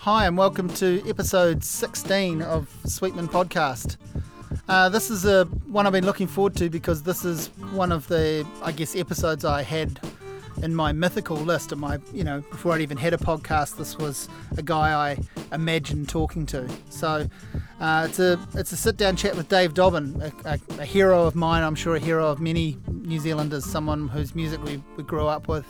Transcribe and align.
Hi, 0.00 0.26
and 0.26 0.36
welcome 0.36 0.68
to 0.74 1.02
episode 1.08 1.64
16 1.64 2.42
of 2.42 2.68
Sweetman 2.84 3.28
Podcast. 3.28 3.96
Uh, 4.68 4.88
this 4.88 5.10
is 5.10 5.24
a 5.24 5.44
one 5.66 5.86
I've 5.86 5.92
been 5.92 6.06
looking 6.06 6.26
forward 6.26 6.54
to 6.56 6.68
because 6.70 7.02
this 7.02 7.24
is 7.24 7.48
one 7.72 7.90
of 7.90 8.06
the, 8.06 8.46
I 8.62 8.72
guess, 8.72 8.94
episodes 8.94 9.44
I 9.44 9.62
had 9.62 9.98
in 10.62 10.74
my 10.74 10.92
mythical 10.92 11.36
list. 11.36 11.72
Of 11.72 11.78
my, 11.78 11.98
you 12.12 12.22
know, 12.24 12.40
before 12.50 12.74
I'd 12.74 12.82
even 12.82 12.96
had 12.96 13.14
a 13.14 13.16
podcast, 13.16 13.76
this 13.78 13.98
was 13.98 14.28
a 14.56 14.62
guy 14.62 14.92
I 14.92 15.18
imagined 15.52 16.08
talking 16.08 16.46
to. 16.46 16.68
So 16.90 17.26
uh, 17.80 18.06
it's 18.08 18.18
a 18.20 18.38
it's 18.54 18.72
a 18.72 18.76
sit 18.76 18.96
down 18.96 19.16
chat 19.16 19.36
with 19.36 19.48
Dave 19.48 19.74
Dobbyn, 19.74 20.22
a, 20.22 20.48
a, 20.48 20.82
a 20.82 20.84
hero 20.84 21.24
of 21.26 21.34
mine. 21.34 21.64
I'm 21.64 21.74
sure 21.74 21.96
a 21.96 22.00
hero 22.00 22.28
of 22.28 22.40
many 22.40 22.76
New 22.86 23.18
Zealanders. 23.18 23.64
Someone 23.64 24.08
whose 24.08 24.34
music 24.34 24.62
we, 24.62 24.82
we 24.96 25.02
grew 25.02 25.26
up 25.26 25.48
with. 25.48 25.66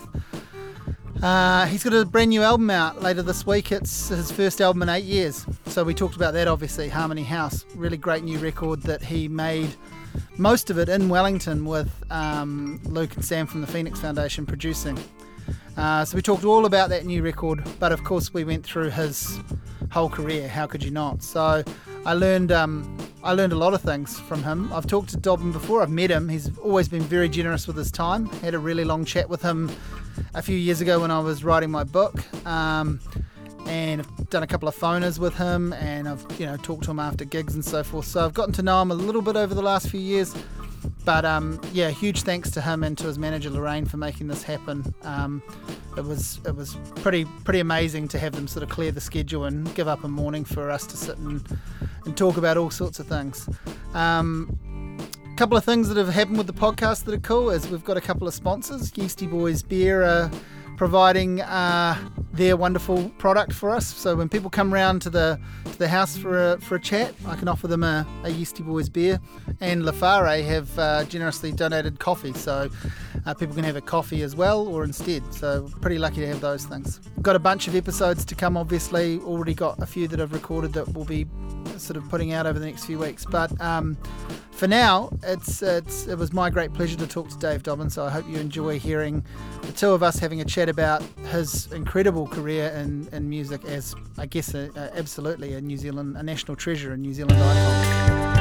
Uh, 1.23 1.65
he's 1.67 1.83
got 1.83 1.95
a 1.95 2.05
brand 2.05 2.31
new 2.31 2.43
album 2.43 2.69
out 2.69 3.03
later 3.03 3.23
this 3.23 3.47
week. 3.47 3.73
It's 3.73 4.09
his 4.09 4.31
first 4.31 4.61
album 4.61 4.83
in 4.83 4.89
eight 4.89 5.05
years. 5.05 5.47
So 5.67 5.83
we 5.83 5.95
talked 5.95 6.15
about 6.15 6.35
that, 6.35 6.47
obviously. 6.47 6.89
Harmony 6.89 7.23
House, 7.23 7.65
really 7.75 7.97
great 7.97 8.23
new 8.23 8.39
record 8.39 8.83
that 8.83 9.03
he 9.03 9.27
made 9.27 9.75
most 10.37 10.71
of 10.71 10.79
it 10.79 10.89
in 10.89 11.09
Wellington 11.09 11.65
with 11.65 11.91
um, 12.11 12.81
Luke 12.85 13.15
and 13.15 13.25
Sam 13.25 13.47
from 13.47 13.63
the 13.63 13.67
Phoenix 13.67 14.01
Foundation 14.01 14.45
producing. 14.45 14.99
Uh, 15.77 16.05
so 16.05 16.17
we 16.17 16.23
talked 16.23 16.45
all 16.45 16.67
about 16.67 16.89
that 16.91 17.07
new 17.07 17.23
record, 17.23 17.63
but 17.79 17.93
of 17.93 18.05
course 18.05 18.33
we 18.33 18.45
went 18.45 18.65
through 18.65 18.91
his 18.91 19.41
whole 19.91 20.09
career. 20.09 20.49
How 20.49 20.67
could 20.67 20.83
you 20.83 20.91
not? 20.91 21.23
So 21.23 21.65
I 22.05 22.13
learned 22.13 22.53
um, 22.53 22.97
I 23.23 23.33
learned 23.33 23.53
a 23.53 23.57
lot 23.57 23.75
of 23.75 23.83
things 23.83 24.21
from 24.21 24.43
him. 24.43 24.73
I've 24.73 24.87
talked 24.87 25.09
to 25.11 25.19
Dobbyn 25.19 25.53
before. 25.53 25.83
I've 25.83 25.91
met 25.91 26.11
him. 26.11 26.29
He's 26.29 26.57
always 26.59 26.89
been 26.89 27.03
very 27.03 27.29
generous 27.29 27.67
with 27.67 27.77
his 27.77 27.91
time. 27.91 28.27
Had 28.27 28.55
a 28.55 28.59
really 28.59 28.85
long 28.85 29.05
chat 29.05 29.29
with 29.29 29.43
him 29.43 29.71
a 30.35 30.43
few 30.43 30.57
years 30.57 30.81
ago 30.81 31.01
when 31.01 31.11
I 31.11 31.21
was 31.21 31.45
writing 31.45 31.71
my 31.71 31.85
book. 31.85 32.15
Um, 32.47 33.01
and 33.67 34.01
I've 34.01 34.31
done 34.31 34.43
a 34.43 34.47
couple 34.47 34.69
of 34.69 34.77
phoners 34.77 35.19
with 35.19 35.35
him, 35.35 35.73
and 35.73 36.09
I've 36.09 36.25
you 36.39 36.47
know 36.47 36.57
talked 36.57 36.85
to 36.85 36.91
him 36.91 37.01
after 37.01 37.25
gigs 37.25 37.55
and 37.55 37.65
so 37.65 37.83
forth. 37.83 38.07
So 38.07 38.25
I've 38.25 38.35
gotten 38.35 38.53
to 38.55 38.63
know 38.63 38.81
him 38.81 38.91
a 38.91 38.95
little 38.95 39.23
bit 39.23 39.37
over 39.37 39.55
the 39.55 39.63
last 39.63 39.91
few 39.91 40.01
years. 40.01 40.35
But 41.05 41.25
um, 41.25 41.61
yeah, 41.73 41.91
huge 41.91 42.23
thanks 42.23 42.51
to 42.53 42.61
him 42.61 42.83
and 42.83 42.97
to 42.99 43.07
his 43.07 43.19
manager 43.19 43.51
Lorraine 43.51 43.87
for 43.87 43.97
making 43.97 44.29
this 44.29 44.43
happen. 44.43 44.95
Um, 45.03 45.43
it 45.97 46.05
was 46.05 46.41
it 46.45 46.55
was 46.55 46.77
pretty 46.97 47.25
pretty 47.45 47.61
amazing 47.61 48.09
to 48.09 48.19
have 48.19 48.33
them 48.33 48.47
sort 48.47 48.63
of 48.63 48.69
clear 48.69 48.93
the 48.93 49.01
schedule 49.01 49.45
and 49.45 49.73
give 49.75 49.89
up 49.89 50.05
a 50.05 50.09
morning 50.09 50.45
for 50.45 50.71
us 50.71 50.87
to 50.87 50.97
sit 50.97 51.17
and, 51.19 51.45
and 52.05 52.17
talk 52.17 52.37
about 52.37 52.57
all 52.57 52.71
sorts 52.71 52.99
of 52.99 53.07
things. 53.07 53.49
Um, 53.95 54.59
couple 55.37 55.55
of 55.59 55.65
things 55.65 55.89
that 55.89 55.99
have 55.99 56.09
happened 56.09 56.39
with 56.39 56.47
the 56.47 56.53
podcast 56.55 57.05
that 57.05 57.13
are 57.13 57.19
cool 57.19 57.51
is 57.51 57.69
we've 57.69 57.85
got 57.85 57.99
a 57.99 58.01
couple 58.01 58.27
of 58.27 58.33
sponsors. 58.33 58.91
Yeasty 58.97 59.27
Boys 59.27 59.63
Beer 59.63 60.03
are 60.03 60.31
providing 60.79 61.43
uh, 61.43 61.95
their 62.33 62.57
wonderful 62.57 63.11
product 63.19 63.53
for 63.53 63.69
us. 63.69 63.87
So 63.87 64.17
when 64.17 64.31
people 64.31 64.49
come 64.49 64.73
round 64.73 65.03
to 65.03 65.11
the 65.11 65.39
to 65.67 65.79
the 65.79 65.89
house 65.89 66.17
for 66.17 66.53
a, 66.53 66.61
for 66.63 66.77
a 66.77 66.81
chat, 66.81 67.15
I 67.27 67.37
can 67.37 67.49
offer 67.49 67.69
them 67.69 67.85
a, 67.85 68.07
a 68.25 68.31
Yeasty 68.31 68.63
Boys 68.63 68.89
beer. 68.89 69.21
And 69.61 69.85
L'affare 69.85 70.43
have 70.43 70.79
uh, 70.79 71.05
generously 71.05 71.53
donated 71.53 71.99
coffee, 71.99 72.33
so 72.33 72.71
uh, 73.27 73.35
people 73.35 73.55
can 73.55 73.65
have 73.65 73.77
a 73.77 73.81
coffee 73.81 74.23
as 74.23 74.37
well 74.37 74.67
or 74.67 74.85
instead. 74.85 75.23
So 75.35 75.69
pretty 75.81 75.99
lucky 75.99 76.21
to 76.21 76.27
have 76.29 76.41
those 76.41 76.65
things. 76.65 77.01
Got 77.23 77.37
a 77.37 77.41
bunch 77.41 77.69
of 77.69 77.75
episodes 77.75 78.25
to 78.25 78.35
come, 78.35 78.57
obviously. 78.57 79.19
Already 79.21 79.55
got 79.55 79.83
a 79.83 79.87
few 79.87 80.09
that 80.09 80.21
I've 80.21 80.33
recorded 80.33 80.73
that 80.75 80.89
we'll 80.89 81.05
be 81.05 81.27
sort 81.77 81.97
of 81.97 82.09
putting 82.09 82.33
out 82.33 82.47
over 82.47 82.59
the 82.59 82.67
next 82.67 82.85
few 82.85 82.99
weeks. 82.99 83.25
But 83.25 83.61
um, 83.61 83.97
for 84.53 84.69
now, 84.69 85.11
it's, 85.23 85.61
it's 85.63 86.07
it 86.07 86.17
was 86.17 86.33
my 86.33 86.49
great 86.51 86.73
pleasure 86.73 86.97
to 86.97 87.07
talk 87.07 87.29
to 87.29 87.37
Dave 87.39 87.63
Dobbyn. 87.63 87.91
So 87.91 88.05
I 88.05 88.11
hope 88.11 88.29
you 88.29 88.39
enjoy 88.39 88.79
hearing 88.79 89.25
the 89.63 89.73
two 89.73 89.91
of 89.91 90.03
us 90.03 90.19
having 90.19 90.41
a 90.41 90.45
chat 90.45 90.69
about 90.69 91.03
his 91.31 91.71
incredible 91.73 92.27
career 92.29 92.71
in, 92.71 93.09
in 93.13 93.29
music 93.29 93.65
as 93.65 93.95
I 94.19 94.27
guess 94.27 94.55
a, 94.55 94.71
a, 94.77 94.97
absolutely 94.97 95.55
a 95.55 95.61
New 95.61 95.77
Zealand 95.77 96.17
a 96.17 96.23
national 96.23 96.57
treasure 96.57 96.95
in 96.95 97.03
New 97.03 97.13
Zealand 97.13 97.43
icon. 97.43 98.36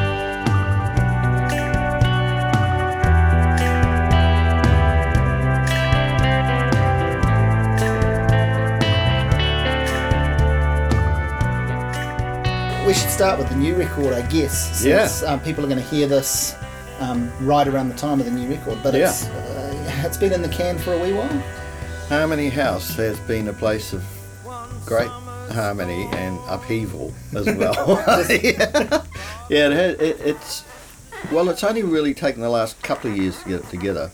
We 12.85 12.93
should 12.93 13.09
start 13.09 13.39
with 13.39 13.49
the 13.49 13.55
new 13.55 13.75
record, 13.75 14.13
I 14.13 14.21
guess. 14.27 14.79
Since, 14.79 15.23
yeah. 15.23 15.29
Um, 15.29 15.39
people 15.39 15.65
are 15.65 15.67
going 15.67 15.81
to 15.81 15.87
hear 15.87 16.07
this 16.07 16.55
um, 16.99 17.31
right 17.45 17.67
around 17.67 17.89
the 17.89 17.95
time 17.95 18.19
of 18.19 18.25
the 18.25 18.31
new 18.31 18.47
record, 18.47 18.77
but 18.83 18.93
yeah. 18.93 19.09
it's 19.09 19.25
uh, 19.25 20.01
it's 20.05 20.17
been 20.17 20.31
in 20.31 20.41
the 20.41 20.49
can 20.49 20.77
for 20.77 20.93
a 20.93 20.99
wee 20.99 21.13
while. 21.13 21.43
Harmony 22.07 22.49
House 22.49 22.95
has 22.95 23.19
been 23.21 23.47
a 23.47 23.53
place 23.53 23.91
of 23.91 24.03
great 24.85 25.09
harmony 25.51 26.07
and 26.11 26.39
upheaval 26.47 27.11
as 27.35 27.45
well. 27.57 28.03
yeah, 28.29 29.03
yeah 29.49 29.69
it 29.69 30.01
it, 30.01 30.19
it's 30.21 30.63
well, 31.31 31.49
it's 31.49 31.63
only 31.63 31.81
really 31.81 32.13
taken 32.13 32.41
the 32.41 32.49
last 32.49 32.81
couple 32.83 33.09
of 33.09 33.17
years 33.17 33.41
to 33.41 33.49
get 33.49 33.61
it 33.61 33.69
together, 33.69 34.11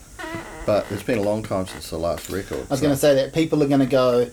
but 0.66 0.86
it's 0.92 1.04
been 1.04 1.18
a 1.18 1.24
long 1.24 1.44
time 1.44 1.68
since 1.68 1.90
the 1.90 1.98
last 1.98 2.30
record. 2.30 2.60
I 2.60 2.72
was 2.72 2.80
so. 2.80 2.86
going 2.86 2.96
to 2.96 3.02
say 3.02 3.16
that 3.16 3.34
people 3.34 3.62
are 3.64 3.68
going 3.68 3.82
to 3.82 3.86
go 3.86 4.32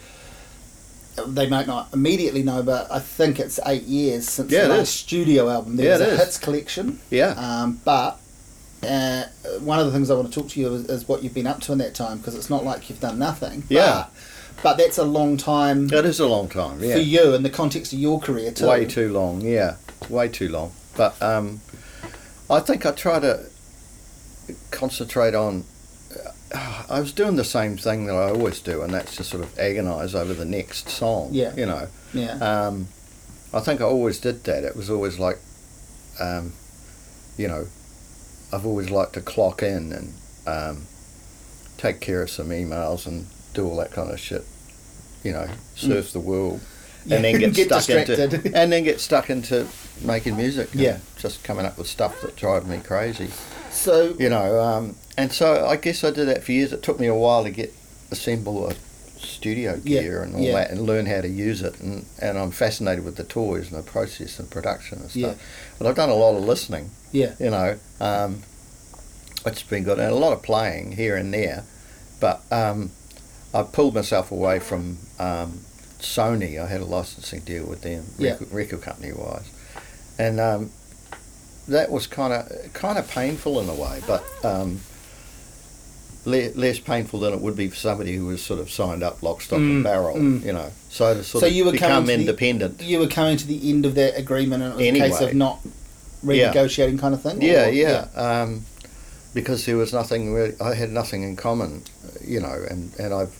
they 1.26 1.48
might 1.48 1.66
not 1.66 1.92
immediately 1.92 2.42
know, 2.42 2.62
but 2.62 2.90
I 2.90 2.98
think 2.98 3.38
it's 3.40 3.58
eight 3.66 3.84
years 3.84 4.28
since 4.28 4.50
yeah, 4.52 4.68
the 4.68 4.78
last 4.78 4.94
studio 4.94 5.48
album. 5.48 5.76
There 5.76 5.86
yeah, 5.86 5.92
was 5.92 6.00
a 6.00 6.10
is. 6.12 6.18
hits 6.20 6.38
collection. 6.38 7.00
Yeah. 7.10 7.30
Um, 7.30 7.80
but 7.84 8.20
uh, 8.82 9.24
one 9.60 9.78
of 9.78 9.86
the 9.86 9.92
things 9.92 10.10
I 10.10 10.14
want 10.14 10.32
to 10.32 10.40
talk 10.40 10.50
to 10.50 10.60
you 10.60 10.72
is, 10.74 10.88
is 10.88 11.08
what 11.08 11.22
you've 11.22 11.34
been 11.34 11.46
up 11.46 11.60
to 11.62 11.72
in 11.72 11.78
that 11.78 11.94
time 11.94 12.18
because 12.18 12.34
it's 12.34 12.50
not 12.50 12.64
like 12.64 12.88
you've 12.88 13.00
done 13.00 13.18
nothing. 13.18 13.64
Yeah. 13.68 14.06
But, 14.56 14.62
but 14.62 14.76
that's 14.78 14.98
a 14.98 15.04
long 15.04 15.36
time. 15.36 15.88
That 15.88 16.04
is 16.04 16.20
a 16.20 16.26
long 16.26 16.48
time. 16.48 16.82
Yeah. 16.82 16.94
For 16.94 17.00
you 17.00 17.34
in 17.34 17.42
the 17.42 17.50
context 17.50 17.92
of 17.92 17.98
your 17.98 18.20
career 18.20 18.52
too. 18.52 18.68
Way 18.68 18.84
too 18.84 19.12
long. 19.12 19.40
Yeah. 19.40 19.76
Way 20.08 20.28
too 20.28 20.48
long. 20.48 20.72
But 20.96 21.20
um, 21.22 21.60
I 22.50 22.60
think 22.60 22.86
I 22.86 22.92
try 22.92 23.20
to 23.20 23.46
concentrate 24.70 25.34
on 25.34 25.64
I 26.88 27.00
was 27.00 27.12
doing 27.12 27.36
the 27.36 27.44
same 27.44 27.76
thing 27.76 28.06
that 28.06 28.14
I 28.14 28.30
always 28.30 28.60
do, 28.60 28.82
and 28.82 28.92
that's 28.92 29.16
to 29.16 29.24
sort 29.24 29.42
of 29.42 29.54
agonise 29.58 30.14
over 30.14 30.34
the 30.34 30.44
next 30.44 30.88
song. 30.88 31.30
Yeah. 31.32 31.54
You 31.54 31.66
know. 31.66 31.88
Yeah. 32.12 32.38
Um, 32.38 32.88
I 33.52 33.60
think 33.60 33.80
I 33.80 33.84
always 33.84 34.20
did 34.20 34.44
that. 34.44 34.64
It 34.64 34.76
was 34.76 34.90
always 34.90 35.18
like, 35.18 35.38
um, 36.20 36.52
you 37.36 37.48
know, 37.48 37.66
I've 38.52 38.66
always 38.66 38.90
liked 38.90 39.14
to 39.14 39.20
clock 39.20 39.62
in 39.62 39.92
and 39.92 40.14
um, 40.46 40.86
take 41.76 42.00
care 42.00 42.22
of 42.22 42.30
some 42.30 42.48
emails 42.48 43.06
and 43.06 43.26
do 43.54 43.66
all 43.66 43.76
that 43.76 43.92
kind 43.92 44.10
of 44.10 44.20
shit. 44.20 44.44
You 45.22 45.32
know, 45.32 45.48
surf 45.74 46.08
mm. 46.08 46.12
the 46.12 46.20
world, 46.20 46.60
yeah. 47.04 47.16
and 47.16 47.24
then 47.24 47.38
get, 47.38 47.54
get 47.54 47.66
stuck 47.66 47.84
distracted. 47.84 48.34
into 48.34 48.56
and 48.56 48.72
then 48.72 48.84
get 48.84 49.00
stuck 49.00 49.30
into 49.30 49.66
making 50.02 50.36
music. 50.36 50.70
Yeah. 50.72 50.98
Just 51.16 51.44
coming 51.44 51.66
up 51.66 51.78
with 51.78 51.86
stuff 51.86 52.20
that 52.22 52.36
drives 52.36 52.66
me 52.66 52.78
crazy. 52.78 53.28
So 53.70 54.14
you 54.18 54.28
know, 54.28 54.60
um, 54.60 54.96
and 55.16 55.32
so 55.32 55.66
I 55.66 55.76
guess 55.76 56.04
I 56.04 56.10
did 56.10 56.28
that 56.28 56.44
for 56.44 56.52
years. 56.52 56.72
It 56.72 56.82
took 56.82 57.00
me 57.00 57.06
a 57.06 57.14
while 57.14 57.44
to 57.44 57.50
get 57.50 57.72
assemble 58.10 58.68
a 58.68 58.74
studio 59.18 59.76
gear 59.78 60.18
yeah, 60.18 60.22
and 60.22 60.34
all 60.34 60.40
yeah. 60.40 60.52
that 60.52 60.70
and 60.70 60.82
learn 60.82 61.06
how 61.06 61.20
to 61.20 61.28
use 61.28 61.62
it. 61.62 61.78
And, 61.80 62.06
and 62.20 62.38
I'm 62.38 62.50
fascinated 62.50 63.04
with 63.04 63.16
the 63.16 63.24
toys 63.24 63.70
and 63.70 63.78
the 63.78 63.88
process 63.88 64.38
and 64.38 64.50
production 64.50 65.00
and 65.00 65.10
stuff. 65.10 65.36
Yeah. 65.36 65.44
But 65.78 65.86
I've 65.86 65.96
done 65.96 66.08
a 66.08 66.14
lot 66.14 66.36
of 66.36 66.44
listening. 66.44 66.90
Yeah. 67.12 67.34
You 67.38 67.50
know, 67.50 67.78
um, 68.00 68.42
it's 69.44 69.62
been 69.62 69.84
good 69.84 69.98
and 69.98 70.12
a 70.12 70.14
lot 70.14 70.32
of 70.32 70.42
playing 70.42 70.92
here 70.92 71.16
and 71.16 71.32
there. 71.32 71.64
But 72.20 72.42
um, 72.50 72.90
I 73.54 73.62
pulled 73.62 73.94
myself 73.94 74.30
away 74.30 74.58
from 74.58 74.98
um, 75.18 75.60
Sony. 76.00 76.62
I 76.62 76.66
had 76.66 76.80
a 76.80 76.84
licensing 76.84 77.40
deal 77.40 77.66
with 77.66 77.82
them, 77.82 78.06
yeah. 78.18 78.32
record, 78.32 78.52
record 78.52 78.82
company 78.82 79.12
wise, 79.12 79.50
and 80.18 80.40
um, 80.40 80.70
that 81.68 81.90
was 81.90 82.06
kind 82.06 82.32
of 82.32 82.72
kind 82.72 82.98
of 82.98 83.08
painful 83.08 83.60
in 83.60 83.68
a 83.68 83.74
way, 83.74 84.00
but 84.06 84.24
um, 84.44 84.80
le- 86.24 86.52
less 86.54 86.78
painful 86.78 87.20
than 87.20 87.32
it 87.32 87.40
would 87.40 87.56
be 87.56 87.68
for 87.68 87.76
somebody 87.76 88.14
who 88.16 88.26
was 88.26 88.42
sort 88.42 88.60
of 88.60 88.70
signed 88.70 89.02
up 89.02 89.22
lock, 89.22 89.40
stock, 89.40 89.58
mm, 89.58 89.70
and 89.70 89.84
barrel. 89.84 90.16
Mm. 90.16 90.44
You 90.44 90.52
know, 90.52 90.70
so 90.88 91.14
to 91.14 91.24
sort 91.24 91.40
so 91.42 91.46
of 91.46 91.52
you 91.52 91.64
were 91.64 91.72
become 91.72 92.06
The, 92.06 92.14
independent. 92.14 92.82
you 92.82 92.98
were 92.98 93.08
coming 93.08 93.36
to 93.36 93.46
the 93.46 93.68
end 93.68 93.86
of 93.86 93.94
that 93.96 94.16
agreement, 94.18 94.62
and 94.62 94.72
it 94.72 94.76
was 94.76 94.86
anyway. 94.86 95.06
a 95.06 95.10
case 95.10 95.20
of 95.20 95.34
not 95.34 95.60
renegotiating, 96.24 96.94
yeah. 96.94 97.00
kind 97.00 97.14
of 97.14 97.22
thing. 97.22 97.42
Yeah, 97.42 97.66
or, 97.66 97.70
yeah. 97.70 98.08
yeah. 98.14 98.42
Um, 98.42 98.64
because 99.34 99.66
there 99.66 99.76
was 99.76 99.92
nothing. 99.92 100.32
Really, 100.32 100.54
I 100.60 100.74
had 100.74 100.90
nothing 100.90 101.22
in 101.22 101.36
common, 101.36 101.82
you 102.24 102.40
know, 102.40 102.64
and 102.68 102.94
and 102.98 103.12
I've. 103.14 103.36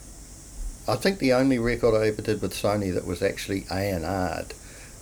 I 0.89 0.97
think 0.97 1.19
the 1.19 1.35
only 1.35 1.59
record 1.59 1.95
I 1.95 2.09
ever 2.09 2.23
did 2.23 2.41
with 2.41 2.55
Sony 2.55 2.93
that 2.95 3.07
was 3.07 3.23
actually 3.23 3.67
A 3.71 3.91
and 3.91 4.07
R'd 4.07 4.55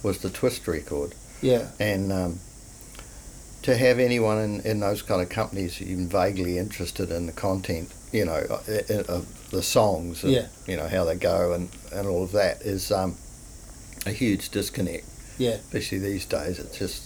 was 0.03 0.19
the 0.19 0.31
Twist 0.31 0.67
record. 0.67 1.15
Yeah. 1.41 1.69
And 1.79 2.13
um, 2.13 2.41
to 3.63 3.77
have 3.77 3.99
anyone 3.99 4.39
in, 4.39 4.61
in 4.63 4.81
those 4.81 5.03
kind 5.03 5.23
of 5.23 5.29
companies 5.29 5.81
even 5.81 6.09
vaguely 6.09 6.59
interested 6.59 7.11
in 7.11 7.27
the 7.27 7.33
content, 7.33 7.93
you 8.13 8.25
know, 8.25 8.47
of 9.09 9.51
the 9.51 9.63
songs, 9.63 10.25
and, 10.25 10.33
yeah. 10.33 10.47
you 10.67 10.77
know, 10.77 10.89
how 10.89 11.05
they 11.05 11.17
go 11.17 11.53
and, 11.53 11.69
and 11.93 12.09
all 12.09 12.25
of 12.25 12.33
that 12.33 12.63
is 12.63 12.91
um, 12.91 13.17
a 14.07 14.11
huge 14.11 14.51
disconnect. 14.51 15.05
Yeah. 15.39 15.51
Especially 15.51 15.99
these 15.99 16.27
days, 16.27 16.59
it's 16.59 16.79
just, 16.79 17.05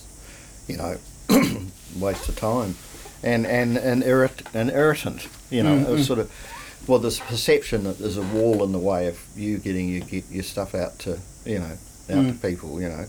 you 0.68 0.76
know, 0.76 0.96
waste 1.96 2.28
of 2.28 2.36
time. 2.36 2.76
And, 3.22 3.46
and, 3.46 3.76
and 3.76 4.02
irrit- 4.02 4.54
an 4.54 4.70
irritant, 4.70 5.28
you 5.50 5.62
know, 5.62 5.76
mm-hmm. 5.76 6.02
sort 6.02 6.18
of, 6.18 6.32
well, 6.90 6.98
this 6.98 7.20
perception 7.20 7.84
that 7.84 7.98
there's 7.98 8.16
a 8.16 8.22
wall 8.22 8.64
in 8.64 8.72
the 8.72 8.78
way 8.78 9.06
of 9.06 9.18
you 9.36 9.58
getting 9.58 9.88
your, 9.88 10.04
your 10.30 10.42
stuff 10.42 10.74
out 10.74 10.98
to 11.00 11.18
you 11.44 11.58
know, 11.58 11.64
out 11.66 11.78
to 12.08 12.32
Mm. 12.32 12.42
people, 12.42 12.80
you 12.82 12.88
know. 12.88 13.06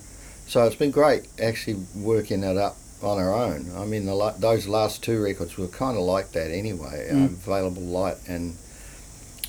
So 0.47 0.63
it's 0.65 0.75
been 0.75 0.91
great 0.91 1.23
actually 1.41 1.77
working 1.95 2.43
it 2.43 2.57
up 2.57 2.77
on 3.01 3.17
our 3.17 3.33
own. 3.33 3.71
I 3.75 3.85
mean, 3.85 4.05
the, 4.05 4.35
those 4.37 4.67
last 4.67 5.03
two 5.03 5.21
records 5.21 5.57
were 5.57 5.67
kind 5.67 5.97
of 5.97 6.03
like 6.03 6.31
that 6.33 6.51
anyway. 6.51 7.07
Mm. 7.11 7.13
Um, 7.13 7.23
Available 7.45 7.81
Light 7.81 8.17
and 8.27 8.55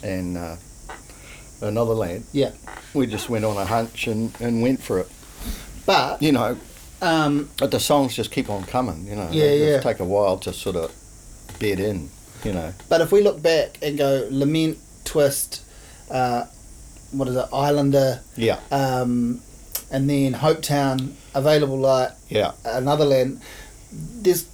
and 0.02 0.37
uh, 0.38 0.56
Another 1.61 1.93
Land. 1.94 2.25
Yeah. 2.32 2.52
We 2.94 3.06
just 3.06 3.28
went 3.28 3.44
on 3.44 3.56
a 3.56 3.64
hunch 3.67 4.06
and, 4.06 4.32
and 4.40 4.62
went 4.62 4.82
for 4.82 4.99
it. 4.99 5.08
But 5.87 6.23
You 6.23 6.32
know, 6.32 6.56
um, 7.02 7.50
but 7.58 7.70
the 7.70 7.81
songs 7.81 8.14
just 8.17 8.31
keep 8.31 8.49
on 8.49 8.64
coming. 8.64 9.06
You 9.06 9.17
know, 9.17 9.28
Yeah, 9.31 9.44
they 9.46 9.70
yeah. 9.73 9.81
take 9.81 10.00
a 10.00 10.05
while 10.05 10.38
to 10.38 10.52
sort 10.52 10.76
of 10.76 10.90
bed 11.61 11.78
in. 11.78 12.11
You 12.44 12.53
know, 12.53 12.73
but 12.89 13.00
if 13.00 13.12
we 13.12 13.23
look 13.23 13.43
back 13.43 13.79
and 13.83 13.97
go 13.97 14.27
lament, 14.31 14.79
twist, 15.05 15.62
uh, 16.11 16.44
what 17.12 17.29
is 17.29 17.37
it, 17.37 17.47
Islander, 17.53 18.21
yeah, 18.37 18.59
um, 18.71 19.41
and 19.91 20.09
then 20.11 20.35
Hopetown, 20.35 21.12
Available 21.35 21.79
Light, 21.79 22.11
yeah. 22.29 22.53
another 22.65 23.05
land. 23.05 23.41
There's 23.93 24.47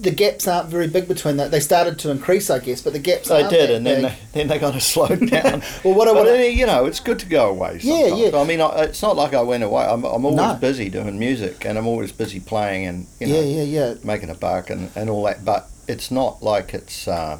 the 0.00 0.10
gaps 0.10 0.48
aren't 0.48 0.68
very 0.68 0.88
big 0.88 1.06
between 1.06 1.36
that. 1.36 1.52
They 1.52 1.60
started 1.60 1.98
to 2.00 2.10
increase, 2.10 2.50
I 2.50 2.58
guess, 2.58 2.82
but 2.82 2.92
the 2.92 2.98
gaps. 2.98 3.28
They 3.28 3.48
did, 3.48 3.70
and 3.70 3.86
then 3.86 4.02
big. 4.02 4.12
they, 4.12 4.18
then 4.32 4.48
they 4.48 4.58
got 4.58 4.72
to 4.72 4.80
slow 4.80 5.06
down. 5.08 5.62
Well, 5.84 5.94
what 5.94 6.08
I 6.08 6.12
but 6.12 6.52
you 6.52 6.66
know, 6.66 6.86
it's 6.86 6.98
good 7.00 7.20
to 7.20 7.26
go 7.26 7.50
away. 7.50 7.78
Yeah, 7.80 8.08
Sometimes. 8.08 8.32
yeah. 8.32 8.40
I 8.40 8.44
mean, 8.44 8.60
I, 8.60 8.68
it's 8.82 9.00
not 9.02 9.16
like 9.16 9.32
I 9.32 9.42
went 9.42 9.62
away. 9.62 9.84
I'm, 9.84 10.04
I'm 10.04 10.24
always 10.24 10.36
No. 10.36 10.54
busy 10.54 10.88
doing 10.88 11.18
music, 11.18 11.64
and 11.64 11.78
I'm 11.78 11.86
always 11.86 12.10
busy 12.10 12.40
playing, 12.40 12.86
and 12.86 13.06
you 13.20 13.28
know, 13.28 13.40
yeah, 13.40 13.62
yeah, 13.62 13.62
yeah. 13.62 13.94
making 14.02 14.30
a 14.30 14.34
buck 14.34 14.70
and, 14.70 14.90
and 14.96 15.08
all 15.08 15.22
that. 15.24 15.44
But 15.44 15.68
it's 15.90 16.10
not 16.10 16.42
like 16.42 16.72
it's, 16.74 17.08
uh, 17.08 17.38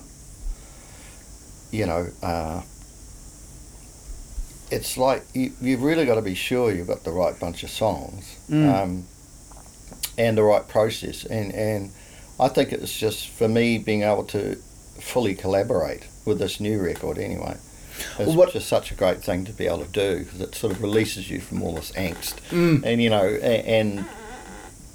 you 1.70 1.86
know, 1.86 2.06
uh, 2.22 2.62
it's 4.70 4.96
like 4.96 5.22
you, 5.34 5.52
you've 5.60 5.82
really 5.82 6.04
got 6.06 6.16
to 6.16 6.22
be 6.22 6.34
sure 6.34 6.72
you've 6.72 6.86
got 6.88 7.04
the 7.04 7.10
right 7.12 7.38
bunch 7.38 7.62
of 7.62 7.70
songs 7.70 8.36
Mm. 8.50 8.74
um, 8.82 9.04
and 10.18 10.36
the 10.36 10.42
right 10.42 10.66
process. 10.68 11.24
And, 11.24 11.52
and 11.54 11.90
I 12.38 12.48
think 12.48 12.72
it's 12.72 12.96
just 12.96 13.28
for 13.28 13.48
me 13.48 13.78
being 13.78 14.02
able 14.02 14.24
to 14.24 14.56
fully 15.00 15.34
collaborate 15.34 16.02
with 16.24 16.38
this 16.38 16.60
new 16.60 16.80
record 16.80 17.18
anyway. 17.18 17.56
It's 18.18 18.34
what- 18.34 18.52
just 18.52 18.68
such 18.68 18.90
a 18.90 18.94
great 18.94 19.22
thing 19.22 19.44
to 19.44 19.52
be 19.52 19.66
able 19.66 19.84
to 19.84 19.92
do 19.92 20.24
because 20.24 20.40
it 20.40 20.54
sort 20.54 20.72
of 20.72 20.82
releases 20.82 21.30
you 21.30 21.40
from 21.40 21.62
all 21.62 21.74
this 21.74 21.92
angst 21.92 22.34
Mm. 22.50 22.82
and 22.84 23.00
you 23.02 23.10
know 23.10 23.24
a- 23.42 23.64
and 23.78 24.04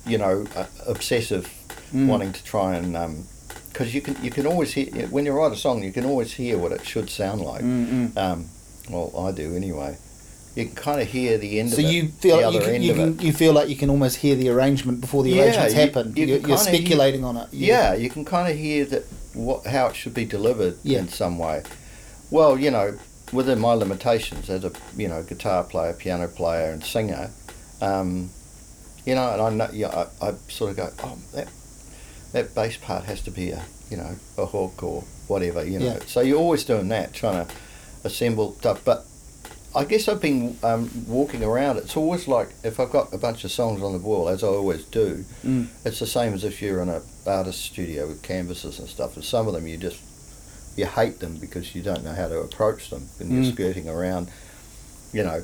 you 0.06 0.18
know 0.18 0.46
uh, 0.56 0.66
obsessive 0.88 1.50
Mm. 1.94 2.08
wanting 2.08 2.34
to 2.34 2.44
try 2.44 2.75
and 2.75 2.96
because 3.75 3.94
you 3.94 4.00
can 4.01 4.16
you 4.24 4.31
can 4.31 4.48
always 4.48 4.72
hear 4.74 4.86
when 5.07 5.25
you 5.25 5.33
write 5.33 5.51
a 5.51 5.56
song 5.57 5.83
you 5.83 5.92
can 5.92 6.06
always 6.06 6.31
hear 6.31 6.57
what 6.57 6.72
it 6.72 6.86
should 6.86 7.10
sound 7.10 7.42
like 7.42 7.62
um, 7.62 8.45
well 8.89 9.12
I 9.27 9.31
do 9.33 9.54
anyway 9.54 9.98
you 10.56 10.66
can 10.68 10.75
kind 10.75 11.01
of 11.01 11.07
hear 11.10 11.38
the 11.38 11.60
end 11.60 11.72
So 11.72 11.80
of 11.80 11.83
it 11.86 11.92
you 11.92 12.07
feel 12.07 12.38
the 12.38 12.44
like 12.44 12.54
you, 12.56 12.62
can, 12.62 12.81
you, 12.81 12.94
can, 12.94 13.19
you 13.19 13.33
feel 13.33 13.51
like 13.51 13.68
you 13.68 13.75
can 13.75 13.89
almost 13.89 14.16
hear 14.18 14.38
the 14.38 14.48
arrangement 14.48 15.01
before 15.01 15.24
the 15.24 15.31
Yeah, 15.31 15.42
arrangements 15.44 15.74
you- 15.74 15.80
happen. 15.81 16.06
you 16.16 16.24
are 16.24 16.27
kinda 16.39 16.48
hear- 16.48 16.57
speculating 16.57 17.24
on 17.25 17.36
it. 17.36 17.50
yeah 17.51 17.94
you 17.94 18.10
can 18.10 18.24
kind 18.24 18.50
of 18.50 18.57
hear 18.57 18.86
that 18.86 19.04
what 19.33 19.66
how 19.68 19.88
it 19.88 19.95
should 19.98 20.13
be 20.13 20.24
delivered 20.24 20.77
Yeah. 20.83 21.00
in 21.00 21.10
some 21.10 21.38
way 21.38 21.63
well 22.31 22.57
you 22.57 22.72
know 22.72 22.98
within 23.33 23.60
my 23.60 23.74
limitations 23.74 24.50
as 24.50 24.63
a 24.63 24.72
you 24.95 25.10
know 25.10 25.22
guitar 25.24 25.66
player 25.66 25.92
piano 25.94 26.27
player 26.30 26.72
and 26.72 26.81
singer 26.86 27.30
um, 27.81 28.30
you 29.06 29.16
know 29.16 29.27
and 29.33 29.42
I 29.42 29.50
know 29.50 29.69
yeah, 29.74 30.07
I, 30.22 30.27
I 30.30 30.33
sort 30.48 30.72
of 30.72 30.77
go 30.77 30.89
oh 31.04 31.18
that 31.33 31.50
that 32.36 32.54
bass 32.54 32.76
part 32.78 33.04
has 33.06 33.22
to 33.22 33.32
be 33.32 33.52
a 33.52 33.64
you 33.90 33.98
know 33.98 34.16
a 34.38 34.46
hook 34.46 34.84
or 34.84 35.04
whatever 35.28 35.64
you 35.66 35.80
know 35.80 35.86
Yeah. 35.86 36.00
so 36.06 36.20
you're 36.22 36.38
always 36.46 36.64
doing 36.66 36.90
that 36.90 37.14
trying 37.14 37.46
to 37.46 37.54
assemble 38.04 38.54
stuff 38.60 38.84
but 38.84 39.06
I 39.76 39.84
guess 39.84 40.08
I've 40.08 40.22
been 40.22 40.56
um, 40.64 40.90
walking 41.06 41.44
around. 41.44 41.76
It's 41.84 41.98
always 41.98 42.30
like 42.30 42.48
if 42.64 42.80
I've 42.80 42.92
got 42.92 43.14
a 43.14 43.18
bunch 43.18 43.44
of 43.44 43.52
songs 43.52 43.84
on 43.84 43.92
the 43.92 44.00
wall, 44.00 44.30
as 44.30 44.42
I 44.42 44.48
always 44.48 44.86
do. 44.86 45.26
Mm. 45.44 45.68
It's 45.84 46.00
the 46.00 46.06
same 46.08 46.34
as 46.34 46.46
if 46.46 46.62
you're 46.62 46.82
in 46.82 46.88
a 46.88 47.02
artist 47.28 47.60
studio 47.62 48.08
with 48.08 48.22
canvases 48.24 48.80
and 48.80 48.88
stuff. 48.88 49.18
And 49.18 49.26
some 49.26 49.50
of 49.50 49.54
them 49.54 49.68
you 49.68 49.76
just 49.78 50.00
you 50.78 50.86
hate 50.86 51.20
them 51.20 51.36
because 51.46 51.76
you 51.76 51.82
don't 51.82 52.06
know 52.06 52.14
how 52.14 52.30
to 52.30 52.40
approach 52.40 52.90
them, 52.90 53.04
and 53.20 53.30
you're 53.30 53.44
Mm. 53.44 53.54
skirting 53.54 53.90
around. 53.90 54.30
You 55.12 55.24
know, 55.26 55.44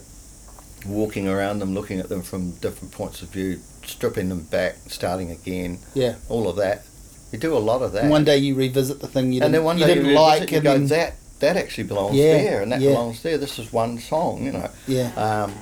walking 0.86 1.28
around 1.28 1.60
them, 1.60 1.74
looking 1.74 2.00
at 2.00 2.10
them 2.10 2.22
from 2.22 2.51
different 2.57 2.92
points 2.94 3.22
of 3.22 3.30
view, 3.30 3.60
stripping 3.86 4.30
them 4.30 4.44
back, 4.44 4.75
starting 4.88 5.31
again. 5.31 5.80
Yeah. 5.94 6.16
All 6.30 6.48
of 6.50 6.56
that. 6.57 6.83
You 7.31 7.39
do 7.39 7.56
a 7.56 7.60
lot 7.60 7.81
of 7.81 7.94
that. 7.94 8.01
And 8.04 8.12
one 8.12 8.25
day 8.25 8.38
you 8.38 8.56
revisit 8.56 9.00
the 9.00 9.07
thing 9.07 9.31
you 9.31 9.39
didn't, 9.39 9.54
then 9.54 9.63
one 9.63 9.78
you 9.78 9.86
day 9.86 9.94
didn't 9.95 10.10
you 10.10 10.16
like, 10.19 10.44
it, 10.44 10.51
you 10.51 10.57
and 10.57 10.63
go, 10.63 10.95
that 10.95 11.16
that 11.39 11.57
actually 11.57 11.86
belongs 11.86 12.16
Yeah, 12.16 12.33
there, 12.38 12.62
and 12.62 12.72
that 12.72 12.81
yeah. 12.81 12.89
belongs 12.89 13.22
there. 13.24 13.38
This 13.38 13.57
is 13.57 13.72
one 13.74 13.98
song, 14.00 14.44
you 14.44 14.51
know. 14.51 14.69
yeah, 14.88 15.12
Um, 15.16 15.54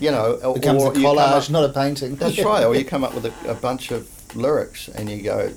you 0.00 0.10
know, 0.10 0.32
or- 0.42 0.54
becomes 0.54 0.82
a 0.82 0.86
you 0.86 1.06
collage, 1.06 1.44
up- 1.44 1.50
not 1.50 1.64
a 1.64 1.72
painting. 1.72 2.16
that's 2.16 2.38
right. 2.44 2.64
Or 2.64 2.74
you 2.74 2.84
come 2.84 3.04
up 3.04 3.14
with 3.14 3.26
a, 3.26 3.32
a 3.50 3.54
bunch 3.54 3.90
of 3.92 4.08
lyrics 4.34 4.88
and 4.88 5.08
you 5.10 5.22
go, 5.22 5.52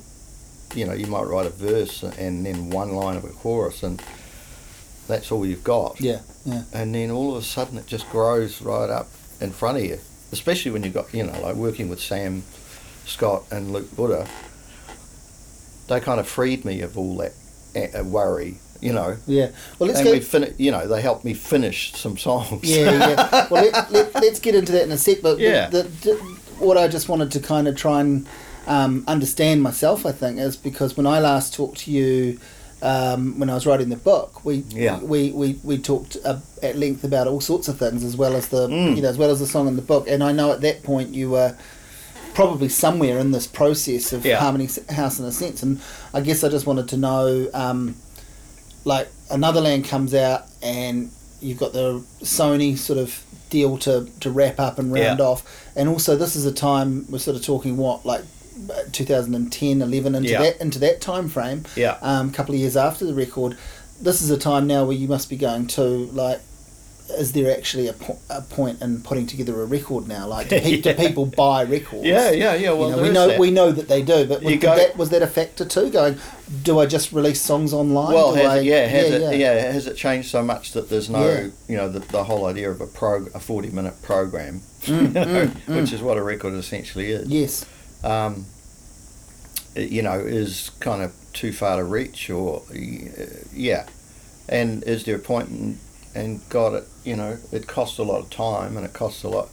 you 0.74 0.84
know, 0.86 0.92
you 0.92 1.06
might 1.06 1.24
write 1.24 1.46
a 1.46 1.50
verse 1.50 2.02
and 2.02 2.44
then 2.46 2.70
one 2.70 2.92
line 2.94 3.16
of 3.16 3.24
a 3.24 3.28
chorus 3.30 3.82
and 3.82 4.00
that's 5.08 5.32
all 5.32 5.44
you've 5.46 5.64
got. 5.64 5.98
Yeah, 6.00 6.20
yeah. 6.48 6.62
And 6.72 6.94
then 6.94 7.10
all 7.10 7.36
of 7.36 7.42
a 7.42 7.46
sudden 7.46 7.78
it 7.78 7.86
just 7.86 8.08
grows 8.10 8.60
right 8.62 8.90
up 8.90 9.08
in 9.40 9.50
front 9.50 9.78
of 9.78 9.84
you. 9.84 9.98
Especially 10.32 10.70
when 10.70 10.82
you've 10.82 10.94
got, 10.94 11.12
you 11.14 11.22
know, 11.24 11.40
like 11.40 11.56
working 11.56 11.88
with 11.88 12.00
Sam 12.00 12.42
Scott 13.06 13.44
and 13.50 13.72
Luke 13.72 13.94
Buda. 13.96 14.26
They 15.88 16.00
kind 16.00 16.20
of 16.20 16.28
freed 16.28 16.64
me 16.64 16.82
of 16.82 16.98
all 16.98 17.16
that 17.16 17.32
uh, 17.74 18.04
worry, 18.04 18.58
you 18.80 18.92
know. 18.92 19.16
Yeah. 19.26 19.50
Well, 19.78 19.88
let's 19.88 20.00
and 20.00 20.10
we 20.10 20.20
fin- 20.20 20.54
you 20.58 20.70
know, 20.70 20.86
they 20.86 21.00
helped 21.00 21.24
me 21.24 21.32
finish 21.32 21.92
some 21.94 22.18
songs. 22.18 22.62
Yeah, 22.64 22.90
yeah. 22.90 23.46
Well, 23.50 23.64
let, 23.64 23.90
let, 23.90 24.14
let's 24.16 24.38
get 24.38 24.54
into 24.54 24.72
that 24.72 24.82
in 24.82 24.92
a 24.92 24.98
sec. 24.98 25.22
But 25.22 25.38
Yeah. 25.38 25.70
the, 25.70 25.84
the, 25.84 26.14
what 26.58 26.76
I 26.76 26.88
just 26.88 27.08
wanted 27.08 27.30
to 27.32 27.40
kind 27.40 27.66
of 27.68 27.76
try 27.76 28.00
and 28.00 28.26
um, 28.66 29.04
understand 29.06 29.62
myself, 29.62 30.04
I 30.04 30.12
think, 30.12 30.38
is 30.38 30.56
because 30.56 30.94
when 30.96 31.06
I 31.06 31.20
last 31.20 31.54
talked 31.54 31.78
to 31.80 31.90
you, 31.90 32.38
um, 32.82 33.38
when 33.38 33.50
I 33.50 33.54
was 33.54 33.66
writing 33.66 33.88
the 33.88 33.96
book, 33.96 34.44
we 34.44 34.64
Yeah. 34.70 34.98
we, 35.00 35.32
we, 35.32 35.58
we 35.64 35.78
talked 35.78 36.16
uh, 36.24 36.38
at 36.62 36.76
length 36.76 37.02
about 37.04 37.26
all 37.26 37.40
sorts 37.40 37.68
of 37.68 37.78
things, 37.78 38.04
as 38.04 38.16
well 38.16 38.34
as 38.36 38.48
the 38.48 38.68
Mm. 38.68 38.96
you 38.96 39.02
know 39.02 39.08
as 39.08 39.18
well 39.18 39.30
as 39.30 39.40
the 39.40 39.46
song 39.46 39.66
in 39.68 39.76
the 39.76 39.82
book. 39.82 40.06
And 40.08 40.22
I 40.22 40.32
know 40.32 40.52
at 40.52 40.60
that 40.60 40.82
point 40.82 41.14
you 41.14 41.30
were 41.30 41.56
probably 42.34 42.68
somewhere 42.68 43.18
in 43.18 43.32
this 43.32 43.46
process 43.48 44.12
of 44.12 44.24
Yeah. 44.24 44.36
Harmony 44.38 44.68
House 44.90 45.18
in 45.18 45.24
a 45.24 45.32
sense. 45.32 45.62
And 45.62 45.80
I 46.14 46.20
guess 46.20 46.44
I 46.44 46.48
just 46.48 46.66
wanted 46.66 46.88
to 46.90 46.96
know, 46.96 47.48
um, 47.52 47.96
like 48.84 49.08
another 49.30 49.60
land 49.60 49.84
comes 49.86 50.14
out 50.14 50.44
and 50.62 51.10
you've 51.40 51.58
got 51.58 51.72
the 51.72 52.00
Sony 52.22 52.76
sort 52.78 52.98
of 52.98 53.22
deal 53.50 53.76
to, 53.78 54.08
to 54.20 54.30
wrap 54.30 54.60
up 54.60 54.78
and 54.78 54.92
round 54.92 55.18
Yeah. 55.18 55.24
off, 55.26 55.42
and 55.74 55.88
also 55.88 56.16
this 56.16 56.36
is 56.36 56.44
a 56.44 56.52
time 56.52 57.06
we're 57.08 57.18
sort 57.18 57.36
of 57.36 57.42
talking 57.44 57.76
what 57.76 58.04
like. 58.06 58.22
Uh, 58.70 58.82
2010 58.92 59.82
11 59.82 60.14
into 60.14 60.28
Yeah. 60.30 60.42
that 60.42 60.60
into 60.60 60.78
that 60.80 61.00
time 61.00 61.28
frame 61.28 61.64
Yeah. 61.76 61.98
um, 62.02 62.30
a 62.30 62.32
couple 62.32 62.54
of 62.54 62.60
years 62.60 62.76
after 62.76 63.04
the 63.04 63.14
record 63.14 63.56
this 64.00 64.22
is 64.22 64.30
a 64.30 64.38
time 64.38 64.66
now 64.66 64.84
where 64.84 64.96
you 64.96 65.08
must 65.08 65.28
be 65.30 65.36
going 65.36 65.66
to 65.68 65.82
like 65.82 66.40
is 67.18 67.32
there 67.32 67.50
actually 67.56 67.88
a, 67.88 67.94
po- 67.94 68.18
a 68.28 68.42
point 68.42 68.82
in 68.82 69.00
putting 69.00 69.26
together 69.26 69.62
a 69.62 69.64
record 69.64 70.06
now 70.06 70.26
like 70.26 70.50
do, 70.50 70.60
pe- 70.60 70.80
do 70.82 70.92
people 70.92 71.24
buy 71.24 71.62
records 71.62 72.04
Yeah, 72.04 72.30
yeah, 72.32 72.54
yeah. 72.54 72.72
Well, 72.72 72.90
you 72.90 72.96
know, 72.96 73.02
we 73.02 73.10
know 73.10 73.26
that. 73.28 73.38
we 73.40 73.50
know 73.50 73.72
that 73.72 73.88
they 73.88 74.02
do, 74.02 74.26
but 74.26 74.42
was, 74.42 74.56
go- 74.58 74.76
that, 74.76 74.94
was 74.98 75.08
that 75.08 75.22
a 75.22 75.26
factor 75.26 75.64
too? 75.64 75.88
Going, 75.88 76.18
do 76.62 76.78
I 76.78 76.84
just 76.84 77.10
release 77.12 77.40
songs 77.40 77.72
online? 77.72 78.12
Well, 78.12 78.34
has 78.34 78.44
I, 78.44 78.58
it, 78.58 78.64
yeah, 78.64 78.86
has 78.86 79.08
yeah, 79.10 79.16
it, 79.30 79.38
yeah. 79.38 79.54
yeah. 79.54 79.72
has 79.72 79.86
it 79.86 79.96
changed 79.96 80.28
so 80.30 80.42
much 80.44 80.72
that 80.72 80.90
there's 80.90 81.08
no, 81.08 81.26
Yeah. 81.26 81.46
you 81.66 81.76
know, 81.78 81.88
the, 81.88 82.00
the 82.00 82.24
whole 82.24 82.44
idea 82.44 82.70
of 82.70 82.82
a 82.82 82.86
pro, 82.86 83.24
a 83.34 83.40
forty 83.40 83.70
minute 83.70 84.02
program, 84.02 84.60
Mm, 84.82 85.00
you 85.00 85.08
know, 85.08 85.24
mm, 85.24 85.50
mm. 85.66 85.80
which 85.80 85.92
is 85.94 86.02
what 86.02 86.18
a 86.18 86.22
record 86.22 86.52
essentially 86.52 87.10
is. 87.10 87.26
Yes, 87.26 87.64
Um, 88.04 88.46
you 89.76 90.02
know, 90.02 90.18
is 90.18 90.70
kind 90.80 91.02
of 91.02 91.12
too 91.32 91.52
far 91.52 91.76
to 91.76 91.84
reach, 91.84 92.30
or 92.30 92.62
yeah, 93.52 93.86
and 94.48 94.82
is 94.84 95.04
there 95.04 95.16
a 95.16 95.20
point 95.20 95.48
in, 95.50 95.78
and 96.14 96.40
God, 96.48 96.74
it, 96.74 96.84
you 97.04 97.14
know, 97.16 97.38
it 97.52 97.66
costs 97.66 97.98
a 97.98 98.02
lot 98.02 98.18
of 98.20 98.30
time 98.30 98.76
and 98.76 98.84
it 98.84 98.92
costs 98.92 99.22
a 99.22 99.28
lot. 99.28 99.48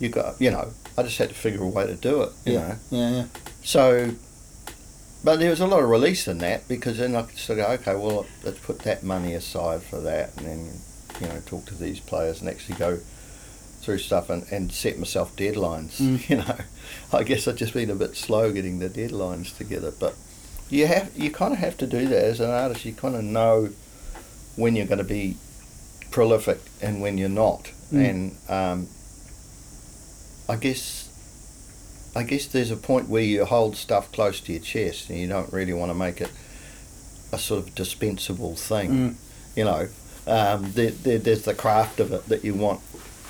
You 0.00 0.10
got, 0.10 0.40
you 0.40 0.50
know, 0.50 0.72
I 0.96 1.02
just 1.02 1.18
had 1.18 1.28
to 1.30 1.34
figure 1.34 1.62
a 1.62 1.68
way 1.68 1.86
to 1.86 1.94
do 1.94 2.22
it, 2.22 2.32
you 2.44 2.54
know. 2.54 2.76
yeah, 2.90 3.10
yeah, 3.10 3.24
So, 3.64 4.12
but 5.24 5.38
there 5.38 5.50
was 5.50 5.60
a 5.60 5.66
lot 5.66 5.82
of 5.82 5.88
release 5.88 6.28
in 6.28 6.38
that 6.38 6.68
because 6.68 6.98
then 6.98 7.16
I 7.16 7.22
could 7.22 7.38
sort 7.38 7.58
of 7.58 7.66
go, 7.66 7.72
okay, 7.72 7.94
well, 8.00 8.26
let's 8.44 8.58
put 8.60 8.80
that 8.80 9.02
money 9.02 9.34
aside 9.34 9.82
for 9.82 10.00
that, 10.00 10.36
and 10.36 10.46
then 10.46 10.70
you 11.20 11.26
know 11.26 11.40
talk 11.46 11.64
to 11.66 11.74
these 11.74 12.00
players 12.00 12.40
and 12.40 12.48
actually 12.50 12.76
go 12.76 12.98
through 13.88 13.96
stuff 13.98 14.28
and, 14.28 14.44
and 14.50 14.70
set 14.70 14.98
myself 14.98 15.34
deadlines. 15.34 15.96
Mm. 15.98 16.18
You 16.28 16.36
know, 16.36 16.56
I 17.10 17.22
guess 17.22 17.48
I've 17.48 17.56
just 17.56 17.72
been 17.72 17.88
a 17.88 17.94
bit 17.94 18.16
slow 18.16 18.52
getting 18.52 18.80
the 18.80 18.90
deadlines 18.90 19.56
together, 19.56 19.90
but 19.98 20.14
you 20.68 20.86
have 20.86 21.10
you 21.16 21.30
kind 21.30 21.54
of 21.54 21.58
have 21.60 21.78
to 21.78 21.86
do 21.86 22.06
that 22.08 22.22
as 22.24 22.40
an 22.40 22.50
artist. 22.50 22.84
You 22.84 22.92
kind 22.92 23.16
of 23.16 23.24
know 23.24 23.70
when 24.56 24.76
you're 24.76 24.84
going 24.86 24.98
to 24.98 25.04
be 25.04 25.38
prolific 26.10 26.60
and 26.82 27.00
when 27.00 27.16
you're 27.16 27.30
not, 27.30 27.72
Mm. 27.90 28.10
and 28.10 28.36
um, 28.50 28.88
I 30.50 30.56
guess 30.56 31.08
I 32.14 32.22
guess 32.24 32.44
there's 32.46 32.70
a 32.70 32.76
point 32.76 33.08
where 33.08 33.22
you 33.22 33.46
hold 33.46 33.74
stuff 33.76 34.12
close 34.12 34.40
to 34.42 34.52
your 34.52 34.60
chest 34.60 35.08
and 35.08 35.18
you 35.18 35.26
don't 35.28 35.50
really 35.52 35.72
want 35.72 35.88
to 35.90 35.94
make 35.94 36.20
it 36.20 36.30
a 37.32 37.38
sort 37.38 37.66
of 37.66 37.74
dispensable 37.74 38.54
thing. 38.56 38.90
Mm. 38.90 39.14
You 39.56 39.64
know, 39.64 39.88
um, 40.26 40.72
there, 40.72 40.90
there, 40.90 41.18
there's 41.18 41.42
the 41.44 41.54
craft 41.54 41.98
of 42.00 42.12
it 42.12 42.26
that 42.26 42.44
you 42.44 42.52
want 42.54 42.80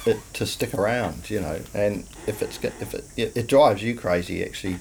it 0.06 0.18
to 0.34 0.46
stick 0.46 0.74
around, 0.74 1.28
you 1.30 1.40
know. 1.40 1.60
And 1.74 2.06
if 2.26 2.42
it's 2.42 2.58
if 2.62 2.94
it 2.94 3.04
it, 3.16 3.36
it 3.36 3.46
drives 3.48 3.82
you 3.82 3.94
crazy, 3.94 4.44
actually, 4.44 4.78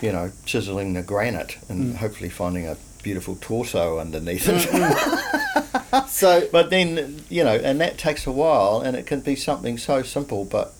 you 0.00 0.12
know, 0.12 0.32
chiseling 0.44 0.94
the 0.94 1.02
granite 1.02 1.56
and 1.68 1.94
Mm. 1.94 1.96
hopefully 1.96 2.28
finding 2.30 2.66
a 2.66 2.76
beautiful 3.02 3.36
torso 3.40 3.98
underneath 3.98 4.46
it. 4.48 4.68
So 6.08 6.48
But 6.52 6.70
then, 6.70 7.22
you 7.30 7.44
know, 7.44 7.54
and 7.56 7.80
that 7.80 7.96
takes 7.98 8.26
a 8.26 8.32
while, 8.32 8.80
and 8.80 8.96
it 8.96 9.06
can 9.06 9.20
be 9.20 9.36
something 9.36 9.78
so 9.78 10.02
simple, 10.02 10.44
but 10.44 10.74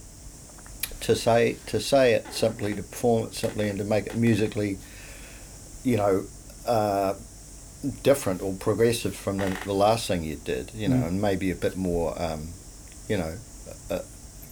to 1.02 1.14
say 1.14 1.56
to 1.66 1.80
say 1.80 2.12
it 2.14 2.26
simply, 2.32 2.74
to 2.74 2.82
perform 2.82 3.28
it 3.28 3.34
simply, 3.34 3.68
and 3.68 3.78
to 3.78 3.84
make 3.84 4.06
it 4.06 4.16
musically, 4.16 4.78
you 5.84 5.96
know, 5.96 6.24
uh, 6.66 7.14
different 8.02 8.42
or 8.42 8.52
progressive 8.54 9.14
from 9.14 9.38
the, 9.38 9.56
the 9.64 9.72
last 9.72 10.08
thing 10.08 10.24
you 10.24 10.36
did, 10.36 10.72
you 10.74 10.88
know, 10.88 10.96
Mm. 10.96 11.08
and 11.08 11.22
maybe 11.22 11.50
a 11.50 11.54
bit 11.54 11.76
more, 11.76 12.20
um, 12.20 12.48
you 13.08 13.16
know, 13.16 13.36
a, 13.90 14.02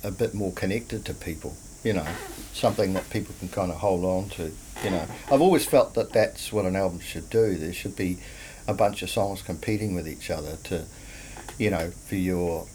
a 0.04 0.10
bit 0.10 0.34
more 0.34 0.52
connected 0.52 1.04
to 1.04 1.14
people, 1.14 1.56
you 1.84 1.92
know, 1.92 2.06
something 2.52 2.94
that 2.94 3.08
people 3.10 3.34
can 3.38 3.48
kind 3.48 3.70
of 3.70 3.78
hold 3.78 4.04
on 4.04 4.28
to, 4.30 4.52
you 4.82 4.90
know. 4.90 5.04
I've 5.30 5.40
always 5.40 5.66
felt 5.66 5.94
that 5.94 6.12
that's 6.12 6.52
what 6.52 6.64
an 6.64 6.76
album 6.76 7.00
should 7.00 7.28
do. 7.30 7.56
There 7.56 7.72
should 7.72 7.96
be 7.96 8.18
a 8.66 8.74
bunch 8.74 9.02
of 9.02 9.10
songs 9.10 9.42
competing 9.42 9.94
with 9.94 10.08
each 10.08 10.30
other 10.30 10.56
to, 10.64 10.84
you 11.58 11.70
know, 11.70 11.90
for 11.90 12.16
your, 12.16 12.66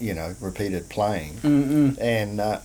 you 0.00 0.14
know, 0.14 0.34
repeated 0.40 0.88
playing. 0.88 1.34
Mm-mm. 1.34 1.98
And 2.00 2.40
uh, 2.40 2.60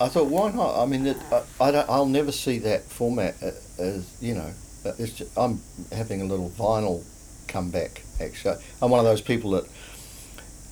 I 0.00 0.08
thought, 0.08 0.26
why 0.26 0.50
not? 0.50 0.82
I 0.82 0.86
mean, 0.86 1.06
it, 1.06 1.16
I, 1.30 1.42
I 1.60 1.70
don't, 1.70 1.88
I'll 1.88 2.06
never 2.06 2.32
see 2.32 2.58
that 2.58 2.84
format 2.84 3.36
as, 3.78 4.12
you 4.20 4.34
know, 4.34 4.52
uh, 4.84 4.92
it's 4.98 5.12
just, 5.12 5.38
I'm 5.38 5.60
having 5.92 6.20
a 6.20 6.24
little 6.24 6.50
vinyl 6.50 7.04
comeback, 7.48 8.02
actually. 8.20 8.56
I'm 8.82 8.90
one 8.90 9.00
of 9.00 9.06
those 9.06 9.20
people 9.20 9.52
that, 9.52 9.64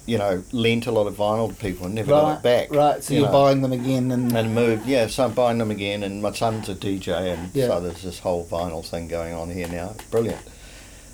you 0.09 0.17
know, 0.17 0.43
lent 0.53 0.87
a 0.87 0.91
lot 0.91 1.07
of 1.07 1.15
vinyl 1.17 1.49
to 1.51 1.55
people 1.55 1.85
and 1.87 1.95
never 1.95 2.11
got 2.11 2.39
it 2.39 2.43
back. 2.43 2.71
right. 2.73 3.05
So 3.05 3.13
you 3.13 3.21
you're 3.21 3.29
know 3.29 3.33
buying 3.33 3.61
them 3.61 3.73
again, 3.73 4.11
and, 4.11 4.35
and 4.35 4.55
moved. 4.55 4.87
Yeah, 4.87 5.07
so 5.07 5.25
I'm 5.27 5.35
buying 5.35 5.59
them 5.59 5.71
again, 5.71 6.03
and 6.03 6.23
my 6.23 6.33
son's 6.33 6.69
a 6.71 6.75
DJ, 6.75 7.35
and 7.35 7.55
Yeah. 7.55 7.67
so 7.67 7.81
there's 7.81 8.03
this 8.03 8.19
whole 8.21 8.47
vinyl 8.47 8.83
thing 8.85 9.07
going 9.09 9.35
on 9.35 9.51
here 9.51 9.69
now. 9.69 9.95
Brilliant, 10.11 10.41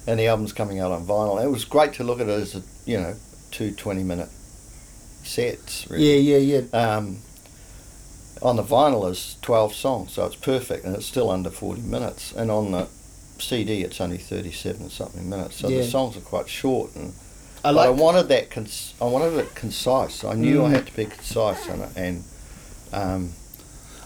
and 0.06 0.20
the 0.20 0.28
album's 0.28 0.52
coming 0.52 0.78
out 0.78 0.92
on 0.92 1.04
vinyl. 1.06 1.42
It 1.42 1.48
was 1.50 1.64
great 1.64 1.92
to 1.94 2.04
look 2.04 2.20
at 2.20 2.28
it 2.28 2.40
as 2.40 2.54
a 2.54 2.62
you 2.86 2.98
know 3.00 3.14
two 3.50 3.72
20 3.72 4.04
minute 4.04 4.28
sets. 5.22 5.86
yeah, 5.90 6.14
yeah, 6.16 6.36
yeah. 6.38 6.60
Um, 6.72 7.18
on 8.42 8.56
the 8.56 8.62
vinyl 8.62 9.10
is 9.10 9.36
12 9.42 9.74
songs, 9.74 10.12
so 10.12 10.26
it's 10.26 10.36
perfect, 10.36 10.84
and 10.84 10.94
it's 10.94 11.06
still 11.06 11.30
under 11.30 11.50
40 11.50 11.80
minutes. 11.82 12.32
And 12.32 12.50
on 12.50 12.72
the 12.72 12.88
CD, 13.38 13.82
it's 13.82 14.00
only 14.00 14.18
37 14.18 14.90
something 14.90 15.28
minutes, 15.28 15.56
so 15.56 15.68
Yeah. 15.68 15.78
the 15.78 15.84
songs 15.88 16.16
are 16.16 16.20
quite 16.20 16.48
short. 16.48 16.94
And 16.94 17.14
I 17.64 17.72
but 17.72 17.86
I 17.86 17.90
wanted 17.90 18.28
that. 18.28 18.50
Cons- 18.50 18.94
I 19.00 19.04
wanted 19.06 19.34
it 19.38 19.54
concise. 19.54 20.22
I 20.24 20.34
knew 20.34 20.64
I 20.64 20.68
Mm. 20.68 20.72
had 20.74 20.86
to 20.86 20.96
be 20.96 21.04
concise, 21.06 21.66
and 21.68 21.82
and 21.96 22.24
um, 22.92 23.32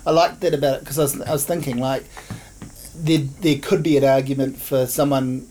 I 0.06 0.10
liked 0.12 0.40
that 0.40 0.54
about 0.54 0.76
it 0.76 0.80
because 0.80 0.98
I 0.98 1.02
was, 1.02 1.20
I 1.20 1.32
was 1.32 1.44
thinking 1.44 1.78
like 1.78 2.04
there 2.94 3.18
there 3.40 3.58
could 3.58 3.82
be 3.82 3.96
an 3.96 4.04
argument 4.04 4.58
for 4.58 4.86
someone 4.86 5.46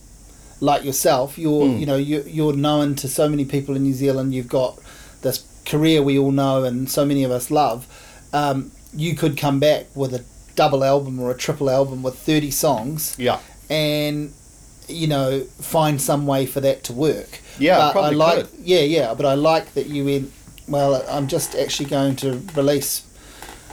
like 0.60 0.84
yourself. 0.84 1.38
You're 1.38 1.66
Mm. 1.68 1.80
you 1.80 1.86
know 1.86 1.98
you 1.98 2.24
you're 2.28 2.54
known 2.54 2.96
to 2.96 3.08
so 3.08 3.28
many 3.30 3.46
people 3.46 3.76
in 3.76 3.84
New 3.84 3.94
Zealand. 3.94 4.34
You've 4.34 4.48
got 4.50 4.80
this 5.22 5.44
career 5.66 6.02
we 6.02 6.18
all 6.18 6.32
know 6.32 6.64
and 6.64 6.90
so 6.90 7.06
many 7.06 7.24
of 7.24 7.32
us 7.32 7.52
love. 7.52 7.86
Um, 8.34 8.72
you 8.96 9.16
could 9.16 9.38
come 9.38 9.60
back 9.60 9.88
with 9.96 10.14
a 10.14 10.24
double 10.56 10.84
album 10.84 11.20
or 11.20 11.30
a 11.30 11.38
triple 11.38 11.70
album 11.70 12.02
with 12.04 12.16
thirty 12.18 12.52
songs 12.52 13.16
yeah. 13.20 13.40
and 13.70 14.34
you 14.88 15.08
know 15.08 15.42
find 15.60 16.02
some 16.02 16.26
way 16.28 16.46
for 16.46 16.62
that 16.62 16.84
to 16.86 16.94
work. 16.94 17.40
Yeah, 17.60 17.78
but 17.78 17.92
probably 17.94 18.16
I 18.22 18.26
like 18.26 18.52
could. 18.52 18.60
yeah 18.60 18.82
yeah, 18.82 19.14
but 19.14 19.26
I 19.26 19.34
like 19.36 19.74
that 19.74 19.88
you 19.88 20.06
went. 20.06 20.32
Well, 20.68 21.04
I'm 21.10 21.28
just 21.28 21.56
actually 21.56 21.90
going 21.90 22.16
to 22.18 22.42
release 22.56 23.04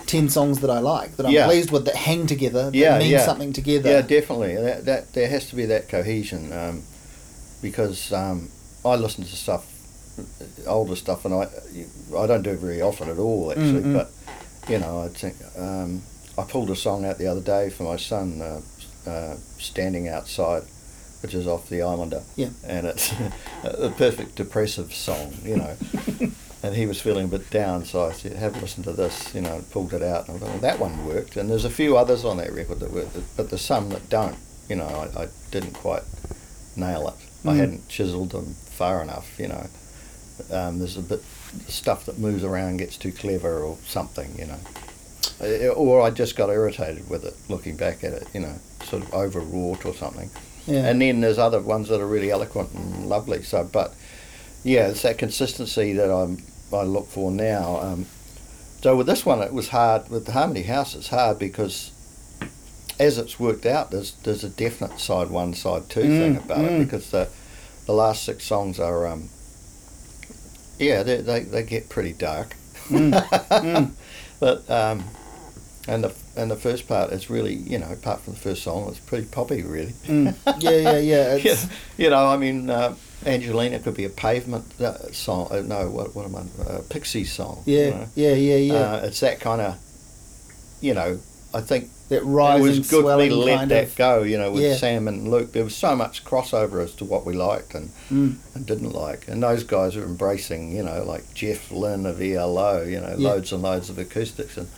ten 0.07 0.29
songs 0.29 0.61
that 0.61 0.71
I 0.71 0.79
like 0.79 1.17
that 1.17 1.27
I'm 1.27 1.33
Yeah. 1.33 1.47
pleased 1.47 1.71
with 1.71 1.85
that 1.87 1.97
hang 1.97 2.27
together 2.27 2.71
that 2.71 2.75
Yeah, 2.77 2.99
mean 2.99 3.11
yeah. 3.11 3.25
something 3.25 3.53
together. 3.53 3.91
Yeah, 3.91 4.03
definitely. 4.03 4.55
That, 4.57 4.85
that 4.85 5.13
there 5.15 5.29
has 5.29 5.49
to 5.51 5.57
be 5.57 5.65
that 5.67 5.89
cohesion 5.89 6.53
um, 6.53 6.83
because 7.63 8.13
um, 8.13 8.51
I 8.85 8.95
listen 8.97 9.25
to 9.25 9.37
stuff, 9.37 9.65
older 10.67 10.97
stuff, 10.97 11.25
and 11.25 11.35
I 11.35 11.49
I 12.17 12.27
don't 12.27 12.43
do 12.43 12.51
it 12.51 12.59
very 12.59 12.81
often 12.83 13.09
at 13.09 13.19
all 13.19 13.51
actually. 13.51 13.83
Mm, 13.83 13.93
mm. 13.93 13.95
But 13.95 14.11
you 14.71 14.79
know, 14.79 15.03
I 15.03 15.09
think 15.09 15.35
um, 15.59 16.03
I 16.39 16.43
pulled 16.45 16.71
a 16.71 16.77
song 16.77 17.05
out 17.05 17.19
the 17.19 17.27
other 17.27 17.41
day 17.41 17.71
for 17.71 17.83
my 17.85 17.97
son, 17.97 18.41
uh, 18.41 18.61
uh, 19.11 19.37
standing 19.59 20.09
outside. 20.09 20.63
Which 21.25 21.33
is 21.33 21.47
off 21.47 21.71
the 21.71 21.81
Islander, 21.81 22.23
Yeah. 22.37 22.51
and 22.67 22.87
it's 22.87 23.11
a 23.65 23.89
perfect 23.97 24.35
depressive 24.35 24.93
song, 24.93 25.33
you 25.43 25.57
know. 25.57 25.75
and 26.63 26.77
he 26.77 26.85
was 26.85 27.01
feeling 27.01 27.25
a 27.25 27.29
bit 27.29 27.49
down, 27.49 27.87
so 27.87 28.05
I 28.05 28.13
said, 28.13 28.35
"Have 28.37 28.55
a 28.59 28.61
listen 28.61 28.83
to 28.83 28.93
this," 28.93 29.35
you 29.35 29.41
know, 29.41 29.55
and 29.55 29.71
pulled 29.71 29.95
it 29.95 30.03
out, 30.03 30.29
and 30.29 30.37
I 30.37 30.41
thought, 30.41 30.51
well, 30.51 30.59
that 30.59 30.79
one 30.79 31.07
worked. 31.07 31.39
And 31.39 31.49
there's 31.49 31.65
a 31.65 31.71
few 31.71 31.97
others 31.97 32.27
on 32.27 32.37
that 32.37 32.53
record 32.53 32.81
that 32.81 32.91
work, 32.93 33.09
but 33.39 33.49
there's 33.49 33.63
some 33.63 33.89
that 33.89 34.11
don't. 34.11 34.37
You 34.69 34.77
know, 34.77 34.85
I, 35.17 35.23
I 35.23 35.29
didn't 35.51 35.73
quite 35.73 36.03
nail 36.77 37.09
it. 37.09 37.15
I 37.49 37.55
Mm. 37.55 37.57
hadn't 37.57 37.89
chiseled 37.89 38.33
them 38.33 38.53
far 38.53 39.01
enough. 39.01 39.41
You 39.41 39.49
know, 39.49 39.67
um, 40.51 40.79
there's 40.79 40.99
a 40.99 41.03
bit 41.03 41.23
stuff 41.69 42.05
that 42.05 42.19
moves 42.19 42.45
around, 42.45 42.77
gets 42.77 42.99
too 42.99 43.13
clever, 43.13 43.63
or 43.63 43.79
something. 43.87 44.31
You 44.39 44.49
know, 44.49 45.71
or 45.73 46.03
I 46.03 46.11
just 46.11 46.37
got 46.37 46.51
irritated 46.51 47.09
with 47.09 47.25
it, 47.25 47.35
looking 47.49 47.79
back 47.79 48.05
at 48.05 48.13
it. 48.13 48.29
You 48.35 48.41
know, 48.41 48.57
sort 48.85 49.03
of 49.03 49.15
overwrought 49.15 49.87
or 49.87 49.95
something. 49.95 50.29
Yeah. 50.67 50.87
And 50.87 51.01
then 51.01 51.21
there's 51.21 51.39
other 51.39 51.61
ones 51.61 51.89
that 51.89 52.01
are 52.01 52.07
really 52.07 52.31
eloquent 52.31 52.73
and 52.73 53.09
lovely. 53.09 53.43
So, 53.43 53.65
but 53.65 53.95
yeah, 54.63 54.89
it's 54.89 55.03
that 55.03 55.19
consistency 55.19 55.93
that 55.95 56.11
I'm 56.11 56.39
I 56.73 56.83
look 56.83 57.07
for 57.07 57.31
now. 57.31 57.77
Um, 57.81 58.07
so 58.81 58.97
with 58.97 59.07
this 59.07 59.25
one, 59.25 59.41
it 59.41 59.53
was 59.53 59.69
hard. 59.69 60.09
With 60.09 60.27
the 60.27 60.33
Harmony 60.33 60.63
House, 60.63 60.95
it's 60.95 61.09
hard 61.09 61.39
because 61.39 61.93
as 62.99 63.19
it's 63.19 63.39
worked 63.41 63.67
out, 63.67 63.91
there's 63.91 64.13
there's 64.25 64.45
a 64.45 64.49
definite 64.49 65.01
side 65.01 65.31
one, 65.31 65.55
side 65.55 65.89
two 65.89 66.03
Mm, 66.03 66.19
thing 66.19 66.37
about 66.37 66.59
mm. 66.59 66.81
it 66.81 66.85
because 66.85 67.11
the 67.11 67.29
the 67.87 67.93
last 67.93 68.25
six 68.25 68.45
songs 68.45 68.81
are 68.81 69.07
um, 69.07 69.29
yeah 70.79 71.03
they, 71.03 71.21
they 71.21 71.41
they 71.41 71.63
get 71.63 71.89
pretty 71.89 72.13
dark. 72.13 72.57
Mm, 72.89 73.13
mm. 73.49 73.91
But 74.41 74.71
um, 74.71 75.05
and 75.89 76.05
the 76.05 76.15
and 76.37 76.51
the 76.51 76.57
first 76.57 76.87
part 76.89 77.13
is 77.13 77.31
really 77.31 77.55
you 77.55 77.79
know 77.79 77.91
apart 77.93 78.21
from 78.21 78.35
the 78.35 78.41
first 78.41 78.63
song, 78.63 78.89
it's 78.89 78.99
pretty 79.01 79.27
poppy 79.27 79.63
really. 79.63 79.93
Mm. 80.07 80.35
Yeah, 80.61 80.71
yeah, 80.71 80.99
yeah. 80.99 81.35
It's, 81.53 81.65
Yeah, 81.65 81.71
you 81.99 82.11
know, 82.11 82.27
I 82.27 82.37
mean, 82.37 82.71
uh, 82.71 82.95
Angelina 83.27 83.79
could 83.79 83.95
be 83.97 84.05
a 84.05 84.11
pavement 84.11 84.65
uh, 84.81 85.11
song. 85.13 85.49
Uh, 85.51 85.61
no, 85.61 85.89
what, 85.91 86.15
what 86.15 86.25
am 86.27 86.37
I? 86.37 86.41
Uh, 86.63 86.81
Pixie 86.91 87.25
song. 87.25 87.63
you 87.67 87.79
yeah, 87.79 87.91
know. 87.91 88.07
yeah, 88.15 88.35
yeah, 88.35 88.57
yeah. 88.57 88.75
Uh, 88.75 89.07
it's 89.07 89.21
that 89.21 89.41
kind 89.41 89.61
of, 89.63 89.79
you 90.81 90.93
know, 90.95 91.19
I 91.55 91.61
think 91.61 91.91
that 92.09 92.17
it 92.17 92.25
rising, 92.25 92.67
was 92.67 92.79
good 92.91 93.03
for 93.05 93.17
me 93.17 93.29
swelling 93.29 93.31
to 93.31 93.37
let 93.37 93.69
that 93.71 93.85
of. 93.85 93.97
go. 93.97 94.23
You 94.25 94.37
know, 94.39 94.51
with 94.53 94.63
Yeah. 94.63 94.75
Sam 94.77 95.09
and 95.09 95.29
Luke, 95.31 95.53
there 95.53 95.65
was 95.65 95.75
so 95.75 95.97
much 95.97 96.25
crossover 96.25 96.83
as 96.85 96.93
to 96.97 97.05
what 97.05 97.25
we 97.25 97.33
liked 97.35 97.75
and, 97.75 97.91
Mm. 98.11 98.37
and 98.55 98.67
didn't 98.67 98.93
like, 98.93 99.27
and 99.29 99.43
those 99.43 99.65
guys 99.65 99.97
are 99.97 100.05
embracing. 100.05 100.73
You 100.77 100.83
know, 100.83 101.03
like 101.05 101.33
Jeff 101.35 101.71
Lynne 101.71 102.05
of 102.07 102.21
ELO. 102.21 102.83
You 102.83 103.01
know, 103.01 103.15
Yeah. 103.17 103.29
loads 103.31 103.53
and 103.53 103.63
loads 103.63 103.89
of 103.89 103.99
acoustics 103.99 104.57
and. 104.59 104.69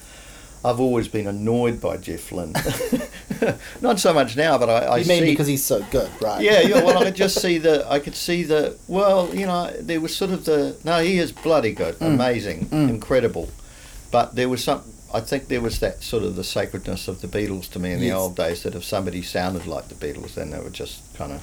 I've 0.66 0.80
always 0.80 1.08
been 1.08 1.26
annoyed 1.26 1.80
by 1.80 1.96
Jeff 1.96 2.32
Lynne. 2.32 2.52
Not 3.80 4.00
so 4.00 4.12
much 4.12 4.36
now, 4.36 4.58
but 4.58 4.68
I, 4.68 4.78
I 4.86 4.96
you 4.98 5.06
mean 5.06 5.22
see 5.22 5.30
because 5.30 5.46
he's 5.46 5.64
so 5.64 5.82
good, 5.90 6.10
right? 6.20 6.42
yeah, 6.42 6.60
yeah. 6.62 6.82
Well, 6.82 6.98
I 6.98 7.04
could 7.04 7.14
just 7.24 7.40
see 7.40 7.58
the. 7.58 7.88
I 7.90 7.98
could 8.00 8.14
see 8.14 8.42
the. 8.42 8.76
Well, 8.88 9.34
you 9.34 9.46
know, 9.46 9.70
there 9.80 10.00
was 10.00 10.14
sort 10.16 10.30
of 10.32 10.44
the. 10.44 10.76
No, 10.84 11.02
he 11.02 11.18
is 11.18 11.32
bloody 11.32 11.72
good, 11.72 11.94
Mm. 11.98 12.14
amazing, 12.14 12.66
Mm. 12.66 12.88
incredible. 12.88 13.48
But 14.10 14.34
there 14.34 14.48
was 14.48 14.64
some. 14.64 14.82
I 15.14 15.20
think 15.20 15.48
there 15.48 15.60
was 15.60 15.78
that 15.80 16.02
sort 16.02 16.24
of 16.24 16.34
the 16.36 16.44
sacredness 16.44 17.06
of 17.08 17.20
the 17.20 17.28
Beatles 17.28 17.70
to 17.72 17.78
me 17.78 17.92
in 17.92 18.00
the 18.00 18.12
old 18.12 18.36
days. 18.36 18.62
That 18.64 18.74
if 18.74 18.84
somebody 18.84 19.22
sounded 19.22 19.66
like 19.66 19.88
the 19.88 19.94
Beatles, 19.94 20.34
then 20.34 20.50
they 20.50 20.58
were 20.58 20.70
just 20.70 21.14
kind 21.16 21.32
of, 21.32 21.42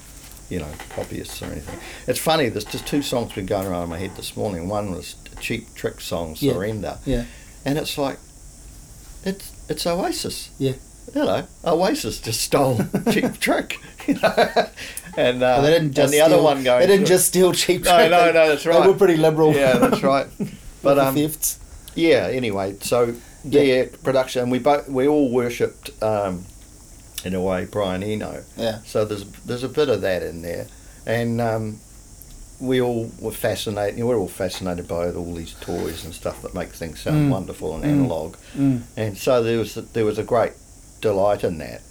you 0.50 0.60
know, 0.60 0.68
copyists 0.96 1.42
or 1.42 1.46
anything. 1.46 1.80
It's 2.08 2.20
funny. 2.20 2.50
There's 2.50 2.66
just 2.66 2.86
two 2.86 3.02
songs 3.02 3.32
been 3.34 3.46
going 3.46 3.68
around 3.68 3.84
in 3.84 3.90
my 3.90 4.00
head 4.00 4.16
this 4.18 4.36
morning. 4.36 4.68
One 4.68 4.92
was 4.92 5.16
a 5.32 5.40
Cheap 5.40 5.74
Trick 5.76 6.02
song, 6.02 6.36
Yeah. 6.40 6.54
Surrender, 6.54 6.98
Yeah. 7.06 7.24
and 7.66 7.78
it's 7.78 7.98
like, 7.98 8.18
it's 9.26 9.52
it's 9.70 9.86
Oasis. 9.88 10.50
Yeah. 10.60 10.74
You 11.14 11.26
know, 11.26 11.48
Oasis 11.66 12.20
just 12.20 12.42
stole 12.42 12.80
Cheap 13.12 13.40
Trick. 13.40 13.78
You 14.08 14.16
know, 14.16 14.36
and 15.18 15.44
uh, 15.44 15.62
they 15.62 15.72
didn't 15.72 15.94
just 15.94 16.14
and 16.14 16.14
the 16.14 16.22
other 16.26 16.42
one 16.42 16.64
going. 16.64 16.80
They 16.82 16.88
didn't 16.88 17.06
just 17.06 17.28
steal 17.28 17.54
cheap. 17.54 17.84
Trick. 17.84 18.10
no, 18.10 18.10
no, 18.10 18.32
no, 18.32 18.50
that's 18.50 18.66
right. 18.66 18.82
They 18.82 18.88
were 18.88 18.98
pretty 18.98 19.18
liberal. 19.18 19.54
Yeah, 19.54 19.78
that's 19.78 20.02
right. 20.14 20.28
But 20.82 20.98
um, 21.00 21.16
thefts. 21.16 21.60
yeah. 21.96 22.28
Anyway, 22.32 22.78
so 22.82 23.16
yeah, 23.44 23.86
production. 24.04 24.44
and 24.44 24.52
We 24.52 24.60
both 24.60 24.88
we 24.90 25.08
all 25.08 25.30
worshipped 25.32 25.92
um, 26.02 26.46
in 27.24 27.34
a 27.36 27.42
way 27.42 27.66
Brian 27.66 28.02
Eno. 28.04 28.44
Yeah. 28.58 28.80
So 28.86 29.06
there's 29.06 29.26
there's 29.46 29.64
a 29.64 29.70
bit 29.70 29.90
of 29.90 30.02
that 30.02 30.24
in 30.24 30.42
there, 30.42 30.68
and 31.06 31.40
um, 31.40 31.80
we 32.64 32.80
all 32.82 33.12
were 33.20 33.32
fascinated. 33.32 34.02
We're 34.04 34.16
all 34.18 34.28
fascinated 34.30 34.88
by 34.88 35.12
all 35.12 35.34
these 35.36 35.54
toys 35.62 36.06
and 36.06 36.14
stuff 36.14 36.42
that 36.44 36.54
make 36.56 36.70
things 36.70 37.02
sound 37.02 37.28
Mm. 37.28 37.30
wonderful 37.30 37.76
and 37.76 37.84
Mm. 37.84 37.90
analog. 37.90 38.36
Mm. 38.58 38.82
And 38.96 39.18
so 39.18 39.44
there 39.44 39.58
was 39.60 39.74
there 39.94 40.06
was 40.06 40.18
a 40.18 40.24
great 40.24 40.54
delight 41.02 41.44
in 41.44 41.58
that, 41.58 41.82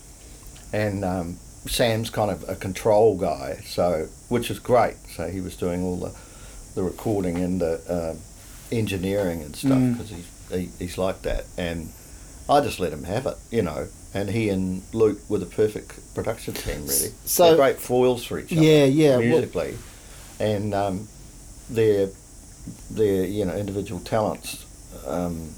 and 0.72 1.04
um, 1.04 1.36
Sam's 1.66 2.10
kind 2.10 2.30
of 2.30 2.48
a 2.48 2.56
control 2.56 3.16
guy, 3.16 3.58
so 3.66 4.08
which 4.28 4.50
is 4.50 4.58
great. 4.58 4.96
So 5.16 5.28
he 5.28 5.40
was 5.40 5.54
doing 5.56 5.84
all 5.84 5.96
the 5.96 6.12
the 6.74 6.82
recording 6.82 7.36
and 7.36 7.60
the 7.60 7.74
uh, 7.96 8.14
engineering 8.74 9.42
and 9.42 9.54
stuff 9.54 9.72
Mm. 9.78 9.92
because 9.92 10.10
he's 10.10 10.24
he, 10.50 10.68
he's 10.78 10.98
like 10.98 11.22
that, 11.22 11.44
and 11.56 11.88
I 12.48 12.60
just 12.60 12.78
let 12.80 12.92
him 12.92 13.04
have 13.04 13.26
it, 13.26 13.36
you 13.50 13.62
know. 13.62 13.86
And 14.14 14.28
he 14.28 14.50
and 14.50 14.82
Luke 14.92 15.20
were 15.30 15.38
the 15.38 15.46
perfect 15.46 15.92
production 16.14 16.52
team, 16.52 16.82
really. 16.86 17.12
So- 17.24 17.44
They're 17.46 17.56
great 17.56 17.78
foils 17.80 18.22
for 18.24 18.38
each 18.38 18.52
other, 18.52 18.60
Yeah, 18.62 18.84
yeah. 18.84 19.16
Well- 19.16 19.20
musically, 19.28 19.74
and 20.42 20.74
um, 20.74 21.08
their 21.70 22.08
their 22.90 23.24
you 23.24 23.44
know 23.44 23.54
individual 23.54 24.00
talents 24.00 24.66
um, 25.06 25.54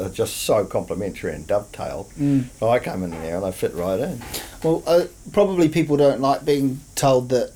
are 0.00 0.08
just 0.08 0.38
so 0.38 0.64
complementary 0.64 1.32
and 1.34 1.46
dovetail. 1.46 2.08
Mm. 2.18 2.48
So 2.58 2.70
I 2.70 2.78
come 2.78 3.02
in 3.02 3.10
there 3.10 3.36
and 3.36 3.44
I 3.44 3.50
fit 3.50 3.74
right 3.74 4.00
in. 4.00 4.22
Well, 4.62 4.82
uh, 4.86 5.04
probably 5.32 5.68
people 5.68 5.96
don't 5.96 6.20
like 6.20 6.44
being 6.44 6.80
told 6.94 7.28
that 7.28 7.52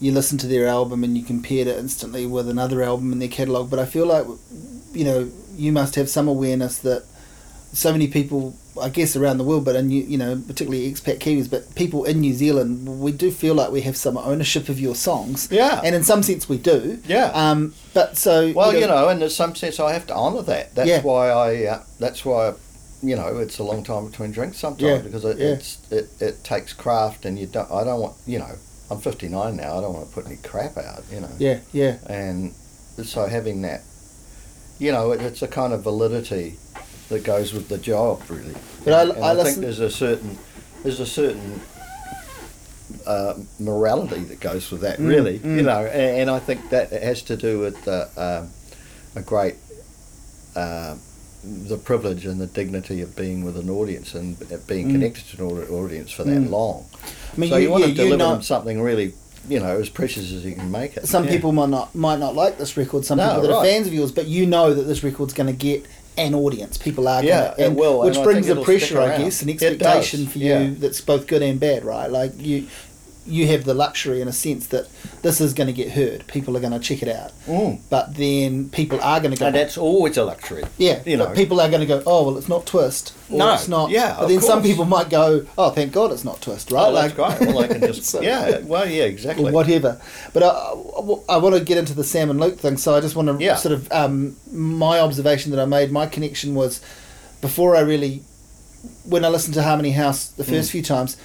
you 0.00 0.12
listen 0.12 0.38
to 0.38 0.46
their 0.46 0.66
album 0.66 1.02
and 1.04 1.16
you 1.16 1.24
compare 1.24 1.66
it 1.66 1.68
instantly 1.68 2.26
with 2.26 2.48
another 2.48 2.82
album 2.82 3.12
in 3.12 3.18
their 3.18 3.28
catalogue. 3.28 3.70
But 3.70 3.78
I 3.78 3.86
feel 3.86 4.06
like, 4.06 4.26
you 4.92 5.04
know, 5.04 5.30
you 5.56 5.72
must 5.72 5.94
have 5.94 6.08
some 6.08 6.28
awareness 6.28 6.78
that 6.78 7.04
so 7.72 7.92
many 7.92 8.06
people, 8.06 8.56
I 8.80 8.88
guess, 8.90 9.16
around 9.16 9.38
the 9.38 9.44
world, 9.44 9.64
but 9.64 9.76
in 9.76 9.90
you, 9.90 10.02
you 10.02 10.18
know, 10.18 10.42
particularly 10.46 10.90
expat 10.92 11.18
Kiwis, 11.18 11.50
but 11.50 11.74
people 11.74 12.04
in 12.04 12.20
New 12.20 12.34
Zealand, 12.34 13.00
we 13.00 13.12
do 13.12 13.30
feel 13.30 13.54
like 13.54 13.70
we 13.70 13.80
have 13.82 13.96
some 13.96 14.16
ownership 14.16 14.68
of 14.68 14.78
your 14.80 14.94
songs. 14.94 15.48
Yeah. 15.50 15.80
And 15.84 15.94
in 15.94 16.02
some 16.04 16.22
sense, 16.22 16.48
we 16.48 16.58
do. 16.58 16.98
Yeah. 17.06 17.30
Um, 17.34 17.74
but 17.94 18.16
so. 18.16 18.52
Well, 18.54 18.74
you 18.74 18.86
know, 18.86 19.08
and 19.08 19.22
in 19.22 19.30
some 19.30 19.54
sense, 19.54 19.80
I 19.80 19.92
have 19.92 20.06
to 20.08 20.14
honour 20.14 20.42
that. 20.42 20.74
That's 20.74 20.88
Yeah. 20.88 21.02
why 21.02 21.30
I. 21.30 21.64
Uh, 21.66 21.82
that's 21.98 22.24
why, 22.24 22.54
you 23.02 23.16
know, 23.16 23.38
it's 23.38 23.58
a 23.58 23.62
long 23.62 23.82
time 23.84 24.06
between 24.10 24.30
drinks 24.32 24.58
sometimes 24.58 24.82
Yeah, 24.82 24.98
because 24.98 25.24
it, 25.24 25.38
yeah. 25.38 25.46
it's 25.48 25.78
it, 25.92 26.08
it 26.20 26.44
takes 26.44 26.72
craft, 26.72 27.24
and 27.24 27.38
you 27.38 27.46
don't. 27.46 27.70
I 27.70 27.84
don't 27.84 28.00
want. 28.00 28.14
You 28.26 28.38
know, 28.40 28.54
I'm 28.90 29.00
59 29.00 29.56
now. 29.56 29.78
I 29.78 29.80
don't 29.80 29.94
want 29.94 30.08
to 30.08 30.14
put 30.14 30.26
any 30.26 30.36
crap 30.36 30.76
out. 30.76 31.02
You 31.12 31.20
know. 31.20 31.30
Yeah, 31.38 31.60
yeah. 31.72 31.98
And 32.08 32.54
so 33.04 33.26
having 33.26 33.62
that, 33.62 33.82
you 34.78 34.92
know, 34.92 35.12
it, 35.12 35.20
it's 35.20 35.42
a 35.42 35.48
kind 35.48 35.72
of 35.72 35.82
validity 35.82 36.56
that 37.08 37.24
goes 37.24 37.52
with 37.52 37.68
the 37.68 37.78
job, 37.78 38.22
really. 38.28 38.54
But 38.84 38.94
I- 38.94 39.02
and, 39.02 39.10
and 39.12 39.24
I 39.24 39.40
I, 39.40 39.44
think 39.44 39.58
there's 39.58 39.80
a 39.80 39.90
certain 39.90 40.38
there's 40.82 41.00
a 41.00 41.06
certain 41.06 41.60
uh, 43.06 43.34
morality 43.58 44.20
that 44.24 44.40
goes 44.40 44.70
with 44.70 44.80
that, 44.82 44.98
Mm, 44.98 45.08
really. 45.08 45.38
mm. 45.38 45.56
You 45.56 45.62
know, 45.62 45.84
and, 45.86 46.18
and 46.22 46.30
I 46.30 46.38
think 46.38 46.70
that 46.70 46.92
has 46.92 47.22
to 47.22 47.36
do 47.36 47.58
with 47.60 47.86
uh, 47.88 48.06
um, 48.16 48.50
a 49.14 49.22
great. 49.22 49.54
Uh, 50.54 50.96
the 51.68 51.76
privilege 51.76 52.26
and 52.26 52.40
the 52.40 52.46
dignity 52.48 53.00
of 53.02 53.14
being 53.14 53.44
with 53.44 53.56
an 53.56 53.70
audience 53.70 54.14
and 54.16 54.36
being 54.66 54.88
Mm. 54.88 54.92
connected 54.92 55.24
to 55.36 55.44
an 55.48 55.68
audience 55.68 56.10
for 56.10 56.24
that 56.24 56.36
Mm. 56.40 56.50
long. 56.50 56.86
I 57.04 57.38
mean, 57.38 57.50
so 57.50 57.56
you, 57.56 57.70
want 57.70 57.82
yeah, 57.82 57.90
to 57.90 57.94
deliver 57.94 58.16
them 58.16 58.42
something 58.42 58.80
really, 58.82 59.12
you 59.48 59.60
know, 59.60 59.78
as 59.78 59.88
precious 59.88 60.32
as 60.32 60.44
you 60.44 60.56
can 60.56 60.72
make 60.72 60.96
it. 60.96 61.06
some 61.06 61.24
Yeah. 61.24 61.30
people 61.30 61.52
might 61.52 61.68
not 61.68 61.94
might 61.94 62.18
not 62.18 62.34
like 62.34 62.58
this 62.58 62.76
record. 62.76 63.04
Some 63.04 63.18
No, 63.18 63.28
people 63.28 63.42
that 63.42 63.52
are 63.58 63.64
fans 63.64 63.86
of 63.86 63.94
yours, 63.94 64.10
but 64.10 64.26
you 64.26 64.44
know 64.44 64.74
that 64.74 64.84
this 64.84 65.04
record's 65.04 65.34
going 65.34 65.46
to 65.46 65.52
get 65.52 65.84
an 66.16 66.34
audience. 66.34 66.78
People 66.78 67.08
are 67.08 67.22
Yeah, 67.22 67.54
going 67.56 67.56
to, 67.56 67.62
it 67.64 67.72
will, 67.74 68.00
which 68.00 68.16
and 68.16 68.24
brings 68.24 68.46
the 68.46 68.62
pressure, 68.62 69.00
I 69.00 69.18
guess, 69.18 69.42
an 69.42 69.50
expectation 69.50 70.26
for 70.26 70.38
you 70.38 70.46
yeah. 70.46 70.70
that's 70.78 71.00
both 71.00 71.26
good 71.26 71.42
and 71.42 71.60
bad, 71.60 71.84
right? 71.84 72.10
Like 72.10 72.32
you, 72.38 72.66
you 73.26 73.46
have 73.48 73.64
the 73.64 73.74
luxury 73.74 74.20
in 74.20 74.28
a 74.28 74.32
sense 74.32 74.68
that 74.68 74.88
this 75.22 75.40
is 75.40 75.52
going 75.52 75.66
to 75.66 75.72
get 75.72 75.90
heard. 75.92 76.26
People 76.28 76.56
are 76.56 76.60
going 76.60 76.72
to 76.72 76.78
check 76.78 77.02
it 77.02 77.08
out, 77.08 77.32
Mm. 77.46 77.80
but 77.90 78.14
then 78.16 78.68
people 78.70 79.00
are 79.00 79.18
going 79.20 79.32
to 79.32 79.38
go. 79.38 79.46
And 79.46 79.54
that's 79.56 79.76
always 79.76 80.16
a 80.16 80.24
luxury. 80.24 80.62
yeah, 80.78 81.02
you 81.04 81.16
know. 81.16 81.30
people 81.34 81.60
are 81.60 81.68
going 81.68 81.80
to 81.80 81.86
go. 81.86 82.02
Oh 82.06 82.24
well, 82.24 82.38
it's 82.38 82.48
not 82.48 82.66
twist. 82.66 83.12
Or 83.30 83.38
No, 83.38 83.54
it's 83.54 83.66
not. 83.68 83.90
yeah, 83.90 84.16
but 84.18 84.28
then 84.28 84.40
some 84.40 84.62
people 84.62 84.84
might 84.84 85.10
go. 85.10 85.44
Oh, 85.58 85.70
thank 85.70 85.92
God 85.92 86.12
it's 86.12 86.24
not 86.24 86.40
twist, 86.40 86.70
right? 86.70 86.88
Oh, 86.88 86.92
that's 86.92 87.14
great. 87.14 87.40
Well, 87.52 87.58
I 87.58 87.68
can 87.68 87.80
just 87.92 88.04
So- 88.04 88.20
yeah. 88.20 88.58
Well, 88.60 88.88
yeah, 88.88 89.04
exactly. 89.04 89.50
or 89.50 89.52
whatever. 89.52 90.00
But 90.32 90.42
I, 90.44 90.48
I, 91.28 91.36
want 91.38 91.54
to 91.56 91.64
get 91.64 91.78
into 91.78 91.94
the 91.94 92.04
Sam 92.04 92.30
and 92.30 92.38
Luke 92.40 92.58
thing, 92.58 92.76
so 92.76 92.94
I 92.94 93.00
just 93.00 93.16
want 93.16 93.28
to 93.28 93.44
Yeah. 93.44 93.56
sort 93.56 93.72
of 93.72 93.90
um, 93.92 94.36
my 94.52 95.00
observation 95.00 95.50
that 95.52 95.60
I 95.60 95.64
made. 95.66 95.90
My 95.90 96.06
connection 96.06 96.54
was 96.54 96.80
before 97.40 97.74
I 97.76 97.80
really, 97.80 98.22
when 99.04 99.24
I 99.24 99.28
listened 99.28 99.54
to 99.54 99.62
Harmony 99.62 99.90
House 99.92 100.26
the 100.28 100.44
first 100.44 100.68
Mm. 100.68 100.72
few 100.72 100.82
times, 100.82 101.16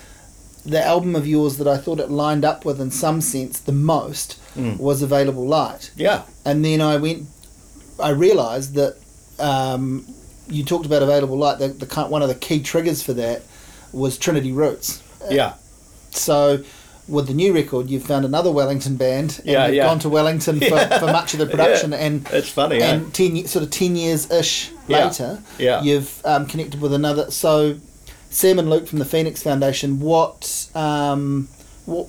the 0.66 0.84
album 0.84 1.16
of 1.16 1.26
yours 1.28 1.58
that 1.58 1.68
I 1.68 1.78
thought 1.78 2.00
it 2.00 2.10
lined 2.12 2.46
up 2.46 2.66
with 2.66 2.80
in 2.80 2.92
some 2.92 3.22
sense 3.22 3.60
the 3.60 3.72
most 3.72 4.38
Mm. 4.58 4.78
was 4.80 5.02
Available 5.02 5.48
Light, 5.48 5.92
Yeah, 5.96 6.24
and 6.44 6.64
then 6.66 6.82
I 6.82 6.98
went, 6.98 7.26
I 7.98 8.10
realised 8.10 8.76
that 8.76 8.98
um, 9.40 10.06
you 10.50 10.66
talked 10.66 10.86
about 10.86 11.02
Available 11.02 11.38
Light. 11.38 11.58
The, 11.60 11.70
the 11.70 11.86
one 12.08 12.22
of 12.22 12.28
the 12.28 12.36
key 12.36 12.62
triggers 12.62 13.02
for 13.02 13.14
that 13.14 13.44
was 13.94 14.18
Trinity 14.18 14.52
Roots. 14.52 15.02
yeah, 15.30 15.54
So, 16.12 16.64
with 17.08 17.28
the 17.28 17.34
new 17.34 17.54
record, 17.54 17.90
you've 17.90 18.04
found 18.04 18.26
another 18.26 18.52
Wellington 18.52 18.98
band, 18.98 19.40
and 19.40 19.48
Yeah, 19.48 19.68
you've 19.68 19.76
yeah. 19.76 19.86
gone 19.86 20.00
to 20.00 20.10
Wellington 20.10 20.60
for, 20.60 20.66
Yeah. 20.76 21.00
for 21.00 21.06
much 21.08 21.34
of 21.34 21.40
the 21.40 21.46
production, 21.48 21.94
and 21.94 22.28
it's 22.32 22.50
funny. 22.50 22.82
eh? 22.82 22.94
and 22.94 23.14
ten 23.14 23.48
sort 23.48 23.64
of 23.64 23.72
ten 23.72 23.96
years 23.96 24.30
ish 24.30 24.70
Yeah, 24.90 25.06
later, 25.06 25.42
yeah. 25.58 25.82
you've 25.82 26.22
um, 26.26 26.46
connected 26.46 26.82
with 26.82 26.94
another. 26.94 27.32
So, 27.32 27.78
Sam 28.32 28.58
and 28.60 28.70
Luke 28.70 28.88
from 28.88 29.00
the 29.00 29.06
Phoenix 29.06 29.44
Foundation, 29.44 30.00
what, 30.00 30.70
um, 30.74 31.48
what, 31.86 32.08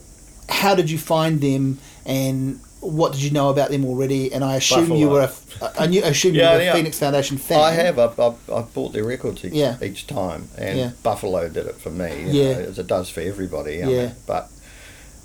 how 0.49 0.75
did 0.75 0.89
you 0.91 0.97
find 0.99 1.41
them, 1.41 1.79
and 2.07 2.61
what 2.81 3.13
did 3.13 3.23
you 3.23 3.31
know 3.31 3.49
about 3.51 3.71
them 3.71 3.85
already? 3.85 4.33
And 4.33 4.43
I 4.45 4.57
assume 4.57 4.93
you 4.93 5.09
Buffalo. 5.09 5.13
were 5.13 5.69
a, 5.69 5.81
I 5.83 5.87
knew, 5.87 6.03
assume 6.05 6.35
Yeah, 6.35 6.53
you 6.53 6.65
were 6.65 6.71
a. 6.71 6.73
Phoenix 6.75 6.99
Foundation 6.99 7.39
fan. 7.39 7.61
I 7.61 7.73
have. 7.73 7.99
I've, 7.99 8.19
I've, 8.19 8.51
I've 8.51 8.73
bought 8.75 8.93
their 8.93 9.05
records 9.05 9.45
each, 9.45 9.53
Yeah. 9.53 9.77
each 9.83 10.07
time, 10.07 10.49
and. 10.57 11.01
Buffalo 11.03 11.49
did 11.49 11.67
it 11.67 11.75
for 11.77 11.91
me. 11.91 12.23
You 12.23 12.27
Yeah. 12.43 12.53
know, 12.55 12.61
as 12.61 12.79
it 12.79 12.87
does 12.87 13.11
for 13.11 13.21
everybody. 13.21 13.77
Yeah. 13.77 13.87
mean, 13.87 14.13
but 14.27 14.49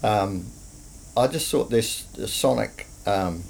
um, 0.04 0.46
I 1.16 1.28
just 1.28 1.50
thought 1.52 1.70
this, 1.70 2.04
this 2.18 2.34
sonic, 2.34 2.88
um, 3.06 3.44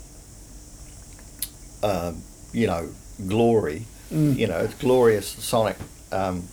um, 1.84 2.22
you 2.54 2.68
know, 2.68 2.90
glory. 3.28 3.86
Mm. 4.12 4.38
You 4.38 4.48
know, 4.48 4.60
it's 4.60 4.74
glorious 4.76 5.28
sonic 5.28 5.76
um, 6.12 6.48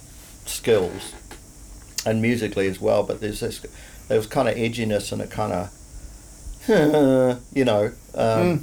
skills, 0.46 1.12
and 2.06 2.20
musically 2.22 2.66
as 2.68 2.80
well. 2.80 3.02
But 3.02 3.20
there's 3.20 3.40
this, 3.40 3.60
there 4.08 4.18
was 4.18 4.26
kind 4.26 4.48
of 4.48 4.54
edginess 4.56 5.12
and 5.12 5.22
a 5.22 5.26
kind 5.26 5.52
of, 5.52 5.70
you 7.54 7.64
know. 7.64 7.92
Um, 8.14 8.58
Mm. 8.58 8.62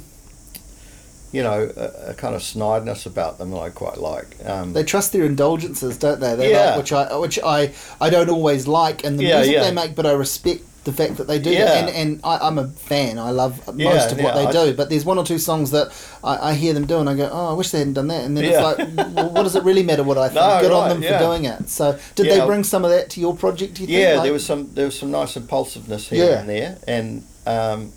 you 1.32 1.42
know, 1.42 1.70
a, 1.76 2.10
a 2.10 2.14
kind 2.14 2.34
of 2.34 2.42
snideness 2.42 3.06
about 3.06 3.38
them 3.38 3.50
that 3.52 3.56
I 3.58 3.70
quite 3.70 3.96
like. 3.98 4.36
Um, 4.44 4.74
They 4.74 4.84
trust 4.84 5.12
their 5.12 5.24
indulgences, 5.24 5.96
don't 5.96 6.20
they? 6.20 6.34
They 6.34 6.50
Yeah. 6.50 6.66
like, 6.70 6.76
which 6.78 6.92
I 6.92 7.16
which 7.16 7.38
I 7.42 7.72
I 8.00 8.10
don't 8.10 8.28
always 8.28 8.66
like 8.68 9.02
and 9.04 9.18
the 9.18 9.24
Yeah, 9.24 9.36
music 9.36 9.54
yeah. 9.54 9.64
they 9.64 9.72
make, 9.72 9.94
but 9.94 10.04
I 10.04 10.12
respect 10.12 10.62
the 10.84 10.92
fact 10.92 11.16
that 11.18 11.28
they 11.28 11.38
do. 11.38 11.50
Yeah. 11.50 11.64
that. 11.66 11.88
And 11.90 11.96
and 11.96 12.20
I, 12.24 12.38
I'm 12.38 12.58
a 12.58 12.66
fan. 12.68 13.18
I 13.18 13.30
love 13.30 13.64
most 13.68 13.78
Yeah, 13.78 13.94
of 14.10 14.18
what 14.20 14.34
yeah, 14.34 14.46
they 14.46 14.52
do. 14.70 14.76
But 14.76 14.90
there's 14.90 15.04
one 15.04 15.16
or 15.18 15.24
two 15.24 15.38
songs 15.38 15.70
that 15.70 15.88
I, 16.24 16.50
I 16.50 16.54
hear 16.54 16.72
them 16.74 16.86
do, 16.86 16.98
and 16.98 17.08
I 17.08 17.14
go, 17.14 17.28
oh, 17.32 17.50
I 17.50 17.52
wish 17.52 17.70
they 17.70 17.78
hadn't 17.78 17.94
done 17.94 18.08
that. 18.08 18.24
And 18.24 18.36
then 18.36 18.44
it's 18.44 18.58
like, 18.58 18.78
well, 19.14 19.30
what 19.30 19.42
does 19.44 19.54
it 19.54 19.62
really 19.62 19.82
matter 19.84 20.02
what 20.02 20.18
I 20.18 20.28
think? 20.28 20.36
No, 20.40 20.60
Good 20.60 20.72
on 20.72 20.88
them 20.88 21.02
for 21.02 21.18
doing 21.18 21.44
it. 21.44 21.68
So 21.68 21.98
did 22.16 22.26
they 22.26 22.44
bring 22.44 22.64
some 22.64 22.84
of 22.84 22.90
that 22.90 23.10
to 23.10 23.20
your 23.20 23.36
project? 23.36 23.74
Do 23.74 23.82
you 23.82 23.86
think? 23.86 23.98
yeah, 23.98 24.14
Like- 24.14 24.24
there 24.24 24.32
was 24.32 24.44
some 24.44 24.72
there 24.74 24.86
was 24.86 24.98
some 24.98 25.10
nice 25.12 25.36
impulsiveness 25.36 26.08
here 26.08 26.36
and 26.36 26.48
there, 26.48 26.78
and 26.88 27.24
um, 27.46 27.92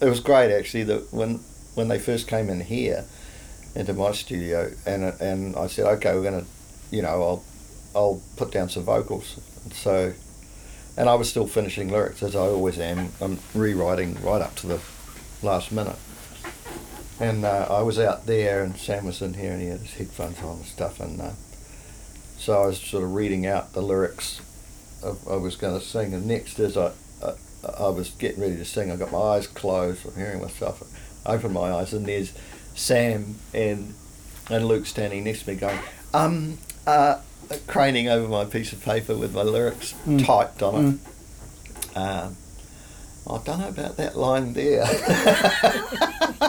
it 0.00 0.08
was 0.08 0.20
great 0.20 0.52
actually 0.54 0.84
that 0.84 1.12
when 1.12 1.40
when 1.74 1.88
they 1.88 1.98
first 1.98 2.28
came 2.28 2.50
in 2.50 2.60
here 2.60 3.04
into 3.74 3.94
my 3.94 4.12
studio, 4.12 4.70
and 4.86 5.04
and 5.22 5.56
I 5.56 5.68
said, 5.68 5.86
okay, 5.96 6.14
we're 6.14 6.22
gonna, 6.22 6.44
you 6.90 7.00
know, 7.02 7.08
I'll 7.22 7.44
I'll 7.94 8.22
put 8.36 8.52
down 8.52 8.68
some 8.68 8.82
vocals, 8.84 9.38
and 9.64 9.72
so. 9.72 10.12
And 10.96 11.08
I 11.08 11.14
was 11.14 11.28
still 11.28 11.46
finishing 11.46 11.90
lyrics 11.90 12.22
as 12.22 12.34
I 12.34 12.40
always 12.40 12.78
am. 12.78 13.12
I'm 13.20 13.38
rewriting 13.54 14.14
right 14.22 14.40
up 14.40 14.54
to 14.56 14.66
the 14.66 14.80
last 15.42 15.70
minute. 15.70 15.96
And 17.20 17.44
uh, 17.44 17.66
I 17.70 17.82
was 17.82 17.98
out 17.98 18.26
there, 18.26 18.62
and 18.62 18.76
Sam 18.76 19.06
was 19.06 19.22
in 19.22 19.34
here, 19.34 19.52
and 19.52 19.60
he 19.60 19.68
had 19.68 19.80
his 19.80 19.94
headphones 19.94 20.38
on 20.40 20.56
and 20.56 20.64
stuff. 20.64 21.00
And 21.00 21.20
uh, 21.20 21.30
so 22.38 22.62
I 22.62 22.66
was 22.66 22.80
sort 22.80 23.04
of 23.04 23.14
reading 23.14 23.46
out 23.46 23.72
the 23.72 23.82
lyrics 23.82 24.40
of, 25.02 25.26
I 25.28 25.36
was 25.36 25.56
going 25.56 25.78
to 25.78 25.84
sing. 25.84 26.12
And 26.12 26.26
next, 26.26 26.58
as 26.58 26.76
I, 26.76 26.92
I, 27.22 27.32
I 27.78 27.88
was 27.88 28.10
getting 28.10 28.42
ready 28.42 28.56
to 28.56 28.64
sing, 28.64 28.90
I 28.90 28.96
got 28.96 29.12
my 29.12 29.18
eyes 29.18 29.46
closed. 29.46 30.06
I'm 30.06 30.14
hearing 30.14 30.40
myself. 30.40 30.82
I 31.26 31.34
opened 31.34 31.54
my 31.54 31.72
eyes, 31.72 31.92
and 31.92 32.06
there's 32.06 32.32
Sam 32.74 33.36
and 33.52 33.94
and 34.48 34.68
Luke 34.68 34.86
standing 34.86 35.24
next 35.24 35.42
to 35.42 35.50
me, 35.50 35.56
going, 35.56 35.78
um, 36.14 36.58
uh, 36.86 37.18
craning 37.66 38.08
over 38.08 38.28
my 38.28 38.44
piece 38.44 38.72
of 38.72 38.82
paper 38.84 39.16
with 39.16 39.34
my 39.34 39.42
lyrics 39.42 39.94
Mm. 40.06 40.24
typed 40.24 40.62
on 40.62 41.00
it. 41.94 41.96
Um, 41.96 42.36
I 43.28 43.38
don't 43.44 43.60
know 43.60 43.68
about 43.68 43.96
that 43.96 44.16
line 44.16 44.52
there. 44.52 44.84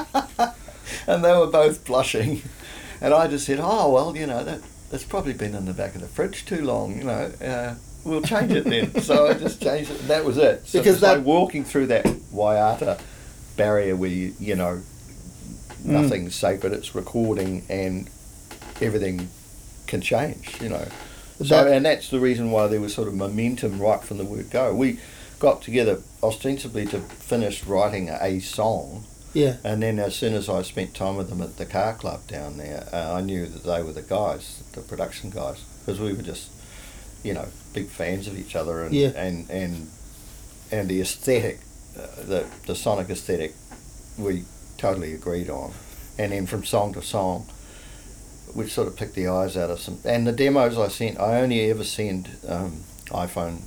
and 1.08 1.24
they 1.24 1.32
were 1.38 1.48
both 1.48 1.86
blushing. 1.86 2.42
And 3.02 3.14
I 3.14 3.28
just 3.28 3.46
said, 3.46 3.60
oh, 3.62 3.92
well, 3.92 4.16
you 4.16 4.28
know, 4.28 4.44
that, 4.44 4.62
that's 4.92 5.04
probably 5.04 5.34
been 5.34 5.56
in 5.56 5.66
the 5.66 5.74
back 5.74 5.96
of 5.96 6.02
the 6.02 6.08
fridge 6.08 6.46
too 6.46 6.64
long, 6.64 6.98
you 6.98 7.04
know. 7.04 7.32
Uh, 7.42 7.76
we'll 8.04 8.22
change 8.22 8.52
it 8.52 8.64
then. 8.66 9.02
so 9.02 9.28
I 9.28 9.34
just 9.34 9.62
changed 9.62 9.92
it. 9.92 10.00
and 10.02 10.10
That 10.10 10.26
was 10.26 10.38
it. 10.38 10.68
So 10.68 10.80
Because 10.80 10.96
it's 10.96 11.04
like 11.04 11.18
that- 11.18 11.24
walking 11.24 11.64
through 11.64 11.88
that 11.88 12.06
Waiata 12.06 13.00
barrier 13.56 13.96
where, 13.96 14.10
you, 14.10 14.34
you 14.40 14.56
know, 14.56 14.82
Mm. 15.84 16.02
nothing's 16.02 16.36
sacred, 16.36 16.74
it's 16.74 16.96
recording 16.96 17.64
and 17.70 18.10
everything 18.82 19.30
can 19.88 20.02
change, 20.02 20.60
you 20.62 20.70
know. 20.70 20.86
So, 21.40 21.46
That- 21.64 21.68
and 21.68 21.86
that's 21.86 22.10
the 22.10 22.20
reason 22.20 22.52
why 22.52 22.68
there 22.68 22.82
was 22.82 22.94
sort 22.94 23.08
of 23.08 23.14
momentum 23.14 23.80
right 23.80 24.04
from 24.04 24.18
the 24.18 24.26
word 24.26 24.50
go. 24.50 24.74
We 24.74 25.00
got 25.40 25.62
together 25.62 26.02
ostensibly 26.24 26.86
to 26.88 27.00
finish 27.00 27.64
writing 27.66 28.10
a 28.10 28.40
song, 28.40 29.06
Yeah. 29.34 29.58
And 29.64 29.84
then 29.84 30.00
as 30.00 30.16
soon 30.16 30.34
as 30.34 30.50
I 30.50 30.64
spent 30.64 30.96
time 30.96 31.16
with 31.16 31.30
them 31.30 31.42
at 31.44 31.58
the 31.58 31.66
car 31.66 31.94
club 31.94 32.26
down 32.28 32.58
there, 32.58 32.88
uh, 32.92 33.14
I 33.14 33.22
knew 33.22 33.46
that 33.46 33.64
they 33.66 33.84
were 33.84 33.92
the 33.92 34.02
guys, 34.02 34.64
the 34.72 34.82
production 34.82 35.30
guys, 35.30 35.58
because 35.86 36.00
we 36.00 36.14
were 36.14 36.24
just, 36.24 36.48
you 37.24 37.34
know, 37.36 37.46
big 37.74 37.88
fans 37.88 38.28
of 38.28 38.36
each 38.40 38.56
other 38.56 38.84
and 38.84 38.96
Yeah. 38.96 39.10
and 39.10 39.48
and 39.50 39.88
and 40.72 40.90
the 40.90 41.02
aesthetic, 41.02 41.60
uh, 41.96 42.08
the 42.26 42.46
the 42.66 42.76
sonic 42.76 43.10
aesthetic, 43.12 43.54
we 44.18 44.44
totally 44.78 45.14
agreed 45.14 45.50
on. 45.52 45.72
And 46.18 46.32
then 46.32 46.48
from 46.48 46.64
song 46.66 46.94
to 46.96 47.04
song, 47.04 47.46
we 48.56 48.68
sort 48.68 48.88
of 48.88 48.96
picked 48.96 49.16
the 49.16 49.28
eyes 49.28 49.56
out 49.58 49.70
of 49.70 49.80
some. 49.80 50.00
And 50.06 50.26
the 50.28 50.32
demos 50.32 50.78
I 50.78 50.88
sent, 50.88 51.20
I 51.20 51.42
only 51.42 51.70
ever 51.70 51.84
send 51.84 52.30
um, 52.48 52.84
iPhone 53.08 53.62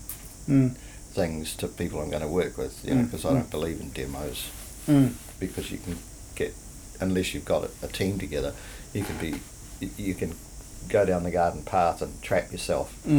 Mm. 0.49 0.75
things 1.13 1.55
to 1.57 1.69
people 1.69 2.01
I'm 2.01 2.11
going 2.11 2.23
to 2.23 2.29
work 2.29 2.57
with, 2.59 2.85
you 2.85 2.95
know, 2.95 3.03
Mm, 3.03 3.05
because 3.11 3.25
I 3.25 3.29
mm. 3.31 3.35
don't 3.35 3.51
believe 3.51 3.81
in 3.81 3.91
demos 3.91 4.49
Mm. 4.89 5.13
because 5.39 5.71
you 5.71 5.79
can 5.79 5.97
get 6.35 6.55
unless 7.01 7.35
you've 7.35 7.45
got 7.45 7.65
a, 7.65 7.71
a 7.83 7.89
team 7.89 8.19
together, 8.19 8.53
you 8.93 9.05
can 9.05 9.17
be 9.19 9.41
you 9.97 10.15
can 10.15 10.35
go 10.89 11.05
down 11.07 11.23
the 11.23 11.31
garden 11.31 11.63
path 11.63 12.03
and 12.03 12.21
trap 12.23 12.51
yourself 12.51 12.93
with 13.05 13.15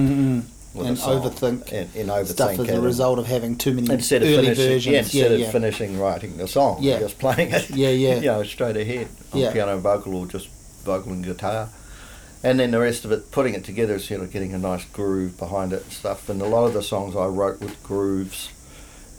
And 0.88 0.98
overthink 0.98 1.72
and, 1.72 1.90
and 1.96 2.10
overthink 2.10 2.28
Stuff 2.28 2.60
as 2.60 2.70
a 2.70 2.82
result 2.82 3.18
of 3.20 3.28
having 3.28 3.56
too 3.58 3.74
many 3.74 3.92
instead 3.94 4.24
of 4.24 4.30
early 4.30 4.48
finishing 4.56 4.68
versions. 4.68 4.86
yeah, 4.88 5.00
instead 5.00 5.18
yeah, 5.32 5.36
of 5.36 5.40
yeah. 5.40 5.52
finishing 5.52 6.00
writing 6.00 6.38
the 6.38 6.48
song, 6.48 6.78
Yeah. 6.82 7.00
just 7.00 7.18
playing 7.20 7.52
it. 7.52 7.70
Yeah, 7.70 7.90
yeah. 7.90 8.16
you 8.20 8.22
know, 8.28 8.44
straight 8.44 8.78
ahead 8.78 9.08
on 9.32 9.40
Yeah. 9.40 9.52
piano 9.54 9.74
and 9.74 9.82
vocal 9.82 10.16
or 10.16 10.26
just 10.28 10.48
vocal 10.82 11.12
and 11.14 11.24
guitar. 11.24 11.70
And 12.44 12.60
then 12.60 12.72
the 12.72 12.80
rest 12.80 13.06
of 13.06 13.12
it, 13.12 13.32
putting 13.32 13.54
it 13.54 13.64
together, 13.64 13.96
is 13.96 14.06
sort 14.08 14.22
of 14.22 14.32
getting 14.32 14.54
a 14.54 14.58
nice 14.58 14.84
groove 14.86 15.38
behind 15.38 15.74
it 15.74 15.84
and 15.84 15.92
stuff. 15.94 16.28
And 16.28 16.42
a 16.42 16.46
lot 16.48 16.66
of 16.66 16.74
the 16.74 16.82
songs 16.82 17.16
I 17.16 17.26
wrote 17.28 17.60
with 17.62 17.82
grooves, 17.84 18.50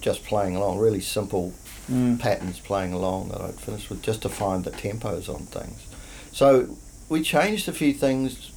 just 0.00 0.24
playing 0.24 0.56
along, 0.56 0.78
really 0.78 1.00
simple 1.00 1.52
Mm. 1.90 2.16
patterns 2.20 2.60
playing 2.60 2.92
along 2.92 3.30
that 3.30 3.40
I'd 3.40 3.56
finished 3.56 3.90
with 3.90 4.02
just 4.02 4.22
to 4.22 4.28
find 4.28 4.62
the 4.62 4.70
tempos 4.70 5.28
on 5.28 5.46
things. 5.46 5.80
So 6.32 6.76
we 7.08 7.22
changed 7.22 7.68
a 7.68 7.72
few 7.72 7.92
things. 7.92 8.52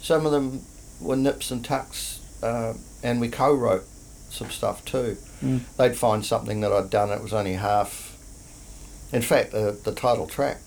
Some 0.00 0.24
of 0.24 0.32
them 0.32 0.62
were 0.98 1.14
nips 1.14 1.50
and 1.50 1.62
tucks, 1.62 2.20
uh, 2.42 2.72
and 3.02 3.20
we 3.20 3.28
co-wrote 3.28 3.84
some 4.30 4.48
stuff 4.50 4.82
too. 4.86 5.18
Mm. 5.44 5.60
They'd 5.76 5.94
find 5.94 6.24
something 6.24 6.60
that 6.62 6.72
I'd 6.72 6.88
done. 6.88 7.10
It 7.10 7.22
was 7.22 7.34
only 7.34 7.52
half. 7.52 8.16
In 9.12 9.20
fact, 9.22 9.52
the 9.52 9.78
the 9.84 9.92
title 9.92 10.26
track 10.26 10.60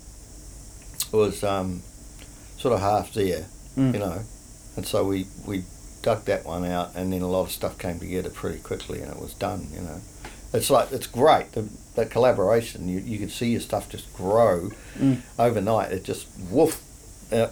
was 1.12 1.44
um, 1.44 1.82
sort 2.58 2.74
of 2.74 2.80
half 2.82 3.14
there, 3.14 3.46
Mm. 3.78 3.94
you 3.94 4.00
know, 4.00 4.22
and 4.76 4.86
so 4.86 5.04
we 5.04 5.28
we 5.46 5.64
dug 6.02 6.26
that 6.26 6.46
one 6.46 6.66
out, 6.66 6.96
and 6.96 7.12
then 7.14 7.22
a 7.22 7.28
lot 7.28 7.42
of 7.44 7.52
stuff 7.52 7.78
came 7.78 8.00
together 8.00 8.30
pretty 8.30 8.60
quickly, 8.60 9.02
and 9.02 9.12
it 9.12 9.20
was 9.20 9.34
done, 9.34 9.68
you 9.74 9.82
know. 9.82 10.00
It's 10.54 10.70
like 10.70 10.92
it's 10.92 11.08
great 11.08 11.52
the, 11.52 11.68
the 11.96 12.06
collaboration. 12.06 12.88
You 12.88 13.00
you 13.00 13.20
can 13.20 13.30
see 13.30 13.50
your 13.52 13.62
stuff 13.62 13.90
just 13.90 14.12
grow 14.14 14.72
Mm. 14.98 15.22
overnight. 15.38 15.92
It 15.92 16.04
just 16.04 16.26
woof, 16.50 16.82
it, 17.32 17.52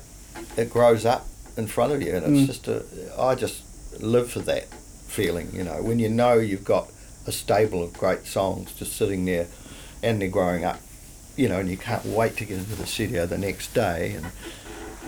it 0.57 0.69
grows 0.71 1.05
up 1.05 1.27
in 1.57 1.67
front 1.67 1.93
of 1.93 2.01
you, 2.01 2.15
and 2.15 2.25
it's 2.25 2.43
Mm. 2.43 2.47
just 2.47 2.67
a. 2.67 2.83
I 3.19 3.35
just 3.35 3.61
live 4.01 4.31
for 4.31 4.39
that 4.41 4.67
feeling. 5.07 5.49
You 5.53 5.63
know, 5.63 5.81
when 5.83 5.99
you 5.99 6.09
know 6.09 6.33
you've 6.35 6.65
got 6.65 6.89
a 7.27 7.31
stable 7.31 7.83
of 7.83 7.93
great 7.93 8.25
songs 8.25 8.71
just 8.73 8.93
sitting 8.95 9.25
there, 9.25 9.47
and 10.01 10.19
they're 10.21 10.29
growing 10.29 10.63
up. 10.65 10.79
You 11.35 11.49
know, 11.49 11.59
and 11.59 11.69
you 11.69 11.77
can't 11.77 12.05
wait 12.05 12.37
to 12.37 12.45
get 12.45 12.57
into 12.59 12.75
the 12.75 12.85
studio 12.87 13.25
the 13.25 13.37
next 13.37 13.73
day, 13.73 14.13
and 14.17 14.25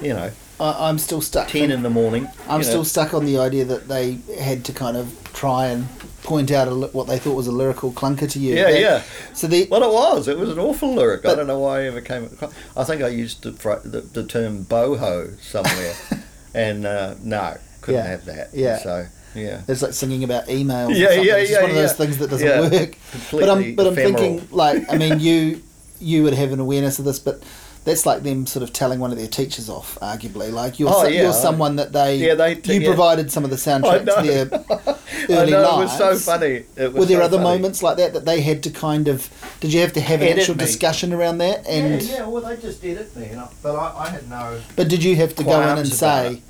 you 0.02 0.14
know, 0.14 0.32
I, 0.60 0.90
I'm 0.90 0.98
still 1.00 1.22
stuck. 1.22 1.48
ten 1.48 1.72
in 1.72 1.84
the 1.84 1.90
morning. 1.90 2.28
I'm 2.48 2.62
you 2.62 2.66
know. 2.66 2.72
still 2.72 2.86
stuck 2.86 3.14
on 3.14 3.26
the 3.26 3.38
idea 3.38 3.66
that 3.66 3.88
they 3.88 4.20
had 4.40 4.66
to 4.66 4.74
kind 4.74 4.98
of 4.98 5.14
try 5.34 5.68
and 5.68 5.88
point 6.24 6.52
out 6.52 6.68
a, 6.68 6.72
what 6.76 7.08
they 7.08 7.18
thought 7.18 7.36
was 7.36 7.48
a 7.48 7.52
lyrical 7.52 7.92
clunker 7.94 8.30
to 8.30 8.40
you. 8.40 8.56
Yeah, 8.56 8.72
That- 8.72 8.80
yeah. 8.82 9.04
So 9.34 9.48
the 9.48 9.68
Well, 9.72 9.84
it 9.84 9.94
was. 9.94 10.28
It 10.28 10.38
was 10.38 10.50
an 10.50 10.60
awful 10.60 10.94
lyric. 10.94 11.26
I 11.26 11.36
don't 11.36 11.48
know 11.48 11.60
why 11.60 11.82
I 11.82 11.84
ever 11.86 12.02
came. 12.02 12.26
across 12.26 12.54
I 12.76 12.84
think 12.84 13.02
I 13.02 13.08
used 13.08 13.44
the 13.44 13.52
the, 13.86 14.02
the 14.02 14.24
term 14.26 14.66
boho 14.66 15.40
somewhere, 15.42 15.96
and 16.54 16.86
uh, 16.86 17.16
no, 17.24 17.58
couldn't 17.82 18.04
Yeah, 18.04 18.10
have 18.10 18.26
that. 18.26 18.50
yeah. 18.54 18.78
So 18.80 19.08
yeah. 19.36 19.62
it's 19.68 19.82
like 19.82 19.94
singing 19.94 20.24
about 20.26 20.48
emails. 20.48 20.90
or 20.90 20.94
Yeah, 20.94 21.08
something. 21.08 21.24
yeah, 21.26 21.36
It's 21.38 21.52
yeah, 21.52 21.62
one 21.62 21.70
of 21.70 21.76
those 21.78 21.92
yeah. 21.92 21.96
things 22.06 22.18
that 22.18 22.30
doesn't 22.30 22.48
Yeah. 22.48 22.70
work. 22.70 22.98
But 23.32 23.50
I'm 23.50 23.76
but 23.76 23.88
I'm 23.88 23.94
ephemeral. 23.94 24.22
thinking 24.22 24.48
like 24.52 24.92
I 24.92 24.98
mean 24.98 25.20
you 25.22 25.62
you 26.00 26.24
would 26.24 26.34
have 26.34 26.52
an 26.52 26.60
awareness 26.60 27.00
of 27.00 27.06
this, 27.06 27.20
but 27.20 27.42
that's 27.86 28.06
like 28.06 28.22
them 28.24 28.46
sort 28.46 28.64
of 28.64 28.74
telling 28.74 29.00
one 29.00 29.12
of 29.12 29.18
their 29.18 29.28
teachers 29.30 29.70
off, 29.70 29.98
arguably. 30.02 30.52
Like 30.52 30.78
you're 30.80 30.90
Oh, 30.90 31.04
so- 31.04 31.08
yeah, 31.08 31.22
you're 31.24 31.34
someone 31.34 31.78
that 31.78 31.94
they 31.94 32.18
Yeah, 32.18 32.36
they 32.36 32.56
t- 32.56 32.74
you 32.76 32.82
yeah. 32.82 32.88
provided 32.88 33.32
some 33.32 33.46
of 33.46 33.50
the 33.50 33.56
I 33.72 33.80
soundtrack 33.80 34.00
to 34.00 34.28
their 34.28 34.96
I 35.30 35.42
early 35.42 35.52
know, 35.52 35.80
it 35.80 35.84
was 35.84 35.98
so 35.98 36.16
funny. 36.18 36.64
It 36.76 36.92
was 36.92 36.94
Were 36.94 37.06
there 37.06 37.20
so 37.20 37.26
other 37.26 37.38
funny. 37.38 37.50
moments 37.58 37.82
like 37.82 37.98
that 37.98 38.14
that 38.14 38.26
they 38.26 38.42
had 38.42 38.64
to 38.64 38.72
kind 38.72 39.08
of? 39.08 39.30
Did 39.62 39.72
you 39.74 39.80
have 39.82 39.94
to 39.94 40.02
have 40.02 40.22
an 40.22 40.28
Edit 40.28 40.40
actual 40.42 40.56
me. 40.56 40.60
discussion 40.66 41.14
around 41.14 41.38
that? 41.38 41.66
And 41.66 42.02
yeah, 42.02 42.14
yeah. 42.18 42.28
Well, 42.28 42.44
they 42.44 42.58
just 42.58 42.82
did 42.82 42.98
it, 42.98 43.16
man. 43.16 43.48
But 43.64 43.76
I, 43.76 44.06
I 44.06 44.10
had 44.10 44.30
no. 44.30 44.60
but 44.76 44.90
did 44.90 45.02
you 45.04 45.16
have 45.16 45.34
to 45.36 45.44
go 45.44 45.52
in 45.62 45.68
and 45.70 45.78
Qualms 45.80 45.98
about 46.02 46.26
say, 46.26 46.34
it. 46.34 46.42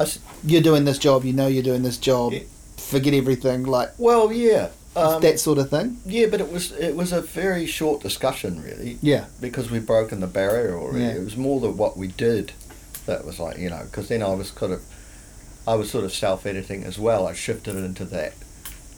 I 0.00 0.02
s- 0.02 0.18
"You're 0.44 0.62
doing 0.62 0.84
this 0.86 0.98
job. 0.98 1.24
You 1.24 1.32
know 1.32 1.46
you're 1.46 1.62
doing 1.62 1.82
this 1.82 1.98
job. 1.98 2.32
Yeah. 2.32 2.40
Forget 2.78 3.14
everything." 3.14 3.62
Like 3.64 3.90
Well, 3.98 4.32
yeah. 4.32 4.70
Um, 5.00 5.22
that 5.22 5.40
sort 5.40 5.58
of 5.58 5.70
thing. 5.70 5.98
yeah, 6.06 6.26
but 6.26 6.40
it 6.40 6.50
was 6.52 6.72
it 6.72 6.94
was 6.94 7.12
a 7.12 7.20
very 7.22 7.66
short 7.66 8.02
discussion, 8.02 8.62
really. 8.62 8.98
Yeah. 9.02 9.26
because 9.40 9.70
we'd 9.70 9.86
broken 9.86 10.20
the 10.20 10.26
barrier 10.26 10.78
already. 10.78 11.04
Yeah. 11.04 11.12
It 11.12 11.24
was 11.24 11.36
more 11.36 11.60
the 11.60 11.70
what 11.70 11.96
we 11.96 12.08
did 12.08 12.52
that 13.06 13.24
was 13.24 13.38
like, 13.40 13.58
you 13.58 13.70
know, 13.70 13.82
because 13.84 14.08
then 14.08 14.22
I 14.22 14.34
was 14.34 14.50
kind 14.50 14.72
of, 14.72 14.82
I 15.66 15.74
was 15.74 15.90
sort 15.90 16.04
of 16.04 16.12
self-editing 16.12 16.84
as 16.84 16.98
well. 16.98 17.26
I 17.26 17.32
shifted 17.34 17.76
it 17.76 17.84
into 17.84 18.04
that 18.06 18.34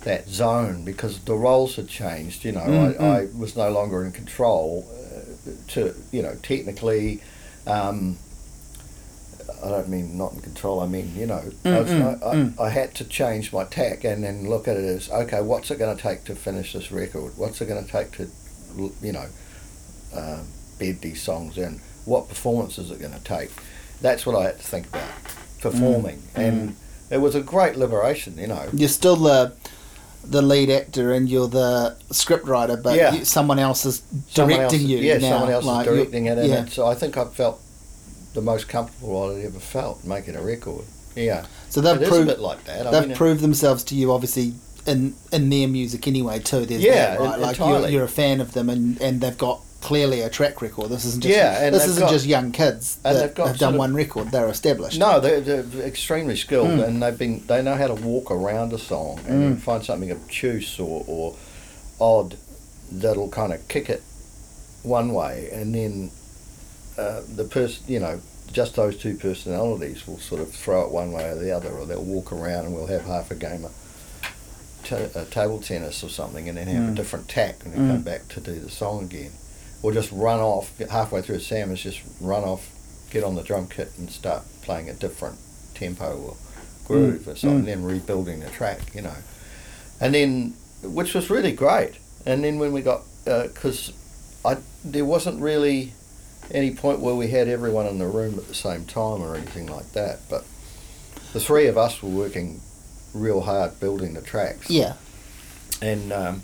that 0.05 0.29
zone 0.29 0.85
because 0.85 1.21
the 1.21 1.35
roles 1.35 1.77
had 1.77 1.89
changed. 1.89 2.45
You 2.45 2.53
know, 2.53 2.61
Mm, 2.61 3.01
I, 3.01 3.21
I 3.23 3.27
was 3.39 3.57
no 3.57 3.71
longer 3.71 4.05
in 4.05 4.13
control. 4.13 4.85
Uh, 4.91 5.51
to 5.69 5.95
you 6.11 6.23
know, 6.23 6.35
technically, 6.43 7.23
um, 7.67 8.19
I 9.65 9.69
don't 9.69 9.89
mean 9.89 10.19
not 10.19 10.33
in 10.33 10.41
control. 10.41 10.81
I 10.81 10.87
mean, 10.87 11.13
you 11.17 11.27
know, 11.27 11.35
I, 11.37 11.45
was, 11.45 11.55
Mm, 11.91 12.03
I, 12.03 12.15
mm, 12.15 12.27
I, 12.27 12.35
mm. 12.35 12.61
I 12.61 12.71
had 12.71 12.95
to 12.97 13.05
change 13.05 13.53
my 13.53 13.65
tack 13.65 14.03
and 14.05 14.25
then 14.25 14.49
look 14.49 14.67
at 14.67 14.77
it 14.77 14.85
as 14.85 15.11
okay, 15.11 15.41
what's 15.41 15.71
it 15.71 15.79
going 15.79 15.97
to 15.97 16.03
take 16.03 16.25
to 16.25 16.35
finish 16.35 16.73
this 16.73 16.91
record? 16.91 17.33
What's 17.37 17.61
it 17.61 17.67
going 17.67 17.85
to 17.85 17.91
take 17.91 18.11
to, 18.13 18.29
you 19.01 19.13
know, 19.13 19.27
um, 20.17 20.47
bed 20.79 21.01
these 21.01 21.23
songs 21.23 21.59
in? 21.59 21.81
What 22.05 22.29
performance 22.29 22.79
is 22.79 22.91
it 22.91 22.99
going 23.01 23.13
to 23.15 23.23
take? 23.25 23.51
That's 24.01 24.27
what 24.27 24.35
I 24.37 24.45
had 24.45 24.59
to 24.59 24.65
think 24.67 24.89
about 24.89 25.09
performing, 25.61 26.17
Mm, 26.35 26.39
and 26.39 26.77
it 27.11 27.19
was 27.19 27.35
a 27.37 27.41
great 27.41 27.77
liberation. 27.77 28.37
You 28.37 28.49
know, 28.49 28.69
You're 28.73 28.89
still 28.89 29.17
the 29.17 29.53
the 30.25 30.41
lead 30.43 30.71
actor 30.71 31.13
and 31.13 31.29
you're 31.29 31.49
the 31.49 31.97
script 32.13 32.47
writer, 32.47 32.77
but 32.77 32.97
Yeah. 32.97 33.13
you, 33.15 33.25
someone 33.25 33.59
else 33.59 33.85
is 33.85 34.03
Someone 34.29 34.57
directing 34.59 34.81
else- 34.81 34.89
you. 34.89 34.99
Yeah, 34.99 35.19
now. 35.19 35.29
someone 35.31 35.51
else 35.53 35.65
Like, 35.65 35.87
is 35.87 35.93
directing 35.95 36.27
it, 36.27 36.39
and 36.39 36.49
yeah. 36.49 36.63
it's, 36.65 36.75
so 36.75 36.87
I 36.87 36.95
think 36.95 37.17
I 37.17 37.25
felt 37.27 37.61
the 38.35 38.41
most 38.43 38.69
comfortable 38.69 39.31
I'd 39.37 39.45
ever 39.45 39.59
felt 39.61 40.05
making 40.05 40.37
a 40.37 40.43
record. 40.43 40.85
Yeah, 41.15 41.45
So 41.69 41.81
they've 41.83 42.01
it 42.01 42.09
proved 42.09 42.39
like 42.39 42.65
that. 42.65 42.91
They've 42.91 43.09
mean, 43.09 43.17
proved 43.17 43.41
themselves 43.43 43.85
to 43.85 43.95
you, 43.95 44.13
obviously, 44.13 44.55
in 44.87 45.15
in 45.31 45.51
their 45.51 45.69
music 45.69 46.09
anyway 46.09 46.39
too. 46.39 46.65
There's 46.65 46.83
Yeah, 46.83 47.17
that, 47.17 47.21
right? 47.21 47.39
like 47.39 47.59
you're, 47.59 47.89
you're 47.89 48.05
a 48.05 48.09
fan 48.09 48.41
of 48.41 48.53
them, 48.53 48.71
and 48.71 48.99
and 49.01 49.21
they've 49.21 49.37
got 49.37 49.61
clearly 49.83 50.21
a 50.23 50.31
track 50.31 50.63
record. 50.63 50.89
This 50.89 51.05
isn't 51.05 51.23
just 51.23 51.35
Yeah, 51.37 51.69
this 51.71 51.87
isn't 51.87 52.05
got- 52.05 52.11
just 52.13 52.25
young 52.25 52.51
kids 52.53 52.97
that 53.03 53.37
have 53.37 53.59
done 53.59 53.75
of- 53.75 53.79
one 53.79 53.93
record. 53.95 54.31
They're 54.31 54.49
established. 54.49 54.99
No, 54.99 55.21
they're, 55.21 55.41
they're 55.41 55.65
extremely 55.87 56.37
skilled, 56.37 56.69
Mm. 56.69 56.85
and 56.85 57.03
they've 57.03 57.19
been 57.19 57.43
they 57.47 57.61
know 57.63 57.75
how 57.75 57.89
to 57.89 57.95
walk 57.95 58.31
around 58.31 58.73
a 58.73 58.79
song 58.79 59.21
and 59.29 59.59
Mm. 59.59 59.61
find 59.61 59.85
something 59.85 60.11
obtuse 60.11 60.79
or, 60.81 61.05
or 61.07 61.35
odd 62.01 62.37
that'll 62.91 63.29
kind 63.29 63.53
of 63.53 63.67
kick 63.69 63.91
it 63.91 64.03
one 64.83 65.13
way, 65.13 65.49
and 65.53 65.75
then 65.75 66.11
uh, 66.99 67.23
the 67.35 67.45
person, 67.45 67.85
you 67.89 68.01
know, 68.01 68.21
just 68.53 68.75
those 68.77 68.99
two 68.99 69.15
personalities 69.17 70.07
will 70.07 70.19
sort 70.19 70.41
of 70.41 70.51
throw 70.53 70.83
it 70.85 70.91
one 70.91 71.11
way 71.13 71.29
or 71.31 71.37
the 71.37 71.51
other, 71.51 71.71
or 71.71 71.87
they'll 71.87 72.03
walk 72.05 72.33
around 72.33 72.67
and 72.67 72.75
we'll 72.75 72.87
have 72.87 73.05
half 73.07 73.31
a 73.31 73.35
game 73.35 73.65
of 73.65 73.73
uh, 74.91 75.25
table 75.31 75.59
tennis 75.61 76.03
or 76.05 76.09
something, 76.11 76.49
and 76.49 76.59
then 76.59 76.67
have 76.67 76.89
a 76.89 76.91
Mm. 76.91 76.97
different 76.97 77.29
tack, 77.29 77.65
and 77.65 77.73
then 77.73 77.83
Mm. 77.89 77.91
come 77.93 78.03
back 78.03 78.29
to 78.29 78.41
do 78.41 78.59
the 78.59 78.69
song 78.71 79.05
again, 79.05 79.31
or 79.83 79.93
just 79.93 80.11
run 80.13 80.41
off 80.41 80.77
halfway 80.91 81.23
through 81.23 81.37
a 81.37 81.41
Sam 81.41 81.71
is 81.73 81.81
just 81.81 82.01
run 82.21 82.43
off, 82.45 82.69
get 83.11 83.25
on 83.25 83.35
the 83.37 83.43
drum 83.43 83.69
kit 83.69 83.91
and 83.97 84.11
start 84.11 84.43
playing 84.63 84.91
a 84.91 84.93
different 84.93 85.39
tempo 85.75 86.17
or 86.19 86.37
groove 86.87 87.27
or 87.29 87.37
something, 87.37 87.63
Mm. 87.63 87.67
then 87.67 87.85
rebuilding 87.85 88.41
the 88.41 88.51
track, 88.51 88.81
you 88.95 89.01
know, 89.03 89.15
and 90.01 90.15
then 90.15 90.55
which 90.83 91.15
was 91.15 91.31
really 91.31 91.53
great. 91.53 91.93
And 92.27 92.43
then 92.45 92.59
when 92.59 92.73
we 92.73 92.83
got 92.83 93.03
because 93.25 93.93
I 94.45 94.57
there 94.85 95.05
wasn't 95.05 95.41
really 95.41 95.93
any 96.51 96.75
point 96.75 97.01
where 97.01 97.15
we 97.15 97.29
had 97.29 97.49
everyone 97.49 97.87
in 97.87 97.99
the 97.99 98.07
room 98.07 98.35
at 98.39 98.49
the 98.49 98.55
same 98.55 98.85
time 98.85 99.23
or 99.23 99.35
anything 99.37 99.67
like 99.67 99.93
that, 99.93 100.21
but 100.29 100.45
the 101.33 101.41
three 101.41 101.67
of 101.67 101.79
us 101.79 102.03
were 102.03 102.11
working 102.11 102.61
real 103.15 103.43
hard 103.43 103.79
building 103.81 104.15
the 104.15 104.23
tracks 104.23 104.69
Yeah. 104.71 104.95
and 105.81 106.13
um, 106.13 106.43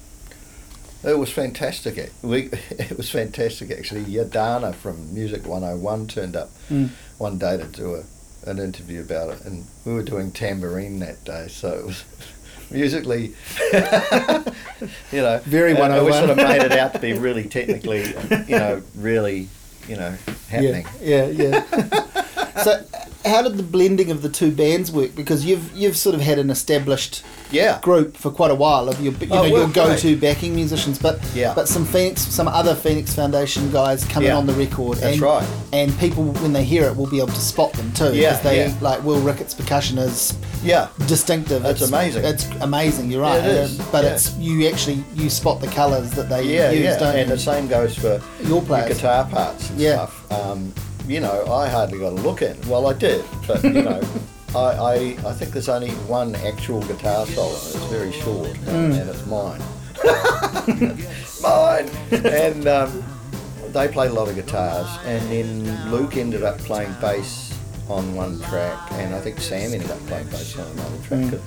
it 1.05 1.17
was 1.19 1.31
fantastic. 1.31 1.97
It- 1.99 2.13
We 2.23 2.45
it 2.71 2.97
was 2.97 3.11
fantastic 3.11 3.71
actually. 3.71 4.05
Yadana 4.05 4.75
from 4.75 5.13
Music 5.15 5.47
101 5.47 6.07
turned 6.09 6.37
up 6.37 6.51
Mm. 6.71 6.91
one 7.19 7.39
day 7.39 7.57
to 7.57 7.65
do 7.65 7.95
a, 7.95 8.05
an 8.51 8.59
interview 8.59 9.01
about 9.01 9.31
it, 9.31 9.45
and 9.45 9.65
we 9.85 9.93
were 9.95 10.03
doing 10.03 10.31
tambourine 10.31 10.99
that 11.01 11.25
day, 11.25 11.49
so 11.49 11.69
it 11.71 11.87
was 11.87 12.05
musically, 12.71 13.33
you 15.13 15.21
know, 15.23 15.41
Very 15.45 15.73
and- 15.73 15.93
and 15.93 16.05
we 16.07 16.13
sort 16.13 16.31
of 16.31 16.37
made 16.37 16.63
it 16.63 16.73
out 16.73 16.93
to 16.95 16.99
be 16.99 17.13
really 17.15 17.45
technically, 17.45 18.09
you 18.47 18.59
know, 18.59 18.83
really, 18.95 19.49
you 19.89 19.97
know, 19.97 20.15
happening. 20.49 20.87
Yeah, 21.01 21.27
yeah, 21.27 21.65
yeah. 21.73 22.63
so, 22.63 22.85
how 23.29 23.43
did 23.43 23.57
the 23.57 23.63
blending 23.63 24.11
of 24.11 24.23
the 24.23 24.29
two 24.29 24.51
bands 24.51 24.91
work? 24.91 25.15
Because 25.15 25.45
you've 25.45 25.73
you've 25.77 25.97
sort 25.97 26.15
of 26.15 26.21
had 26.21 26.39
an 26.39 26.51
established 26.51 27.23
Yeah, 27.51 27.81
group 27.81 28.17
for 28.17 28.31
quite 28.31 28.51
a 28.51 28.55
while 28.55 28.89
of 28.89 29.01
your 29.01 29.13
you 29.15 29.29
Oh, 29.31 29.43
know 29.43 29.45
your 29.45 29.69
go-to 29.69 30.17
backing 30.17 30.55
musicians, 30.55 30.99
but 30.99 31.21
Yeah. 31.35 31.55
but 31.55 31.69
some 31.69 31.85
Phoenix 31.87 32.23
some 32.23 32.49
other 32.49 32.75
Phoenix 32.75 33.15
Foundation 33.15 33.71
guys 33.73 34.05
coming 34.05 34.29
Yeah. 34.29 34.37
on 34.37 34.47
the 34.47 34.53
record. 34.55 34.99
That's 34.99 35.15
and, 35.15 35.23
right. 35.23 35.47
And 35.73 35.97
people 35.99 36.25
when 36.25 36.53
they 36.53 36.65
hear 36.65 36.85
it 36.85 36.97
will 36.97 37.07
be 37.07 37.19
able 37.19 37.29
to 37.29 37.41
spot 37.41 37.73
them 37.75 37.91
too. 37.93 38.15
Yeah, 38.15 38.31
because 38.31 38.41
they 38.43 38.59
yeah. 38.67 38.75
like 38.81 39.03
Will 39.05 39.21
Ricketts 39.21 39.55
percussion 39.55 39.99
is 39.99 40.35
yeah, 40.65 40.89
distinctive. 41.07 41.63
That's 41.63 41.81
it's, 41.83 41.91
amazing. 41.91 42.25
It's 42.25 42.47
amazing. 42.61 43.11
You're 43.11 43.23
right. 43.23 43.43
Yeah, 43.43 43.51
it 43.51 43.57
is, 43.71 43.81
Um, 43.81 43.87
But 43.93 44.05
it's 44.05 44.35
you 44.37 44.67
actually 44.69 45.05
you 45.15 45.31
spot 45.31 45.61
the 45.61 45.69
colours 45.69 46.11
that 46.13 46.29
they 46.29 46.43
yeah, 46.43 46.71
use, 46.71 46.83
yeah. 46.85 46.99
don't 46.99 47.17
And 47.17 47.31
you? 47.31 47.37
the 47.37 47.41
same 47.41 47.69
goes 47.69 47.95
for 47.95 48.21
Your 48.45 48.61
players. 48.63 48.89
guitar 48.97 49.25
parts 49.25 49.71
and 49.71 49.79
Yeah. 49.81 49.95
stuff. 49.95 50.33
Um, 50.33 50.73
you 51.09 51.21
know, 51.21 51.47
I 51.53 51.69
hardly 51.69 51.99
got 51.99 52.13
a 52.13 52.17
look 52.23 52.43
in. 52.43 52.57
Well, 52.69 52.87
I 52.87 52.93
did, 52.93 53.25
but 53.47 53.63
you 53.65 53.83
know, 53.83 54.01
I, 54.55 54.59
I 54.59 54.95
I 55.27 55.33
think 55.33 55.53
there's 55.53 55.69
only 55.69 55.91
one 56.07 56.35
actual 56.37 56.81
guitar 56.83 57.27
solo. 57.27 57.53
It's 57.53 57.75
very 57.87 58.13
short, 58.13 58.49
Mm. 58.67 59.01
and 59.01 59.11
it's 59.11 59.27
mine. 59.27 59.63
mine. 61.43 61.89
And 62.25 62.67
um, 62.69 63.05
they 63.73 63.89
played 63.89 64.11
a 64.11 64.15
lot 64.15 64.29
of 64.29 64.35
guitars, 64.37 64.89
and 65.05 65.23
then 65.31 65.91
Luke 65.91 66.17
ended 66.17 66.43
up 66.43 66.59
playing 66.59 66.95
bass 67.01 67.53
on 67.89 68.15
one 68.15 68.41
track, 68.43 68.79
and 68.93 69.15
I 69.15 69.21
think 69.21 69.41
Sam 69.41 69.73
ended 69.73 69.91
up 69.91 69.99
playing 70.07 70.29
bass 70.29 70.59
on 70.59 70.67
another 70.73 70.99
track. 71.31 71.41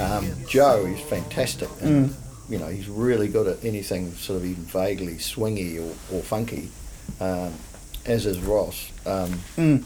Um, 0.00 0.26
Joe 0.48 0.84
is 0.86 1.00
fantastic. 1.00 1.68
And, 1.80 2.14
You 2.50 2.58
know, 2.58 2.66
he's 2.68 2.88
really 2.90 3.28
good 3.28 3.46
at 3.46 3.64
anything 3.64 4.12
sort 4.16 4.36
of 4.40 4.44
even 4.44 4.64
vaguely 4.64 5.14
swingy 5.14 5.78
or, 5.80 5.94
or 6.14 6.20
funky, 6.22 6.68
um, 7.18 7.54
as 8.06 8.26
is 8.26 8.38
Ross. 8.40 8.90
Um, 9.06 9.40
Mm. 9.56 9.84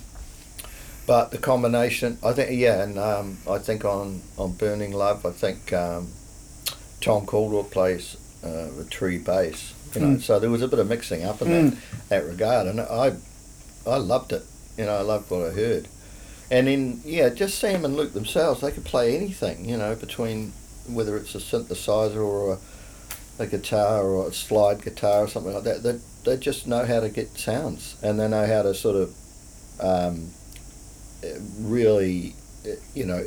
but 1.06 1.30
the 1.30 1.38
combination, 1.38 2.18
I 2.22 2.32
think, 2.32 2.50
yeah, 2.52 2.82
and 2.82 2.98
um, 2.98 3.38
I 3.48 3.58
think 3.58 3.84
on, 3.84 4.20
on 4.36 4.52
Burning 4.52 4.92
Love, 4.92 5.24
I 5.24 5.30
think 5.30 5.72
um, 5.72 6.08
Tom 7.00 7.26
Callwood 7.26 7.70
plays 7.70 8.16
uh, 8.44 8.68
the 8.76 8.86
tree 8.90 9.18
bass. 9.18 9.72
You 9.94 10.00
know, 10.02 10.06
Mm. 10.16 10.22
so 10.22 10.38
there 10.38 10.50
was 10.50 10.60
a 10.62 10.68
bit 10.68 10.78
of 10.78 10.88
mixing 10.88 11.24
up 11.24 11.40
in 11.40 11.48
Mm. 11.48 11.70
that, 11.70 12.08
that 12.10 12.24
regard, 12.26 12.66
and 12.66 12.80
I, 12.80 13.12
I 13.86 13.96
loved 13.96 14.32
it. 14.32 14.44
You 14.76 14.84
know, 14.84 14.96
I 14.96 15.00
loved 15.00 15.30
what 15.30 15.46
I 15.46 15.50
heard, 15.50 15.88
and 16.50 16.66
then 16.68 17.00
yeah, 17.04 17.30
just 17.30 17.58
Sam 17.58 17.84
and 17.84 17.96
Luke 17.96 18.12
themselves, 18.12 18.60
they 18.60 18.70
could 18.70 18.84
play 18.84 19.16
anything. 19.16 19.64
You 19.68 19.76
know, 19.78 19.94
between 19.96 20.52
whether 20.86 21.16
it's 21.16 21.34
a 21.34 21.38
synthesizer 21.38 22.16
or 22.24 22.54
a, 23.38 23.42
a 23.42 23.46
guitar 23.46 24.02
or 24.04 24.28
a 24.28 24.32
slide 24.32 24.82
guitar 24.82 25.24
or 25.24 25.28
something 25.28 25.52
like 25.54 25.64
that. 25.64 25.82
They 25.82 25.98
they 26.28 26.36
just 26.36 26.66
know 26.66 26.84
how 26.84 27.00
to 27.00 27.08
get 27.08 27.36
sounds, 27.38 27.96
and 28.02 28.18
they 28.20 28.28
know 28.28 28.46
how 28.46 28.62
to 28.62 28.74
sort 28.74 28.96
of 28.96 29.14
um, 29.80 30.30
really, 31.60 32.34
you 32.94 33.04
know, 33.06 33.22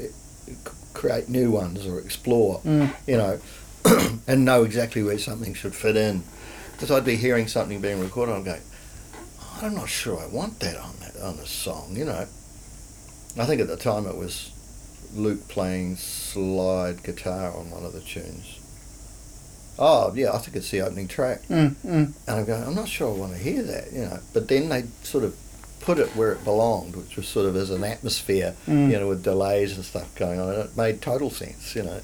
create 0.93 1.29
new 1.29 1.51
ones 1.51 1.85
or 1.85 1.99
explore 1.99 2.59
Mm. 2.61 2.93
you 3.07 3.17
know, 3.17 3.39
and 4.27 4.45
know 4.45 4.63
exactly 4.63 5.01
where 5.03 5.17
something 5.17 5.53
should 5.53 5.73
fit 5.75 5.95
in. 5.95 6.23
Because 6.73 6.91
I'd 6.91 7.05
be 7.05 7.15
hearing 7.15 7.47
something 7.47 7.79
being 7.81 7.99
recorded, 7.99 8.33
I'm 8.35 8.43
going, 8.43 8.61
I'm 9.61 9.75
not 9.75 9.89
sure 9.89 10.19
I 10.19 10.27
want 10.27 10.59
that 10.61 10.77
on 10.77 10.95
that 11.01 11.15
on 11.21 11.35
a 11.35 11.45
song, 11.45 11.95
you 11.95 12.05
know. 12.05 12.25
I 13.37 13.45
think 13.45 13.61
at 13.61 13.67
the 13.67 13.77
time 13.77 14.05
it 14.07 14.17
was 14.17 14.51
Luke 15.13 15.47
playing 15.47 15.95
slide 15.95 17.03
guitar 17.03 17.55
on 17.55 17.69
one 17.71 17.83
of 17.85 17.93
the 17.93 18.01
tunes. 18.01 18.57
Oh 19.79 20.13
yeah, 20.13 20.34
I 20.34 20.38
think 20.38 20.57
it's 20.57 20.69
the 20.69 20.81
opening 20.81 21.07
track, 21.07 21.41
Mm, 21.49 21.75
mm. 21.75 21.86
and 21.86 22.13
I'm 22.27 22.45
going, 22.45 22.63
I'm 22.63 22.75
not 22.75 22.88
sure 22.89 23.10
I 23.10 23.17
want 23.17 23.34
to 23.34 23.39
hear 23.39 23.63
that, 23.63 23.91
you 23.91 24.01
know. 24.01 24.19
But 24.34 24.47
then 24.47 24.69
they 24.69 24.84
sort 25.03 25.23
of 25.23 25.36
put 25.79 25.97
it 25.97 26.10
where 26.15 26.31
it 26.34 26.43
belonged, 26.43 26.95
which 26.95 27.15
was 27.15 27.27
sort 27.27 27.47
of 27.47 27.55
as 27.55 27.71
an 27.71 27.84
atmosphere, 27.84 28.55
Mm. 28.67 28.91
you 28.91 28.99
know, 28.99 29.07
with 29.07 29.23
delays 29.23 29.75
and 29.75 29.84
stuff 29.86 30.13
going 30.15 30.39
on, 30.39 30.49
and 30.49 30.60
it 30.60 30.77
made 30.77 31.01
total 31.01 31.29
sense, 31.31 31.75
you 31.75 31.84
know. 31.84 31.99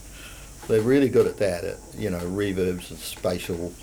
They're 0.68 0.82
really 0.82 1.08
good 1.10 1.28
at 1.28 1.38
that, 1.38 1.64
at, 1.64 1.78
you 1.98 2.10
know, 2.10 2.20
reverbs 2.20 2.90
and 2.90 3.00
spatial 3.00 3.74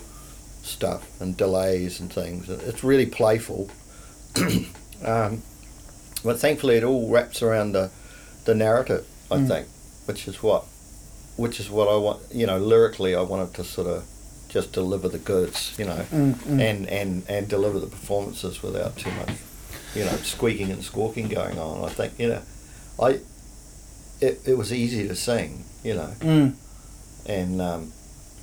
stuff 0.62 1.06
and 1.20 1.36
delays 1.36 2.00
and 2.00 2.12
things. 2.12 2.48
It's 2.48 2.82
really 2.84 3.06
playful. 3.06 3.70
um, 5.04 5.42
but 6.24 6.38
thankfully, 6.40 6.76
it 6.76 6.84
all 6.84 7.08
wraps 7.10 7.42
around 7.42 7.72
the, 7.72 7.90
the 8.44 8.54
narrative, 8.54 9.06
I 9.30 9.36
Mm. 9.36 9.48
think, 9.48 9.66
which 10.06 10.26
is 10.28 10.42
what, 10.42 10.64
which 11.36 11.58
is 11.60 11.70
what 11.70 11.88
I 11.88 11.96
want. 11.96 12.20
You 12.32 12.46
know, 12.46 12.58
lyrically, 12.58 13.14
I 13.14 13.22
wanted 13.22 13.54
to 13.54 13.64
sort 13.64 13.86
of 13.88 14.04
just 14.48 14.72
deliver 14.72 15.08
the 15.08 15.18
goods, 15.18 15.74
you 15.78 15.84
know, 15.84 16.04
Mm, 16.12 16.34
mm. 16.34 16.60
and 16.60 16.88
and 16.88 17.22
and 17.28 17.48
deliver 17.48 17.78
the 17.80 17.86
performances 17.88 18.62
without 18.62 18.96
too 18.96 19.10
much, 19.12 19.30
you 19.94 20.04
know, 20.04 20.16
squeaking 20.22 20.70
and 20.70 20.82
squawking 20.84 21.28
going 21.28 21.58
on. 21.58 21.84
I 21.84 21.92
think 21.92 22.12
you 22.18 22.28
know, 22.28 22.42
I. 23.00 23.20
It, 24.20 24.40
it 24.46 24.56
was 24.56 24.72
easy 24.72 25.06
to 25.08 25.16
sing, 25.16 25.64
you 25.82 25.94
know, 25.94 26.10
Mm. 26.20 26.54
and 27.26 27.60
um, 27.60 27.92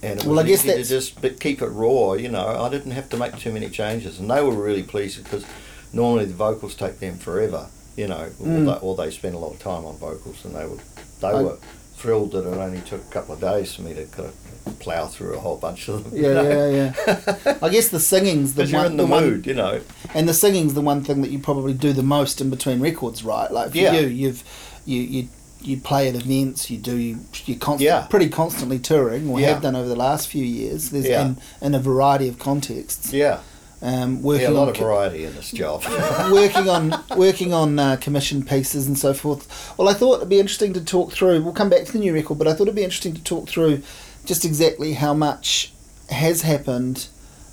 and 0.04 0.20
it 0.20 0.26
Well, 0.26 0.36
was 0.36 0.46
I 0.46 0.48
guess 0.48 0.60
easy 0.60 0.68
to 0.68 0.74
that's- 0.74 0.90
just 0.90 1.22
but 1.22 1.40
keep 1.40 1.62
it 1.62 1.68
raw. 1.68 2.14
You 2.14 2.30
know, 2.30 2.46
I 2.46 2.70
didn't 2.70 2.92
have 2.92 3.10
to 3.10 3.18
make 3.18 3.38
too 3.38 3.52
many 3.54 3.70
changes, 3.70 4.20
and 4.20 4.30
they 4.30 4.42
were 4.44 4.52
really 4.54 4.84
pleased 4.84 5.24
because 5.24 5.46
normally 5.94 6.26
the 6.26 6.34
vocals 6.34 6.76
take 6.76 7.00
them 7.00 7.18
forever. 7.18 7.68
You 7.96 8.08
know, 8.10 8.30
Mm. 8.42 8.68
or, 8.68 8.74
they, 8.74 8.80
or 8.82 8.96
they 8.98 9.12
spend 9.12 9.34
a 9.36 9.38
lot 9.38 9.54
of 9.54 9.60
time 9.60 9.86
on 9.86 9.98
vocals, 9.98 10.44
and 10.44 10.54
they 10.56 10.66
were 10.66 10.78
they 11.22 11.28
I- 11.30 11.42
were 11.42 11.58
thrilled 12.02 12.32
that 12.32 12.40
it 12.48 12.58
only 12.58 12.82
took 12.82 13.02
a 13.02 13.12
couple 13.12 13.36
of 13.36 13.42
days 13.42 13.76
for 13.76 13.84
me 13.84 13.94
to 13.94 14.06
kind 14.06 14.28
of 14.30 14.80
plough 14.80 15.08
through 15.08 15.36
a 15.36 15.40
whole 15.40 15.58
bunch 15.58 15.88
of 15.88 16.04
them. 16.04 16.16
you 16.18 16.24
Yeah, 16.28 16.34
know? 16.34 16.70
yeah, 16.70 16.94
yeah. 17.08 17.58
I 17.62 17.70
guess 17.70 17.90
the 17.90 18.00
singing's 18.00 18.54
the 18.56 18.64
Because 18.64 18.72
you're 18.72 18.82
one, 18.82 18.92
in 18.92 18.98
the, 18.98 19.06
one- 19.06 19.24
mood, 19.24 19.48
you 19.48 19.54
know. 19.54 19.82
and 20.16 20.28
the 20.28 20.34
singing's 20.34 20.74
the 20.74 20.82
one 20.82 21.04
thing 21.04 21.22
that 21.22 21.30
you 21.32 21.40
probably 21.40 21.74
do 21.74 21.94
the 21.94 22.04
most 22.04 22.42
in 22.42 22.50
between 22.50 22.80
records, 22.82 23.24
right? 23.24 23.52
Like 23.52 23.72
for 23.72 23.78
Yeah. 23.78 23.94
you, 23.94 24.08
you've 24.08 24.44
you 24.86 25.02
you 25.02 25.28
you 25.64 25.78
play 25.78 26.10
at 26.10 26.16
events, 26.16 26.72
you 26.72 26.80
do 26.80 26.98
you 26.98 27.20
you're 27.46 27.60
const- 27.60 27.84
Yeah. 27.84 28.08
pretty 28.10 28.30
constantly 28.30 28.80
touring, 28.80 29.30
or 29.30 29.40
Yeah. 29.40 29.50
have 29.54 29.62
done 29.62 29.76
over 29.76 29.88
the 29.88 29.96
last 29.96 30.28
few 30.28 30.44
years. 30.44 30.90
There's 30.90 31.08
Yeah. 31.08 31.22
in, 31.24 31.38
in 31.62 31.76
a 31.76 31.80
variety 31.80 32.28
of 32.28 32.40
contexts. 32.40 33.14
Yeah, 33.14 33.42
Um, 33.84 34.22
working 34.22 34.44
yeah, 34.44 34.50
a 34.50 34.52
lot 34.52 34.64
on 34.64 34.70
of 34.70 34.78
variety 34.78 35.24
in 35.26 35.34
this 35.34 35.50
job. 35.52 35.84
working 36.32 36.70
on 36.70 37.04
working 37.18 37.52
on 37.54 37.80
uh, 37.80 37.96
commission 37.96 38.44
pieces 38.46 38.86
and 38.86 38.98
so 38.98 39.12
forth. 39.14 39.74
Well, 39.78 39.90
I 39.90 39.94
thought 39.94 40.18
it'd 40.18 40.30
be 40.30 40.40
interesting 40.40 40.74
to 40.74 40.86
talk 40.86 41.12
through. 41.14 41.42
We'll 41.42 41.54
come 41.54 41.70
back 41.72 41.86
to 41.86 41.92
the 41.92 42.00
new 42.00 42.14
record, 42.14 42.38
but 42.38 42.48
I 42.48 42.54
thought 42.54 42.64
it'd 42.64 42.76
be 42.76 42.84
interesting 42.84 43.16
to 43.16 43.24
talk 43.24 43.50
through 43.50 43.82
just 44.24 44.46
exactly 44.46 44.94
how 44.94 45.16
much 45.16 45.74
has 46.12 46.44
happened, 46.44 47.08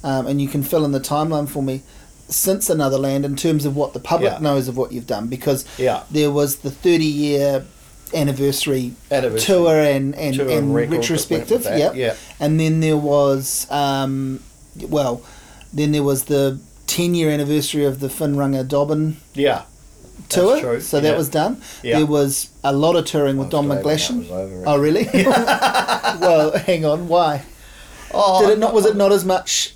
um, 0.05 0.27
and 0.27 0.43
you 0.43 0.49
can 0.49 0.63
fill 0.63 0.85
in 0.85 0.93
the 0.93 1.01
timeline 1.01 1.49
for 1.49 1.63
me 1.63 1.83
since 2.29 2.69
Another 2.69 2.99
Land 2.99 3.25
in 3.25 3.35
terms 3.37 3.65
of 3.65 3.75
what 3.75 3.95
the 3.95 4.01
public 4.01 4.33
Yeah. 4.35 4.39
knows 4.41 4.69
of 4.69 4.77
what 4.77 4.93
you've 4.93 5.07
done, 5.07 5.29
because 5.29 5.65
yeah, 5.79 6.03
there 6.11 6.31
was 6.31 6.57
the 6.57 6.71
thirty 6.71 7.07
year 7.07 7.65
anniversary 8.15 8.93
Anniversary. 9.11 9.47
tour 9.47 9.81
and 9.81 10.15
and, 10.15 10.35
Tour 10.37 10.49
and, 10.49 10.59
and 10.59 10.75
record 10.75 10.91
that 10.91 10.91
went 10.91 11.03
retrospective. 11.11 11.63
that, 11.65 11.79
Yep. 11.79 11.95
yeah. 11.95 12.15
And 12.41 12.59
then 12.61 12.81
there 12.81 12.97
was, 12.97 13.67
um, 13.71 14.41
well, 14.89 15.23
then 15.73 15.93
there 15.93 16.03
was 16.03 16.25
the 16.25 16.59
10 16.87 17.15
year 17.15 17.31
anniversary 17.31 17.85
of 17.85 18.01
the 18.01 18.09
Finn 18.09 18.35
Runga 18.37 18.67
Dobbyn 18.67 19.15
yeah. 19.35 19.63
tour. 20.29 20.59
true, 20.61 20.81
So 20.81 21.01
that 21.01 21.11
yeah. 21.13 21.17
was 21.17 21.29
done. 21.29 21.61
Yeah. 21.83 21.99
There 21.99 22.07
was 22.07 22.51
a 22.65 22.73
lot 22.73 22.97
of 22.97 23.05
touring 23.05 23.37
with 23.37 23.49
I 23.49 23.51
Don 23.51 23.67
glad 23.67 23.85
when 23.85 23.85
that 23.85 24.01
McGlashan. 24.01 24.19
was 24.19 24.31
over. 24.31 24.63
Oh, 24.67 24.79
really? 24.79 25.09
well, 26.21 26.53
hang 26.59 26.85
on. 26.85 27.09
Why? 27.09 27.43
Oh, 28.13 28.41
Did 28.47 28.55
it 28.55 28.59
not? 28.59 28.73
Was 28.75 28.87
it 28.87 28.97
not 28.97 29.13
as 29.13 29.25
much? 29.25 29.75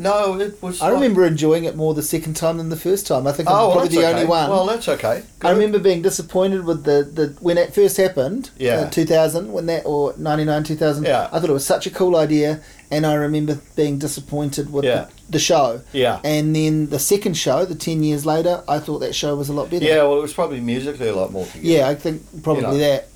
No, 0.00 0.38
it 0.38 0.62
was. 0.62 0.80
I 0.80 0.86
like- 0.86 0.94
remember 0.94 1.24
enjoying 1.24 1.64
it 1.64 1.74
more 1.74 1.92
the 1.92 2.02
second 2.04 2.34
time 2.34 2.58
than 2.58 2.68
the 2.68 2.76
first 2.76 3.06
time. 3.06 3.26
I 3.26 3.32
think 3.32 3.48
I'm 3.48 3.54
Oh, 3.54 3.58
well, 3.58 3.70
probably 3.72 3.88
that's 3.88 4.00
the 4.00 4.06
okay. 4.08 4.14
only 4.14 4.26
one. 4.26 4.48
Well, 4.50 4.66
that's 4.66 4.88
okay. 4.88 5.22
I 5.42 5.50
remember 5.50 5.80
being 5.80 6.02
disappointed 6.02 6.64
with 6.64 6.84
the, 6.84 7.02
the 7.12 7.36
when 7.40 7.58
it 7.58 7.74
first 7.74 7.96
happened. 7.96 8.50
Yeah. 8.58 8.82
Uh, 8.82 8.90
2000 8.90 9.52
when 9.52 9.66
that 9.66 9.84
or 9.86 10.14
99 10.16 10.62
2000. 10.64 11.04
Yeah. 11.04 11.28
I 11.32 11.40
thought 11.40 11.50
it 11.50 11.52
was 11.52 11.66
such 11.66 11.86
a 11.88 11.90
cool 11.90 12.14
idea, 12.16 12.60
and 12.90 13.04
I 13.06 13.14
remember 13.14 13.60
being 13.76 13.98
disappointed 13.98 14.72
with 14.72 14.84
Yeah. 14.84 15.06
the, 15.26 15.32
the 15.32 15.38
show. 15.38 15.82
Yeah. 15.92 16.20
And 16.24 16.54
then 16.56 16.88
the 16.88 16.98
second 16.98 17.34
show, 17.36 17.64
the 17.64 17.74
10 17.74 18.02
years 18.02 18.24
later, 18.24 18.62
I 18.68 18.78
thought 18.78 19.00
that 19.00 19.14
show 19.14 19.34
was 19.36 19.48
a 19.48 19.52
lot 19.52 19.70
better. 19.70 19.84
Yeah, 19.84 20.02
well, 20.04 20.18
it 20.18 20.22
was 20.22 20.32
probably 20.32 20.60
musically 20.60 21.08
a 21.08 21.14
lot 21.14 21.32
more 21.32 21.46
together. 21.46 21.66
Yeah, 21.66 21.88
I 21.88 21.94
think 21.94 22.22
probably 22.42 22.62
You 22.64 22.68
know. 22.70 22.78
that. 22.78 23.08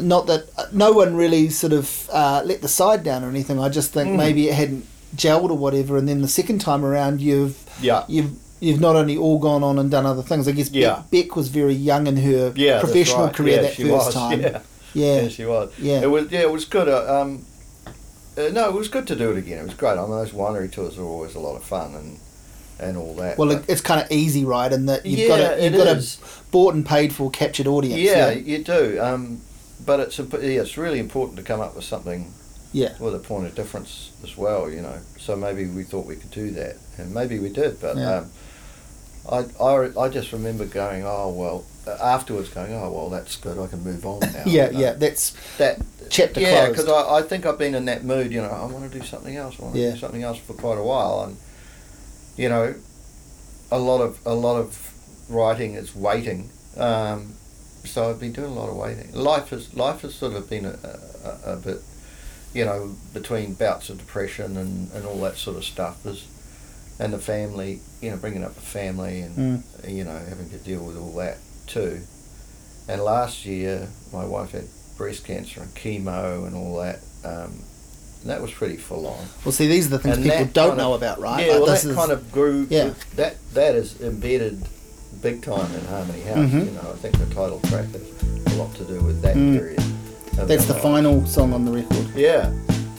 Not 0.00 0.26
that 0.28 0.48
uh, 0.56 0.66
no 0.72 0.92
one 0.92 1.16
really 1.16 1.48
sort 1.48 1.72
of 1.72 2.08
uh, 2.12 2.42
let 2.44 2.62
the 2.62 2.68
side 2.68 3.02
down 3.02 3.24
or 3.24 3.28
anything. 3.30 3.58
I 3.58 3.68
just 3.68 3.92
think 3.92 4.10
Mm. 4.10 4.16
maybe 4.16 4.48
it 4.48 4.54
hadn't 4.54 4.86
gelled 5.16 5.50
or 5.50 5.58
whatever. 5.58 5.96
And 5.96 6.08
then 6.08 6.22
the 6.22 6.28
second 6.28 6.60
time 6.60 6.84
around, 6.84 7.20
you've 7.20 7.56
Yeah. 7.82 8.04
you've 8.08 8.30
you've 8.60 8.80
not 8.80 8.94
only 8.94 9.16
all 9.16 9.38
gone 9.40 9.64
on 9.64 9.76
and 9.78 9.90
done 9.90 10.06
other 10.06 10.22
things. 10.22 10.46
I 10.46 10.52
guess 10.52 10.70
Yeah. 10.70 11.02
Beck, 11.10 11.10
Beck 11.28 11.36
was 11.36 11.48
very 11.48 11.74
young 11.74 12.06
in 12.06 12.16
her 12.18 12.52
Yeah, 12.54 12.78
professional 12.80 13.24
right. 13.26 13.34
career 13.34 13.62
that 13.62 13.74
she 13.74 13.82
first 13.84 13.92
was. 14.06 14.14
time. 14.22 14.40
Yeah. 14.40 14.60
Yeah. 14.94 15.22
yeah, 15.22 15.28
she 15.28 15.44
was. 15.44 15.70
Yeah. 15.80 16.00
It 16.02 16.10
was. 16.10 16.30
Yeah, 16.30 16.40
it 16.42 16.52
was 16.52 16.64
good. 16.64 16.88
Uh, 16.88 17.20
um, 17.22 17.44
uh, 18.38 18.48
no, 18.52 18.68
it 18.68 18.74
was 18.74 18.88
good 18.88 19.06
to 19.08 19.16
do 19.16 19.30
it 19.32 19.38
again. 19.38 19.58
It 19.58 19.64
was 19.64 19.74
great. 19.74 19.98
I 19.98 20.02
mean, 20.02 20.10
those 20.10 20.30
winery 20.32 20.70
tours 20.70 20.98
are 20.98 21.02
always 21.04 21.34
a 21.34 21.40
lot 21.40 21.56
of 21.56 21.64
fun 21.64 21.94
and 21.94 22.18
and 22.80 22.96
all 22.96 23.14
that. 23.16 23.36
Well, 23.38 23.48
but- 23.48 23.68
it's 23.68 23.80
kind 23.80 24.00
of 24.00 24.10
easy, 24.12 24.44
right? 24.44 24.72
In 24.72 24.86
that 24.86 25.04
you've 25.04 25.18
yeah, 25.20 25.28
got 25.28 25.58
a, 25.58 25.64
you've 25.64 25.72
got 25.76 25.96
is. 25.96 26.18
a 26.20 26.50
bought 26.52 26.74
and 26.74 26.86
paid 26.86 27.12
for 27.12 27.30
captured 27.30 27.66
audience. 27.66 28.00
Yeah, 28.00 28.30
you 28.30 28.62
do. 28.62 29.00
Um, 29.00 29.40
but 29.84 30.00
it's 30.00 30.18
imp- 30.18 30.32
yeah, 30.34 30.60
it's 30.62 30.76
really 30.78 30.98
important 31.00 31.36
to 31.38 31.42
come 31.42 31.60
up 31.60 31.74
with 31.74 31.84
something 31.84 32.32
Yeah. 32.72 32.94
with 33.00 33.14
a 33.14 33.18
point 33.18 33.46
of 33.46 33.54
difference 33.56 34.12
as 34.22 34.36
well. 34.36 34.70
You 34.70 34.82
know, 34.82 34.98
so 35.18 35.34
maybe 35.36 35.66
we 35.66 35.82
thought 35.82 36.06
we 36.06 36.16
could 36.16 36.30
do 36.30 36.50
that, 36.52 36.76
and 36.98 37.12
maybe 37.12 37.38
we 37.40 37.48
did. 37.48 37.80
But 37.80 37.96
Yeah. 37.96 38.14
um, 38.18 38.30
I, 39.30 39.44
I 39.62 40.04
I 40.04 40.08
just 40.08 40.32
remember 40.32 40.64
going, 40.64 41.02
oh 41.04 41.30
well, 41.30 41.64
afterwards 42.00 42.48
going, 42.50 42.72
oh 42.72 42.90
well, 42.92 43.10
that's 43.10 43.36
good. 43.36 43.58
I 43.58 43.66
can 43.66 43.82
move 43.84 44.04
on 44.06 44.20
now. 44.32 44.42
Yeah, 44.46 44.66
you 44.66 44.72
know. 44.72 44.78
yeah. 44.80 44.92
That's 44.94 45.30
That 45.58 45.80
Chapter 46.10 46.40
yeah, 46.40 46.66
closed. 46.66 46.86
because 46.86 46.88
I, 46.88 47.18
I 47.18 47.22
think 47.22 47.44
I've 47.46 47.58
been 47.58 47.74
in 47.74 47.84
that 47.86 48.02
mood. 48.04 48.32
You 48.32 48.40
know, 48.42 48.48
I 48.50 48.64
want 48.66 48.90
to 48.90 48.98
do 48.98 49.04
something 49.04 49.36
else. 49.36 49.56
I 49.58 49.62
want 49.64 49.74
to 49.74 49.80
Yeah. 49.80 49.90
do 49.92 49.98
something 49.98 50.22
else 50.22 50.38
for 50.38 50.54
quite 50.54 50.78
a 50.78 50.82
while, 50.82 51.22
and 51.24 51.36
you 52.36 52.48
know, 52.48 52.74
a 53.70 53.78
lot 53.78 54.00
of 54.00 54.18
a 54.24 54.34
lot 54.34 54.56
of 54.58 54.92
writing 55.28 55.74
is 55.74 55.94
waiting. 55.94 56.50
Um, 56.76 57.34
so 57.84 58.08
I've 58.10 58.20
been 58.20 58.32
doing 58.32 58.50
a 58.50 58.54
lot 58.54 58.68
of 58.68 58.76
waiting. 58.76 59.12
Life 59.12 59.50
has 59.50 59.74
life 59.74 60.00
has 60.02 60.14
sort 60.14 60.32
of 60.34 60.48
been 60.48 60.64
a, 60.64 60.78
a, 61.44 61.52
a 61.52 61.56
bit, 61.56 61.78
you 62.54 62.64
know, 62.64 62.96
between 63.12 63.54
bouts 63.54 63.90
of 63.90 63.98
depression 63.98 64.56
and, 64.56 64.90
and 64.92 65.04
all 65.06 65.20
that 65.22 65.36
sort 65.36 65.56
of 65.56 65.64
stuff 65.64 66.04
is, 66.06 66.26
and 66.98 67.12
the 67.12 67.18
family, 67.18 67.80
you 68.00 68.10
know, 68.10 68.16
bringing 68.16 68.44
up 68.44 68.54
the 68.54 68.60
family 68.60 69.20
and 69.20 69.36
Mm. 69.36 69.90
you 69.92 70.04
know 70.04 70.18
having 70.28 70.48
to 70.50 70.56
deal 70.58 70.82
with 70.84 70.96
all 70.96 71.12
that 71.16 71.36
too. 71.68 72.00
And 72.88 73.02
last 73.02 73.44
year, 73.44 73.88
my 74.12 74.24
wife 74.24 74.52
had 74.52 74.64
breast 74.96 75.24
cancer 75.26 75.60
and 75.62 75.70
chemo 75.74 76.46
and 76.46 76.56
all 76.56 76.76
that. 76.78 77.00
Um, 77.24 77.62
and 78.22 78.30
that 78.30 78.40
was 78.42 78.50
pretty 78.50 78.76
full 78.76 79.06
on. 79.06 79.24
well. 79.44 79.52
See, 79.52 79.68
these 79.68 79.86
are 79.86 79.90
the 79.90 79.98
things 80.00 80.16
And 80.16 80.24
people 80.24 80.38
don't 80.46 80.52
kind 80.52 80.70
of- 80.72 80.76
know 80.78 80.94
about, 80.94 81.20
right? 81.20 81.46
Yeah, 81.46 81.52
Like, 81.52 81.60
well, 81.62 81.66
that 81.74 81.84
is- 81.84 81.94
kind 81.94 82.10
of 82.10 82.32
grew. 82.32 82.66
Yeah. 82.70 82.94
That 83.16 83.36
that 83.54 83.74
is 83.76 84.00
embedded 84.00 84.62
big 85.22 85.42
time 85.42 85.72
in 85.74 85.84
Harmony 85.86 86.20
House. 86.22 86.36
Mhm. 86.38 86.64
You 86.66 86.70
know, 86.72 86.90
I 86.92 86.96
think 86.96 87.18
the 87.18 87.26
title 87.34 87.60
track 87.68 87.86
has 87.92 88.54
a 88.54 88.56
lot 88.58 88.74
to 88.76 88.84
do 88.84 89.00
with 89.00 89.20
that 89.22 89.36
Mm. 89.36 89.56
period. 89.58 89.82
That's 90.34 90.66
the 90.66 90.74
final 90.74 91.26
song 91.26 91.52
on 91.52 91.64
the 91.64 91.72
record. 91.72 92.06
Yeah, 92.16 92.50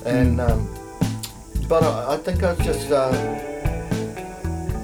and 0.06 0.38
Mm. 0.40 0.50
um, 0.52 0.70
but 1.68 1.84
I, 1.84 2.14
I 2.14 2.18
think 2.18 2.44
I 2.44 2.54
was 2.54 2.66
just 2.66 2.92
uh, 2.92 3.12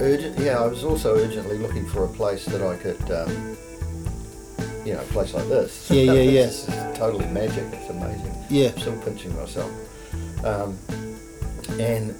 urgent. 0.01 0.37
Yeah, 0.39 0.59
I 0.59 0.67
was 0.67 0.83
also 0.83 1.15
urgently 1.17 1.57
looking 1.57 1.85
for 1.87 2.03
a 2.05 2.07
place 2.07 2.45
that 2.45 2.61
I 2.61 2.75
could, 2.75 2.99
um, 3.11 3.57
you 4.85 4.93
know, 4.93 5.01
a 5.01 5.05
place 5.05 5.33
like 5.33 5.47
this. 5.47 5.89
Yeah, 5.89 6.03
yeah, 6.03 6.13
yeah. 6.21 6.41
Is 6.41 6.65
totally 6.97 7.25
magic. 7.27 7.65
It's 7.73 7.89
amazing. 7.89 8.35
Yeah. 8.49 8.69
I'm 8.69 8.79
still 8.79 9.01
pinching 9.01 9.35
myself. 9.35 9.71
Um, 10.45 10.77
and 11.79 12.15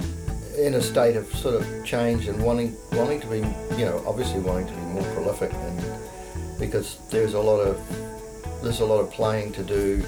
in 0.57 0.73
a 0.73 0.81
state 0.81 1.15
of 1.15 1.27
sort 1.35 1.55
of 1.55 1.85
change 1.85 2.27
and 2.27 2.41
wanting 2.41 2.75
wanting 2.93 3.21
to 3.21 3.27
be, 3.27 3.37
you 3.77 3.85
know, 3.85 4.03
obviously 4.07 4.39
wanting 4.39 4.67
to 4.67 4.73
be 4.73 4.81
more 4.81 5.03
prolific, 5.13 5.53
and 5.53 6.59
because 6.59 6.97
there's 7.11 7.33
a 7.33 7.39
lot 7.39 7.59
of 7.59 7.79
there's 8.63 8.79
a 8.79 8.85
lot 8.85 8.99
of 8.99 9.11
playing 9.11 9.53
to 9.53 9.63
do. 9.63 10.03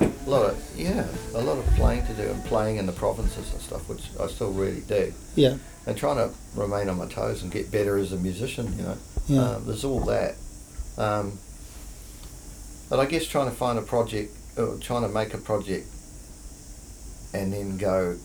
A 0.00 0.28
lot 0.28 0.50
of 0.50 0.62
yeah, 0.76 1.06
a 1.34 1.40
lot 1.40 1.56
of 1.56 1.64
playing 1.74 2.04
to 2.06 2.12
do 2.14 2.22
and 2.22 2.44
playing 2.44 2.76
in 2.76 2.86
the 2.86 2.92
provinces 2.92 3.52
and 3.52 3.60
stuff, 3.60 3.88
which 3.88 4.02
I 4.20 4.26
still 4.26 4.52
really 4.52 4.80
do. 4.82 5.12
Yeah. 5.36 5.56
And 5.86 5.96
trying 5.96 6.16
to 6.16 6.34
remain 6.56 6.88
on 6.88 6.98
my 6.98 7.06
toes 7.06 7.42
and 7.42 7.50
get 7.52 7.70
better 7.70 7.96
as 7.96 8.12
a 8.12 8.16
musician, 8.16 8.76
you 8.76 8.82
know. 8.82 8.98
Yeah. 9.28 9.42
Um, 9.42 9.66
there's 9.66 9.84
all 9.84 10.00
that. 10.00 10.34
Um, 10.98 11.38
but 12.88 12.98
I 13.00 13.06
guess 13.06 13.26
trying 13.26 13.50
to 13.50 13.56
find 13.56 13.78
a 13.78 13.82
project, 13.82 14.32
or 14.56 14.76
trying 14.78 15.02
to 15.02 15.08
make 15.08 15.34
a 15.34 15.38
project, 15.38 15.86
and 17.34 17.52
then 17.52 17.76
go, 17.78 18.16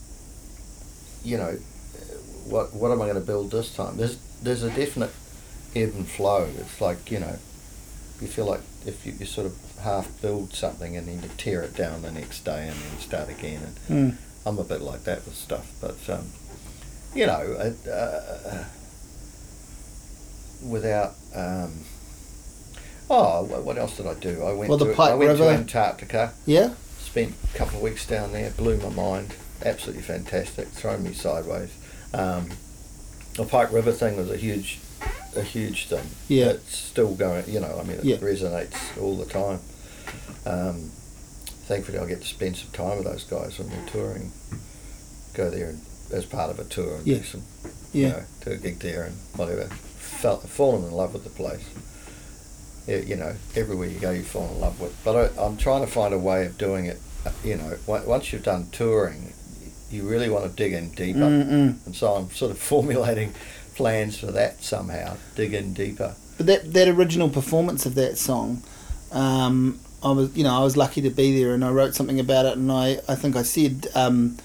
you 1.24 1.38
know, 1.38 1.54
what 2.48 2.74
what 2.74 2.92
am 2.92 3.02
I 3.02 3.06
going 3.06 3.20
to 3.20 3.26
build 3.26 3.52
this 3.52 3.74
time? 3.76 3.98
There's 3.98 4.18
there's 4.42 4.64
a 4.64 4.70
definite 4.70 5.12
ebb 5.76 5.94
and 5.96 6.08
flow. 6.08 6.50
It's 6.58 6.82
like 6.82 7.12
you 7.12 7.20
know, 7.20 7.38
you 8.22 8.28
feel 8.28 8.46
like 8.46 8.62
if 8.86 9.06
you, 9.06 9.14
you 9.20 9.26
sort 9.26 9.48
of 9.48 9.56
half 9.84 10.08
build 10.22 10.54
something 10.54 10.96
and 10.98 11.08
then 11.08 11.22
you 11.22 11.30
tear 11.38 11.62
it 11.64 11.76
down 11.76 12.02
the 12.04 12.12
next 12.12 12.44
day 12.46 12.68
and 12.68 12.76
then 12.78 13.00
start 13.00 13.30
again. 13.30 13.62
And 13.88 14.12
Mm. 14.14 14.18
I'm 14.46 14.58
a 14.58 14.64
bit 14.64 14.82
like 14.82 15.04
that 15.04 15.24
with 15.26 15.36
stuff, 15.36 15.72
but 15.82 15.98
um, 16.10 16.26
you 17.14 17.26
know, 17.28 17.72
uh, 17.92 18.64
without. 20.64 21.16
Um, 21.36 21.86
oh, 23.12 23.44
what 23.64 23.78
else 23.78 23.98
did 23.98 24.08
I 24.08 24.14
do? 24.16 24.44
I 24.44 24.54
went 24.54 24.70
Well, 24.70 24.78
the 24.78 24.86
to 24.88 24.94
Pike 24.94 25.12
I 25.12 25.16
went 25.16 25.30
River- 25.32 25.44
to 25.46 25.50
Antarctica. 25.52 26.34
Yeah. 26.46 26.74
Spent 27.00 27.34
a 27.54 27.58
couple 27.58 27.78
of 27.78 27.82
weeks 27.84 28.06
down 28.08 28.32
there. 28.32 28.52
Blew 28.52 28.78
my 28.78 28.90
mind. 28.90 29.36
Absolutely 29.64 30.04
fantastic. 30.04 30.68
Thrown 30.70 31.04
me 31.04 31.14
sideways. 31.14 31.70
Um, 32.14 32.50
the 33.36 33.46
Pike 33.46 33.72
River 33.72 33.92
thing 33.92 34.18
was 34.18 34.30
a 34.32 34.38
huge, 34.38 34.80
a 35.36 35.42
huge 35.42 35.88
thing. 35.88 36.06
Yeah. 36.28 36.48
It's 36.52 36.76
still 36.78 37.14
going. 37.16 37.44
You 37.48 37.60
know, 37.60 37.78
I 37.80 37.84
mean, 37.84 37.98
it 38.00 38.06
Yeah. 38.06 38.18
resonates 38.18 38.78
all 39.02 39.18
the 39.18 39.26
time. 39.26 39.60
Um, 40.46 40.92
thankfully, 41.68 42.00
I 42.00 42.06
get 42.06 42.22
to 42.22 42.28
spend 42.28 42.58
some 42.58 42.72
time 42.72 42.98
with 42.98 43.06
those 43.06 43.24
guys 43.24 43.60
when 43.60 43.70
we're 43.70 43.88
touring. 43.90 44.32
Go 45.34 45.50
there 45.50 45.70
and, 45.70 45.82
as 46.12 46.26
part 46.26 46.50
of 46.50 46.60
a 46.60 46.64
tour 46.66 46.96
and 46.98 47.08
Yeah. 47.08 47.18
do 47.20 47.24
some, 47.24 47.44
Yeah. 47.94 48.08
you 48.08 48.14
know, 48.14 48.24
do 48.46 48.52
a 48.52 48.58
gig 48.58 48.80
there 48.80 49.04
and 49.04 49.16
whatever. 49.36 49.66
Felt 50.00 50.48
fallen 50.50 50.84
in 50.84 50.92
love 50.92 51.14
with 51.14 51.24
the 51.24 51.30
place. 51.30 51.62
You 53.00 53.16
know, 53.16 53.36
everywhere 53.56 53.88
you 53.88 54.00
go, 54.00 54.12
you 54.12 54.24
fall 54.24 54.48
in 54.54 54.60
love 54.62 54.80
with. 54.80 54.96
But 55.04 55.16
I, 55.38 55.42
I'm 55.44 55.58
trying 55.58 55.82
to 55.86 55.92
find 55.92 56.14
a 56.14 56.18
way 56.20 56.46
of 56.46 56.58
doing 56.58 56.86
it. 56.86 57.00
uh, 57.26 57.32
You 57.44 57.56
know, 57.58 57.78
once 57.88 58.32
you've 58.34 58.44
done 58.44 58.68
touring, 58.72 59.34
you 59.90 60.04
really 60.08 60.30
want 60.30 60.46
to 60.50 60.56
dig 60.56 60.74
in 60.74 60.90
deeper. 60.92 61.20
Mm-mm. 61.20 61.86
And 61.86 61.96
so 61.96 62.14
I'm 62.14 62.30
sort 62.32 62.52
of 62.52 62.58
formulating 62.72 63.34
plans 63.76 64.18
for 64.18 64.28
that 64.32 64.64
somehow. 64.64 65.18
Dig 65.36 65.54
in 65.54 65.74
deeper. 65.74 66.16
But 66.38 66.46
that 66.48 66.74
that 66.74 66.88
original 66.88 67.30
performance 67.30 67.86
of 67.86 67.96
that 67.96 68.18
song, 68.18 68.64
um, 69.12 69.80
I 70.04 70.12
was 70.12 70.36
you 70.36 70.44
know 70.44 70.56
I 70.60 70.64
was 70.64 70.76
lucky 70.78 71.02
to 71.02 71.10
be 71.10 71.40
there, 71.44 71.54
and 71.54 71.64
I 71.64 71.70
wrote 71.70 71.94
something 71.96 72.20
about 72.20 72.46
it, 72.46 72.58
and 72.58 72.72
I 72.72 73.00
I 73.08 73.16
think 73.16 73.36
I 73.36 73.44
said. 73.44 73.88
Um, 73.96 74.38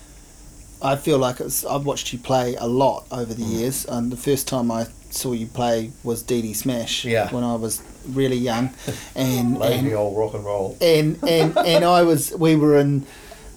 I 0.82 0.94
feel 0.96 1.16
like 1.18 1.40
it's, 1.40 1.64
I've 1.64 1.86
watched 1.86 2.12
you 2.12 2.18
play 2.18 2.54
a 2.56 2.66
lot 2.66 3.06
over 3.10 3.32
the 3.32 3.42
Mm. 3.42 3.58
years, 3.58 3.86
and 3.86 4.12
the 4.12 4.16
first 4.16 4.46
time 4.46 4.70
I 4.70 4.86
saw 5.08 5.32
you 5.32 5.46
play 5.46 5.90
was 6.04 6.22
DD 6.22 6.54
Smash 6.54 7.06
Yeah. 7.06 7.32
when 7.32 7.42
I 7.42 7.54
was 7.54 7.80
really 8.08 8.36
young, 8.36 8.70
and 9.14 9.58
Lazy 9.58 9.88
and, 9.88 9.94
old 9.96 10.16
rock 10.16 10.34
and 10.34 10.44
roll. 10.44 10.76
and 10.80 11.18
and 11.28 11.56
and 11.58 11.84
I 11.84 12.02
was 12.02 12.32
we 12.36 12.56
were 12.56 12.76
in 12.78 13.06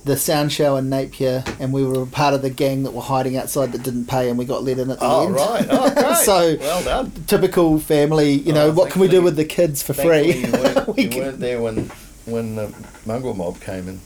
the 0.06 0.16
Sound 0.16 0.52
Shell 0.52 0.78
in 0.78 0.90
Napier, 0.90 1.44
and 1.60 1.74
we 1.74 1.84
were 1.84 2.06
part 2.06 2.34
of 2.34 2.42
the 2.42 2.50
gang 2.50 2.84
that 2.84 2.92
were 2.92 3.02
hiding 3.02 3.36
outside 3.36 3.74
that 3.74 3.84
didn't 3.84 4.06
pay, 4.06 4.30
and 4.30 4.38
we 4.40 4.46
got 4.46 4.64
let 4.64 4.80
in 4.80 4.90
at 4.90 5.00
the 5.00 5.06
Oh 5.06 5.26
end. 5.26 5.36
right, 5.36 5.68
oh 5.70 5.90
great. 5.94 6.16
So- 6.18 6.56
well 6.60 6.84
done. 6.84 7.12
Typical 7.28 7.80
family, 7.80 8.32
you 8.32 8.54
know. 8.54 8.68
Oh, 8.68 8.72
what 8.74 8.92
can 8.92 9.02
we 9.02 9.08
do 9.10 9.22
with 9.22 9.36
the 9.36 9.46
kids 9.46 9.84
for 9.84 9.94
free? 9.94 10.34
You 10.46 10.52
weren't, 10.54 10.88
We 10.96 11.04
you 11.04 11.10
can- 11.10 11.20
weren't 11.22 11.40
there 11.40 11.62
when 11.62 11.92
when 12.26 12.56
the 12.56 12.74
mongrel 13.06 13.34
mob 13.34 13.60
came 13.60 13.88
in. 13.90 14.00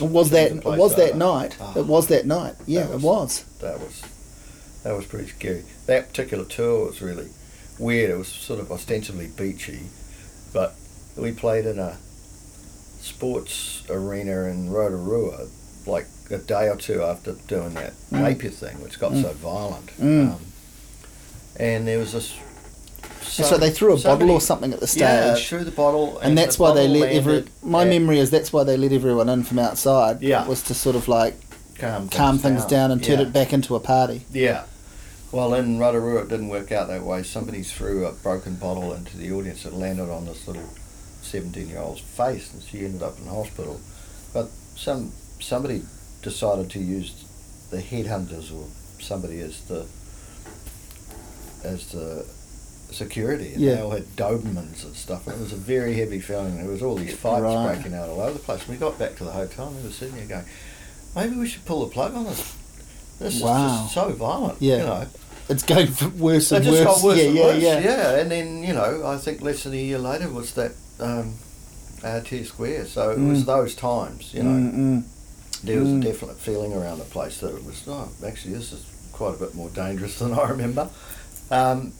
It 0.00 0.10
was 0.10 0.30
that 0.30 0.64
was 0.64 0.98
like 0.98 1.10
that 1.12 1.16
night? 1.16 1.56
Oh. 1.60 1.74
It 1.76 1.86
was 1.86 2.08
that 2.08 2.26
night. 2.26 2.54
Yeah, 2.66 2.80
That 2.82 2.90
it 2.90 2.94
was- 2.94 3.02
was. 3.02 3.44
That 3.60 3.80
was 3.80 4.02
that 4.82 4.96
was 4.96 5.06
pretty 5.06 5.28
scary. 5.28 5.64
That 5.86 6.08
particular 6.08 6.44
tour 6.44 6.86
was 6.86 7.00
really 7.00 7.28
weird. 7.78 8.10
It 8.10 8.16
was 8.18 8.28
sort 8.28 8.60
of 8.60 8.70
ostensibly 8.72 9.26
beachy, 9.28 9.80
but 10.52 10.74
we 11.16 11.32
played 11.32 11.66
in 11.66 11.78
a 11.78 11.96
sports 13.00 13.82
arena 13.88 14.44
in 14.44 14.70
Rotorua 14.70 15.46
like 15.86 16.06
a 16.30 16.38
day 16.38 16.68
or 16.68 16.76
two 16.76 17.02
after 17.02 17.32
doing 17.46 17.74
that 17.74 17.92
Mm. 18.12 18.20
Napier 18.22 18.50
thing, 18.50 18.82
which 18.82 18.98
got 18.98 19.12
Mm. 19.12 19.22
so 19.22 19.32
violent. 19.34 19.86
Mm. 20.00 20.32
Um, 20.34 20.40
and 21.58 21.86
there 21.86 21.98
was 21.98 22.12
this. 22.12 22.32
so 23.22 23.56
they 23.58 23.70
threw 23.70 23.92
a 23.94 23.98
bottle 24.00 24.30
or 24.30 24.40
something 24.40 24.72
at 24.72 24.80
the 24.80 24.86
stage. 24.86 25.00
Yeah, 25.02 25.34
threw 25.36 25.64
the 25.64 25.70
bottle, 25.70 26.18
and 26.18 26.36
that's 26.36 26.56
the 26.56 26.62
why 26.62 26.72
they 26.74 26.88
let 26.88 27.12
every. 27.12 27.44
My 27.62 27.82
at- 27.82 27.88
memory 27.88 28.18
is 28.18 28.30
that's 28.30 28.52
why 28.52 28.64
they 28.64 28.76
let 28.76 28.92
everyone 28.92 29.28
in 29.28 29.42
from 29.44 29.58
outside. 29.58 30.22
Yeah. 30.22 30.46
was 30.46 30.62
to 30.62 30.74
sort 30.74 30.96
of 30.96 31.06
like 31.08 31.34
calm 31.78 32.08
calm 32.08 32.38
things 32.38 32.64
down 32.64 32.90
and 32.90 33.02
turn 33.02 33.18
Yeah. 33.20 33.26
it 33.26 33.32
back 33.32 33.52
into 33.52 33.74
a 33.76 33.80
party. 33.80 34.24
Yeah. 34.32 34.62
Well, 35.32 35.54
in 35.54 35.78
Rotorua, 35.78 36.22
it 36.22 36.28
didn't 36.28 36.48
work 36.48 36.70
out 36.72 36.88
that 36.88 37.02
way. 37.02 37.22
Somebody 37.22 37.62
threw 37.62 38.06
a 38.06 38.12
broken 38.12 38.54
bottle 38.56 38.92
into 38.94 39.16
the 39.16 39.32
audience. 39.32 39.64
It 39.66 39.72
landed 39.72 40.08
on 40.10 40.24
this 40.26 40.46
little 40.46 40.68
17 41.22 41.68
year 41.68 41.78
old's 41.80 42.00
face, 42.00 42.52
and 42.54 42.62
she 42.62 42.84
ended 42.84 43.02
up 43.02 43.18
in 43.18 43.26
hospital. 43.26 43.80
But 44.32 44.48
some 44.76 45.12
somebody 45.40 45.82
decided 46.22 46.70
to 46.70 46.78
use 46.78 47.24
the 47.70 47.78
headhunters 47.82 48.54
or 48.54 48.66
somebody 49.02 49.40
as 49.40 49.60
the 49.62 49.86
as 51.64 51.88
the 51.90 52.24
security, 52.92 53.52
and 53.54 53.60
Yeah. 53.62 53.74
they 53.74 53.80
all 53.80 53.90
had 53.90 54.04
Dobermans 54.16 54.84
and 54.84 54.94
stuff. 54.94 55.26
And 55.26 55.36
it 55.36 55.40
was 55.42 55.52
a 55.52 55.56
very 55.56 55.94
heavy 55.94 56.20
feeling. 56.20 56.56
There 56.56 56.70
was 56.70 56.82
all 56.82 56.94
these 56.94 57.14
fights 57.16 57.42
Right. 57.42 57.74
breaking 57.74 57.94
out 57.94 58.08
all 58.08 58.20
over 58.20 58.34
the 58.34 58.38
place. 58.38 58.68
We 58.68 58.76
got 58.76 58.96
back 58.98 59.16
to 59.16 59.24
the 59.24 59.32
hotel, 59.32 59.66
and 59.68 59.76
we 59.78 59.82
were 59.82 59.90
sitting 59.92 60.14
there 60.14 60.26
going, 60.26 60.44
maybe 61.16 61.34
we 61.36 61.48
should 61.48 61.64
pull 61.64 61.84
the 61.84 61.92
plug 61.92 62.14
on 62.14 62.24
this. 62.26 62.44
This 63.18 63.40
Wow. 63.40 63.66
is 63.66 63.80
just 63.82 63.94
so 63.94 64.08
violent. 64.12 64.60
Yeah. 64.60 64.76
You 64.76 64.82
know, 64.84 65.06
It's 65.48 65.62
going 65.62 65.88
worse 66.18 66.50
and 66.52 66.66
worse. 66.66 66.84
got 66.84 67.02
worse 67.02 67.18
yeah, 67.18 67.24
and 67.26 67.34
yeah, 67.36 67.44
worse. 67.76 67.84
yeah, 67.84 68.10
And 68.20 68.30
then 68.30 68.62
you 68.62 68.72
know, 68.74 69.06
I 69.06 69.16
think 69.18 69.40
less 69.42 69.62
than 69.64 69.72
a 69.74 69.76
year 69.76 69.98
later 69.98 70.28
was 70.28 70.52
that 70.54 70.72
um, 71.00 71.34
uh, 72.04 72.20
T 72.20 72.44
Square. 72.44 72.86
So 72.86 73.10
it 73.10 73.18
was 73.18 73.42
Mm. 73.42 73.46
those 73.46 73.74
times. 73.74 74.34
You 74.34 74.42
know, 74.42 74.50
Mm-mm. 74.50 75.02
there 75.64 75.80
was 75.80 75.88
Mm. 75.88 76.00
a 76.00 76.04
definite 76.04 76.38
feeling 76.38 76.72
around 76.74 76.98
the 76.98 77.04
place 77.04 77.38
that 77.38 77.54
it 77.54 77.64
was. 77.64 77.82
Oh, 77.88 78.08
actually, 78.26 78.54
this 78.54 78.72
is 78.72 78.82
quite 79.12 79.34
a 79.36 79.38
bit 79.38 79.54
more 79.54 79.70
dangerous 79.70 80.18
than 80.20 80.32
I 80.34 80.48
remember. 80.50 80.88
Um, 81.50 81.92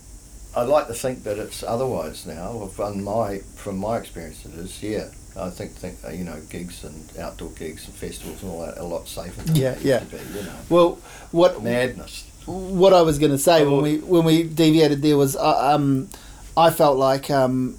I 0.56 0.62
like 0.62 0.88
to 0.88 0.94
think 0.94 1.22
that 1.24 1.38
it's 1.38 1.62
otherwise 1.62 2.26
now. 2.26 2.66
From 2.74 3.04
my 3.04 3.38
from 3.54 3.76
my 3.78 3.98
experience, 3.98 4.44
it 4.44 4.54
is. 4.58 4.82
Yeah, 4.82 5.08
I 5.38 5.50
think 5.50 5.72
think 5.72 5.98
uh, 6.04 6.10
you 6.10 6.24
know 6.24 6.40
gigs 6.50 6.82
and 6.84 7.04
outdoor 7.18 7.50
gigs 7.50 7.86
and 7.86 7.94
festivals 7.94 8.42
and 8.42 8.50
all 8.50 8.60
that 8.66 8.78
are 8.78 8.82
a 8.82 8.86
lot 8.86 9.06
safer. 9.08 9.42
Than 9.42 9.56
Yeah, 9.56 9.76
yeah. 9.82 9.98
to 10.00 10.04
be, 10.06 10.16
you 10.34 10.42
know, 10.44 10.52
Well, 10.68 10.98
what 11.30 11.62
madness. 11.62 12.24
what 12.46 12.92
I 12.92 13.02
was 13.02 13.18
going 13.18 13.32
to 13.32 13.38
say 13.38 13.62
Oh. 13.64 13.74
when 13.74 13.82
we 13.82 13.98
when 13.98 14.24
we 14.24 14.42
deviated 14.44 15.02
there 15.02 15.16
was 15.16 15.36
uh, 15.36 15.74
um, 15.74 16.08
I 16.56 16.70
felt 16.70 16.96
like 16.96 17.30
um, 17.30 17.76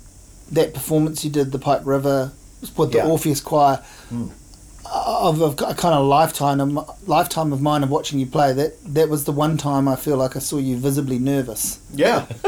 that 0.51 0.73
performance 0.73 1.23
you 1.25 1.31
did 1.31 1.51
the 1.51 1.59
Pike 1.59 1.81
River 1.85 2.31
with 2.75 2.91
the 2.91 2.97
Yeah. 2.99 3.05
Orpheus 3.07 3.41
Choir 3.41 3.83
Mm. 4.11 4.31
of, 4.93 5.41
of 5.41 5.53
a 5.61 5.73
kind 5.75 5.93
of 5.95 6.05
lifetime 6.05 6.61
of, 6.61 7.07
lifetime 7.07 7.51
of 7.51 7.61
mine 7.61 7.83
of 7.83 7.89
watching 7.89 8.19
you 8.19 8.25
play 8.25 8.53
that 8.53 8.71
that 8.93 9.09
was 9.09 9.25
the 9.25 9.31
one 9.33 9.57
time 9.57 9.87
I 9.87 9.95
feel 9.97 10.15
like 10.17 10.35
I 10.35 10.39
saw 10.39 10.57
you 10.57 10.77
visibly 10.77 11.19
nervous 11.19 11.79
Yeah. 11.93 12.25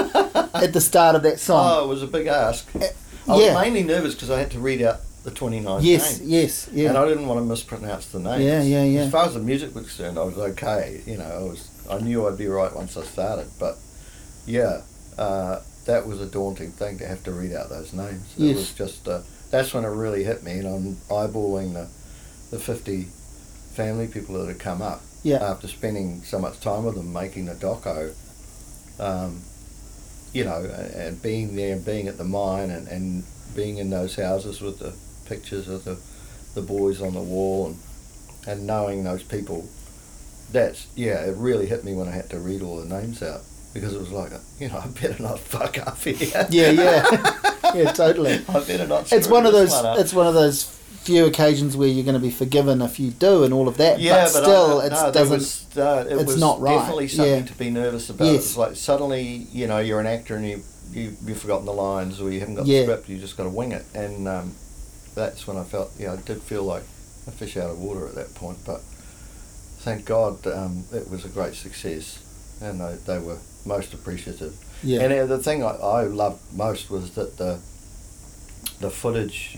at 0.54 0.72
the 0.74 0.80
start 0.82 1.16
of 1.16 1.24
that 1.24 1.40
song. 1.40 1.66
Oh, 1.70 1.84
it 1.86 1.88
was 1.88 2.04
a 2.04 2.08
big 2.08 2.28
ask. 2.28 2.66
Uh, 2.76 2.88
I 3.30 3.36
was 3.36 3.54
mainly 3.64 3.84
nervous 3.84 4.14
because 4.16 4.30
I 4.30 4.40
had 4.40 4.52
to 4.52 4.60
read 4.60 4.82
out 4.82 5.00
the 5.24 5.32
29 5.32 5.84
yes, 5.84 6.20
names. 6.20 6.30
yes, 6.32 6.70
yeah. 6.72 6.90
And 6.90 6.98
I 6.98 7.06
didn't 7.08 7.28
want 7.28 7.40
to 7.40 7.46
mispronounce 7.46 8.08
the 8.08 8.20
names. 8.20 8.44
Yeah, 8.44 8.62
yeah, 8.62 8.84
yeah. 8.84 9.02
As 9.02 9.12
far 9.12 9.26
as 9.26 9.34
the 9.34 9.40
music 9.42 9.76
was 9.76 9.86
concerned, 9.86 10.18
I 10.18 10.24
was 10.24 10.38
okay. 10.38 11.02
You 11.06 11.18
know, 11.18 11.26
I 11.26 11.44
was 11.44 11.70
I 11.90 12.00
knew 12.00 12.28
I'd 12.28 12.38
be 12.38 12.48
right 12.48 12.74
once 12.74 12.96
I 12.98 13.04
started. 13.04 13.48
But 13.60 13.78
yeah, 14.46 14.82
uh, 15.18 15.60
that 15.86 16.08
was 16.08 16.22
a 16.22 16.26
daunting 16.26 16.72
thing 16.72 16.98
to 17.00 17.06
have 17.08 17.24
to 17.26 17.32
read 17.32 17.54
out 17.54 17.70
those 17.70 17.94
names. 17.94 18.34
Yes. 18.38 18.56
It 18.56 18.56
was 18.60 18.74
just 18.74 19.08
uh, 19.08 19.22
that's 19.52 19.74
when 19.74 19.84
it 19.84 19.90
really 19.90 20.24
hit 20.24 20.44
me, 20.44 20.60
and 20.60 20.68
I'm 20.68 20.96
eyeballing 21.10 21.74
the 21.74 21.88
the 22.52 22.60
50 22.60 23.04
family 23.74 24.08
people 24.08 24.36
that 24.40 24.48
had 24.48 24.60
come 24.60 24.82
up 24.82 25.02
Yeah. 25.22 25.38
after 25.38 25.68
spending 25.68 26.24
so 26.24 26.40
much 26.40 26.60
time 26.60 26.84
with 26.86 26.96
them 26.96 27.14
making 27.14 27.46
the 27.46 27.54
doco. 27.54 28.14
Um, 29.00 29.42
you 30.34 30.44
know, 30.44 30.64
and, 30.96 31.22
being 31.22 31.56
there 31.56 31.74
and 31.74 31.86
being 31.86 32.08
at 32.08 32.18
the 32.18 32.24
mine 32.24 32.70
and, 32.70 32.88
and 32.88 33.24
being 33.56 33.78
in 33.78 33.90
those 33.90 34.16
houses 34.16 34.62
with 34.62 34.80
the 34.80 34.94
pictures 35.28 35.68
of 35.68 35.84
the, 35.86 35.98
the 36.56 36.62
boys 36.62 37.02
on 37.02 37.14
the 37.14 37.22
wall 37.22 37.68
and, 37.68 37.78
and 38.48 38.68
knowing 38.68 39.04
those 39.04 39.24
people, 39.24 39.68
that's, 40.52 40.88
yeah, 40.96 41.24
it 41.26 41.36
really 41.38 41.66
hit 41.66 41.84
me 41.84 41.94
when 41.94 42.08
I 42.08 42.12
had 42.12 42.30
to 42.32 42.40
read 42.40 42.62
all 42.62 42.80
the 42.82 42.88
names 42.88 43.22
out 43.22 43.42
because 43.74 43.94
it 43.94 44.00
was 44.00 44.12
like, 44.12 44.32
you 44.60 44.70
know, 44.70 44.78
I 44.84 44.88
better 44.88 45.22
not 45.22 45.40
fuck 45.40 45.78
up 45.80 45.98
here. 46.00 46.16
yeah, 46.50 46.72
yeah, 46.72 47.06
yeah, 47.76 47.92
totally. 47.92 48.42
I 48.48 48.60
better 48.64 48.88
not. 48.88 49.12
It's 49.12 49.28
one 49.28 49.46
of 49.46 49.54
those. 49.54 49.72
one. 49.72 50.00
It's 50.00 50.14
one 50.14 50.28
of 50.28 50.34
those 50.34 50.79
few 50.90 51.26
occasions 51.26 51.76
where 51.78 51.88
you're 51.88 52.04
going 52.04 52.16
to 52.20 52.22
be 52.22 52.30
forgiven 52.32 52.82
if 52.82 53.00
you 53.00 53.12
do 53.12 53.44
and 53.44 53.54
all 53.54 53.68
of 53.68 53.78
that. 53.78 54.00
Yeah, 54.00 54.26
but 54.26 54.34
but, 54.34 54.44
still, 54.44 54.82
I, 54.82 54.86
it 54.86 54.90
no, 54.92 55.12
doesn't. 55.12 55.38
Was, 55.38 55.78
uh, 55.78 56.06
it 56.10 56.14
it's 56.14 56.26
was 56.26 56.40
not 56.40 56.60
right, 56.62 56.76
Definitely 56.76 57.08
something 57.08 57.40
yeah. 57.42 57.46
to 57.46 57.58
be 57.58 57.70
nervous 57.70 58.10
about. 58.10 58.26
Yes. 58.26 58.36
It's 58.46 58.58
like 58.58 58.76
suddenly, 58.76 59.24
you 59.52 59.68
know, 59.68 59.80
you're 59.80 60.00
an 60.00 60.08
actor 60.08 60.36
and 60.36 60.48
you, 60.48 60.62
you 60.92 61.16
you've 61.26 61.40
forgotten 61.42 61.66
the 61.66 61.74
lines 61.74 62.20
or 62.20 62.32
you 62.32 62.40
haven't 62.40 62.56
got 62.56 62.66
Yeah. 62.66 62.80
the 62.82 62.86
script. 62.86 63.10
You 63.10 63.18
just 63.18 63.38
got 63.38 63.44
to 63.44 63.50
wing 63.50 63.72
it, 63.72 63.86
and 63.94 64.28
um, 64.28 64.54
that's 65.16 65.48
when 65.48 65.58
I 65.58 65.64
felt, 65.64 65.92
yeah, 65.98 66.14
I 66.14 66.18
did 66.18 66.42
feel 66.42 66.64
like 66.64 66.84
a 67.28 67.32
fish 67.32 67.58
out 67.58 67.70
of 67.72 67.80
water 67.80 68.08
at 68.08 68.16
that 68.16 68.34
point. 68.36 68.58
But 68.66 68.82
thank 69.80 70.06
God, 70.06 70.46
um, 70.48 70.84
it 70.92 71.10
was 71.10 71.26
a 71.26 71.30
great 71.30 71.54
success, 71.56 72.20
and 72.62 72.82
they, 72.82 72.96
they 73.06 73.20
were 73.20 73.38
most 73.66 73.94
appreciative. 73.94 74.56
yeah, 74.84 75.02
And 75.02 75.14
uh, 75.14 75.26
the 75.26 75.38
thing 75.38 75.64
I, 75.64 75.72
I 75.72 76.04
loved 76.04 76.42
most 76.54 76.90
was 76.90 77.12
that 77.16 77.38
the 77.38 77.60
the 78.80 78.90
footage, 78.90 79.58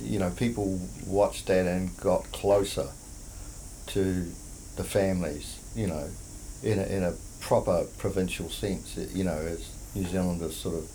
you 0.00 0.18
know, 0.18 0.30
people 0.30 0.78
watched 1.06 1.46
that 1.46 1.66
and 1.66 1.96
got 1.98 2.24
closer 2.32 2.88
to 3.88 4.02
the 4.76 4.84
families, 4.84 5.58
you 5.74 5.86
know, 5.86 6.08
in 6.62 6.78
a, 6.78 6.82
in 6.84 7.02
a 7.04 7.12
proper 7.40 7.86
provincial 7.98 8.48
sense, 8.50 8.96
you 9.14 9.24
know, 9.24 9.36
as 9.36 9.68
New 9.94 10.04
Zealanders 10.06 10.56
sort 10.56 10.74
of, 10.76 10.90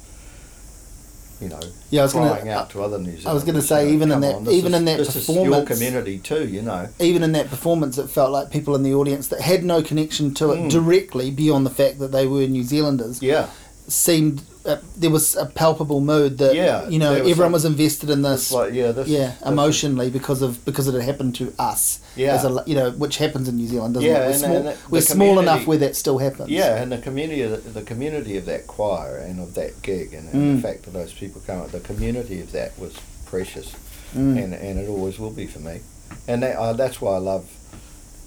you 1.41 1.49
know, 1.49 1.59
Yeah, 1.89 2.01
I 2.01 2.03
was 2.03 2.13
gonna- 2.13 2.29
crying 2.31 2.49
out 2.49 2.69
to 2.71 2.83
other 2.83 2.97
New 2.99 3.05
Zealanders. 3.05 3.25
I 3.25 3.33
was 3.33 3.43
gonna 3.43 3.61
say, 3.61 3.83
you 3.85 3.89
know, 3.89 3.93
even 3.95 4.11
in 4.11 4.19
that- 4.21 4.35
on, 4.35 4.49
even 4.49 4.73
is- 4.73 4.79
in 4.79 4.85
that 4.85 4.97
this 4.99 5.15
is 5.15 5.27
your 5.27 5.37
performance- 5.45 5.67
community 5.69 6.17
too, 6.19 6.47
you 6.47 6.61
know. 6.61 6.87
even 6.99 7.23
in 7.23 7.31
that 7.31 7.49
performance, 7.49 7.97
it 7.97 8.09
felt 8.09 8.31
like 8.31 8.51
people 8.51 8.75
in 8.75 8.83
the 8.83 8.93
audience 8.93 9.27
that 9.29 9.41
had 9.41 9.63
no 9.63 9.81
connection 9.81 10.33
to 10.35 10.51
it 10.51 10.57
Mm. 10.59 10.69
directly 10.69 11.31
beyond 11.31 11.65
the 11.65 11.71
fact 11.71 11.97
that 11.99 12.11
they 12.11 12.27
were 12.27 12.45
New 12.47 12.63
Zealanders 12.63 13.21
Yeah, 13.21 13.47
seemed 13.87 14.43
uh, 14.65 14.77
there 14.95 15.09
was 15.09 15.35
a 15.35 15.45
palpable 15.45 16.01
mood 16.01 16.37
that 16.37 16.53
Yeah, 16.55 16.87
you 16.87 16.99
know 16.99 17.13
was 17.21 17.31
everyone 17.31 17.51
was 17.51 17.65
invested 17.65 18.09
in 18.09 18.21
this. 18.21 18.51
like 18.51 18.73
yeah, 18.73 18.91
this 18.91 19.07
yeah, 19.07 19.31
this 19.31 19.41
emotionally 19.47 20.09
because 20.09 20.41
of 20.41 20.63
because 20.65 20.87
it 20.87 20.93
had 20.93 21.03
happened 21.03 21.35
to 21.35 21.53
us. 21.57 21.99
Yeah. 22.15 22.35
as 22.35 22.43
a, 22.43 22.61
you 22.67 22.75
know, 22.75 22.91
which 22.91 23.17
happens 23.17 23.47
in 23.47 23.55
New 23.55 23.67
Zealand, 23.67 23.93
doesn't 23.93 24.07
Yeah, 24.09 24.17
it? 24.17 24.25
We're 24.25 24.29
and- 24.31 24.35
small, 24.39 24.55
and 24.57 24.67
the- 24.67 24.77
we're 24.89 24.99
the 24.99 25.05
small 25.05 25.39
enough 25.39 25.65
where 25.65 25.77
that 25.77 25.95
still 25.95 26.17
happens. 26.17 26.49
Yeah, 26.49 26.75
and 26.81 26.91
the 26.91 26.97
community, 26.97 27.43
the 27.45 27.81
community 27.83 28.35
of 28.37 28.45
that 28.47 28.67
choir 28.67 29.15
and 29.17 29.39
of 29.39 29.53
that 29.55 29.81
gig, 29.81 30.13
and, 30.13 30.27
and 30.33 30.41
Mm. 30.59 30.61
the 30.61 30.67
fact 30.67 30.83
that 30.83 30.91
those 30.93 31.13
people 31.13 31.41
come 31.47 31.65
the 31.71 31.79
community 31.79 32.41
of 32.41 32.51
that 32.51 32.77
was 32.77 32.93
precious, 33.25 33.71
Mm. 34.15 34.43
and 34.43 34.53
and 34.53 34.77
it 34.79 34.89
always 34.89 35.17
will 35.19 35.31
be 35.31 35.47
for 35.47 35.59
me, 35.59 35.79
and 36.27 36.43
that, 36.43 36.57
uh, 36.57 36.73
that's 36.73 36.99
why 37.01 37.13
I 37.15 37.19
love, 37.19 37.45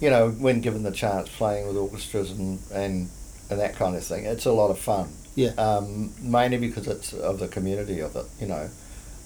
you 0.01 0.09
know, 0.11 0.30
when 0.30 0.61
given 0.62 0.82
the 0.82 0.91
chance, 0.91 1.28
playing 1.28 1.68
with 1.68 1.76
orchestras 1.76 2.30
and 2.32 2.59
and 2.72 3.09
and 3.51 3.61
that 3.61 3.76
kind 3.76 3.95
of 3.95 4.03
thing. 4.03 4.24
It's 4.24 4.47
a 4.47 4.53
lot 4.53 4.70
of 4.70 4.78
fun. 4.78 5.09
Yeah. 5.35 5.51
Um, 5.51 6.12
mainly 6.20 6.59
because 6.59 6.87
it's 6.87 7.12
of 7.12 7.39
the 7.41 7.49
community 7.49 8.01
of 8.01 8.14
it. 8.16 8.26
You 8.41 8.47
know, 8.47 8.70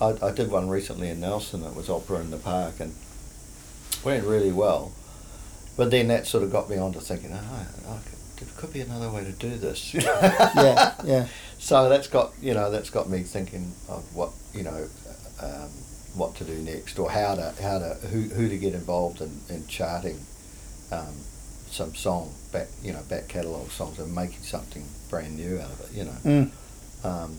I, 0.01 0.15
I 0.23 0.33
did 0.33 0.51
one 0.51 0.69
recently 0.69 1.09
in 1.11 1.21
Nelson. 1.21 1.63
It 1.65 1.75
was 1.75 1.91
opera 1.91 2.21
in 2.21 2.31
the 2.31 2.39
park 2.39 2.81
and 2.81 2.95
went 4.05 4.25
really 4.25 4.53
well. 4.53 4.93
But 5.77 5.91
then 5.91 6.09
that 6.09 6.27
sort 6.27 6.43
of 6.43 6.51
got 6.51 6.69
me 6.69 6.77
onto 6.77 6.99
thinking, 6.99 7.31
oh, 7.33 7.67
I 7.89 7.99
could, 8.09 8.49
there 8.49 8.57
could 8.57 8.73
be 8.73 8.81
another 8.81 9.11
way 9.11 9.25
to 9.25 9.33
do 9.33 9.57
this. 9.57 9.95
yeah, 9.95 10.95
yeah, 11.05 11.29
So 11.59 11.89
that's 11.89 12.09
got 12.09 12.33
you 12.41 12.55
know 12.55 12.71
that's 12.71 12.91
got 12.91 13.09
me 13.09 13.23
thinking 13.23 13.73
of 13.89 14.05
what 14.15 14.31
you 14.55 14.63
know 14.63 14.89
um, 15.43 15.71
what 16.15 16.35
to 16.37 16.45
do 16.45 16.55
next 16.63 16.99
or 16.99 17.11
how 17.11 17.35
to 17.35 17.55
how 17.61 17.79
to 17.79 17.95
who, 18.09 18.23
who 18.23 18.49
to 18.49 18.57
get 18.57 18.75
involved 18.75 19.21
in, 19.21 19.41
in 19.49 19.67
charting 19.67 20.19
um, 20.93 21.15
some 21.71 21.95
song 21.95 22.33
back 22.53 22.69
you 22.83 22.93
know 22.93 23.03
back 23.09 23.29
catalogue 23.29 23.71
songs 23.71 23.99
and 23.99 24.15
making 24.15 24.41
something 24.41 24.85
brand 25.09 25.37
new 25.37 25.59
out 25.59 25.71
of 25.71 25.81
it 25.81 25.97
you 25.97 26.05
know 26.05 26.17
Mm. 26.25 26.51
um, 27.05 27.37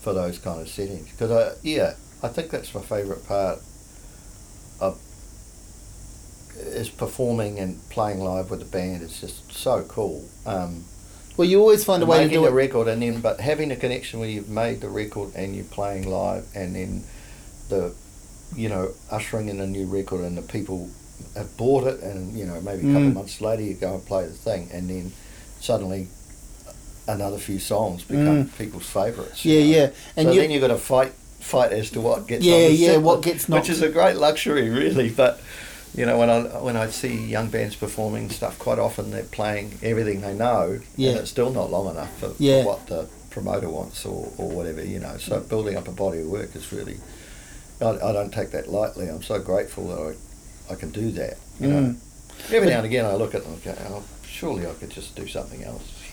for 0.00 0.12
those 0.12 0.38
kind 0.38 0.60
of 0.60 0.68
settings 0.68 1.10
because 1.10 1.30
I 1.30 1.56
yeah 1.62 1.94
I 2.22 2.28
think 2.28 2.50
that's 2.50 2.74
my 2.74 2.80
favourite 2.82 3.26
part 3.26 3.58
of 4.80 4.98
is 6.58 6.88
performing 6.88 7.58
and 7.58 7.78
playing 7.90 8.20
live 8.20 8.50
with 8.50 8.62
a 8.62 8.66
band 8.66 9.02
it's 9.02 9.20
just 9.20 9.52
so 9.52 9.82
cool 9.88 10.24
um, 10.46 10.84
Well, 11.36 11.46
you 11.46 11.60
always 11.60 11.84
find 11.84 12.02
a 12.02 12.06
way 12.06 12.24
to 12.24 12.30
do 12.30 12.46
a 12.46 12.50
record 12.50 12.88
and 12.88 13.02
then 13.02 13.20
but 13.20 13.40
having 13.40 13.70
a 13.70 13.76
connection 13.76 14.20
where 14.20 14.28
you've 14.28 14.48
made 14.48 14.80
the 14.80 14.88
record 14.88 15.34
and 15.34 15.54
you're 15.54 15.64
playing 15.66 16.08
live 16.08 16.46
and 16.54 16.74
then 16.74 17.04
the 17.68 17.94
you 18.54 18.68
know 18.68 18.92
ushering 19.10 19.48
in 19.48 19.60
a 19.60 19.66
new 19.66 19.86
record 19.86 20.22
and 20.22 20.38
the 20.38 20.42
people 20.42 20.88
have 21.34 21.54
bought 21.58 21.86
it 21.86 22.00
and 22.00 22.38
you 22.38 22.46
know 22.46 22.60
maybe 22.62 22.80
a 22.88 22.92
couple 22.92 23.00
Mm. 23.02 23.08
of 23.08 23.14
months 23.14 23.40
later 23.40 23.62
you 23.62 23.74
go 23.74 23.94
and 23.94 24.06
play 24.06 24.24
the 24.24 24.32
thing 24.32 24.68
and 24.72 24.88
then 24.88 25.12
suddenly 25.60 26.08
another 27.08 27.38
few 27.38 27.58
songs 27.58 28.02
become 28.02 28.48
people's 28.58 28.88
favourites 28.88 29.44
Yeah, 29.44 29.60
know. 29.60 29.66
yeah, 29.66 29.90
and 30.16 30.26
so 30.28 30.32
you- 30.32 30.40
then 30.40 30.50
you've 30.50 30.60
got 30.60 30.68
to 30.68 30.78
fight 30.78 31.12
fight 31.40 31.72
as 31.72 31.90
to 31.90 32.00
what 32.00 32.26
gets 32.26 32.44
Yeah, 32.44 32.54
on 32.54 32.60
the 32.62 32.72
yeah, 32.72 32.92
set 32.94 33.02
what 33.02 33.22
gets 33.22 33.48
knocked- 33.48 33.62
which 33.62 33.70
is 33.70 33.80
a 33.82 33.88
great 33.88 34.16
luxury 34.16 34.68
really 34.68 35.10
but 35.10 35.40
you 35.94 36.04
know 36.04 36.18
when 36.18 36.28
I 36.28 36.40
when 36.60 36.76
I 36.76 36.88
see 36.90 37.14
young 37.16 37.48
bands 37.48 37.76
performing 37.76 38.30
stuff 38.30 38.58
quite 38.58 38.80
often 38.80 39.12
they're 39.12 39.22
playing 39.22 39.78
everything 39.82 40.20
they 40.22 40.34
know 40.34 40.80
Yeah. 40.96 41.10
and 41.10 41.20
it's 41.20 41.30
still 41.30 41.50
not 41.50 41.70
long 41.70 41.88
enough 41.88 42.12
for, 42.18 42.30
for 42.30 42.62
what 42.64 42.86
the 42.88 43.06
promoter 43.30 43.68
wants 43.68 44.04
or, 44.04 44.32
or 44.38 44.48
whatever 44.48 44.82
you 44.84 44.98
know? 44.98 45.16
So 45.18 45.38
building 45.40 45.76
up 45.76 45.86
a 45.86 45.92
body 45.92 46.18
of 46.20 46.26
work 46.26 46.56
is 46.56 46.72
really 46.72 46.96
I, 47.80 47.90
I 47.90 48.12
don't 48.12 48.32
take 48.32 48.50
that 48.52 48.68
lightly. 48.68 49.06
I'm 49.08 49.22
so 49.22 49.38
grateful 49.38 49.86
that 49.88 50.16
I, 50.70 50.72
I 50.72 50.74
can 50.76 50.90
do 50.90 51.10
that 51.12 51.36
you 51.60 51.68
know? 51.68 51.82
Mm. 51.82 51.96
Every 52.52 52.68
now 52.68 52.76
and 52.78 52.86
again 52.86 53.04
I 53.04 53.14
look 53.14 53.34
at 53.34 53.42
them 53.44 53.52
and 53.54 53.64
go 53.64 53.74
oh, 53.90 54.02
surely 54.26 54.66
I 54.66 54.72
could 54.74 54.90
just 54.90 55.14
do 55.16 55.26
something 55.26 55.62
else 55.64 55.82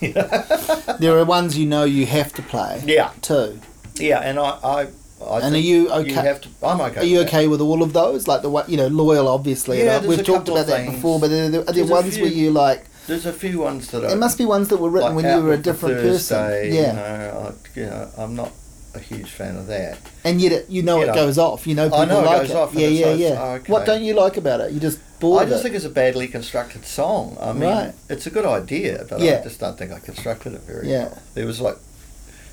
There 1.00 1.18
are 1.18 1.24
ones 1.24 1.56
you 1.58 1.66
know 1.66 1.84
you 1.84 2.06
have 2.06 2.32
to 2.34 2.42
play. 2.42 2.82
yeah 2.86 3.10
Too. 3.22 3.60
yeah 3.96 4.20
and 4.20 4.38
I, 4.38 4.50
I, 4.62 4.80
I 5.24 5.40
And 5.40 5.54
are 5.54 5.58
you 5.58 5.90
okay? 5.90 6.08
you 6.08 6.14
have 6.14 6.40
to 6.42 6.48
I'm 6.62 6.80
okay 6.80 7.00
Are 7.00 7.04
you 7.04 7.18
with 7.18 7.28
okay 7.28 7.46
with 7.48 7.60
all 7.60 7.82
of 7.82 7.92
those? 7.92 8.26
Like 8.28 8.42
the 8.42 8.50
one, 8.50 8.64
you 8.68 8.76
know, 8.76 8.88
loyal, 8.88 9.28
obviously. 9.28 9.78
Yeah, 9.82 10.04
we've 10.06 10.24
talked 10.24 10.48
about 10.48 10.66
that 10.66 10.90
before, 10.90 11.18
but 11.20 11.30
are 11.30 11.48
there, 11.48 11.60
are 11.68 11.72
there 11.72 11.86
ones 11.86 12.18
where 12.18 12.26
you 12.42 12.50
like? 12.50 12.86
There's 13.06 13.26
a 13.26 13.32
few 13.32 13.60
ones 13.60 13.90
that 13.90 14.02
are. 14.04 14.08
There 14.08 14.16
must 14.16 14.38
be 14.38 14.44
ones 14.46 14.68
that 14.68 14.78
were 14.78 14.90
written 14.90 15.14
like 15.14 15.24
when 15.24 15.36
you 15.36 15.42
were 15.44 15.52
a 15.52 15.58
different 15.58 15.96
Thursday, 15.96 16.70
person. 16.70 16.74
Yeah, 16.74 16.90
You 16.90 16.96
know, 16.96 17.54
I, 17.54 17.78
you 17.80 17.86
know, 17.86 18.10
I'm 18.18 18.34
not 18.34 18.52
a 18.94 18.98
huge 19.00 19.30
fan 19.30 19.56
of 19.56 19.66
that. 19.66 19.98
and 20.24 20.40
yet 20.40 20.52
it, 20.52 20.70
you 20.70 20.82
know 20.82 20.98
You 20.98 21.04
it 21.04 21.06
know. 21.08 21.14
goes 21.14 21.38
off. 21.38 21.66
You 21.66 21.74
know 21.74 21.86
people 21.86 21.98
I 21.98 22.04
know 22.04 22.20
it 22.22 22.26
like 22.26 22.40
goes 22.42 22.50
it. 22.50 22.56
off 22.56 22.74
yeah, 22.74 22.88
yeah, 22.88 23.06
like, 23.06 23.20
yeah. 23.20 23.36
oh, 23.42 23.50
okay. 23.54 23.72
What 23.72 23.86
don't 23.86 24.02
you 24.02 24.14
like 24.14 24.36
about 24.36 24.60
it? 24.60 24.72
You 24.72 24.80
just 24.80 24.98
bored 25.20 25.42
I 25.42 25.46
just 25.48 25.60
it. 25.60 25.62
think 25.64 25.74
it's 25.76 25.84
a 25.84 25.90
badly 25.90 26.28
constructed 26.28 26.84
song. 26.84 27.36
I 27.40 27.52
mean, 27.52 27.62
Right. 27.62 27.92
it's 28.08 28.26
a 28.26 28.30
good 28.30 28.44
idea, 28.46 29.04
but 29.08 29.20
Yeah. 29.20 29.38
I 29.40 29.42
just 29.44 29.58
don't 29.60 29.76
think 29.78 29.92
I 29.92 29.98
constructed 29.98 30.54
it 30.54 30.60
very 30.62 30.88
Yeah. 30.90 31.04
well. 31.08 31.18
There 31.34 31.46
was 31.46 31.60
like 31.60 31.76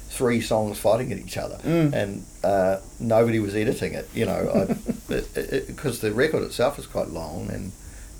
three 0.09 0.41
songs 0.41 0.77
fighting 0.77 1.11
at 1.11 1.17
each 1.19 1.37
other, 1.37 1.57
Mm. 1.63 1.93
and 1.93 2.25
uh, 2.43 2.77
nobody 2.99 3.39
was 3.39 3.55
editing 3.55 3.93
it. 3.93 4.09
You 4.13 4.25
know, 4.25 4.67
because 5.07 5.99
the 6.01 6.11
record 6.11 6.43
itself 6.43 6.77
is 6.79 6.85
quite 6.87 7.09
long, 7.09 7.49
and 7.51 7.71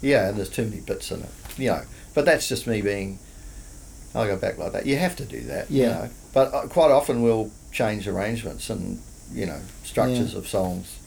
yeah, 0.02 0.30
and 0.30 0.38
there's 0.38 0.50
too 0.50 0.64
many 0.66 0.82
bits 0.82 1.12
in 1.12 1.22
it. 1.22 1.30
You 1.58 1.70
know, 1.72 1.82
but 2.14 2.26
that's 2.26 2.48
just 2.48 2.68
me 2.68 2.82
being. 2.82 3.20
I'll 4.14 4.28
go 4.28 4.36
back 4.36 4.58
like 4.58 4.74
that. 4.74 4.86
You 4.86 4.98
have 4.98 5.16
to 5.18 5.26
do 5.26 5.40
that. 5.44 5.72
You 5.72 5.84
Yeah. 5.84 5.88
know? 5.94 6.10
But 6.34 6.54
uh, 6.54 6.68
quite 6.68 6.92
often 6.92 7.22
we'll 7.22 7.50
change 7.72 8.08
arrangements 8.08 8.70
and 8.70 9.02
you 9.34 9.46
know 9.46 9.60
structures 9.84 10.34
of 10.36 10.48
songs 10.48 11.00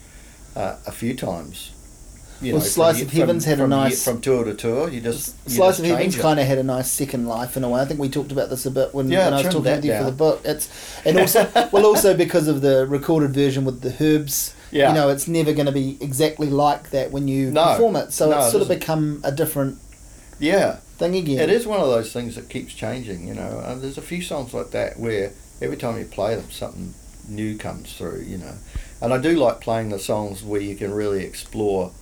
uh, 0.57 0.77
a 0.87 0.93
few 0.93 1.15
times. 1.15 1.71
You 2.43 2.55
Well, 2.55 2.63
from 2.63 2.69
Slice 2.71 2.97
ye- 2.99 3.03
of 3.05 3.13
Heaven's 3.13 3.45
from, 3.45 3.51
had 3.51 3.59
a 3.59 3.63
from 3.63 3.71
nice- 3.71 4.05
from 4.05 4.21
tour 4.21 4.45
to 4.45 4.55
tour. 4.55 4.89
You 4.91 5.01
just 5.01 5.35
you 5.47 5.55
Slice 5.55 5.77
just 5.77 5.81
of 5.81 5.87
Heaven's 5.87 6.17
kind 6.19 6.41
of 6.41 6.47
had 6.47 6.59
a 6.59 6.63
nice 6.65 6.91
second 6.91 7.27
life 7.27 7.57
in 7.57 7.65
a 7.65 7.69
way. 7.69 7.81
I 7.81 7.85
think 7.85 8.01
we 8.01 8.09
talked 8.09 8.33
about 8.33 8.51
this 8.51 8.67
a 8.67 8.71
bit 8.71 8.93
when, 8.95 9.09
Yeah, 9.11 9.27
when 9.27 9.35
I 9.35 9.37
was 9.39 9.47
talking 9.55 9.63
with 9.73 9.85
you 9.85 9.97
for 9.97 10.05
the 10.05 10.13
book. 10.13 10.41
It's 10.45 10.69
and 11.07 11.19
also 11.19 11.49
well 11.73 11.87
also 11.87 12.15
because 12.17 12.49
of 12.49 12.61
the 12.61 12.87
recorded 12.87 13.33
version 13.33 13.65
with 13.65 13.81
the 13.83 13.95
herbs. 14.05 14.55
Yeah. 14.73 14.89
You 14.89 14.95
know, 14.97 15.09
it's 15.11 15.29
never 15.29 15.53
going 15.53 15.67
to 15.67 15.73
be 15.73 15.97
exactly 16.01 16.51
like 16.51 16.91
that 16.91 17.13
when 17.13 17.29
you 17.29 17.53
No. 17.53 17.65
perform 17.65 17.95
it. 17.97 18.13
So 18.13 18.31
No, 18.31 18.39
it's 18.39 18.49
it 18.49 18.51
sort 18.51 18.63
of 18.63 18.69
become 18.69 19.21
a 19.23 19.31
different 19.31 19.79
Yeah, 20.41 20.79
thing 20.99 21.15
again. 21.15 21.39
it 21.39 21.51
is 21.51 21.65
one 21.67 21.79
of 21.81 21.87
those 21.87 22.13
things 22.13 22.35
that 22.35 22.49
keeps 22.49 22.75
changing. 22.75 23.29
You 23.29 23.35
know, 23.35 23.63
and 23.65 23.81
there's 23.81 23.97
a 23.99 24.03
few 24.03 24.21
songs 24.21 24.53
like 24.53 24.71
that 24.73 24.99
where 24.99 25.33
every 25.61 25.77
time 25.77 25.99
you 25.99 26.05
play 26.05 26.35
them, 26.35 26.51
something 26.51 26.95
new 27.29 27.57
comes 27.57 27.93
through. 27.97 28.23
You 28.23 28.39
know, 28.39 28.55
and 29.01 29.13
I 29.13 29.19
do 29.19 29.37
like 29.37 29.61
playing 29.61 29.91
the 29.91 29.99
songs 29.99 30.43
where 30.43 30.61
you 30.61 30.77
can 30.77 30.93
really 30.93 31.25
explore 31.25 31.93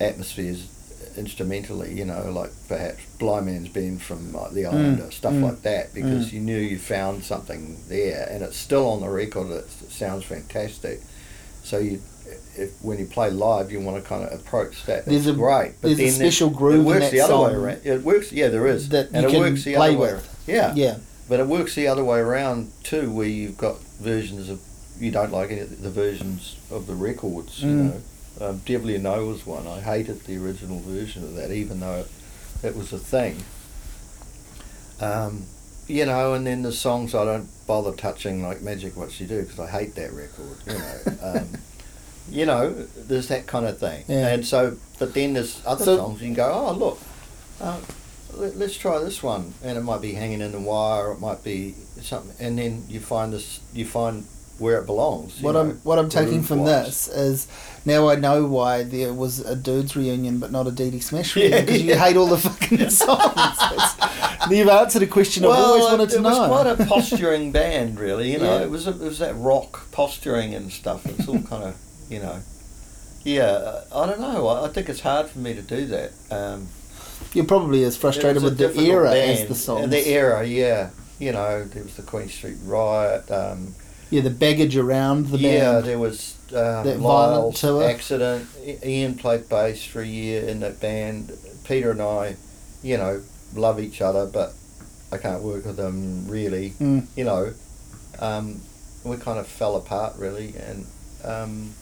atmospheres 0.00 0.68
instrumentally. 1.16 1.94
You 1.94 2.04
know, 2.04 2.30
like 2.30 2.50
perhaps 2.68 3.04
Blind 3.18 3.46
Man's 3.46 3.68
Bend 3.68 4.02
from 4.02 4.34
uh, 4.34 4.48
the 4.48 4.66
Islander, 4.66 5.10
stuff 5.10 5.34
mm, 5.34 5.42
like 5.42 5.62
that, 5.62 5.94
because 5.94 6.30
mm. 6.30 6.32
you 6.34 6.40
knew 6.40 6.58
you 6.58 6.78
found 6.78 7.24
something 7.24 7.78
there, 7.88 8.28
and 8.30 8.42
it's 8.42 8.56
still 8.56 8.88
on 8.90 9.00
the 9.00 9.08
record. 9.08 9.50
It, 9.50 9.68
sounds 9.70 10.24
fantastic. 10.24 11.00
So 11.62 11.78
you. 11.78 12.00
If, 12.54 12.80
when 12.82 12.98
you 12.98 13.06
play 13.06 13.30
live, 13.30 13.72
you 13.72 13.80
want 13.80 14.02
to 14.02 14.08
kind 14.08 14.24
of 14.24 14.32
approach 14.38 14.84
that. 14.84 15.06
There's 15.06 15.26
It's 15.26 15.36
a- 15.36 15.38
great, 15.38 15.74
but 15.80 15.96
there's 15.96 16.00
a 16.00 16.16
special 16.16 16.50
it, 16.50 16.56
groove 16.56 16.80
it 16.80 16.86
works 16.86 17.10
the 17.10 17.20
other 17.20 17.38
way 17.38 17.54
around. 17.54 17.80
It 17.84 18.02
works, 18.02 18.30
yeah, 18.32 18.48
there 18.48 18.66
is, 18.66 18.90
that 18.90 19.10
and 19.12 19.22
you 19.22 19.28
it 19.28 19.30
can 19.32 19.40
works 19.40 19.64
the 19.64 19.74
play 19.74 19.88
other 19.88 19.98
way. 19.98 20.12
with. 20.14 20.44
Yeah, 20.46 20.74
Yeah. 20.74 20.98
But 21.32 21.40
it 21.40 21.46
works 21.46 21.74
the 21.74 21.86
other 21.88 22.04
way 22.04 22.18
around 22.18 22.70
too, 22.82 23.10
where 23.10 23.26
you've 23.26 23.56
got 23.56 23.80
versions 23.98 24.50
of 24.50 24.60
you 25.00 25.10
don't 25.10 25.32
like 25.32 25.50
any 25.50 25.60
of 25.60 25.80
the 25.82 25.88
versions 25.90 26.56
of 26.70 26.86
the 26.86 26.94
records. 26.94 27.62
You 27.62 27.68
Mm. 27.70 27.92
know, 28.38 28.46
um, 28.50 28.60
Devil 28.66 28.90
You 28.90 28.98
Know 28.98 29.24
was 29.24 29.46
one. 29.46 29.66
I 29.66 29.80
hated 29.80 30.24
the 30.26 30.36
original 30.36 30.80
version 30.80 31.22
of 31.24 31.34
that, 31.36 31.50
even 31.50 31.80
though 31.80 32.00
it, 32.00 32.08
it 32.62 32.76
was 32.76 32.92
a 32.92 32.98
thing. 32.98 33.42
Um, 35.00 35.44
you 35.88 36.04
know, 36.04 36.34
and 36.34 36.46
then 36.46 36.60
the 36.62 36.70
songs 36.72 37.14
I 37.14 37.24
don't 37.24 37.48
bother 37.66 37.92
touching, 37.92 38.42
like 38.42 38.60
Magic 38.60 38.94
What 38.94 39.18
You 39.18 39.26
Do, 39.26 39.40
because 39.42 39.58
I 39.58 39.68
hate 39.70 39.94
that 39.94 40.12
record. 40.12 40.58
You 40.66 40.74
know. 40.74 40.98
Um, 41.40 41.48
You 42.30 42.44
know, 42.46 42.70
there's 43.08 43.28
that 43.28 43.46
kind 43.46 43.66
of 43.66 43.78
thing, 43.78 44.04
Yeah. 44.06 44.28
and 44.28 44.46
so, 44.46 44.76
but 44.98 45.12
then 45.14 45.32
there's 45.32 45.60
other 45.66 45.84
So- 45.84 45.96
songs 45.96 46.20
you 46.20 46.28
can 46.28 46.34
go, 46.34 46.52
oh 46.52 46.72
look, 46.72 46.98
uh, 47.60 47.78
let, 48.34 48.56
let's 48.56 48.76
try 48.76 48.98
this 48.98 49.22
one, 49.22 49.54
and 49.62 49.76
it 49.78 49.82
might 49.82 50.00
be 50.00 50.12
hanging 50.12 50.40
in 50.40 50.52
the 50.52 50.60
wire, 50.60 51.08
or 51.08 51.12
it 51.12 51.20
might 51.20 51.42
be 51.44 51.74
something, 52.00 52.34
and 52.44 52.58
then 52.58 52.84
you 52.88 53.00
find 53.00 53.32
this, 53.32 53.60
you 53.72 53.84
find 53.84 54.24
where 54.58 54.78
it 54.78 54.86
belongs. 54.86 55.40
What 55.40 55.52
know, 55.52 55.60
I'm 55.60 55.70
what 55.78 55.98
I'm 55.98 56.08
taking 56.08 56.42
from 56.42 56.58
groove-wise. 56.58 57.06
this 57.06 57.08
is 57.08 57.48
now 57.84 58.08
I 58.08 58.16
know 58.16 58.46
why 58.46 58.84
there 58.84 59.12
was 59.12 59.40
a 59.40 59.56
dudes 59.56 59.96
reunion 59.96 60.38
but 60.38 60.52
not 60.52 60.68
a 60.68 60.70
DD 60.70 61.02
Smash 61.02 61.34
reunion 61.34 61.64
because 61.64 61.82
you 61.82 61.90
yeah. 61.90 61.96
hate 62.04 62.16
all 62.16 62.26
the 62.26 62.36
fucking 62.36 62.88
songs. 62.90 63.96
You've 64.50 64.68
answered 64.68 65.02
a 65.02 65.06
question 65.06 65.44
I've 65.44 65.50
always 65.52 65.84
wanted 65.84 66.10
it 66.12 66.16
to 66.16 66.22
was 66.22 66.38
know. 66.38 66.46
quite 66.48 66.66
a 66.66 66.84
posturing 66.86 67.50
band, 67.58 67.98
really. 67.98 68.32
You 68.32 68.38
know, 68.38 68.58
Yeah. 68.58 68.64
it 68.64 68.70
was 68.70 68.86
a, 68.86 68.90
it 68.90 68.98
was 69.00 69.18
that 69.18 69.34
rock 69.36 69.90
posturing 69.90 70.54
and 70.54 70.70
stuff. 70.70 71.06
It's 71.06 71.26
all 71.26 71.42
kind 71.42 71.64
of, 71.64 71.76
you 72.08 72.20
know, 72.20 72.40
yeah. 73.24 73.80
I 73.92 74.06
don't 74.06 74.20
know. 74.20 74.46
I, 74.48 74.66
I 74.66 74.68
think 74.68 74.88
it's 74.88 75.00
hard 75.00 75.28
for 75.28 75.38
me 75.38 75.54
to 75.54 75.62
do 75.62 75.86
that. 75.86 76.12
Um, 76.30 76.68
You're 77.34 77.44
probably 77.46 77.84
as 77.84 77.96
frustrated 77.96 78.42
with 78.42 78.58
the 78.58 78.78
era 78.78 79.10
band. 79.10 79.30
as 79.30 79.48
the 79.48 79.54
songs. 79.54 79.90
The 79.90 80.06
era, 80.08 80.44
yeah. 80.44 80.90
You 81.18 81.32
know, 81.32 81.64
there 81.64 81.82
was 81.82 81.94
the 81.96 82.02
Queen 82.02 82.28
Street 82.28 82.58
Riot. 82.64 83.30
Um, 83.30 83.74
yeah, 84.10 84.20
the 84.20 84.30
baggage 84.30 84.76
around 84.76 85.28
the 85.28 85.38
yeah, 85.38 85.72
band. 85.72 85.86
there 85.86 85.98
was 85.98 86.36
um, 86.50 86.84
That 86.84 86.98
violent 86.98 87.02
Lyle's 87.02 87.60
tour. 87.60 87.84
accident. 87.88 88.46
I- 88.60 88.78
Ian 88.84 89.14
played 89.14 89.48
bass 89.48 89.84
for 89.84 90.02
a 90.02 90.06
year 90.06 90.42
in 90.46 90.60
that 90.60 90.80
band. 90.80 91.32
Peter 91.64 91.90
and 91.92 92.02
I, 92.02 92.36
you 92.82 92.96
know, 92.98 93.22
love 93.54 93.80
each 93.80 94.02
other, 94.02 94.26
but 94.26 94.52
I 95.10 95.16
can't 95.18 95.42
work 95.42 95.64
with 95.64 95.76
them 95.76 96.28
really. 96.28 96.70
Mm. 96.80 97.06
You 97.16 97.24
know, 97.24 97.54
um, 98.18 98.60
we 99.04 99.16
kind 99.16 99.38
of 99.38 99.46
fell 99.46 99.76
apart 99.76 100.14
really, 100.18 100.54
and 100.58 100.86
um, 101.24 101.72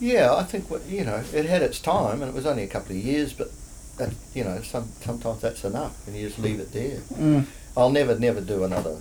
yeah, 0.00 0.34
I 0.34 0.44
think 0.44 0.66
you 0.88 1.04
know, 1.04 1.22
it 1.32 1.46
had 1.46 1.62
its 1.62 1.78
time, 1.80 2.22
and 2.22 2.30
it 2.30 2.34
was 2.34 2.46
only 2.46 2.62
a 2.62 2.68
couple 2.68 2.96
of 2.96 3.02
years, 3.02 3.32
but 3.32 3.50
that, 3.98 4.12
you 4.34 4.44
know, 4.44 4.60
some 4.62 4.88
sometimes 5.00 5.40
that's 5.40 5.64
enough, 5.64 6.06
and 6.06 6.16
you 6.16 6.26
just 6.26 6.38
leave 6.38 6.60
it 6.60 6.72
there. 6.72 6.98
Mm. 6.98 7.46
I'll 7.76 7.90
never, 7.90 8.18
never 8.18 8.40
do 8.40 8.64
another 8.64 8.98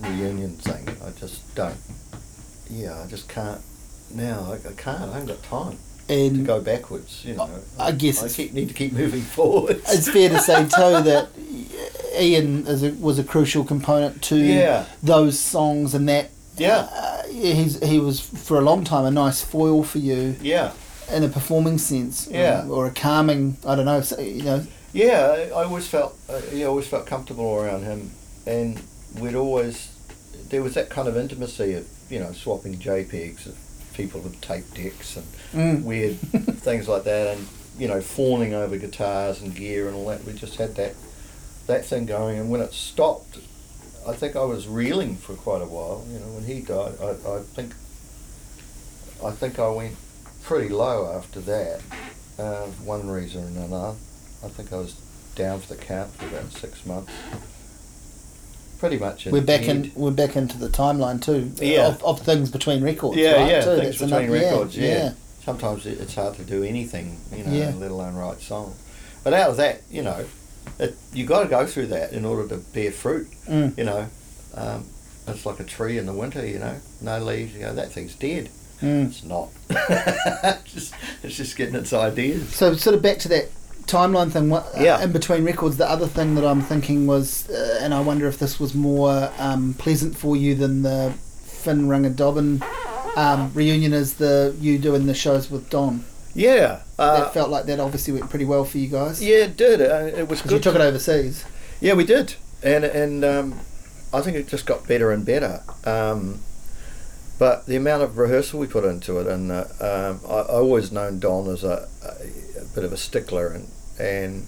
reunion 0.00 0.56
thing. 0.56 0.88
I 1.04 1.10
just 1.18 1.54
don't. 1.54 1.76
Yeah, 2.70 3.02
I 3.02 3.06
just 3.06 3.28
can't. 3.28 3.60
Now 4.14 4.52
I, 4.52 4.54
I 4.68 4.72
can't. 4.76 5.02
I 5.02 5.12
haven't 5.14 5.26
got 5.26 5.42
time 5.42 5.78
and 6.08 6.36
to 6.36 6.42
go 6.42 6.60
backwards. 6.60 7.24
You 7.24 7.34
know. 7.34 7.48
I 7.78 7.92
guess 7.92 8.22
I 8.22 8.28
keep, 8.28 8.52
need 8.52 8.68
to 8.68 8.74
keep 8.74 8.92
moving 8.92 9.22
forward. 9.22 9.80
it's 9.88 10.08
fair 10.08 10.28
to 10.28 10.38
say 10.40 10.62
too 10.64 11.02
that 11.02 11.28
Ian 12.18 12.66
is 12.66 12.82
a, 12.82 12.90
was 12.92 13.18
a 13.18 13.24
crucial 13.24 13.64
component 13.64 14.22
to 14.24 14.36
Yeah. 14.36 14.86
those 15.02 15.38
songs 15.38 15.94
and 15.94 16.08
that. 16.08 16.30
Yeah. 16.56 16.88
Uh, 16.92 17.26
he's 17.28 17.82
he 17.82 17.98
was 17.98 18.20
for 18.20 18.58
a 18.58 18.60
long 18.60 18.84
time 18.84 19.04
a 19.06 19.10
nice 19.10 19.42
foil 19.42 19.82
for 19.82 19.98
you 19.98 20.36
yeah, 20.42 20.72
in 21.10 21.22
a 21.24 21.28
performing 21.28 21.78
sense. 21.78 22.28
Yeah. 22.30 22.66
Or, 22.66 22.84
or 22.84 22.86
a 22.86 22.90
calming. 22.90 23.56
I 23.66 23.74
don't 23.74 23.86
know. 23.86 24.00
So, 24.00 24.20
you 24.20 24.42
know. 24.42 24.66
yeah. 24.92 25.48
I 25.54 25.62
always 25.64 25.88
felt. 25.88 26.16
Uh, 26.28 26.40
yeah, 26.52 26.66
I 26.66 26.68
always 26.68 26.86
felt 26.88 27.06
comfortable 27.06 27.54
around 27.56 27.82
him, 27.84 28.10
and 28.46 28.80
we'd 29.18 29.34
always. 29.34 29.88
There 30.50 30.62
was 30.62 30.74
that 30.74 30.90
kind 30.90 31.08
of 31.08 31.16
intimacy 31.16 31.72
of 31.74 31.88
you 32.10 32.20
know 32.20 32.32
swapping 32.32 32.76
JPEGs 32.76 33.46
of 33.46 33.58
people 33.94 34.20
with 34.20 34.40
tape 34.40 34.72
decks 34.74 35.16
and 35.16 35.26
Mm. 35.52 35.82
weird 35.84 36.16
things 36.60 36.88
like 36.88 37.04
that, 37.04 37.36
and 37.36 37.46
you 37.78 37.88
know, 37.88 38.00
fawning 38.00 38.54
over 38.54 38.76
guitars 38.78 39.42
and 39.42 39.54
gear 39.54 39.86
and 39.86 39.94
all 39.96 40.06
that. 40.06 40.24
We 40.24 40.32
just 40.32 40.56
had 40.56 40.74
that 40.76 40.94
that 41.66 41.84
thing 41.84 42.06
going, 42.06 42.38
and 42.38 42.50
when 42.50 42.60
it 42.62 42.72
stopped, 42.72 43.38
I 44.08 44.12
think 44.14 44.34
I 44.34 44.44
was 44.44 44.66
reeling 44.66 45.16
for 45.16 45.34
quite 45.34 45.60
a 45.62 45.66
while. 45.66 46.04
You 46.10 46.18
know, 46.20 46.26
when 46.32 46.44
he 46.44 46.60
died, 46.60 46.94
I, 47.02 47.10
I 47.36 47.40
think 47.40 47.74
I 49.24 49.30
think 49.30 49.58
I 49.58 49.68
went 49.68 49.96
pretty 50.42 50.68
low 50.68 51.12
after 51.16 51.40
that. 51.40 51.80
Uh, 52.38 52.66
one 52.84 53.08
reason 53.08 53.44
or 53.58 53.64
another, 53.64 53.96
I 54.44 54.48
think 54.48 54.72
I 54.72 54.76
was 54.76 54.94
down 55.34 55.60
for 55.60 55.74
the 55.74 55.80
count 55.80 56.10
for 56.14 56.26
about 56.26 56.50
six 56.52 56.84
months. 56.86 57.12
Pretty 58.78 58.98
much. 58.98 59.26
We're 59.26 59.42
back 59.42 59.62
in. 59.68 59.92
We're 59.94 60.10
back 60.10 60.34
into 60.34 60.58
the 60.58 60.68
timeline 60.68 61.22
too. 61.22 61.52
Yeah. 61.64 61.86
Of, 61.88 62.02
of 62.02 62.20
things 62.20 62.50
between 62.50 62.82
records. 62.82 63.16
Yeah, 63.16 63.34
right, 63.34 63.50
yeah, 63.50 63.60
too. 63.60 63.76
things 63.76 63.98
That's 63.98 64.10
between 64.10 64.30
another- 64.30 64.50
records. 64.56 64.76
Yeah, 64.76 65.12
sometimes 65.44 65.86
it's 65.86 66.14
hard 66.16 66.34
to 66.36 66.42
do 66.42 66.64
anything, 66.64 67.18
you 67.32 67.44
know, 67.44 67.52
Yeah. 67.52 67.72
let 67.76 67.90
alone 67.92 68.16
write 68.16 68.40
songs. 68.40 68.76
But 69.22 69.34
out 69.34 69.50
of 69.50 69.56
that, 69.58 69.82
you 69.88 70.02
know, 70.02 70.24
it, 70.80 70.96
you 71.12 71.24
got 71.26 71.44
to 71.44 71.48
go 71.48 71.64
through 71.64 71.86
that 71.88 72.12
in 72.12 72.24
order 72.24 72.48
to 72.48 72.56
bear 72.72 72.90
fruit. 72.90 73.28
Mm. 73.48 73.78
You 73.78 73.84
know, 73.84 74.06
um, 74.56 74.84
it's 75.28 75.46
like 75.46 75.60
a 75.60 75.64
tree 75.64 75.96
in 75.98 76.06
the 76.06 76.12
winter. 76.12 76.44
You 76.44 76.58
know, 76.58 76.76
no 77.00 77.20
leaves. 77.20 77.54
You 77.54 77.60
go, 77.60 77.74
that 77.74 77.92
thing's 77.92 78.16
dead. 78.16 78.48
Mm. 78.82 79.06
It's 79.08 79.22
not. 79.24 79.48
it's, 79.70 80.62
just, 80.74 80.94
it's 81.22 81.36
just 81.36 81.56
getting 81.56 81.74
its 81.76 81.92
ideas. 81.92 82.54
So 82.54 82.74
sort 82.74 82.94
of 82.96 83.02
back 83.02 83.18
to 83.20 83.28
that 83.28 83.48
timeline 83.86 84.30
thing. 84.30 84.50
What, 84.50 84.66
Yeah. 84.78 85.02
In 85.02 85.12
between 85.12 85.44
records, 85.44 85.76
the 85.76 85.88
other 85.88 86.06
thing 86.06 86.34
that 86.34 86.44
I'm 86.44 86.60
thinking 86.62 87.06
was, 87.06 87.48
uh, 87.48 87.78
and 87.80 87.94
I 87.94 88.00
wonder 88.00 88.26
if 88.26 88.38
this 88.38 88.58
was 88.60 88.74
more 88.74 89.30
um, 89.38 89.74
pleasant 89.74 90.16
for 90.16 90.36
you 90.36 90.54
than 90.54 90.82
the 90.82 91.12
Finn 91.44 91.86
Runga 91.86 92.14
Dobbyn 92.14 92.62
um, 93.16 93.52
reunion, 93.54 93.92
is 93.92 94.14
the 94.14 94.54
you 94.60 94.78
doing 94.78 95.06
the 95.06 95.14
shows 95.14 95.50
with 95.50 95.70
Don. 95.70 96.04
Yeah. 96.34 96.80
Uh, 96.98 97.20
that 97.24 97.34
felt 97.34 97.50
like 97.50 97.66
that 97.66 97.78
obviously 97.78 98.14
went 98.14 98.30
pretty 98.30 98.46
well 98.46 98.64
for 98.64 98.78
you 98.78 98.88
guys. 98.88 99.22
yeah, 99.22 99.44
it 99.44 99.56
did. 99.56 99.80
Uh, 99.80 100.06
it 100.18 100.28
was 100.28 100.40
'Cause 100.42 100.52
you 100.52 100.58
took 100.58 100.74
it 100.74 100.80
overseas. 100.80 101.44
Yeah, 101.80 101.94
we 101.94 102.04
did, 102.04 102.34
and 102.62 102.84
and 102.84 103.24
um, 103.24 103.60
I 104.14 104.20
think 104.22 104.36
it 104.36 104.48
just 104.48 104.64
got 104.66 104.86
better 104.88 105.10
and 105.12 105.26
better. 105.26 105.62
Um, 105.84 106.40
but 107.42 107.66
the 107.66 107.74
amount 107.74 108.02
of 108.04 108.18
rehearsal 108.18 108.60
we 108.60 108.68
put 108.68 108.84
into 108.84 109.18
it, 109.20 109.26
and 109.26 109.50
uh, 109.50 109.64
um, 109.80 110.20
I, 110.28 110.38
I 110.54 110.58
always 110.66 110.92
known 110.92 111.18
Don 111.18 111.48
as 111.48 111.64
a, 111.64 111.88
a, 112.10 112.60
a 112.62 112.64
bit 112.74 112.84
of 112.84 112.92
a 112.92 112.96
stickler, 112.96 113.46
and 113.56 113.66
and 113.98 114.46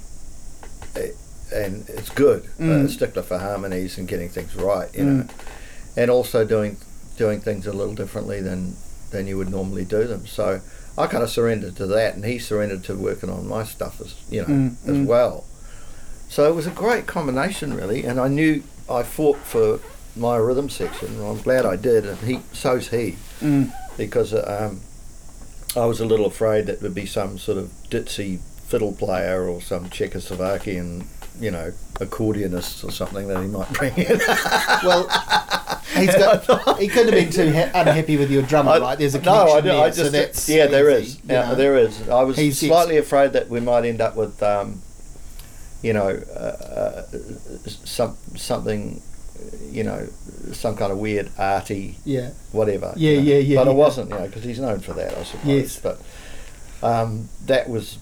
and 1.53 1.88
it's 1.88 2.11
good, 2.11 2.45
Mm. 2.59 2.84
a 2.84 2.88
stickler 2.88 3.22
for 3.22 3.38
harmonies 3.38 3.99
and 3.99 4.07
getting 4.09 4.28
things 4.28 4.55
right, 4.55 4.88
you 4.95 5.05
know, 5.05 5.26
and 5.97 6.11
also 6.11 6.45
doing 6.45 6.76
doing 7.16 7.40
things 7.40 7.66
a 7.66 7.72
little 7.72 7.95
differently 7.95 8.40
than 8.40 8.76
than 9.11 9.26
you 9.26 9.36
would 9.38 9.51
normally 9.51 9.84
do 9.84 10.07
them. 10.07 10.26
So 10.26 10.61
I 10.97 11.07
kind 11.07 11.22
of 11.24 11.30
surrendered 11.30 11.74
to 11.76 11.86
that, 11.86 12.14
and 12.14 12.24
he 12.24 12.38
surrendered 12.38 12.84
to 12.84 12.95
working 12.95 13.30
on 13.30 13.49
my 13.49 13.64
stuff 13.64 14.01
as 14.01 14.14
you 14.30 14.42
know 14.42 14.49
Mm, 14.49 14.70
as 14.90 14.97
mm. 14.97 15.07
well. 15.07 15.45
So 16.28 16.49
it 16.51 16.55
was 16.55 16.66
a 16.66 16.70
great 16.70 17.07
combination, 17.07 17.74
really, 17.74 18.05
and 18.05 18.18
I 18.20 18.28
knew 18.28 18.62
I 18.88 19.03
fought 19.03 19.38
for 19.38 19.80
my 20.17 20.37
rhythm 20.37 20.69
section. 20.69 21.21
I'm 21.25 21.41
glad 21.41 21.67
I 21.67 21.77
did, 21.77 22.07
and 22.07 22.19
he 22.19 22.41
so's 22.53 22.89
he 22.89 23.17
Mm. 23.41 23.73
because 23.97 24.33
um, 24.35 24.81
I 25.77 25.85
was 25.87 26.01
a 26.01 26.07
little 26.07 26.27
afraid 26.27 26.67
that 26.67 26.81
would 26.83 26.95
be 26.95 27.07
some 27.07 27.39
sort 27.39 27.59
of 27.59 27.71
ditzy 27.91 28.39
fiddle 28.67 28.93
player 28.93 29.49
or 29.49 29.61
some 29.61 29.89
Czechoslovakian, 29.91 31.05
you 31.41 31.51
know, 31.51 31.73
accordionist 31.95 32.85
or 32.85 32.91
something 32.93 33.27
that 33.29 33.41
he 33.43 33.49
might 33.49 33.71
bring 33.73 33.95
in. 33.97 34.21
Well, 34.85 35.09
he's 35.97 36.15
got. 36.17 36.79
he 36.79 36.89
couldn't 36.89 37.12
have 37.12 37.23
been 37.25 37.31
too 37.31 37.53
ha- 37.53 37.71
unhappy 37.75 38.17
with 38.17 38.31
your 38.31 38.43
drummer, 38.43 38.73
I- 38.73 38.79
right? 38.79 38.99
There's 38.99 39.15
a 39.15 39.21
no, 39.21 39.33
I, 39.53 39.61
do- 39.61 39.69
there, 39.69 39.83
I 39.83 39.87
just 39.89 39.99
so 39.99 40.09
that's 40.11 40.49
yeah, 40.49 40.67
there 40.67 40.91
easy, 40.91 41.19
is, 41.19 41.21
yeah, 41.29 41.49
know? 41.51 41.55
there 41.57 41.77
is. 41.77 42.09
I 42.09 42.23
was 42.23 42.37
He's 42.37 42.62
ex- 42.62 42.69
slightly 42.71 42.97
afraid 42.99 43.33
that 43.33 43.49
we 43.49 43.61
might 43.61 43.85
end 43.85 44.01
up 44.01 44.17
with, 44.17 44.43
um, 44.43 44.81
you 45.83 45.93
know, 45.93 46.09
uh, 46.09 46.39
uh, 46.39 47.03
some 47.67 48.17
something, 48.37 49.03
you 49.70 49.82
know, 49.84 50.07
some 50.53 50.76
kind 50.76 50.92
of 50.92 50.99
weird 50.99 51.30
arty 51.38 51.97
Yeah. 52.05 52.30
whatever. 52.53 52.92
Yeah, 52.97 53.11
you 53.12 53.16
know. 53.18 53.22
yeah, 53.22 53.38
yeah, 53.38 53.57
But 53.64 53.68
it 53.68 53.74
wasn't, 53.74 54.11
you 54.11 54.16
know, 54.18 54.26
because 54.26 54.45
he's 54.45 54.59
known 54.61 54.80
for 54.80 54.92
that, 54.95 55.16
I 55.16 55.22
suppose. 55.24 55.47
Yes. 55.47 55.80
But 55.80 56.01
um, 56.82 57.28
that 57.47 57.68
was 57.68 57.99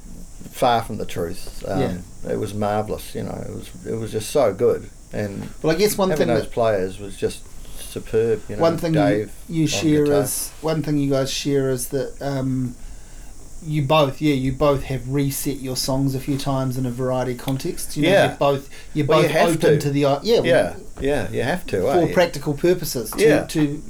far 0.50 0.82
from 0.82 0.98
the 0.98 1.06
truth. 1.06 1.64
Um, 1.66 1.80
Yeah. 1.80 1.96
It 2.32 2.38
was 2.38 2.54
marvelous, 2.54 3.14
you 3.14 3.22
know. 3.24 3.44
It 3.48 3.52
was 3.54 3.70
it 3.86 3.94
was 3.94 4.12
just 4.12 4.30
so 4.30 4.52
good, 4.54 4.88
and 5.12 5.48
Well, 5.60 5.74
I 5.74 5.78
guess 5.78 5.98
one 5.98 6.14
thing 6.14 6.28
those 6.28 6.42
that 6.44 6.52
players 6.52 7.00
was 7.00 7.16
just 7.16 7.42
superb. 7.80 8.42
You 8.48 8.54
know, 8.56 8.62
one 8.62 8.78
thing 8.78 8.92
Dave 8.92 9.32
you, 9.48 9.62
you 9.62 9.66
share 9.66 10.04
guitar. 10.04 10.22
is 10.22 10.50
one 10.60 10.82
thing 10.84 10.98
you 10.98 11.10
guys 11.10 11.32
share 11.32 11.70
is 11.70 11.88
that 11.88 12.14
um, 12.20 12.76
you 13.64 13.82
both 13.82 14.20
yeah 14.20 14.34
you 14.34 14.52
both 14.52 14.82
have 14.84 15.08
reset 15.08 15.58
your 15.58 15.76
songs 15.76 16.14
a 16.14 16.20
few 16.20 16.36
times 16.36 16.76
in 16.76 16.84
a 16.86 16.90
variety 16.90 17.32
of 17.32 17.38
contexts. 17.38 17.96
You 17.96 18.02
know, 18.04 18.08
Yeah. 18.10 18.26
you're 18.28 18.36
both 18.36 18.68
you're 18.94 19.06
Well, 19.06 19.22
you 19.22 19.28
both 19.28 19.32
have 19.36 19.48
open 19.50 19.60
to. 19.60 19.78
to, 19.78 19.90
the 19.90 20.04
i- 20.06 20.20
yeah 20.22 20.36
well, 20.40 20.46
yeah, 20.46 20.74
yeah, 21.00 21.30
you 21.30 21.42
have 21.42 21.64
to. 21.66 21.80
for 21.82 21.92
eh? 22.08 22.12
practical 22.12 22.54
purposes 22.54 23.10
to, 23.12 23.22
Yeah. 23.22 23.44
to 23.44 23.82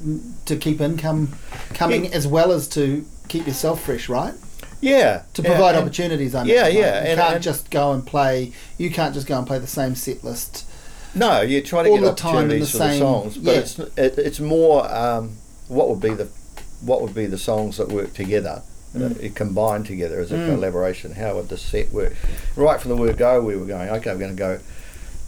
to 0.45 0.57
keep 0.57 0.81
income 0.81 1.33
coming 1.75 2.05
Yeah. 2.05 2.11
as 2.12 2.27
well 2.27 2.53
as 2.53 2.68
to 2.68 3.05
keep 3.29 3.47
yourself 3.47 3.83
fresh, 3.83 4.09
right? 4.09 4.35
yeah, 4.81 5.23
To 5.35 5.43
provide 5.43 5.77
and- 5.77 5.85
opportunities. 5.85 6.35
I 6.35 6.43
Yeah, 6.45 6.64
mean, 6.64 6.77
yeah, 6.77 6.83
Like, 6.83 7.05
you 7.05 7.11
and- 7.11 7.20
can't 7.20 7.35
and- 7.37 7.43
just 7.45 7.70
go 7.70 7.93
and 7.93 8.05
play. 8.05 8.51
You 8.79 8.91
can't 8.91 9.14
just 9.14 9.27
go 9.29 9.39
and 9.39 9.47
play 9.47 9.59
the 9.61 9.66
same 9.68 9.95
set 9.95 10.25
list. 10.25 10.64
No, 11.14 11.41
you 11.41 11.61
try 11.62 11.85
to 11.85 11.89
all 11.91 11.99
get 11.99 12.05
the 12.05 12.12
time 12.14 12.51
in 12.51 12.59
the 12.61 12.66
for 12.66 12.79
the 12.79 12.85
same- 12.89 12.99
songs, 13.01 13.39
but 13.39 13.53
yeah. 13.55 13.61
it's 13.61 13.79
it, 13.79 14.18
it's 14.18 14.41
more 14.41 14.91
um, 14.93 15.37
what 15.68 15.89
would 15.89 16.01
be 16.01 16.11
the 16.11 16.27
what 16.81 17.01
would 17.01 17.14
be 17.14 17.27
the 17.27 17.39
songs 17.39 17.77
that 17.77 17.89
work 17.91 18.12
together, 18.12 18.62
Uh, 18.95 19.09
combined 19.34 19.86
together 19.86 20.20
as 20.20 20.30
a 20.30 20.34
Mm. 20.36 20.55
collaboration. 20.55 21.12
How 21.12 21.36
would 21.36 21.49
the 21.49 21.57
set 21.57 21.90
work? 21.93 22.12
Right 22.57 22.78
from 22.80 22.90
the 22.90 22.97
word 22.97 23.16
go, 23.16 23.40
we 23.40 23.57
were 23.57 23.64
going 23.64 23.88
okay. 23.88 24.12
We're 24.12 24.18
going 24.18 24.36
to 24.36 24.38
go 24.38 24.59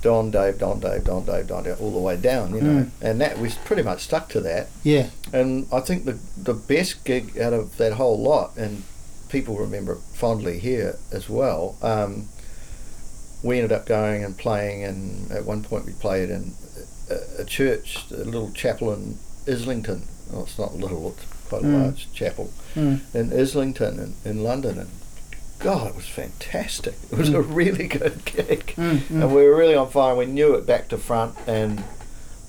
Don, 0.02 0.30
Dave, 0.30 0.58
Don, 0.58 0.80
Dave, 0.80 1.02
Don, 1.04 1.24
Dave, 1.24 1.46
Don, 1.46 1.62
Dave, 1.64 1.80
all 1.80 1.90
the 1.90 1.98
way 1.98 2.16
down. 2.18 2.54
You 2.54 2.60
know, 2.60 2.80
Mm. 2.82 2.90
and 3.00 3.20
that 3.22 3.38
we 3.38 3.48
pretty 3.64 3.82
much 3.82 4.02
stuck 4.02 4.28
to 4.30 4.40
that. 4.42 4.68
Yeah, 4.82 5.06
And 5.32 5.66
I 5.72 5.80
think 5.80 6.04
the 6.04 6.18
the 6.36 6.52
best 6.52 7.04
gig 7.04 7.38
out 7.38 7.54
of 7.54 7.78
that 7.78 7.94
whole 7.94 8.20
lot, 8.20 8.52
and 8.58 8.82
people 9.30 9.56
remember 9.56 9.96
fondly 10.12 10.58
here 10.58 10.98
as 11.10 11.30
well. 11.30 11.76
Um, 11.80 12.28
we 13.42 13.56
ended 13.56 13.72
up 13.72 13.86
going 13.86 14.22
and 14.24 14.36
playing, 14.36 14.84
and 14.84 15.30
at 15.32 15.44
one 15.46 15.62
point 15.62 15.86
we 15.86 15.92
played 15.92 16.28
in 16.28 16.52
a, 17.10 17.42
a 17.42 17.44
church, 17.44 18.04
a 18.10 18.16
little 18.24 18.50
chapel 18.52 18.92
in 18.92 19.18
Islington. 19.48 20.02
Well, 20.30 20.42
it's 20.44 20.58
not 20.58 20.74
little; 20.76 21.14
it's 21.16 21.43
a 21.62 21.66
Mm. 21.66 21.82
large 21.82 22.08
chapel 22.12 22.50
Mm. 22.74 23.00
in 23.14 23.32
Islington 23.32 24.14
in, 24.24 24.30
in 24.30 24.42
London, 24.44 24.78
and 24.78 24.88
God, 25.60 25.88
it 25.90 25.96
was 25.96 26.06
fantastic. 26.08 26.94
It 27.10 27.16
was 27.18 27.28
a 27.30 27.40
really 27.40 27.86
good 27.98 28.24
gig, 28.24 28.74
Mm, 28.76 28.98
mm. 28.98 29.10
and 29.22 29.34
we 29.34 29.42
were 29.44 29.56
really 29.56 29.74
on 29.76 29.88
fire. 29.90 30.14
We 30.14 30.26
knew 30.26 30.54
it 30.54 30.66
back 30.66 30.88
to 30.88 30.98
front, 30.98 31.34
and 31.46 31.82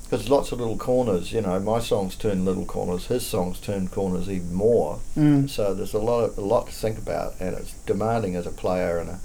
because 0.04 0.30
lots 0.30 0.52
of 0.52 0.60
little 0.60 0.78
corners, 0.78 1.32
you 1.32 1.42
know, 1.42 1.60
my 1.60 1.80
songs 1.80 2.16
turn 2.16 2.46
little 2.46 2.66
corners, 2.66 3.08
his 3.08 3.26
songs 3.26 3.60
turn 3.60 3.88
corners 3.88 4.30
even 4.30 4.54
more. 4.54 5.00
Mm. 5.18 5.50
So 5.50 5.74
there's 5.74 5.94
a 5.96 6.00
lot 6.00 6.24
of, 6.26 6.38
a 6.38 6.42
lot 6.42 6.68
to 6.68 6.74
think 6.74 6.98
about, 6.98 7.34
and 7.40 7.56
it's 7.56 7.74
demanding 7.86 8.36
as 8.36 8.46
a 8.46 8.52
player 8.52 8.98
and 9.00 9.10
a 9.10 9.20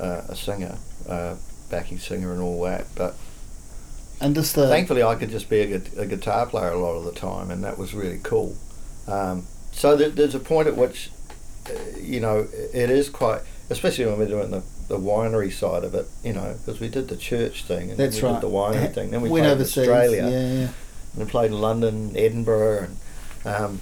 uh, 0.00 0.24
a 0.28 0.36
singer, 0.36 0.76
uh, 1.08 1.34
backing 1.70 1.98
singer, 1.98 2.32
and 2.32 2.40
all 2.40 2.62
that. 2.62 2.86
But 2.94 3.14
and 4.20 4.34
just 4.34 4.54
the 4.54 4.68
thankfully, 4.68 5.02
I 5.02 5.16
could 5.16 5.30
just 5.30 5.50
be 5.50 5.60
a, 5.72 5.82
a 5.98 6.06
guitar 6.06 6.46
player 6.46 6.70
a 6.70 6.78
lot 6.78 6.94
of 6.94 7.04
the 7.04 7.12
time, 7.12 7.50
and 7.50 7.62
that 7.64 7.76
was 7.76 7.92
really 7.92 8.20
cool. 8.22 8.56
Um, 9.06 9.46
so 9.72 9.96
there, 9.96 10.10
there's 10.10 10.34
a 10.34 10.40
point 10.40 10.68
at 10.68 10.76
which, 10.76 11.10
uh, 11.68 11.72
you 12.00 12.20
know, 12.20 12.46
it 12.52 12.90
is 12.90 13.08
quite, 13.08 13.40
especially 13.70 14.06
when 14.06 14.18
we're 14.18 14.28
doing 14.28 14.50
the, 14.50 14.62
the 14.88 14.98
winery 14.98 15.52
side 15.52 15.84
of 15.84 15.94
it, 15.94 16.06
you 16.22 16.32
know, 16.32 16.56
because 16.58 16.80
we 16.80 16.88
did 16.88 17.08
the 17.08 17.16
church 17.16 17.64
thing 17.64 17.90
and 17.90 17.98
That's 17.98 18.20
we 18.20 18.28
right. 18.28 18.34
did 18.40 18.42
the 18.42 18.54
winery 18.54 18.92
thing. 18.94 19.10
Then 19.10 19.22
we 19.22 19.28
went 19.30 19.44
played 19.44 19.54
overseas. 19.54 19.78
Australia 19.88 20.28
Yeah, 20.30 20.52
yeah. 20.52 20.68
and 21.18 21.28
played 21.28 21.50
in 21.50 21.60
London, 21.60 22.12
Edinburgh, 22.16 22.88
and 23.44 23.46
um, 23.46 23.80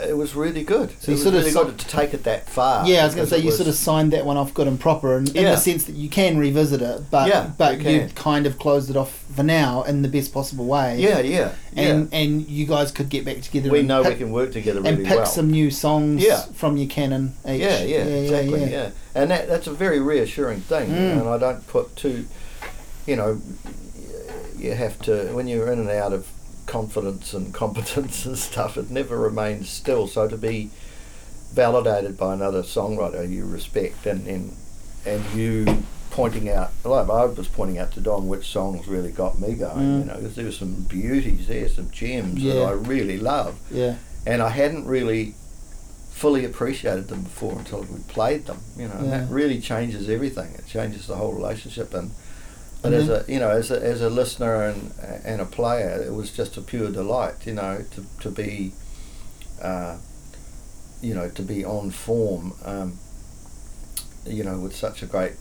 it 0.00 0.16
was 0.16 0.34
really 0.34 0.64
good. 0.64 0.90
So 1.00 1.12
you 1.12 1.18
sort 1.18 1.34
of 1.34 1.40
really 1.42 1.50
si- 1.52 1.62
good 1.62 1.78
to 1.78 1.86
take 1.86 2.12
it 2.14 2.24
that 2.24 2.48
far. 2.48 2.86
Yeah, 2.86 3.02
I 3.02 3.04
was 3.06 3.14
going 3.14 3.26
to 3.28 3.34
say 3.34 3.38
you 3.40 3.52
sort 3.52 3.68
of 3.68 3.74
signed 3.74 4.12
that 4.12 4.26
one 4.26 4.36
off 4.36 4.52
good 4.52 4.66
and 4.66 4.80
proper, 4.80 5.16
and 5.16 5.28
in 5.36 5.44
the 5.44 5.56
sense 5.56 5.84
that 5.84 5.94
you 5.94 6.08
can 6.08 6.38
revisit 6.38 6.82
it, 6.82 7.10
but 7.10 7.28
Yeah, 7.28 7.50
but 7.56 7.80
you 7.80 7.90
you 7.90 8.08
kind 8.14 8.46
of 8.46 8.58
closed 8.58 8.90
it 8.90 8.96
off 8.96 9.24
for 9.34 9.42
now 9.44 9.82
in 9.84 10.02
the 10.02 10.08
best 10.08 10.32
possible 10.34 10.66
way. 10.66 10.98
Yeah, 10.98 11.20
yeah, 11.20 11.52
and 11.76 12.10
yeah. 12.12 12.18
and 12.18 12.48
you 12.48 12.66
guys 12.66 12.90
could 12.90 13.08
get 13.08 13.24
back 13.24 13.40
together. 13.42 13.70
We 13.70 13.80
and 13.80 13.88
know 13.88 14.02
pick, 14.02 14.14
we 14.14 14.18
can 14.18 14.32
work 14.32 14.52
together 14.52 14.80
and 14.84 14.98
pick 15.06 15.16
well. 15.18 15.26
some 15.26 15.50
new 15.50 15.70
songs 15.70 16.22
Yeah. 16.22 16.40
from 16.54 16.76
your 16.76 16.88
canon. 16.88 17.34
Each. 17.48 17.60
yeah, 17.60 17.82
yeah, 17.82 17.98
exactly. 18.04 18.64
Yeah, 18.70 18.90
and 19.14 19.30
that 19.30 19.46
that's 19.48 19.66
a 19.68 19.72
very 19.72 20.00
reassuring 20.00 20.60
thing, 20.62 20.88
Mm. 20.90 21.20
and 21.20 21.28
I 21.28 21.38
don't 21.38 21.64
put 21.68 21.94
too, 21.94 22.26
you 23.06 23.14
know, 23.16 23.40
you 24.58 24.74
have 24.74 25.00
to 25.02 25.26
when 25.32 25.46
you're 25.48 25.70
in 25.72 25.78
and 25.78 25.90
out 25.90 26.12
of 26.12 26.26
confidence 26.70 27.34
and 27.34 27.52
competence 27.62 28.24
and 28.24 28.38
stuff. 28.38 28.76
It 28.78 28.90
never 28.90 29.18
remains 29.18 29.68
still. 29.68 30.06
So 30.06 30.28
to 30.28 30.36
be 30.38 30.70
validated 31.52 32.16
by 32.16 32.32
another 32.34 32.62
songwriter 32.62 33.28
you 33.28 33.44
respect, 33.44 34.06
and 34.06 34.26
and 34.26 34.56
and 35.04 35.24
you 35.34 35.82
pointing 36.10 36.48
out, 36.48 36.70
like 36.84 37.08
I 37.08 37.24
was 37.24 37.48
pointing 37.48 37.78
out 37.78 37.92
to 37.92 38.00
Don 38.00 38.28
which 38.28 38.46
songs 38.46 38.86
really 38.88 39.12
got 39.12 39.38
me 39.40 39.54
going. 39.54 39.78
Mm. 39.78 39.98
You 40.00 40.04
know, 40.06 40.20
'cause 40.20 40.34
there 40.36 40.44
were 40.44 40.52
some 40.52 40.74
beauties 40.88 41.46
there, 41.48 41.68
some 41.68 41.90
gems 41.90 42.42
that 42.42 42.62
I 42.62 42.72
really 42.72 43.18
love 43.18 43.54
Yeah, 43.70 43.96
and 44.26 44.42
I 44.42 44.50
hadn't 44.50 44.86
really 44.86 45.34
fully 46.10 46.44
appreciated 46.44 47.08
them 47.08 47.22
before 47.22 47.58
until 47.58 47.80
we 47.82 48.00
played 48.08 48.46
them. 48.46 48.58
You 48.76 48.88
know, 48.88 48.94
and 48.98 49.12
that 49.12 49.30
really 49.30 49.60
changes 49.60 50.08
everything. 50.08 50.54
It 50.54 50.66
changes 50.66 51.06
the 51.06 51.16
whole 51.16 51.32
relationship. 51.32 51.94
And 51.94 52.10
but 52.82 52.92
And 52.92 52.94
as 52.94 53.08
a 53.08 53.24
you 53.32 53.38
know, 53.38 53.50
as 53.50 53.70
a 53.70 53.82
as 53.82 54.00
a 54.02 54.10
listener 54.10 54.64
and 54.64 54.92
and 55.24 55.40
a 55.40 55.46
player, 55.46 56.02
it 56.06 56.12
was 56.12 56.30
just 56.30 56.56
a 56.56 56.60
pure 56.62 56.90
delight. 56.90 57.46
You 57.46 57.54
know, 57.54 57.84
to 57.92 58.04
to 58.20 58.30
be, 58.30 58.72
uh, 59.62 59.98
you 61.00 61.14
know, 61.14 61.28
to 61.30 61.42
be 61.42 61.64
on 61.64 61.90
form. 61.90 62.54
Um, 62.64 62.98
you 64.26 64.44
know, 64.44 64.58
with 64.58 64.74
such 64.76 65.02
a 65.02 65.06
great 65.06 65.32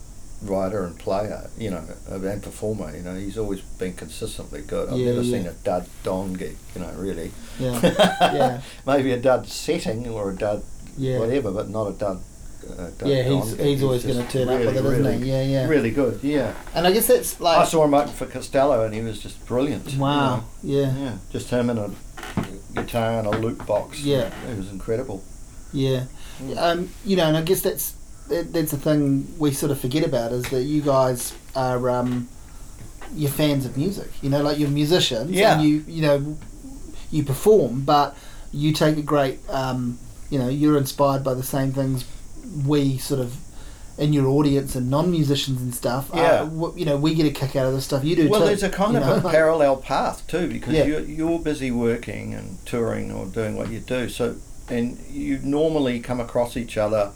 writer 0.41 0.85
and 0.85 0.97
player, 0.97 1.49
you 1.57 1.69
know, 1.69 1.83
and 2.09 2.41
performer. 2.41 2.95
You 2.95 3.03
know, 3.03 3.15
he's 3.15 3.37
always 3.37 3.61
been 3.61 3.93
consistently 3.93 4.61
good. 4.61 4.89
I've 4.89 4.97
Yeah, 4.97 5.11
never 5.11 5.21
yeah. 5.21 5.37
seen 5.37 5.47
a 5.47 5.53
dud 5.53 5.87
Don 6.03 6.33
gig. 6.33 6.55
You 6.75 6.81
know, 6.81 6.91
really. 6.95 7.31
yeah, 7.59 7.79
yeah, 8.21 8.61
Maybe 8.85 9.11
a 9.11 9.19
dud 9.19 9.47
setting 9.47 10.07
or 10.07 10.31
a 10.31 10.35
dud 10.35 10.63
yeah. 10.97 11.19
whatever, 11.19 11.51
but 11.51 11.69
not 11.69 11.87
a 11.87 11.93
dud. 11.93 12.21
Uh, 12.69 12.91
Yeah, 13.05 13.23
he's 13.23 13.57
he's 13.57 13.83
always 13.83 14.03
going 14.05 14.25
to 14.25 14.31
turn 14.31 14.49
up 14.49 14.59
really, 14.59 14.65
with 14.67 14.77
it, 14.77 14.99
isn't 14.99 15.23
he? 15.23 15.29
Yeah, 15.29 15.43
yeah. 15.43 15.67
Really 15.67 15.91
good, 15.91 16.19
yeah. 16.23 16.53
And 16.73 16.85
I 16.87 16.91
guess 16.91 17.07
that's 17.07 17.39
like 17.39 17.57
I 17.57 17.65
saw 17.65 17.85
him 17.85 17.93
open 17.93 18.13
for 18.13 18.25
Costello 18.25 18.85
and 18.85 18.93
he 18.93 19.01
was 19.01 19.21
just 19.21 19.45
brilliant. 19.45 19.93
you 19.93 19.99
wow, 19.99 20.37
know. 20.37 20.43
yeah, 20.63 20.95
Yeah, 20.97 21.17
just 21.31 21.49
him 21.49 21.69
and 21.69 21.79
a 21.79 21.91
guitar 22.73 23.19
and 23.19 23.27
a 23.27 23.31
loop 23.31 23.65
box. 23.65 24.01
Yeah. 24.01 24.31
It 24.49 24.57
was 24.57 24.71
incredible. 24.71 25.23
yeah. 25.73 26.05
Mm. 26.41 26.57
Um, 26.57 26.89
you 27.03 27.17
know, 27.17 27.25
and 27.25 27.35
I 27.35 27.41
guess 27.41 27.61
that's 27.61 27.95
that, 28.29 28.53
that's 28.53 28.71
the 28.71 28.77
thing 28.77 29.27
we 29.39 29.51
sort 29.51 29.71
of 29.71 29.79
forget 29.79 30.05
about 30.05 30.31
is 30.31 30.45
that 30.49 30.63
you 30.63 30.81
guys 30.81 31.33
are 31.55 31.89
um, 31.89 32.29
you're 33.13 33.31
fans 33.31 33.65
of 33.65 33.75
music. 33.77 34.09
You 34.21 34.29
know, 34.29 34.41
like 34.41 34.57
you're 34.57 34.69
musicians. 34.69 35.31
Yeah. 35.31 35.53
And 35.53 35.63
you 35.67 35.83
you 35.87 36.01
know 36.01 36.37
you 37.11 37.23
perform, 37.23 37.81
but 37.81 38.15
you 38.51 38.71
take 38.73 38.97
a 38.97 39.01
great 39.01 39.39
um, 39.49 39.99
you 40.29 40.39
know 40.39 40.47
you're 40.47 40.77
inspired 40.77 41.23
by 41.23 41.33
the 41.33 41.43
same 41.43 41.71
things 41.73 42.05
we 42.65 42.97
sort 42.97 43.19
of 43.19 43.35
in 43.97 44.13
your 44.13 44.27
audience 44.27 44.75
and 44.75 44.89
non-musicians 44.89 45.61
and 45.61 45.75
stuff. 45.75 46.09
Yeah. 46.13 46.21
Uh, 46.21 46.45
w- 46.45 46.73
you 46.77 46.85
know, 46.85 46.95
we 46.95 47.13
get 47.13 47.25
a 47.25 47.31
kick 47.31 47.55
out 47.57 47.65
of 47.65 47.73
the 47.73 47.81
stuff 47.81 48.03
you 48.05 48.15
do 48.15 48.29
Well, 48.29 48.39
too. 48.39 48.45
there's 48.47 48.63
a 48.63 48.69
kind 48.69 48.95
of 48.95 49.03
know, 49.05 49.15
a 49.27 49.31
parallel 49.31 49.75
path 49.77 50.25
too, 50.27 50.47
because 50.47 50.73
Yeah. 50.73 50.85
you're, 50.85 51.01
you're 51.01 51.39
busy 51.39 51.69
working 51.69 52.33
and 52.33 52.65
touring 52.65 53.11
or 53.11 53.25
doing 53.25 53.57
what 53.57 53.69
you 53.69 53.79
do. 53.79 54.07
So, 54.07 54.37
and 54.69 54.97
you 55.09 55.39
normally 55.39 55.99
come 55.99 56.21
across 56.21 56.55
each 56.55 56.77
other, 56.77 57.11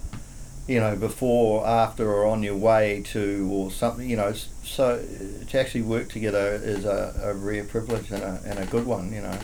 you 0.67 0.79
know, 0.81 0.95
before, 0.97 1.65
after, 1.65 2.11
or 2.11 2.25
on 2.25 2.43
your 2.43 2.57
way 2.57 3.01
to, 3.13 3.47
or 3.49 3.71
something. 3.71 4.09
You 4.09 4.17
know, 4.17 4.33
so 4.63 5.01
to 5.49 5.59
actually 5.59 5.83
work 5.83 6.09
together 6.09 6.59
is 6.61 6.83
a, 6.83 7.13
a 7.23 7.33
rare 7.33 7.63
privilege 7.63 8.11
and 8.11 8.23
a, 8.23 8.41
and 8.45 8.59
a 8.59 8.65
good 8.65 8.85
one. 8.85 9.13
You 9.13 9.21
know, 9.21 9.37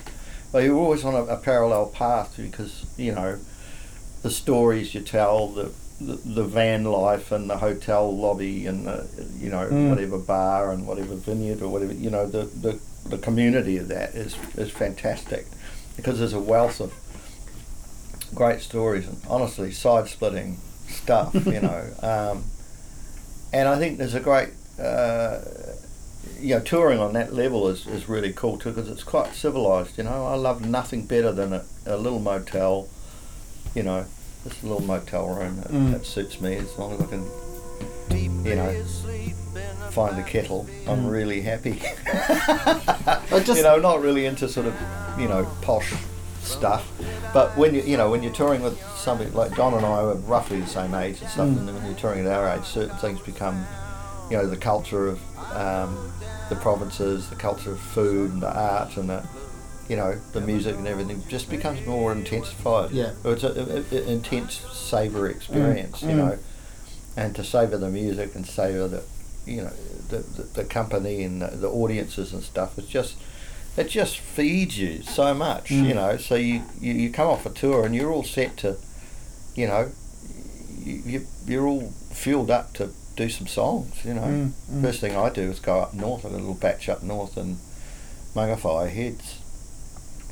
but 0.52 0.64
you're 0.64 0.76
always 0.78 1.06
on 1.06 1.14
a, 1.14 1.24
a 1.26 1.38
parallel 1.38 1.86
path 1.88 2.36
because 2.38 2.86
you 2.98 3.14
know 3.14 3.38
the 4.22 4.30
stories 4.30 4.94
you 4.94 5.02
tell, 5.02 5.48
the 5.48 5.72
the, 6.02 6.16
the 6.26 6.44
van 6.46 6.86
life 6.86 7.30
and 7.32 7.50
the 7.50 7.58
hotel 7.58 8.16
lobby 8.16 8.66
and 8.66 8.88
the 8.88 9.06
you 9.38 9.50
know 9.50 9.68
Mm. 9.70 9.90
whatever 9.90 10.18
bar 10.18 10.72
and 10.72 10.88
whatever 10.88 11.14
vineyard 11.16 11.62
or 11.62 11.68
whatever 11.68 11.92
you 11.94 12.10
know 12.10 12.26
the, 12.26 12.44
the, 12.46 12.80
the 13.10 13.18
community 13.18 13.76
of 13.78 13.90
that 13.90 14.16
is 14.16 14.38
is 14.58 14.72
fantastic 14.72 15.46
because 15.98 16.20
there's 16.20 16.32
a 16.32 16.40
wealth 16.40 16.80
of 16.80 16.94
great 18.34 18.62
stories 18.62 19.08
and 19.08 19.18
honestly 19.30 19.72
side 19.72 20.08
splitting 20.08 20.58
stuff 20.88 21.34
you 21.46 21.60
know 21.68 21.84
um, 22.02 22.44
and 23.52 23.68
I 23.68 23.78
think 23.78 23.98
there's 23.98 24.14
a 24.16 24.20
great 24.22 24.50
uh, 24.80 25.40
you 26.40 26.56
know, 26.56 26.62
touring 26.62 27.00
on 27.00 27.12
that 27.14 27.34
level 27.34 27.68
is, 27.68 27.86
is 27.88 28.08
really 28.08 28.32
cool 28.32 28.58
too 28.58 28.70
because 28.72 28.90
it's 28.90 29.04
quite 29.04 29.34
civilized. 29.34 29.98
You 29.98 30.06
know, 30.06 30.26
I 30.28 30.36
love 30.36 30.66
nothing 30.66 31.06
better 31.06 31.34
than 31.34 31.52
a, 31.52 31.66
a 31.86 31.98
little 31.98 32.20
motel. 32.20 32.88
You 33.76 33.84
know, 33.84 34.06
just 34.48 34.64
a 34.64 34.68
little 34.68 34.82
motel 34.84 35.28
room 35.28 35.58
that, 35.58 35.72
Mm. 35.72 35.92
that 35.92 36.06
suits 36.06 36.42
me 36.42 36.56
as 36.56 36.78
long 36.78 36.94
as 36.94 37.02
I 37.02 37.06
can, 37.06 37.24
you 38.46 38.56
know, 38.56 38.74
find 39.92 40.18
a 40.20 40.24
kettle. 40.24 40.68
I'm 40.88 41.06
Mm. 41.06 41.12
really 41.12 41.42
happy. 41.42 41.82
I 42.08 43.42
just 43.44 43.58
you 43.58 43.64
know, 43.64 43.78
not 43.78 44.02
really 44.02 44.26
into 44.26 44.48
sort 44.50 44.66
of, 44.68 44.74
you 45.18 45.28
know, 45.28 45.48
posh 45.62 45.94
stuff. 46.44 46.88
But 47.34 47.56
when 47.58 47.76
you, 47.76 47.82
you 47.82 47.98
know, 47.98 48.10
when 48.10 48.24
you're 48.24 48.34
touring 48.34 48.62
with 48.64 48.80
somebody 48.98 49.30
like 49.32 49.56
Don 49.56 49.74
and 49.76 49.86
I 49.86 50.02
were 50.04 50.16
roughly 50.16 50.60
the 50.62 50.68
same 50.68 50.94
age 50.96 51.22
and 51.22 51.30
stuff, 51.30 51.48
Mm. 51.48 51.68
and 51.68 51.76
when 51.76 51.86
you're 51.86 51.96
touring 51.96 52.26
at 52.26 52.32
our 52.32 52.50
age, 52.56 52.66
certain 52.66 52.98
things 52.98 53.20
become, 53.22 53.66
you 54.32 54.38
know, 54.38 54.48
the 54.48 54.58
culture 54.58 55.08
of 55.08 55.20
um, 55.56 56.12
the 56.50 56.56
provinces, 56.56 57.30
the 57.30 57.36
culture 57.36 57.72
of 57.72 57.80
food 57.80 58.32
and 58.34 58.42
the 58.42 58.52
art 58.52 58.98
and 58.98 59.10
the, 59.10 59.24
you 59.90 59.96
know, 59.96 60.16
the 60.34 60.42
music 60.42 60.76
and 60.76 60.88
everything 60.88 61.24
just 61.28 61.50
becomes 61.50 61.86
more 61.86 62.12
intensified. 62.12 62.92
Yeah. 62.92 63.14
It's 63.26 63.44
an 63.44 63.86
intense 64.08 64.62
savoury 64.72 65.32
experience, 65.32 66.04
you 66.04 66.10
mm. 66.10 66.16
know, 66.16 66.40
and 67.18 67.36
to 67.36 67.44
savour 67.44 67.78
the 67.78 67.90
music 67.90 68.36
and 68.36 68.46
savour 68.46 68.88
the, 68.88 69.04
you 69.46 69.64
know, 69.64 69.74
the, 70.10 70.20
the, 70.20 70.44
the 70.44 70.64
company 70.64 71.24
and 71.24 71.42
the, 71.42 71.48
the 71.48 71.70
audiences 71.70 72.34
and 72.34 72.44
stuff. 72.44 72.78
It's 72.78 72.88
just, 72.88 73.16
it 73.78 73.90
just 73.90 74.20
feeds 74.20 74.78
you 74.78 75.02
so 75.02 75.34
much, 75.34 75.70
Mm. 75.70 75.88
you 75.88 75.94
know. 75.96 76.18
So 76.18 76.36
you, 76.36 76.62
you, 76.80 76.94
you 76.94 77.10
come 77.10 77.28
off 77.28 77.48
a 77.48 77.50
tour 77.50 77.84
and 77.84 77.96
you're 77.96 78.12
all 78.12 78.24
set 78.24 78.58
to, 78.58 78.78
you 79.56 79.68
know, 79.68 79.92
you, 80.78 81.02
you, 81.06 81.28
you're 81.48 81.66
all 81.66 81.92
fueled 82.12 82.52
up 82.52 82.74
to 82.76 82.92
do 83.16 83.28
some 83.28 83.48
songs, 83.48 84.06
you 84.06 84.14
know. 84.14 84.22
Mm, 84.22 84.52
mm. 84.72 84.82
First 84.82 85.02
thing 85.02 85.16
I 85.16 85.30
do 85.30 85.42
is 85.50 85.60
go 85.60 85.80
up 85.80 85.94
north. 85.96 86.24
A 86.26 86.30
little 86.30 86.54
batch 86.54 86.88
up 86.88 87.02
north 87.02 87.38
in 87.38 87.58
Mangawhai 88.36 88.90
Heads. 88.90 89.39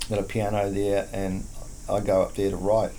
Got 0.09 0.19
a 0.19 0.23
piano 0.23 0.69
there, 0.69 1.07
and 1.11 1.45
I 1.89 1.99
go 1.99 2.21
up 2.21 2.35
there 2.35 2.49
to 2.49 2.57
write. 2.57 2.91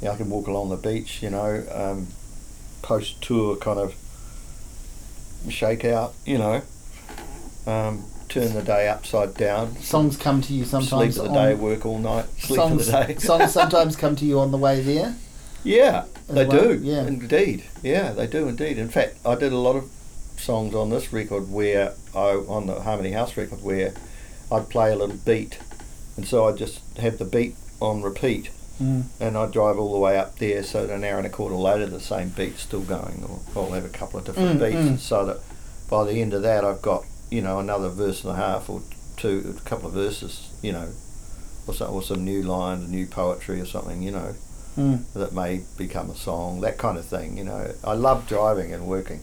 Yeah, 0.00 0.12
I 0.12 0.16
can 0.16 0.30
walk 0.30 0.46
along 0.46 0.70
the 0.70 0.76
beach, 0.76 1.22
you 1.22 1.30
know, 1.30 1.64
um, 1.72 2.08
post 2.82 3.22
tour 3.22 3.56
kind 3.56 3.78
of 3.78 3.94
shakeout, 5.46 6.12
you 6.24 6.38
know. 6.38 6.62
Um, 7.66 8.04
turn 8.28 8.54
the 8.54 8.62
day 8.62 8.88
upside 8.88 9.34
down. 9.34 9.76
songs 9.76 10.16
come 10.16 10.40
to 10.40 10.54
you 10.54 10.64
sometimes. 10.64 11.14
sleep 11.14 11.26
for 11.26 11.30
the 11.30 11.34
day, 11.34 11.54
work 11.54 11.84
all 11.84 11.98
night, 11.98 12.26
sleep 12.38 12.58
songs, 12.58 12.86
for 12.86 12.92
the 12.92 13.04
day. 13.04 13.14
songs 13.18 13.52
sometimes 13.52 13.94
come 13.94 14.16
to 14.16 14.24
you 14.24 14.40
on 14.40 14.50
the 14.50 14.58
way 14.58 14.80
there. 14.80 15.14
Yeah, 15.64 16.06
they 16.28 16.46
do. 16.46 16.80
yeah. 16.82 17.06
indeed. 17.06 17.64
Yeah, 17.82 18.12
they 18.12 18.26
do 18.26 18.48
indeed. 18.48 18.78
In 18.78 18.88
fact, 18.88 19.18
I 19.24 19.34
did 19.34 19.52
a 19.52 19.58
lot 19.58 19.76
of 19.76 19.90
songs 20.36 20.74
on 20.74 20.90
this 20.90 21.12
record 21.12 21.50
where 21.50 21.94
I 22.14 22.30
on 22.30 22.66
the 22.66 22.80
Harmony 22.80 23.12
House 23.12 23.36
record 23.36 23.62
where 23.62 23.94
I'd 24.50 24.68
play 24.68 24.92
a 24.92 24.96
little 24.96 25.16
beat, 25.16 25.58
and 26.16 26.26
so 26.26 26.46
I'd 26.48 26.56
just 26.56 26.80
have 26.98 27.18
the 27.18 27.24
beat 27.24 27.56
on 27.80 28.02
repeat, 28.02 28.50
Mm. 28.80 29.04
and 29.20 29.36
I'd 29.36 29.52
drive 29.52 29.78
all 29.78 29.92
the 29.92 29.98
way 29.98 30.18
up 30.18 30.38
there, 30.38 30.62
so 30.62 30.86
that 30.86 30.94
an 30.94 31.04
hour 31.04 31.18
and 31.18 31.26
a 31.26 31.30
quarter 31.30 31.54
later 31.54 31.86
the 31.86 32.00
same 32.00 32.30
beat's 32.30 32.62
still 32.62 32.80
going, 32.82 33.22
or 33.28 33.40
I'll 33.54 33.70
have 33.72 33.84
a 33.84 33.88
couple 33.88 34.18
of 34.18 34.24
different 34.26 34.58
Mm, 34.60 34.64
beats, 34.70 34.88
mm. 34.88 34.98
so 34.98 35.24
that 35.26 35.38
by 35.90 36.04
the 36.04 36.20
end 36.22 36.32
of 36.34 36.42
that 36.42 36.64
I've 36.64 36.82
got 36.82 37.04
you 37.30 37.42
know 37.42 37.58
another 37.58 37.88
verse 37.88 38.24
and 38.24 38.32
a 38.32 38.36
half 38.36 38.68
or 38.70 38.80
two, 39.16 39.54
a 39.56 39.68
couple 39.68 39.88
of 39.88 39.94
verses, 39.94 40.48
you 40.62 40.72
know, 40.72 40.88
or 41.66 41.74
some, 41.74 41.92
or 41.94 42.02
some 42.02 42.24
new 42.24 42.42
lines, 42.42 42.90
new 42.90 43.06
poetry 43.06 43.60
or 43.60 43.66
something, 43.66 44.02
you 44.02 44.10
know 44.10 44.34
Mm. 44.76 45.00
that 45.12 45.34
may 45.34 45.60
become 45.76 46.08
a 46.10 46.14
song, 46.16 46.62
that 46.62 46.78
kind 46.78 46.96
of 46.96 47.04
thing. 47.04 47.36
You 47.36 47.44
know, 47.44 47.72
I 47.84 47.92
love 47.92 48.26
driving 48.26 48.72
and 48.72 48.86
working. 48.86 49.20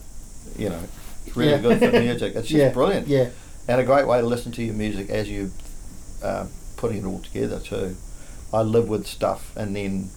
You 0.56 0.68
know, 0.68 0.78
it's 1.26 1.36
really 1.36 1.50
Yeah. 1.52 1.58
good 1.58 1.78
for 1.80 1.90
music. 2.00 2.34
It's 2.36 2.46
just 2.46 2.52
yeah, 2.58 2.68
brilliant, 2.68 3.08
Yeah, 3.08 3.30
and 3.66 3.80
a 3.80 3.84
great 3.84 4.06
way 4.06 4.20
to 4.20 4.26
listen 4.28 4.52
to 4.52 4.62
your 4.62 4.74
music 4.76 5.10
as 5.10 5.28
you 5.28 5.50
uh, 6.22 6.46
putting 6.80 6.98
it 6.98 7.04
all 7.04 7.20
together 7.20 7.60
too. 7.60 7.96
I 8.52 8.62
live 8.62 8.88
with 8.88 9.06
stuff 9.06 9.54
and 9.56 9.76
then. 9.76 10.10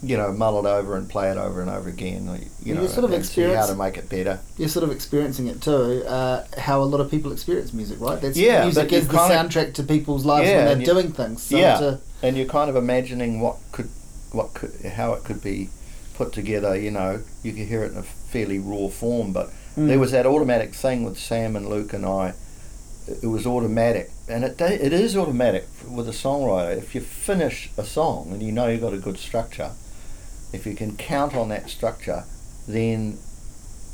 You 0.00 0.16
know, 0.16 0.32
mull 0.32 0.64
it 0.64 0.68
over 0.68 0.94
and 0.94 1.08
play 1.10 1.28
it 1.32 1.36
over 1.36 1.60
and 1.60 1.68
over 1.68 1.88
again. 1.88 2.40
You 2.62 2.76
know, 2.76 2.86
sort 2.86 3.12
of 3.12 3.26
see 3.26 3.42
how 3.42 3.66
to 3.66 3.74
make 3.74 3.96
it 3.96 4.08
better. 4.08 4.38
you're 4.56 4.68
sort 4.68 4.84
of 4.84 4.92
experiencing 4.92 5.48
it 5.48 5.60
too. 5.60 6.04
Uh, 6.06 6.44
how 6.56 6.80
a 6.80 6.84
lot 6.84 7.00
of 7.00 7.10
people 7.10 7.32
experience 7.32 7.72
music, 7.72 7.98
right? 8.00 8.20
That's 8.20 8.36
Yeah, 8.38 8.62
music 8.62 8.92
is 8.92 9.08
the 9.08 9.14
soundtrack 9.14 9.74
to 9.74 9.82
people's 9.82 10.24
lives 10.24 10.48
Yeah, 10.48 10.66
when 10.66 10.78
they're 10.78 10.86
doing 10.94 11.10
things. 11.10 11.42
So 11.42 11.56
yeah. 11.56 11.78
to- 11.80 11.98
and 12.22 12.36
you're 12.36 12.46
kind 12.46 12.70
of 12.70 12.76
imagining 12.76 13.40
what 13.40 13.56
could, 13.72 13.88
what 14.30 14.54
could, 14.54 14.70
how 14.92 15.14
it 15.14 15.24
could 15.24 15.42
be 15.42 15.68
put 16.14 16.32
together. 16.32 16.76
You 16.78 16.92
know, 16.92 17.20
you 17.42 17.52
can 17.52 17.66
hear 17.66 17.82
it 17.82 17.90
in 17.90 17.98
a 17.98 18.04
fairly 18.04 18.60
raw 18.60 18.86
form, 18.86 19.32
but 19.32 19.50
Mm. 19.76 19.88
there 19.88 19.98
was 19.98 20.12
that 20.12 20.26
automatic 20.26 20.74
thing 20.74 21.02
with 21.02 21.18
Sam 21.18 21.56
and 21.56 21.68
Luke 21.68 21.92
and 21.92 22.06
I. 22.06 22.34
It 23.22 23.26
was 23.26 23.46
automatic, 23.46 24.10
and 24.28 24.44
it 24.44 24.60
it 24.60 24.92
is 24.92 25.16
automatic 25.16 25.66
with 25.88 26.08
a 26.08 26.12
songwriter. 26.12 26.76
If 26.76 26.94
you 26.94 27.00
finish 27.00 27.70
a 27.78 27.84
song 27.84 28.28
and 28.32 28.42
you 28.42 28.52
know 28.52 28.66
you've 28.68 28.82
got 28.82 28.92
a 28.92 28.98
good 28.98 29.18
structure, 29.18 29.70
if 30.52 30.66
you 30.66 30.74
can 30.74 30.96
count 30.96 31.34
on 31.34 31.48
that 31.48 31.70
structure, 31.70 32.24
then 32.66 33.18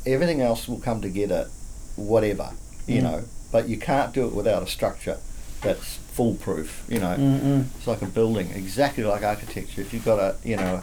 everything 0.05 0.41
else 0.41 0.67
will 0.69 0.81
come 0.81 1.01
together, 1.01 1.49
whatever 1.97 2.51
you 2.87 3.01
Mm. 3.01 3.03
know. 3.05 3.25
But 3.53 3.69
you 3.69 3.79
can't 3.79 4.13
do 4.13 4.27
it 4.27 4.35
without 4.35 4.63
a 4.63 4.67
structure 4.67 5.19
that's 5.63 5.97
foolproof. 6.13 6.85
You 6.89 6.99
know, 6.99 7.17
Mm-mm. 7.17 7.67
it's 7.77 7.87
like 7.87 8.03
a 8.03 8.07
building, 8.07 8.51
exactly 8.55 9.05
like 9.05 9.23
architecture. 9.23 9.81
If 9.81 9.93
you've 9.95 10.05
got 10.05 10.19
a, 10.19 10.35
you 10.43 10.57
know, 10.57 10.83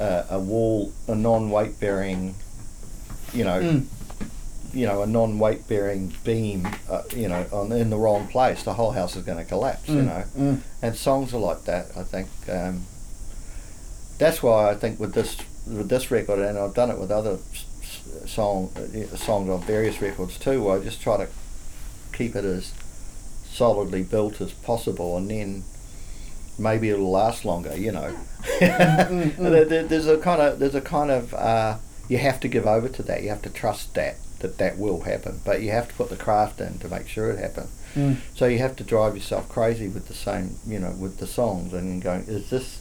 a, 0.00 0.24
a 0.30 0.38
wall, 0.40 0.92
a 1.06 1.14
non-weight 1.14 1.78
bearing, 1.78 2.34
you 3.32 3.44
know, 3.44 3.60
Mm. 3.60 3.84
You 4.72 4.86
know, 4.86 5.02
a 5.02 5.06
non-weight 5.06 5.66
bearing 5.68 6.14
beam, 6.24 6.68
uh, 6.90 7.02
you 7.16 7.28
know, 7.28 7.46
on 7.52 7.72
in 7.72 7.90
the 7.90 7.96
wrong 7.96 8.26
place, 8.28 8.62
the 8.62 8.74
whole 8.74 8.90
house 8.92 9.16
is 9.16 9.22
going 9.24 9.38
to 9.38 9.44
collapse. 9.44 9.88
You 9.88 10.02
Mm. 10.02 10.06
know, 10.06 10.24
Mm. 10.38 10.60
and 10.82 10.96
songs 10.96 11.32
are 11.32 11.38
like 11.38 11.64
that. 11.64 11.86
I 11.96 12.02
think 12.02 12.28
um, 12.50 12.84
that's 14.18 14.42
why 14.42 14.70
I 14.70 14.74
think 14.74 14.98
with 15.00 15.14
this 15.14 15.36
with 15.66 15.88
this 15.88 16.10
record, 16.10 16.38
and 16.40 16.58
I've 16.58 16.74
done 16.74 16.90
it 16.90 16.98
with 16.98 17.10
other 17.10 17.38
song 18.26 18.70
uh, 18.76 19.16
songs 19.16 19.48
on 19.50 19.60
various 19.62 20.00
records 20.02 20.38
too. 20.38 20.62
Where 20.62 20.78
I 20.78 20.82
just 20.84 21.00
try 21.00 21.16
to 21.18 21.28
keep 22.12 22.34
it 22.36 22.44
as 22.44 22.72
solidly 23.50 24.02
built 24.02 24.40
as 24.40 24.52
possible, 24.52 25.16
and 25.16 25.30
then 25.30 25.64
maybe 26.58 26.90
it'll 26.90 27.10
last 27.10 27.44
longer. 27.44 27.76
You 27.76 27.92
know, 27.92 28.14
mm, 28.60 29.30
mm. 29.32 29.36
There- 29.68 29.84
there's 29.84 30.06
a 30.06 30.18
kind 30.18 30.40
of 30.42 30.58
there's 30.58 30.74
a 30.74 30.80
kind 30.80 31.10
of 31.10 31.32
uh, 31.34 31.76
you 32.08 32.18
have 32.18 32.40
to 32.40 32.48
give 32.48 32.66
over 32.66 32.88
to 32.88 33.02
that. 33.04 33.22
You 33.22 33.28
have 33.30 33.42
to 33.42 33.50
trust 33.50 33.94
that 33.94 34.16
that 34.40 34.58
that 34.58 34.78
will 34.78 35.00
happen, 35.00 35.40
but 35.44 35.62
you 35.62 35.70
have 35.70 35.88
to 35.88 35.94
put 35.94 36.10
the 36.10 36.16
craft 36.16 36.60
in 36.60 36.78
to 36.78 36.88
make 36.88 37.08
sure 37.08 37.30
it 37.30 37.38
happens. 37.38 37.70
Mm. 37.94 38.16
So 38.34 38.46
you 38.46 38.58
have 38.58 38.76
to 38.76 38.84
drive 38.84 39.16
yourself 39.16 39.48
crazy 39.48 39.88
with 39.88 40.06
the 40.08 40.14
same, 40.14 40.56
you 40.66 40.78
know, 40.78 40.92
with 40.92 41.18
the 41.18 41.26
songs, 41.26 41.72
and 41.72 42.00
going, 42.02 42.24
is 42.28 42.50
this 42.50 42.80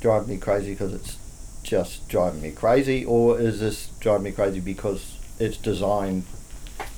driving 0.00 0.28
me 0.28 0.36
crazy 0.36 0.72
because 0.72 0.92
it's 0.94 1.16
just 1.62 2.08
driving 2.08 2.42
me 2.42 2.52
crazy, 2.52 3.04
or 3.04 3.40
is 3.40 3.58
this 3.60 3.88
driving 4.00 4.24
me 4.24 4.32
crazy 4.32 4.60
because 4.60 5.16
it's 5.40 5.56
designed 5.56 6.24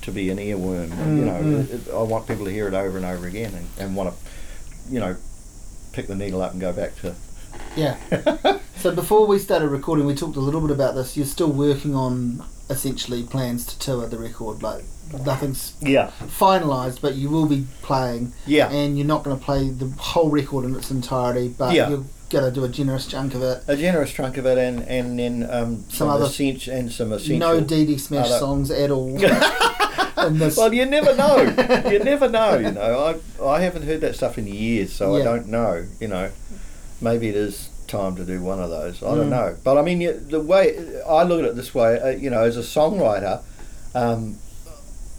to 0.03 0.11
be 0.11 0.29
an 0.29 0.37
earworm? 0.37 0.89
you 1.17 1.23
Mm, 1.23 1.25
know, 1.25 1.41
mm. 1.41 1.59
it, 1.71 1.87
it- 1.87 1.93
I 1.93 2.03
want 2.03 2.27
people 2.27 2.45
to 2.45 2.51
hear 2.51 2.67
it 2.67 2.73
over 2.75 2.97
and 2.97 3.05
over 3.05 3.25
again, 3.25 3.53
and, 3.55 3.67
and 3.79 3.95
want 3.95 4.13
to, 4.13 4.93
you 4.93 4.99
know, 4.99 5.15
pick 5.93 6.05
the 6.07 6.15
needle 6.15 6.41
up 6.43 6.51
and 6.51 6.61
go 6.61 6.71
back 6.73 6.95
to. 7.01 7.15
Yeah. 7.75 7.97
So 8.79 8.95
before 8.95 9.27
we 9.27 9.39
started 9.39 9.67
recording, 9.67 10.05
we 10.05 10.15
talked 10.15 10.37
a 10.37 10.39
little 10.39 10.61
bit 10.61 10.71
about 10.71 10.95
this. 10.95 11.17
You're 11.17 11.25
still 11.25 11.51
working 11.51 11.95
on 11.95 12.41
essentially 12.69 13.23
plans 13.23 13.65
to 13.67 13.79
tour 13.79 14.07
the 14.07 14.17
record. 14.17 14.61
Like 14.63 14.83
nothing's 15.25 15.73
yeah, 15.81 16.11
finalised, 16.39 17.01
but 17.01 17.15
you 17.15 17.29
will 17.29 17.47
be 17.47 17.65
playing, 17.81 18.33
yeah. 18.45 18.69
and 18.69 18.97
you're 18.97 19.07
not 19.07 19.23
going 19.23 19.37
to 19.37 19.43
play 19.43 19.69
the 19.69 19.87
whole 19.97 20.29
record 20.29 20.65
in 20.65 20.75
its 20.75 20.91
entirety, 20.91 21.47
but 21.49 21.73
Yeah. 21.73 21.89
you're 21.89 22.05
going 22.29 22.45
to 22.45 22.51
do 22.51 22.63
a 22.63 22.69
generous 22.69 23.07
chunk 23.07 23.33
of 23.33 23.41
it. 23.41 23.63
A 23.67 23.75
generous 23.75 24.11
chunk 24.11 24.37
of 24.37 24.45
it, 24.45 24.57
and 24.57 24.81
and 24.87 25.17
then 25.17 25.47
um, 25.49 25.77
Some 25.89 25.89
some, 25.89 26.09
other- 26.09 26.25
essential 26.25 26.73
and 26.75 26.91
some 26.91 27.11
essential. 27.11 27.39
No 27.39 27.61
DD 27.61 27.99
Smash 27.99 28.27
other- 28.27 28.39
songs 28.39 28.69
at 28.71 28.91
all. 28.91 29.09
well, 30.57 30.73
you 30.73 30.85
never 30.85 31.15
know. 31.15 31.37
you 31.91 31.99
never 31.99 32.29
know. 32.29 32.57
You 32.57 32.71
know, 32.71 33.19
I 33.41 33.43
I 33.43 33.61
haven't 33.61 33.83
heard 33.83 34.01
that 34.01 34.15
stuff 34.15 34.37
in 34.37 34.45
years, 34.47 34.93
so 34.93 35.15
Yeah. 35.15 35.21
I 35.21 35.25
don't 35.25 35.47
know. 35.47 35.85
You 35.99 36.07
know, 36.07 36.31
maybe 37.01 37.29
it 37.29 37.35
is 37.35 37.69
time 37.89 38.15
to 38.15 38.23
do 38.23 38.41
one 38.41 38.59
of 38.61 38.69
those. 38.69 39.03
I 39.03 39.07
Mm. 39.07 39.15
don't 39.17 39.29
know. 39.29 39.55
But 39.63 39.77
I 39.77 39.81
mean, 39.81 39.99
the 40.29 40.39
way 40.39 40.77
I 41.07 41.23
look 41.23 41.39
at 41.39 41.45
it 41.45 41.55
this 41.55 41.73
way, 41.75 41.99
uh, 41.99 42.07
you 42.09 42.29
know, 42.29 42.43
as 42.43 42.55
a 42.55 42.61
songwriter, 42.61 43.41
um, 43.93 44.37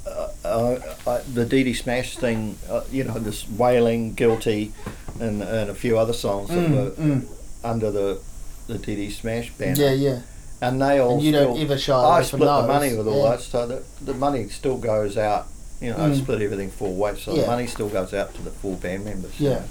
uh, 0.06 0.28
uh, 0.44 0.78
I, 1.06 1.18
the 1.32 1.44
DD 1.44 1.74
Smash 1.76 2.16
thing, 2.16 2.56
uh, 2.70 2.82
you 2.90 3.04
know, 3.04 3.18
this 3.18 3.48
wailing, 3.48 4.14
guilty, 4.14 4.72
and 5.20 5.42
and 5.42 5.68
a 5.70 5.74
few 5.74 5.98
other 5.98 6.12
songs 6.14 6.48
that 6.48 6.56
Mm, 6.70 6.72
were 6.74 6.90
mm. 6.92 7.26
under 7.64 7.90
the 7.90 8.18
the 8.66 8.78
DD 8.78 9.10
Smash 9.12 9.50
banner. 9.58 9.82
Yeah, 9.82 9.92
yeah. 9.92 10.18
And 10.62 10.80
they 10.80 10.98
all 10.98 11.14
And 11.14 11.22
you 11.22 11.32
still, 11.32 11.54
don't 11.54 11.62
ever 11.62 11.78
shy 11.78 11.94
I 11.94 12.22
split 12.22 12.40
the 12.42 12.66
money 12.66 12.94
with 12.94 13.08
all 13.08 13.24
yeah. 13.24 13.30
that, 13.30 13.40
so 13.40 13.66
that 13.66 13.82
the 14.04 14.14
money 14.14 14.48
still 14.48 14.76
goes 14.76 15.16
out. 15.16 15.46
You 15.80 15.90
know, 15.90 15.96
I 15.96 16.10
Mm. 16.10 16.18
split 16.18 16.42
everything 16.42 16.70
four 16.70 16.94
ways, 16.94 17.22
so 17.22 17.34
Yeah. 17.34 17.42
the 17.42 17.46
money 17.46 17.66
still 17.66 17.88
goes 17.88 18.12
out 18.12 18.34
to 18.34 18.42
the 18.42 18.50
four 18.50 18.76
band 18.76 19.04
members. 19.06 19.32
Yeah. 19.40 19.62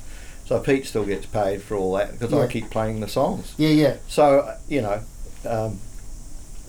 So 0.49 0.59
Pete 0.59 0.87
still 0.87 1.05
gets 1.05 1.27
paid 1.27 1.61
for 1.61 1.77
all 1.77 1.93
that 1.97 2.13
because 2.13 2.31
Yeah. 2.33 2.39
I 2.39 2.47
keep 2.47 2.71
playing 2.71 3.01
the 3.01 3.07
songs. 3.07 3.53
Yeah, 3.57 3.69
yeah. 3.69 3.97
So 4.07 4.51
you 4.67 4.81
know, 4.81 5.01
um, 5.45 5.79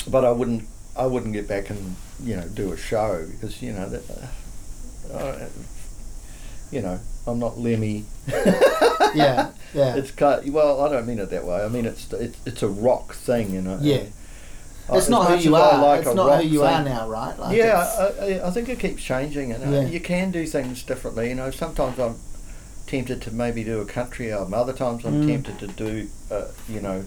but 0.07 0.23
I 0.23 0.33
wouldn't. 0.33 0.69
I 0.95 1.07
wouldn't 1.07 1.33
get 1.33 1.49
back 1.49 1.71
and 1.71 1.97
you 2.23 2.37
know 2.37 2.47
do 2.47 2.73
a 2.73 2.77
show 2.77 3.27
because 3.31 3.63
you 3.63 3.73
know 3.73 3.89
that. 3.89 4.03
Uh, 4.11 5.17
uh, 5.17 5.49
you 6.71 6.83
know, 6.83 7.01
I'm 7.27 7.39
not 7.39 7.59
Lemmy. 7.59 8.05
yeah, 8.29 9.53
yeah. 9.73 9.97
It's 9.97 10.11
cut. 10.11 10.45
Well, 10.45 10.83
I 10.83 10.91
don't 10.91 11.07
mean 11.07 11.19
it 11.19 11.31
that 11.31 11.47
way. 11.47 11.65
I 11.65 11.69
mean 11.69 11.87
it's 11.87 12.13
it's, 12.13 12.37
it's 12.45 12.63
a 12.63 12.69
rock 12.69 13.15
thing, 13.15 13.51
you 13.51 13.63
know. 13.63 13.79
Yeah. 13.81 14.05
It's 14.93 15.09
not 15.09 15.27
who 15.31 15.37
you 15.37 15.57
are. 15.57 15.81
like 15.83 16.05
it's 16.05 16.15
not 16.15 16.43
who 16.43 16.47
you 16.47 16.61
thing- 16.61 16.69
are 16.69 16.85
now, 16.85 17.09
right? 17.09 17.39
Like 17.39 17.57
yeah, 17.57 17.79
I, 18.21 18.41
I, 18.47 18.51
think 18.51 18.69
it 18.69 18.79
keeps 18.79 19.03
changing, 19.03 19.53
and 19.53 19.73
Yeah. 19.73 19.87
you 19.87 20.01
can 20.01 20.33
do 20.33 20.45
things 20.47 20.83
differently. 20.83 21.31
You 21.31 21.37
know, 21.37 21.51
sometimes 21.51 21.99
I'm 21.99 22.17
tempted 22.91 23.23
to 23.23 23.31
maybe 23.31 23.63
do 23.63 23.81
a 23.81 23.85
country 23.85 24.33
album. 24.33 24.53
Other 24.53 24.73
times 24.73 25.05
I'm 25.05 25.23
Mm. 25.23 25.27
tempted 25.27 25.59
to 25.61 25.67
do, 25.69 26.09
uh, 26.31 26.47
you 26.69 26.81
know, 26.81 27.05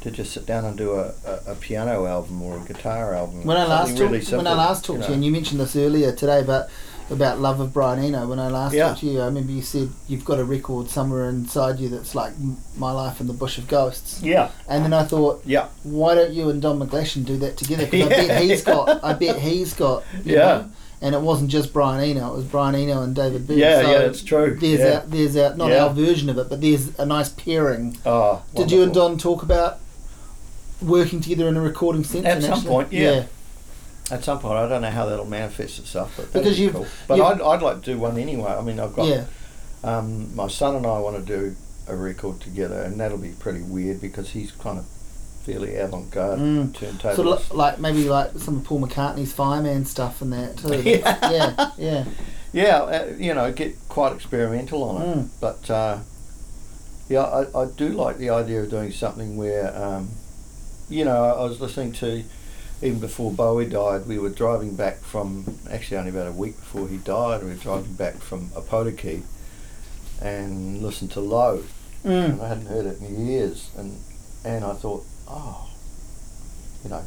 to 0.00 0.10
just 0.10 0.32
sit 0.32 0.46
down 0.46 0.64
and 0.64 0.76
do 0.78 0.92
a, 0.94 1.12
a, 1.26 1.52
a 1.52 1.54
piano 1.56 2.06
album 2.06 2.40
or 2.42 2.56
a 2.56 2.60
guitar 2.60 3.14
album. 3.14 3.44
When 3.44 3.56
I 3.58 3.66
last 3.66 3.88
Something 3.88 3.96
talked, 4.08 4.12
really 4.30 4.36
when 4.38 4.46
I 4.46 4.54
last 4.54 4.84
talked 4.84 5.02
to 5.02 5.08
you, 5.08 5.14
and 5.14 5.24
you 5.24 5.30
mentioned 5.30 5.60
this 5.60 5.76
earlier 5.76 6.12
today, 6.12 6.42
but 6.46 6.70
about 7.10 7.38
love 7.38 7.60
of 7.60 7.72
Brian 7.72 8.02
Eno. 8.02 8.26
When 8.26 8.38
I 8.40 8.48
last 8.48 8.72
Yeah. 8.74 8.88
talked 8.88 9.00
to 9.00 9.06
you, 9.06 9.20
I 9.20 9.26
remember 9.26 9.52
you 9.52 9.62
said 9.62 9.90
you've 10.08 10.24
got 10.24 10.38
a 10.38 10.44
record 10.44 10.88
somewhere 10.90 11.28
inside 11.28 11.78
you 11.78 11.88
that's 11.90 12.14
like 12.14 12.32
My 12.76 12.90
Life 12.92 13.20
in 13.20 13.26
the 13.26 13.32
Bush 13.34 13.58
of 13.58 13.68
Ghosts, 13.68 14.22
yeah, 14.22 14.48
and 14.68 14.84
then 14.84 14.92
I 14.94 15.04
thought, 15.04 15.42
yeah, 15.44 15.66
why 15.82 16.14
don't 16.14 16.32
you 16.32 16.48
and 16.48 16.62
Don 16.62 16.78
McGlashan 16.80 17.24
do 17.26 17.36
that 17.38 17.56
together? 17.58 17.84
Because 17.84 18.10
I 18.10 18.16
bet 18.26 18.42
he's 18.42 18.62
got, 18.62 19.04
I 19.04 19.12
bet 19.12 19.36
he's 19.38 19.74
got, 19.74 20.02
you 20.24 20.34
Yeah. 20.36 20.46
know, 20.46 20.64
and 21.02 21.14
it 21.14 21.20
wasn't 21.20 21.50
just 21.50 21.72
Brian 21.72 22.02
Eno; 22.02 22.32
it 22.32 22.36
was 22.36 22.44
Brian 22.44 22.74
Eno 22.74 23.02
and 23.02 23.14
David 23.14 23.46
Byrne. 23.46 23.58
yeah, 23.58 23.82
so 23.82 23.90
yeah. 23.90 23.98
It's 24.00 24.22
true. 24.22 24.56
There's 24.58 24.80
yeah. 24.80 25.00
our, 25.00 25.06
there's 25.06 25.36
our, 25.36 25.54
not 25.56 25.70
Yeah. 25.70 25.84
our 25.84 25.90
version 25.94 26.28
of 26.30 26.38
it, 26.38 26.48
but 26.48 26.60
there's 26.60 26.98
a 26.98 27.06
nice 27.06 27.28
pairing. 27.30 27.96
Oh, 28.06 28.42
Did 28.54 28.70
you 28.70 28.82
and. 28.84 28.94
Don 28.94 29.18
talk 29.18 29.42
about 29.42 29.78
working 30.80 31.20
together 31.20 31.48
in 31.48 31.56
a 31.56 31.60
recording 31.60 32.04
sense? 32.04 32.26
At 32.26 32.42
some 32.42 32.52
actually- 32.52 32.68
point, 32.68 32.92
yeah. 32.92 33.24
At 34.10 34.22
some 34.22 34.38
point, 34.38 34.54
I 34.54 34.68
don't 34.68 34.82
know 34.82 34.90
how 34.90 35.06
that'll 35.06 35.24
manifest 35.24 35.80
itself, 35.80 36.14
but 36.16 36.32
Because 36.32 36.56
be 36.56 36.62
you've- 36.62 36.74
cool. 36.74 36.86
But 37.08 37.20
I'd, 37.20 37.40
I'd 37.40 37.60
like 37.62 37.82
to 37.82 37.92
do 37.92 37.98
one 37.98 38.16
anyway. 38.18 38.52
I 38.52 38.60
mean, 38.62 38.78
I've 38.78 38.94
got 38.94 39.08
yeah. 39.08 39.24
um, 39.82 40.34
my 40.36 40.46
son 40.46 40.76
and 40.76 40.86
I 40.86 41.00
want 41.00 41.16
to 41.16 41.22
do 41.22 41.56
a 41.88 41.96
record 41.96 42.40
together, 42.40 42.82
and 42.82 43.00
that'll 43.00 43.18
be 43.18 43.30
pretty 43.30 43.62
weird 43.62 44.00
because 44.00 44.30
he's 44.30 44.52
kind 44.52 44.78
of 44.78 44.86
fairly 45.46 45.76
avant-garde 45.76 46.38
Mm. 46.40 46.72
turntablist. 46.72 47.14
Sort 47.16 47.28
of 47.28 47.54
like 47.54 47.78
maybe 47.78 48.08
like 48.08 48.32
some 48.38 48.56
of 48.58 48.64
Paul 48.64 48.80
McCartney's 48.86 49.32
Fireman 49.32 49.84
stuff 49.84 50.20
and 50.20 50.32
that 50.32 50.58
too. 50.58 50.74
Yeah. 50.84 51.30
yeah, 51.30 51.70
yeah. 51.78 52.04
yeah, 52.52 52.76
uh, 52.82 53.12
you 53.16 53.32
know, 53.32 53.52
get 53.52 53.76
quite 53.88 54.12
experimental 54.12 54.82
on 54.82 55.02
it. 55.02 55.06
Mm. 55.16 55.28
But 55.40 55.70
uh, 55.70 55.98
yeah, 57.08 57.22
I, 57.22 57.62
I 57.62 57.66
do 57.66 57.88
like 57.90 58.18
the 58.18 58.30
idea 58.30 58.62
of 58.62 58.70
doing 58.70 58.90
something 58.90 59.36
where, 59.36 59.74
um, 59.76 60.08
you 60.88 61.04
know, 61.04 61.24
I 61.24 61.44
was 61.44 61.60
listening 61.60 61.92
to 61.94 62.24
even 62.82 62.98
before 62.98 63.30
Bowie 63.32 63.66
died. 63.66 64.06
We 64.06 64.18
were 64.18 64.28
driving 64.28 64.74
back 64.76 64.98
from 65.00 65.58
actually 65.70 65.96
only 65.98 66.10
about 66.10 66.26
a 66.26 66.32
week 66.32 66.56
before 66.56 66.88
he 66.88 66.96
died. 66.98 67.42
We 67.42 67.50
were 67.50 67.54
driving 67.54 67.94
back 67.94 68.16
from 68.16 68.48
Opotiki 68.50 69.22
and 70.20 70.82
listened 70.82 71.10
to 71.12 71.20
Low, 71.20 71.62
Mm. 72.04 72.24
and 72.34 72.42
I 72.42 72.48
hadn't 72.48 72.66
heard 72.66 72.86
it 72.86 73.00
in 73.00 73.26
years, 73.26 73.70
and 73.76 73.98
and 74.44 74.64
I 74.64 74.74
thought, 74.74 75.04
oh, 75.28 75.68
you 76.84 76.90
know, 76.90 77.02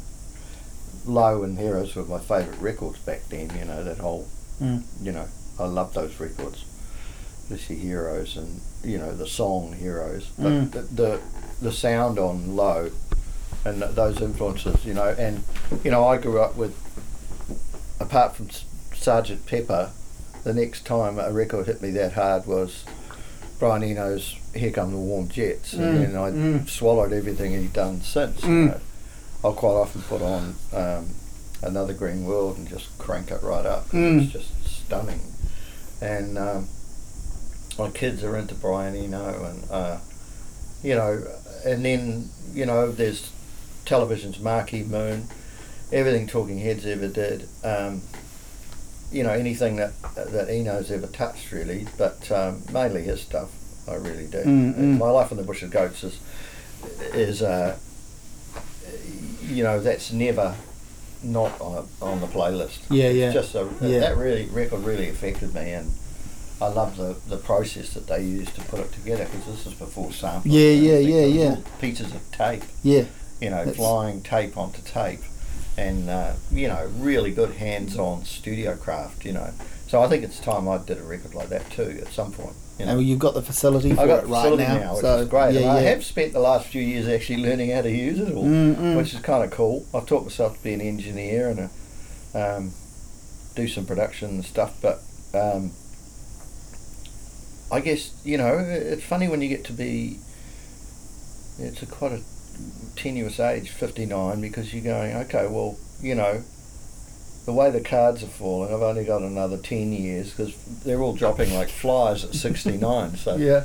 Low 1.06 1.42
and 1.42 1.58
Heroes 1.58 1.94
were 1.96 2.04
my 2.04 2.18
favourite 2.18 2.60
records 2.60 2.98
back 2.98 3.22
then. 3.28 3.50
You 3.58 3.64
know 3.64 3.82
that 3.84 3.98
whole 3.98 4.28
Mm. 4.60 4.82
you 5.02 5.10
know, 5.12 5.26
I 5.58 5.64
love 5.64 5.94
those 5.94 6.20
records. 6.20 6.64
Lucy 7.48 7.74
Heroes 7.74 8.36
and 8.36 8.60
you 8.84 8.98
know 8.98 9.12
the 9.16 9.26
song 9.26 9.72
Heroes, 9.72 10.28
but 10.38 10.52
Mm. 10.52 10.70
the, 10.72 10.80
the 10.82 11.20
the 11.62 11.72
sound 11.72 12.18
on 12.18 12.54
Low 12.56 12.90
and 13.64 13.80
th- 13.82 13.94
those 13.94 14.20
influences, 14.20 14.84
you 14.84 14.94
know, 14.94 15.08
and 15.18 15.42
you 15.82 15.90
know 15.90 16.06
I 16.06 16.16
grew 16.18 16.40
up 16.40 16.56
with, 16.56 16.74
apart 17.98 18.36
from 18.36 18.48
S- 18.48 18.64
Sergeant 18.94 19.46
Pepper, 19.46 19.90
the 20.44 20.52
next 20.54 20.84
time 20.86 21.18
a 21.18 21.32
record 21.32 21.66
hit 21.66 21.80
me 21.82 21.90
that 21.92 22.12
hard 22.12 22.46
was 22.46 22.84
Brian 23.60 23.84
Eno's 23.84 24.34
"Here 24.54 24.72
Come 24.72 24.90
the 24.90 24.96
Warm 24.98 25.28
Jets," 25.28 25.74
and 25.74 25.82
Mm, 25.82 26.00
then 26.00 26.16
I 26.16 26.30
mm. 26.30 26.68
swallowed 26.68 27.12
everything 27.12 27.52
he'd 27.52 27.72
done 27.72 28.00
since. 28.00 28.42
You 28.42 28.48
Mm. 28.48 28.66
know. 28.68 28.80
I'll 29.44 29.52
quite 29.54 29.72
often 29.72 30.02
put 30.02 30.20
on 30.22 30.54
um, 30.74 31.06
another 31.62 31.92
Green 31.94 32.24
World 32.24 32.58
and 32.58 32.68
just 32.68 32.86
crank 32.98 33.30
it 33.30 33.42
right 33.42 33.64
up. 33.64 33.88
Mm. 33.90 34.22
It's 34.24 34.32
just 34.32 34.48
stunning. 34.84 35.20
And 36.02 36.36
um, 36.38 36.68
my 37.78 37.90
kids 37.90 38.24
are 38.24 38.36
into 38.36 38.54
Brian 38.54 38.96
Eno, 38.96 39.44
and 39.44 39.70
uh, 39.70 39.98
you 40.82 40.94
know, 40.94 41.22
and 41.64 41.84
then 41.84 42.30
you 42.52 42.64
know, 42.66 42.90
there's 42.90 43.30
television's 43.84 44.40
Marquee 44.40 44.82
Moon, 44.84 45.28
everything 45.92 46.26
Talking 46.26 46.58
Heads 46.58 46.86
ever 46.86 47.08
did. 47.08 47.46
Um, 47.62 48.00
you 49.12 49.22
know, 49.22 49.30
anything 49.32 49.76
that 49.76 49.92
that 50.14 50.48
Eno's 50.50 50.90
ever 50.90 51.06
touched, 51.06 51.50
really, 51.52 51.86
but 51.98 52.30
um, 52.30 52.62
mainly 52.72 53.02
his 53.02 53.20
stuff. 53.20 53.50
I 53.88 53.94
really 53.94 54.26
do. 54.26 54.38
Mm, 54.42 54.74
mm. 54.76 54.98
My 54.98 55.10
Life 55.10 55.30
in 55.32 55.36
the 55.36 55.42
Bush 55.42 55.62
of 55.62 55.70
Ghosts 55.70 56.04
is 56.04 56.20
is 57.14 57.42
uh, 57.42 57.76
you 59.42 59.62
know 59.64 59.80
that's 59.80 60.12
never 60.12 60.54
not 61.22 61.60
on, 61.60 61.86
on 62.00 62.20
the 62.20 62.26
playlist. 62.26 62.78
Yeah, 62.88 63.04
It's 63.06 63.16
yeah. 63.18 63.32
Just 63.32 63.54
a, 63.54 63.68
Yeah. 63.82 64.00
that 64.00 64.16
really 64.16 64.46
record 64.46 64.84
really 64.84 65.08
affected 65.08 65.54
me, 65.54 65.72
and 65.72 65.92
I 66.62 66.68
love 66.68 66.96
the, 66.96 67.16
the 67.28 67.36
process 67.36 67.92
that 67.94 68.06
they 68.06 68.22
used 68.22 68.54
to 68.54 68.60
put 68.62 68.80
it 68.80 68.92
together 68.92 69.24
because 69.26 69.46
this 69.46 69.66
is 69.66 69.74
before 69.74 70.12
sampling. 70.12 70.54
Yeah, 70.54 70.70
yeah, 70.70 70.98
yeah, 70.98 71.24
yeah. 71.26 71.56
Pieces 71.80 72.14
of 72.14 72.20
tape, 72.32 72.62
Yeah. 72.82 73.04
you 73.40 73.50
know, 73.50 73.56
That's- 73.64 73.76
flying 73.76 74.22
tape 74.22 74.56
onto 74.56 74.80
tape, 74.82 75.20
and 75.76 76.08
uh, 76.08 76.34
you 76.50 76.68
know, 76.68 76.90
really 76.98 77.30
good 77.30 77.52
hands-on 77.52 78.24
studio 78.24 78.76
craft. 78.76 79.24
You 79.24 79.32
know, 79.32 79.52
so 79.86 80.02
I 80.02 80.08
think 80.08 80.24
it's 80.24 80.38
time 80.40 80.68
I 80.68 80.78
did 80.78 80.98
a 80.98 81.02
record 81.02 81.34
like 81.34 81.48
that 81.48 81.70
too 81.70 82.00
at 82.00 82.12
some 82.12 82.32
point. 82.32 82.54
You 82.78 82.86
know. 82.86 82.92
And 82.98 83.06
you've 83.06 83.18
got 83.18 83.34
the 83.34 83.42
facility 83.42 83.94
for 83.94 84.00
I 84.00 84.06
got 84.06 84.18
it 84.20 84.26
the 84.26 84.32
right 84.32 84.56
now, 84.56 84.78
now, 84.78 84.92
which 84.94 85.02
so 85.02 85.18
is 85.18 85.28
great. 85.28 85.54
Yeah, 85.54 85.60
and 85.60 85.70
I 85.70 85.80
have 85.82 86.02
spent 86.04 86.32
the 86.32 86.40
last 86.40 86.68
few 86.68 86.80
years 86.80 87.06
actually 87.08 87.42
learning 87.42 87.70
how 87.72 87.82
to 87.82 87.90
use 87.90 88.18
it 88.18 88.32
all, 88.34 88.44
Mm, 88.44 88.74
mm. 88.76 88.96
which 88.96 89.12
is 89.12 89.20
kind 89.20 89.44
of 89.44 89.50
cool. 89.50 89.84
I've 89.92 90.06
taught 90.06 90.22
myself 90.24 90.56
to 90.56 90.64
be 90.64 90.72
an 90.72 90.80
engineer 90.80 91.48
and 91.50 91.70
a, 92.34 92.56
um, 92.56 92.72
do 93.54 93.68
some 93.68 93.84
production 93.84 94.30
and 94.30 94.44
stuff, 94.44 94.80
but 94.80 95.02
um, 95.34 95.72
I 97.70 97.80
guess 97.80 98.12
you 98.24 98.38
know 98.38 98.56
it's 98.58 99.04
funny 99.04 99.28
when 99.28 99.42
you 99.42 99.48
get 99.48 99.64
to 99.66 99.72
be. 99.72 100.18
It's 101.58 101.82
a 101.82 101.86
quite 101.86 102.12
a 102.12 102.20
tenuous 102.96 103.40
age, 103.40 103.70
fifty 103.70 104.06
nine, 104.06 104.40
because 104.40 104.72
you're 104.74 104.82
going 104.84 105.14
okay. 105.16 105.46
Well, 105.46 105.76
you 106.00 106.14
know, 106.14 106.42
the 107.46 107.52
way 107.52 107.70
the 107.70 107.80
cards 107.80 108.22
are 108.22 108.26
falling, 108.28 108.72
I've 108.72 108.82
only 108.82 109.04
got 109.04 109.22
another 109.22 109.56
ten 109.56 109.92
years 109.92 110.30
because 110.30 110.54
they're 110.84 111.00
all 111.00 111.14
dropping 111.14 111.52
like 111.54 111.68
flies 111.68 112.24
at 112.24 112.34
sixty 112.34 112.76
nine. 112.76 113.16
So 113.16 113.36
yeah. 113.36 113.64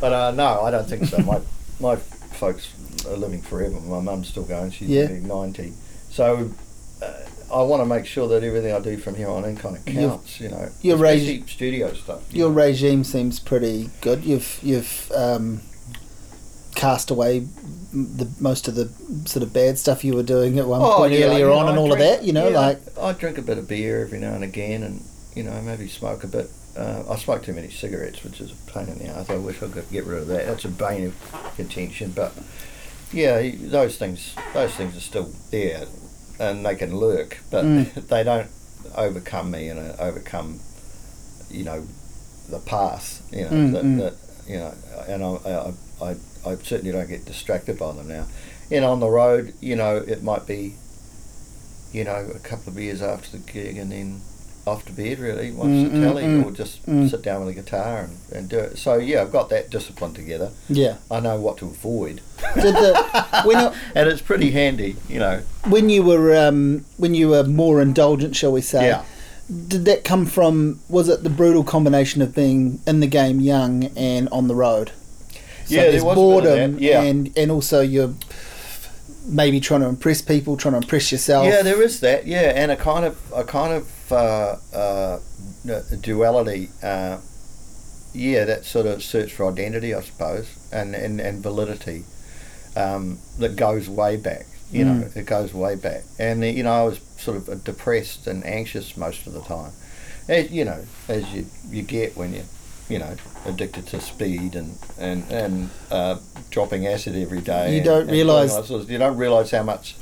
but 0.00 0.12
uh, 0.12 0.30
no, 0.32 0.62
I 0.62 0.70
don't 0.70 0.88
think 0.88 1.04
so. 1.06 1.18
My 1.18 1.40
my 1.80 1.96
folks 1.96 2.68
are 3.06 3.16
living 3.16 3.42
forever. 3.42 3.78
My 3.80 4.00
mum's 4.00 4.28
still 4.28 4.44
going. 4.44 4.70
She's 4.70 4.88
Yeah. 4.88 5.08
ninety. 5.20 5.72
So 6.10 6.50
uh, 7.02 7.12
I 7.52 7.62
want 7.62 7.80
to 7.82 7.86
make 7.86 8.06
sure 8.06 8.28
that 8.28 8.42
everything 8.44 8.72
I 8.72 8.80
do 8.80 8.96
from 8.96 9.14
here 9.14 9.28
on 9.28 9.44
in 9.44 9.56
kind 9.56 9.76
of 9.76 9.86
You've- 9.86 10.00
counts. 10.00 10.40
you 10.40 10.48
know, 10.48 10.68
you're 10.80 10.98
studio 11.46 11.92
stuff. 11.94 12.22
you 12.32 12.40
Your 12.40 12.50
know. 12.50 12.56
regime 12.56 13.04
seems 13.04 13.38
pretty 13.40 13.90
good. 14.00 14.24
You've 14.24 14.58
you've 14.62 15.10
um, 15.14 15.60
cast 16.74 17.10
away 17.10 17.46
the 17.92 18.28
most 18.40 18.68
of 18.68 18.74
the 18.74 18.90
sort 19.28 19.42
of 19.42 19.52
bad 19.52 19.78
stuff 19.78 20.02
you 20.04 20.14
were 20.14 20.22
doing 20.22 20.58
at 20.58 20.66
one 20.66 20.80
point 20.80 20.94
Oh, 20.94 21.04
yeah, 21.04 21.26
earlier 21.26 21.46
you 21.48 21.52
on 21.52 21.68
and 21.68 21.78
all 21.78 21.88
drink- 21.88 22.00
of 22.00 22.06
that. 22.20 22.24
You 22.24 22.32
know, 22.32 22.48
yeah, 22.48 22.58
like 22.60 22.98
I 22.98 23.12
drink 23.12 23.38
a 23.38 23.42
bit 23.42 23.58
of 23.58 23.68
beer 23.68 24.02
every 24.02 24.18
now 24.18 24.32
and 24.34 24.44
again, 24.44 24.82
and 24.82 25.02
you 25.34 25.42
know 25.42 25.60
maybe 25.62 25.88
smoke 25.88 26.24
a 26.24 26.26
bit. 26.28 26.48
Uh, 26.76 27.02
I 27.10 27.16
smoke 27.16 27.42
too 27.42 27.52
many 27.52 27.68
cigarettes, 27.68 28.24
which 28.24 28.40
is 28.40 28.50
a 28.52 28.70
pain 28.72 28.88
in 28.88 28.98
the 28.98 29.06
ass. 29.08 29.28
I 29.28 29.36
wish 29.36 29.62
I 29.62 29.68
could 29.68 29.90
get 29.90 30.06
rid 30.06 30.22
of 30.22 30.28
that. 30.28 30.46
That's 30.46 30.64
a 30.64 30.68
bane 30.68 31.04
of 31.06 31.52
contention. 31.56 32.12
But 32.16 32.32
yeah, 33.12 33.42
those 33.58 33.98
things, 33.98 34.34
those 34.54 34.74
things 34.74 34.96
are 34.96 35.00
still 35.00 35.30
there, 35.50 35.84
and 36.40 36.64
they 36.64 36.74
can 36.76 36.96
lurk, 36.96 37.40
but 37.50 37.64
Mm. 37.66 37.92
they 38.08 38.24
don't 38.24 38.48
overcome 38.96 39.50
me 39.50 39.68
and 39.68 39.78
uh, 39.78 39.96
overcome, 39.98 40.60
you 41.50 41.64
know, 41.64 41.84
the 42.48 42.58
path. 42.60 43.22
You 43.30 43.42
know 43.44 43.50
Mm, 43.50 43.72
that, 43.72 43.84
mm. 43.84 43.98
that 43.98 44.14
you 44.50 44.56
know, 44.58 44.74
and 45.08 45.22
I, 45.22 45.28
I, 46.06 46.10
I, 46.10 46.16
I 46.46 46.56
certainly 46.56 46.92
don't 46.92 47.08
get 47.08 47.24
distracted 47.24 47.78
by 47.78 47.92
them 47.92 48.08
now. 48.08 48.26
And 48.70 48.84
on 48.84 49.00
the 49.00 49.08
road, 49.08 49.54
you 49.60 49.76
know, 49.76 49.96
it 49.96 50.22
might 50.22 50.46
be 50.46 50.74
you 51.92 52.04
know, 52.04 52.26
a 52.34 52.38
couple 52.38 52.70
of 52.70 52.76
beers 52.76 53.02
after 53.02 53.36
the 53.36 53.52
gig 53.52 53.76
and 53.76 53.92
then 53.92 54.22
off 54.66 54.82
to 54.86 54.92
bed 54.92 55.18
really, 55.18 55.50
watch 55.50 55.66
Mm, 55.68 55.90
the 55.90 55.98
mm, 55.98 56.02
telly 56.02 56.22
mm, 56.22 56.44
or 56.46 56.50
just 56.52 56.86
mm. 56.86 57.10
sit 57.10 57.20
down 57.22 57.44
with 57.44 57.50
a 57.56 57.60
guitar 57.60 58.04
and, 58.04 58.16
and 58.32 58.48
do 58.48 58.58
it. 58.58 58.78
So 58.78 58.94
yeah, 58.96 59.20
I've 59.20 59.30
got 59.32 59.50
that 59.50 59.68
discipline 59.70 60.14
together. 60.14 60.52
yeah. 60.70 60.96
I 61.10 61.20
know 61.20 61.38
what 61.38 61.58
to 61.58 61.66
avoid. 61.66 62.22
Did 62.54 62.74
the 62.76 63.42
when 63.44 63.58
you- 63.60 63.72
and 63.94 64.08
it's 64.08 64.22
pretty 64.22 64.52
handy, 64.52 64.96
you 65.08 65.18
know. 65.18 65.42
when 65.68 65.90
you 65.90 66.02
were 66.02 66.34
um, 66.34 66.86
when 66.96 67.14
you 67.14 67.28
were 67.28 67.44
more 67.44 67.82
indulgent, 67.82 68.36
shall 68.36 68.52
we 68.52 68.62
say? 68.62 68.86
Yeah. 68.86 69.04
Did 69.68 69.84
that 69.84 70.04
come 70.04 70.24
from? 70.24 70.80
Was 70.88 71.08
it 71.10 71.24
the 71.24 71.30
brutal 71.30 71.64
combination 71.64 72.22
of 72.22 72.34
being 72.34 72.80
in 72.86 73.00
the 73.00 73.06
game 73.06 73.38
young 73.40 73.84
and 73.98 74.28
on 74.30 74.48
the 74.48 74.54
road? 74.54 74.92
So 75.72 75.76
Yeah, 75.76 75.82
there 75.82 75.90
there's 75.92 76.04
was 76.04 76.12
a 76.12 76.20
bit 76.20 76.22
of 76.22 76.44
boredom 76.44 76.78
yeah. 76.80 77.02
and 77.02 77.30
and 77.36 77.50
also 77.50 77.80
you're 77.80 78.14
maybe 79.26 79.60
trying 79.60 79.80
to 79.82 79.88
impress 79.88 80.20
people, 80.22 80.56
trying 80.56 80.72
to 80.74 80.78
impress 80.78 81.12
yourself. 81.12 81.46
Yeah, 81.46 81.62
there 81.62 81.80
is 81.82 82.00
that. 82.00 82.26
Yeah, 82.26 82.52
and 82.54 82.70
a 82.72 82.76
kind 82.76 83.04
of 83.04 83.16
a 83.34 83.44
kind 83.44 83.72
of 83.72 84.12
uh, 84.12 84.56
uh, 84.76 85.18
duality. 86.00 86.70
Uh, 86.82 87.18
yeah, 88.14 88.44
that 88.44 88.64
sort 88.64 88.86
of 88.86 89.02
search 89.02 89.32
for 89.32 89.48
identity, 89.50 89.94
I 89.94 90.00
suppose, 90.02 90.46
and 90.72 90.94
and, 90.94 91.20
and 91.20 91.42
validity 91.42 92.04
um, 92.76 93.18
that 93.38 93.56
goes 93.56 93.88
way 93.88 94.16
back. 94.16 94.46
You 94.70 94.84
know, 94.86 95.04
Mm. 95.04 95.16
it 95.16 95.26
goes 95.26 95.52
way 95.52 95.74
back. 95.76 96.02
And 96.18 96.42
uh, 96.42 96.46
you 96.46 96.62
know, 96.62 96.72
I 96.72 96.82
was 96.84 96.98
sort 97.18 97.36
of 97.36 97.62
depressed 97.64 98.26
and 98.26 98.44
anxious 98.44 98.96
most 98.96 99.26
of 99.26 99.32
the 99.34 99.42
time. 99.42 99.72
As 100.28 100.50
you 100.50 100.64
know, 100.64 100.84
as 101.08 101.30
you 101.32 101.46
you 101.70 101.82
get 101.82 102.16
when 102.16 102.32
you 102.34 102.42
you 102.92 102.98
know 102.98 103.14
addicted 103.46 103.86
to 103.88 104.00
speed 104.00 104.54
and 104.54 104.78
and 104.98 105.24
and 105.32 105.70
uh, 105.90 106.16
dropping 106.50 106.86
acid 106.86 107.16
every 107.16 107.40
day. 107.40 107.70
You 107.72 107.76
and- 107.78 107.84
don't 107.84 108.08
realise- 108.10 108.52
all 108.52 108.62
sort 108.64 108.82
of- 108.82 108.90
you 108.90 108.98
don't 108.98 109.16
realize 109.16 109.50
how 109.50 109.62
much. 109.62 109.96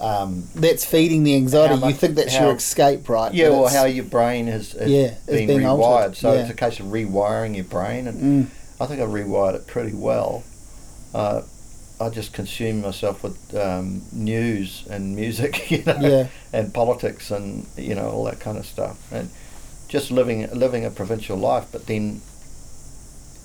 Um, 0.00 0.44
That's 0.54 0.84
feeding 0.84 1.24
the 1.24 1.34
anxiety. 1.34 1.74
How 1.80 1.88
you 1.88 1.92
think 1.94 2.14
that's 2.14 2.32
how- 2.36 2.46
your 2.46 2.54
escape, 2.54 3.08
right? 3.08 3.34
yeah, 3.34 3.48
or 3.48 3.68
how 3.68 3.84
your 3.84 4.04
brain 4.04 4.46
has, 4.46 4.70
has 4.72 4.88
Yeah, 4.88 5.14
been 5.26 5.48
rewired. 5.48 5.68
altered, 5.68 6.16
So 6.16 6.32
yeah. 6.32 6.40
it's 6.42 6.50
a 6.50 6.54
case 6.54 6.78
of 6.78 6.86
rewiring 6.86 7.56
your 7.56 7.64
brain, 7.64 8.06
and 8.06 8.16
Mm, 8.46 8.46
I 8.80 8.86
think 8.86 9.00
I 9.00 9.04
rewired 9.06 9.56
it 9.56 9.66
pretty 9.66 9.94
well. 9.96 10.44
Uh, 11.12 11.42
I 12.00 12.10
just 12.10 12.32
consumed 12.32 12.84
myself 12.84 13.24
with 13.24 13.36
um, 13.56 14.02
news 14.12 14.84
and 14.88 15.16
music, 15.16 15.68
you 15.74 15.82
know, 15.84 15.98
yeah, 16.00 16.28
and 16.52 16.72
politics 16.72 17.32
and 17.32 17.66
you 17.76 17.96
know 17.96 18.08
all 18.08 18.22
that 18.30 18.38
kind 18.38 18.56
of 18.56 18.66
stuff, 18.66 18.98
and 19.10 19.30
just 19.88 20.10
living 20.10 20.48
living 20.52 20.84
a 20.84 20.90
provincial 20.90 21.36
life. 21.36 21.66
But 21.72 21.86
then, 21.86 22.20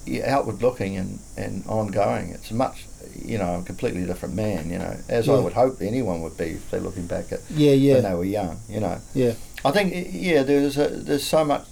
yeah, 0.05 0.35
outward 0.35 0.61
looking 0.61 0.97
and, 0.97 1.19
and 1.37 1.65
ongoing, 1.67 2.29
it's 2.31 2.51
much, 2.51 2.85
you 3.23 3.37
know, 3.37 3.59
a 3.59 3.63
completely 3.63 4.05
different 4.05 4.35
man. 4.35 4.69
You 4.69 4.79
know, 4.79 4.97
as 5.09 5.29
I 5.29 5.39
would 5.39 5.53
hope 5.53 5.81
anyone 5.81 6.21
would 6.21 6.37
be 6.37 6.45
if 6.51 6.69
they're 6.71 6.79
looking 6.81 7.07
back 7.07 7.31
at 7.31 7.39
yeah, 7.49 7.71
yeah, 7.71 7.93
when 7.95 8.03
they 8.03 8.13
were 8.15 8.25
young. 8.25 8.59
You 8.69 8.79
know. 8.81 8.99
yeah. 9.13 9.33
I 9.65 9.71
think 9.71 9.93
yeah, 10.11 10.43
there's 10.43 10.77
a, 10.77 10.89
there's 10.89 11.25
so 11.25 11.45
much. 11.45 11.65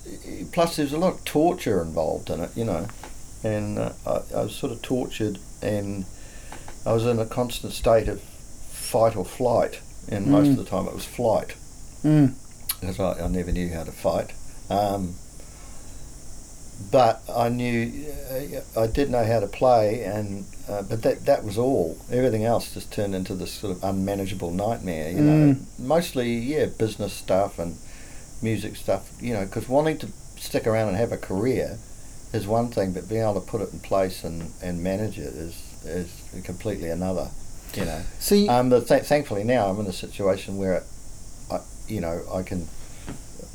Plus, 0.53 0.77
there's 0.77 0.93
a 0.93 0.97
lot 0.97 1.13
of 1.15 1.25
torture 1.25 1.81
involved 1.81 2.29
in 2.29 2.39
it, 2.39 2.51
you 2.55 2.63
know, 2.63 2.87
and 3.43 3.77
uh, 3.77 3.91
I, 4.07 4.11
I 4.37 4.43
was 4.43 4.55
sort 4.55 4.71
of 4.71 4.81
tortured, 4.81 5.39
and 5.61 6.05
I 6.85 6.93
was 6.93 7.05
in 7.05 7.19
a 7.19 7.25
constant 7.25 7.73
state 7.73 8.07
of 8.07 8.21
fight 8.21 9.17
or 9.17 9.25
flight, 9.25 9.81
and 10.07 10.27
most 10.27 10.47
Mm. 10.47 10.51
of 10.51 10.57
the 10.57 10.65
time 10.65 10.87
it 10.87 10.93
was 10.93 11.05
flight 11.05 11.55
Mm, 12.03 12.33
because 12.79 12.99
I, 12.99 13.25
I 13.25 13.27
never 13.27 13.51
knew 13.51 13.69
how 13.73 13.83
to 13.83 13.91
fight. 13.91 14.31
Um, 14.71 15.15
but 16.91 17.21
I 17.29 17.49
knew 17.49 18.05
uh, 18.75 18.79
I 18.81 18.87
did 18.87 19.09
know 19.11 19.23
how 19.23 19.39
to 19.39 19.47
play, 19.47 20.03
and 20.03 20.45
uh, 20.67 20.81
but 20.81 21.03
that 21.03 21.25
that 21.25 21.43
was 21.43 21.57
all. 21.57 21.97
Everything 22.11 22.43
else 22.43 22.73
just 22.73 22.91
turned 22.91 23.13
into 23.13 23.35
this 23.35 23.51
sort 23.51 23.75
of 23.75 23.83
unmanageable 23.83 24.51
nightmare. 24.51 25.11
You 25.11 25.21
know, 25.21 25.55
mostly 25.77 26.33
yeah, 26.33 26.65
business 26.65 27.13
stuff 27.13 27.59
and 27.59 27.77
music 28.41 28.75
stuff. 28.75 29.11
You 29.21 29.33
know, 29.33 29.45
because 29.45 29.69
wanting 29.69 29.99
to 29.99 30.07
stick 30.37 30.65
around 30.65 30.87
and 30.87 30.97
have 30.97 31.11
a 31.11 31.17
career 31.17 31.77
is 32.33 32.47
one 32.47 32.69
thing, 32.69 32.93
but 32.93 33.07
being 33.07 33.21
able 33.21 33.35
to 33.35 33.41
put 33.41 33.61
it 33.61 33.71
in 33.73 33.79
place 33.79 34.23
and, 34.23 34.51
and 34.63 34.81
manage 34.81 35.19
it 35.19 35.33
is 35.35 35.61
is 35.85 36.43
completely 36.43 36.89
another. 36.89 37.29
You 37.75 37.85
know. 37.85 38.01
you, 38.35 38.49
Um, 38.49 38.69
but 38.69 38.87
th- 38.87 39.03
thankfully 39.03 39.43
now 39.43 39.67
I'm 39.69 39.79
in 39.79 39.85
a 39.85 39.93
situation 39.93 40.57
where, 40.57 40.83
I, 41.49 41.59
you 41.87 42.01
know, 42.01 42.21
I 42.33 42.43
can 42.43 42.67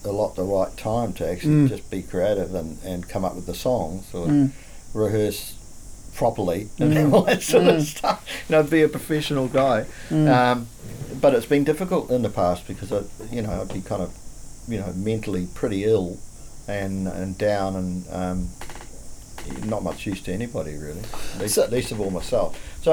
allot 0.07 0.37
the 0.37 0.45
right 0.45 0.75
time 0.77 1.13
to 1.15 1.29
actually 1.31 1.55
Mm. 1.55 1.69
just 1.69 1.91
be 1.91 2.03
creative 2.03 2.55
and, 2.55 2.79
and 2.85 3.09
come 3.09 3.25
up 3.25 3.35
with 3.35 3.47
the 3.47 3.55
songs 3.55 4.05
or 4.15 4.27
mm, 4.27 4.51
rehearse 4.95 5.55
properly 6.15 6.69
and 6.79 6.93
Mm. 6.95 7.13
all 7.15 7.23
that 7.23 7.43
sort 7.43 7.67
of 7.67 7.77
Mm. 7.77 7.83
stuff. 7.83 8.27
You 8.49 8.57
know, 8.57 8.63
be 8.63 8.83
a 8.83 8.89
professional 8.89 9.49
guy. 9.49 9.85
mm, 10.09 10.29
Um, 10.29 10.69
but 11.21 11.35
it's 11.35 11.47
been 11.47 11.65
difficult 11.65 12.11
in 12.11 12.23
the 12.23 12.31
past 12.31 12.67
because 12.67 12.93
I, 12.93 13.03
you 13.31 13.43
know, 13.43 13.51
I'd 13.61 13.73
be 13.73 13.81
kind 13.83 14.03
of, 14.03 14.11
you 14.69 14.79
know, 14.79 14.93
mentally 14.95 15.47
pretty 15.55 15.85
ill 15.85 16.19
and 16.69 17.07
and 17.09 17.39
down 17.39 17.77
and 17.77 18.05
um, 18.13 18.49
not 19.65 19.83
much 19.85 20.07
use 20.07 20.21
to 20.23 20.33
anybody 20.33 20.77
really. 20.77 21.03
Least, 21.39 21.55
So- 21.55 21.67
least 21.67 21.93
of 21.93 22.01
all 22.01 22.11
myself. 22.11 22.59
So 22.83 22.93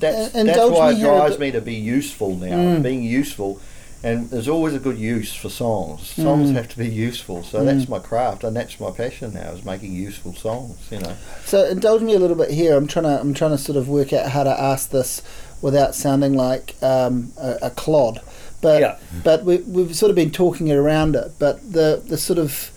that's 0.00 0.32
that's 0.32 0.70
why 0.70 0.92
it 0.92 1.00
drives 1.00 1.36
bit- 1.36 1.40
me 1.40 1.50
to 1.52 1.60
be 1.60 1.74
useful 1.74 2.36
now. 2.36 2.56
Mm. 2.56 2.82
Being 2.82 3.02
useful. 3.02 3.60
And 4.04 4.28
there's 4.30 4.48
always 4.48 4.74
a 4.74 4.78
good 4.78 4.98
use 4.98 5.34
for 5.34 5.48
songs. 5.48 6.08
Songs 6.08 6.50
Mm. 6.50 6.54
have 6.56 6.68
to 6.68 6.76
be 6.78 6.88
useful, 6.88 7.42
so 7.42 7.60
Mm. 7.60 7.64
that's 7.64 7.88
my 7.88 7.98
craft, 7.98 8.44
and 8.44 8.54
that's 8.54 8.78
my 8.78 8.90
passion 8.90 9.32
now 9.32 9.50
is 9.52 9.64
making 9.64 9.92
useful 9.94 10.34
songs. 10.34 10.76
You 10.90 10.98
know. 11.00 11.14
So 11.46 11.64
indulge 11.64 12.02
me 12.02 12.14
a 12.14 12.18
little 12.18 12.36
bit 12.36 12.50
here. 12.50 12.76
I'm 12.76 12.86
trying 12.86 13.04
to 13.06 13.18
I'm 13.18 13.32
trying 13.34 13.52
to 13.52 13.58
sort 13.58 13.78
of 13.78 13.88
work 13.88 14.12
out 14.12 14.26
how 14.30 14.44
to 14.44 14.50
ask 14.72 14.90
this 14.90 15.22
without 15.62 15.94
sounding 15.94 16.34
like 16.34 16.74
um, 16.82 17.32
a, 17.40 17.56
a 17.62 17.70
clod. 17.70 18.20
But 18.60 18.80
Yeah. 18.82 18.96
but 19.24 19.44
we, 19.44 19.56
we've 19.58 19.96
sort 19.96 20.10
of 20.10 20.16
been 20.16 20.30
talking 20.30 20.70
around 20.70 21.16
it. 21.16 21.32
But 21.38 21.72
the 21.72 22.02
the 22.06 22.18
sort 22.18 22.38
of 22.38 22.70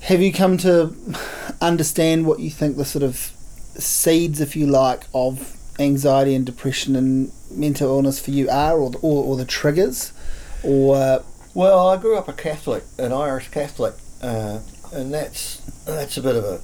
have 0.00 0.20
you 0.20 0.32
come 0.34 0.58
to 0.58 0.94
understand 1.62 2.26
what 2.26 2.40
you 2.40 2.50
think 2.50 2.76
the 2.76 2.84
sort 2.84 3.02
of 3.02 3.30
seeds, 3.78 4.38
if 4.40 4.54
you 4.54 4.66
like, 4.66 5.06
of 5.14 5.56
anxiety 5.78 6.34
and 6.34 6.46
depression 6.46 6.96
and 6.96 7.32
mental 7.50 7.88
illness 7.88 8.18
for 8.18 8.30
you 8.30 8.48
are, 8.48 8.78
or 8.78 8.90
the, 8.90 8.98
or, 8.98 9.24
or 9.24 9.36
the 9.36 9.44
triggers, 9.44 10.12
or 10.62 11.22
Well, 11.54 11.88
I 11.88 11.96
grew 11.96 12.16
up 12.16 12.28
a 12.28 12.32
Catholic, 12.32 12.82
an 12.98 13.12
Irish 13.12 13.48
Catholic, 13.50 13.94
uh, 14.20 14.60
and 14.92 15.14
that's 15.14 15.58
that's 15.84 16.16
a 16.16 16.22
bit 16.22 16.34
of 16.34 16.44
a 16.44 16.60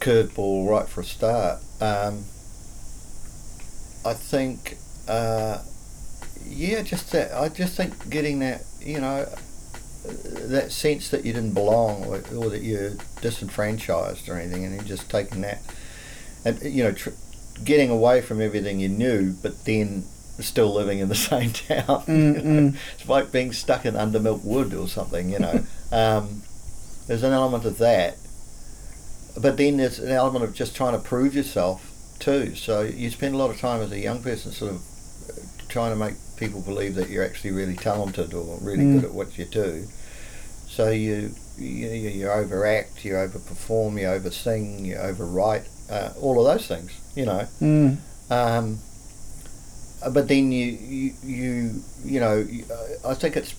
curveball 0.00 0.68
right 0.68 0.88
for 0.88 1.02
a 1.02 1.04
start. 1.04 1.60
Um, 1.80 2.24
I 4.04 4.12
think, 4.12 4.76
uh, 5.08 5.58
yeah, 6.46 6.82
just 6.82 7.12
that. 7.12 7.32
I 7.32 7.48
just 7.48 7.76
think 7.76 8.10
getting 8.10 8.40
that, 8.40 8.64
you 8.80 9.00
know, 9.00 9.26
that 10.04 10.72
sense 10.72 11.08
that 11.10 11.24
you 11.24 11.32
didn't 11.32 11.54
belong 11.54 12.04
or, 12.04 12.16
or 12.36 12.50
that 12.50 12.62
you're 12.62 12.92
disenfranchised 13.22 14.28
or 14.28 14.38
anything, 14.38 14.64
and 14.64 14.74
you're 14.74 14.84
just 14.84 15.08
taking 15.08 15.42
that, 15.42 15.62
and 16.44 16.60
you 16.62 16.82
know, 16.82 16.92
tr- 16.92 17.10
getting 17.62 17.90
away 17.90 18.20
from 18.20 18.40
everything 18.40 18.80
you 18.80 18.88
knew, 18.88 19.32
but 19.42 19.64
then 19.64 20.04
still 20.40 20.72
living 20.74 20.98
in 20.98 21.08
the 21.08 21.14
same 21.30 21.52
town. 21.52 22.02
you 22.08 22.14
Mm, 22.14 22.34
know. 22.34 22.40
mm. 22.70 22.76
It's 22.98 23.08
like 23.08 23.30
being 23.30 23.52
stuck 23.52 23.84
in 23.86 23.94
Under 23.96 24.18
Milk 24.18 24.40
Wood 24.44 24.74
or 24.74 24.88
something, 24.88 25.30
you 25.30 25.38
know. 25.38 25.64
um, 25.92 26.42
there's 27.06 27.22
an 27.22 27.32
element 27.32 27.64
of 27.64 27.78
that, 27.78 28.16
but 29.40 29.56
then 29.56 29.76
there's 29.76 29.98
an 29.98 30.10
element 30.10 30.44
of 30.44 30.54
just 30.54 30.74
trying 30.74 30.92
to 30.94 30.98
prove 30.98 31.34
yourself 31.34 31.90
too. 32.18 32.54
So 32.54 32.82
you 32.82 33.10
spend 33.10 33.34
a 33.34 33.38
lot 33.38 33.50
of 33.50 33.58
time 33.60 33.80
as 33.82 33.92
a 33.92 33.98
young 33.98 34.22
person 34.22 34.52
sort 34.52 34.72
of 34.72 34.78
uh, 35.28 35.32
trying 35.68 35.90
to 35.90 35.96
make 35.96 36.14
people 36.36 36.60
believe 36.62 36.94
that 36.96 37.10
you're 37.10 37.24
actually 37.24 37.50
really 37.52 37.76
talented 37.76 38.32
or 38.34 38.58
really 38.60 38.84
Mm. 38.84 38.92
good 38.94 39.04
at 39.04 39.12
what 39.14 39.36
you 39.38 39.44
do. 39.44 39.86
So 40.68 40.90
you 40.90 41.34
you, 41.58 41.88
you 41.88 42.08
you 42.10 42.28
overact, 42.28 43.04
you 43.04 43.12
overperform, 43.14 44.00
you 44.00 44.08
oversing, 44.08 44.84
you 44.84 44.96
overwrite, 44.96 45.66
uh, 45.90 46.10
all 46.20 46.40
of 46.44 46.52
those 46.52 46.66
things, 46.66 46.90
you 47.14 47.26
know. 47.26 47.46
mm, 47.60 47.96
Um, 48.30 48.78
but 50.12 50.28
then 50.28 50.52
you, 50.52 50.66
you, 50.66 51.14
you, 51.24 51.82
you 52.04 52.20
know, 52.20 52.46
I 53.06 53.14
think 53.14 53.36
it's 53.36 53.54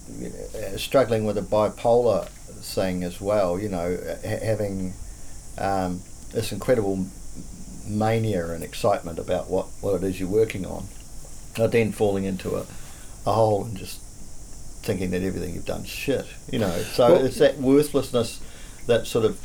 uh, 0.56 0.78
struggling 0.78 1.26
with 1.26 1.38
a 1.38 1.42
bipolar 1.42 2.28
thing 2.28 3.04
as 3.04 3.20
well, 3.20 3.60
you 3.60 3.70
know, 3.70 3.98
ha- 4.24 4.46
having 4.46 4.94
um, 5.58 6.02
this 6.34 6.52
incredible 6.52 7.06
mania 7.88 8.48
and 8.48 8.64
excitement 8.64 9.20
about 9.20 9.50
what, 9.50 9.68
what 9.82 9.96
it 9.96 10.04
is 10.04 10.20
you're 10.20 10.30
working 10.30 10.66
on, 10.66 10.86
but 11.58 11.72
then 11.72 11.92
falling 11.92 12.26
into 12.26 12.56
a, 12.56 12.66
a 13.26 13.32
hole 13.34 13.64
and 13.66 13.78
just 13.78 14.02
thinking 14.84 15.10
that 15.12 15.24
everything 15.24 15.54
you've 15.56 15.66
done 15.66 15.84
shit, 15.84 16.26
you 16.52 16.60
know. 16.60 16.72
So 16.94 17.14
Well- 17.14 17.26
it's 17.26 17.40
that 17.40 17.58
worthlessness 17.58 18.40
that 18.88 19.08
sort 19.08 19.26
of 19.26 19.40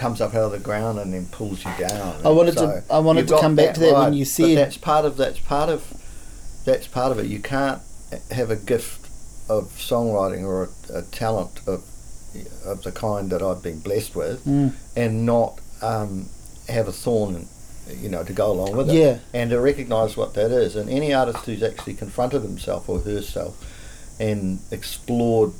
comes 0.00 0.20
up 0.20 0.34
out 0.34 0.46
of 0.46 0.52
the 0.52 0.58
ground 0.70 0.98
and 0.98 1.12
then 1.14 1.26
pulls 1.26 1.64
you 1.64 1.70
down. 1.78 2.08
I 2.24 2.30
wanted 2.30 2.54
So 2.54 2.66
to 2.66 2.84
I 2.90 2.98
wanted 2.98 3.28
to 3.28 3.38
come 3.38 3.54
back 3.54 3.74
to 3.74 3.80
that 3.80 3.94
when 3.94 4.14
you 4.14 4.24
said 4.24 4.56
that's 4.56 4.76
part 4.76 5.04
of 5.04 5.16
that's 5.16 5.38
part 5.40 5.68
of 5.68 5.80
that's 6.64 6.86
part 6.86 7.10
of 7.12 7.18
it. 7.18 7.26
You 7.26 7.40
can't 7.40 7.80
have 8.30 8.50
a 8.50 8.56
gift 8.56 9.06
of 9.48 9.64
songwriting 9.90 10.42
or 10.44 10.56
a, 10.64 10.98
a 11.00 11.02
talent 11.02 11.60
of 11.66 11.84
of 12.64 12.82
the 12.82 12.92
kind 12.92 13.30
that 13.30 13.42
I've 13.42 13.62
been 13.62 13.80
blessed 13.80 14.14
with, 14.14 14.44
Mm. 14.44 14.72
and 14.96 15.26
not 15.26 15.60
um, 15.82 16.28
have 16.68 16.86
a 16.88 16.92
thorn, 16.92 17.48
you 18.02 18.08
know, 18.08 18.22
to 18.24 18.32
go 18.32 18.52
along 18.52 18.76
with 18.76 18.88
it. 18.90 18.94
Yeah. 18.94 19.18
And 19.34 19.50
to 19.50 19.58
recognise 19.60 20.16
what 20.16 20.34
that 20.34 20.50
is, 20.52 20.76
and 20.76 20.88
any 20.88 21.12
artist 21.12 21.44
who's 21.46 21.62
actually 21.62 21.94
confronted 21.94 22.42
himself 22.42 22.88
or 22.88 23.00
herself 23.00 23.54
and 24.20 24.60
explored 24.70 25.52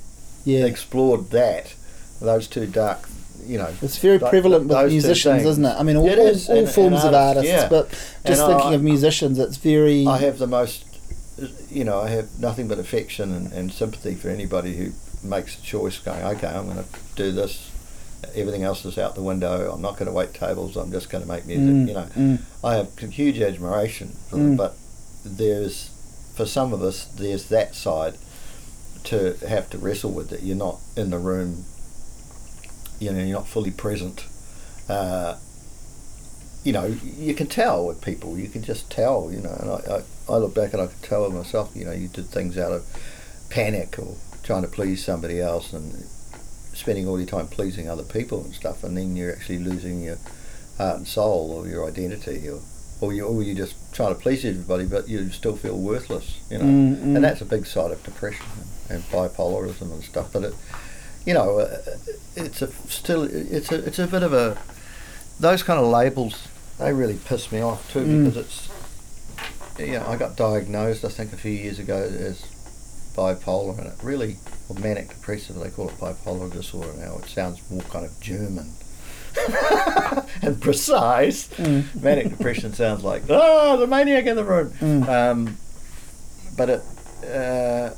yeah. 0.44 0.64
explored 0.64 1.30
that, 1.30 1.74
those 2.20 2.46
two 2.46 2.66
dark, 2.66 3.08
you 3.46 3.58
know, 3.58 3.68
It's 3.82 3.98
very 3.98 4.18
Th- 4.18 4.30
prevalent 4.30 4.66
with 4.68 4.88
musicians, 4.92 5.44
isn't 5.44 5.64
it? 5.64 5.74
I 5.78 5.82
mean, 5.82 5.96
all, 5.96 6.08
all, 6.08 6.26
is, 6.26 6.48
all 6.48 6.56
and- 6.58 6.66
and 6.66 6.74
forms 6.74 7.04
of 7.04 7.14
artists, 7.14 7.50
artists, 7.50 7.62
yeah. 7.62 7.68
but 7.68 7.88
just 8.26 8.40
And 8.42 8.50
thinking 8.52 8.70
I- 8.72 8.74
of 8.74 8.82
musicians, 8.82 9.38
it's 9.38 9.56
very. 9.56 10.06
I 10.06 10.18
have 10.18 10.38
the 10.38 10.46
most, 10.46 10.84
you 11.70 11.84
know, 11.84 12.00
I 12.00 12.08
have 12.10 12.38
nothing 12.38 12.68
but 12.68 12.78
affection 12.78 13.32
and, 13.32 13.52
and 13.52 13.72
sympathy 13.72 14.14
for 14.14 14.28
anybody 14.28 14.76
who 14.76 14.92
makes 15.22 15.58
a 15.58 15.62
choice 15.62 15.98
going, 15.98 16.22
okay, 16.22 16.46
I'm 16.48 16.64
going 16.66 16.78
to 16.78 16.84
do 17.16 17.32
this. 17.32 17.70
Everything 18.34 18.62
else 18.62 18.84
is 18.84 18.98
out 18.98 19.14
the 19.14 19.22
window. 19.22 19.72
I'm 19.72 19.80
not 19.82 19.94
going 19.98 20.06
to 20.06 20.12
wait 20.12 20.34
tables. 20.34 20.76
I'm 20.76 20.92
just 20.92 21.08
going 21.10 21.22
to 21.22 21.28
make 21.28 21.46
music. 21.46 21.64
Mm, 21.74 21.88
You 21.88 21.94
know, 21.94 22.06
mm, 22.36 22.38
I 22.62 22.74
have 22.76 22.96
huge 22.98 23.40
admiration 23.40 24.16
for 24.28 24.36
Mm. 24.36 24.38
them, 24.38 24.56
but 24.56 24.76
there's 25.24 25.90
for 26.34 26.46
some 26.46 26.72
of 26.72 26.82
us 26.82 27.04
there's 27.16 27.46
that 27.48 27.74
side 27.74 28.14
to 29.04 29.36
have 29.48 29.68
to 29.70 29.78
wrestle 29.78 30.10
with 30.10 30.28
that 30.30 30.42
you're 30.42 30.56
not 30.56 30.78
in 30.96 31.10
the 31.10 31.18
room 31.18 31.64
you 33.00 33.12
know 33.12 33.18
you're 33.18 33.38
not 33.38 33.48
fully 33.48 33.70
present 33.70 34.26
uh, 34.88 35.36
you 36.62 36.72
know 36.72 36.86
you 37.02 37.34
can 37.34 37.46
tell 37.46 37.86
with 37.86 38.02
people 38.02 38.38
you 38.38 38.48
can 38.48 38.62
just 38.62 38.90
tell 38.90 39.30
you 39.32 39.40
know 39.40 39.56
and 39.60 39.70
I, 39.70 39.96
I, 39.96 40.34
I 40.34 40.36
look 40.38 40.54
back 40.54 40.72
and 40.72 40.82
I 40.82 40.86
can 40.86 40.98
tell 41.02 41.24
with 41.24 41.34
myself 41.34 41.72
you 41.74 41.84
know 41.84 41.92
you 41.92 42.08
did 42.08 42.26
things 42.26 42.56
out 42.58 42.72
of 42.72 42.84
panic 43.50 43.98
or 43.98 44.16
trying 44.42 44.62
to 44.62 44.68
please 44.68 45.04
somebody 45.04 45.40
else 45.40 45.72
and 45.72 45.92
spending 46.72 47.08
all 47.08 47.18
your 47.18 47.28
time 47.28 47.48
pleasing 47.48 47.88
other 47.88 48.04
people 48.04 48.44
and 48.44 48.54
stuff 48.54 48.84
and 48.84 48.96
then 48.96 49.16
you're 49.16 49.32
actually 49.32 49.58
losing 49.58 50.02
your 50.02 50.18
heart 50.78 50.98
and 50.98 51.08
soul 51.08 51.50
or 51.50 51.66
your 51.66 51.86
identity 51.86 52.48
or 52.48 52.60
or 53.00 53.12
you 53.12 53.24
or 53.24 53.42
you 53.42 53.54
just 53.54 53.74
trying 53.92 54.14
to 54.14 54.20
please 54.20 54.44
everybody, 54.44 54.86
but 54.86 55.08
you 55.08 55.30
still 55.30 55.56
feel 55.56 55.78
worthless, 55.78 56.38
you 56.50 56.58
know. 56.58 56.64
Mm, 56.64 56.96
mm. 56.96 57.16
And 57.16 57.24
that's 57.24 57.40
a 57.40 57.44
big 57.44 57.66
side 57.66 57.90
of 57.90 58.02
depression 58.04 58.46
and, 58.88 58.96
and 58.96 59.04
bipolarism 59.04 59.92
and 59.92 60.02
stuff. 60.02 60.32
But 60.32 60.44
it, 60.44 60.54
you 61.26 61.34
know, 61.34 61.58
uh, 61.60 61.76
it's 62.36 62.62
a 62.62 62.68
still 62.88 63.24
it's 63.24 63.70
a 63.72 63.84
it's 63.86 63.98
a 63.98 64.06
bit 64.06 64.22
of 64.22 64.32
a 64.32 64.56
those 65.38 65.62
kind 65.62 65.78
of 65.78 65.86
labels. 65.86 66.48
They 66.78 66.92
really 66.92 67.18
piss 67.24 67.50
me 67.52 67.60
off 67.60 67.92
too 67.92 68.00
Mm. 68.00 68.24
because 68.24 68.36
it's 68.38 68.68
you 69.78 69.98
know 69.98 70.06
I 70.06 70.16
got 70.16 70.36
diagnosed 70.36 71.04
I 71.04 71.08
think 71.08 71.32
a 71.32 71.36
few 71.36 71.52
years 71.52 71.78
ago 71.78 71.96
as 71.96 72.42
bipolar 73.16 73.76
and 73.78 73.86
it 73.88 73.94
really 74.02 74.36
or 74.68 74.76
manic 74.78 75.08
depressive 75.08 75.56
they 75.56 75.70
call 75.70 75.88
it 75.88 75.96
bipolar 75.98 76.50
disorder 76.52 76.92
now. 76.98 77.16
It 77.18 77.26
sounds 77.26 77.60
more 77.70 77.82
kind 77.82 78.04
of 78.06 78.18
German. 78.20 78.70
and 80.42 80.60
precise. 80.60 81.48
Mm. 81.50 82.02
Manic 82.02 82.30
depression 82.30 82.72
sounds 82.72 83.04
like 83.04 83.22
oh 83.28 83.76
the 83.76 83.86
maniac 83.86 84.26
in 84.26 84.36
the 84.36 84.44
room. 84.44 84.70
Mm. 84.80 85.08
Um, 85.08 85.56
but 86.56 86.68
it, 86.70 86.82
uh, 87.24 87.90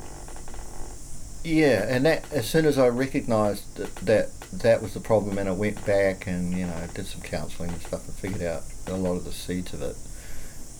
yeah, 1.44 1.84
and 1.88 2.04
that 2.06 2.24
as 2.32 2.48
soon 2.48 2.64
as 2.66 2.78
I 2.78 2.88
recognised 2.88 3.76
that, 3.76 3.94
that 3.96 4.40
that 4.62 4.82
was 4.82 4.94
the 4.94 5.00
problem, 5.00 5.38
and 5.38 5.48
I 5.48 5.52
went 5.52 5.84
back 5.86 6.26
and 6.26 6.52
you 6.52 6.66
know 6.66 6.86
did 6.94 7.06
some 7.06 7.20
counselling 7.22 7.70
and 7.70 7.80
stuff 7.82 8.06
and 8.06 8.14
figured 8.16 8.42
out 8.42 8.62
a 8.86 8.96
lot 8.96 9.16
of 9.16 9.24
the 9.24 9.32
seeds 9.32 9.72
of 9.74 9.82
it. 9.82 9.96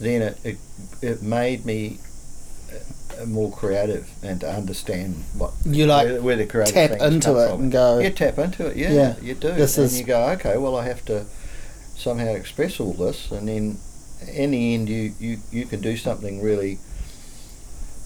Then 0.01 0.23
it 0.23 0.39
it, 0.45 0.59
it 1.01 1.23
made 1.23 1.65
me 1.65 1.99
uh, 3.21 3.25
more 3.27 3.51
creative 3.53 4.09
and 4.23 4.41
to 4.41 4.51
understand 4.51 5.17
what 5.37 5.53
You 5.65 5.87
like 5.87 6.07
where, 6.09 6.23
where 6.23 6.37
the 6.37 6.47
creative 6.47 6.75
tap 6.75 7.01
into 7.01 7.37
it 7.39 7.49
from. 7.51 7.63
and 7.65 7.73
go. 7.73 7.99
You 7.99 8.11
tap 8.11 8.39
into 8.39 8.67
it, 8.67 8.77
yeah, 8.77 8.93
Yeah, 8.93 9.15
you 9.21 9.35
do. 9.35 9.53
this 9.53 9.77
and 9.79 9.87
is- 9.87 9.99
you 9.99 10.05
go, 10.07 10.31
okay, 10.31 10.57
well, 10.57 10.77
I 10.77 10.85
have 10.87 11.05
to 11.07 11.25
somehow 11.97 12.29
express 12.35 12.81
all 12.81 12.95
this, 12.95 13.31
and 13.31 13.47
then 13.49 13.79
in 14.33 14.51
the 14.53 14.75
end, 14.75 14.89
you, 14.89 15.13
you, 15.21 15.39
you 15.51 15.67
can 15.67 15.81
do 15.81 15.97
something 15.97 16.43
really 16.43 16.79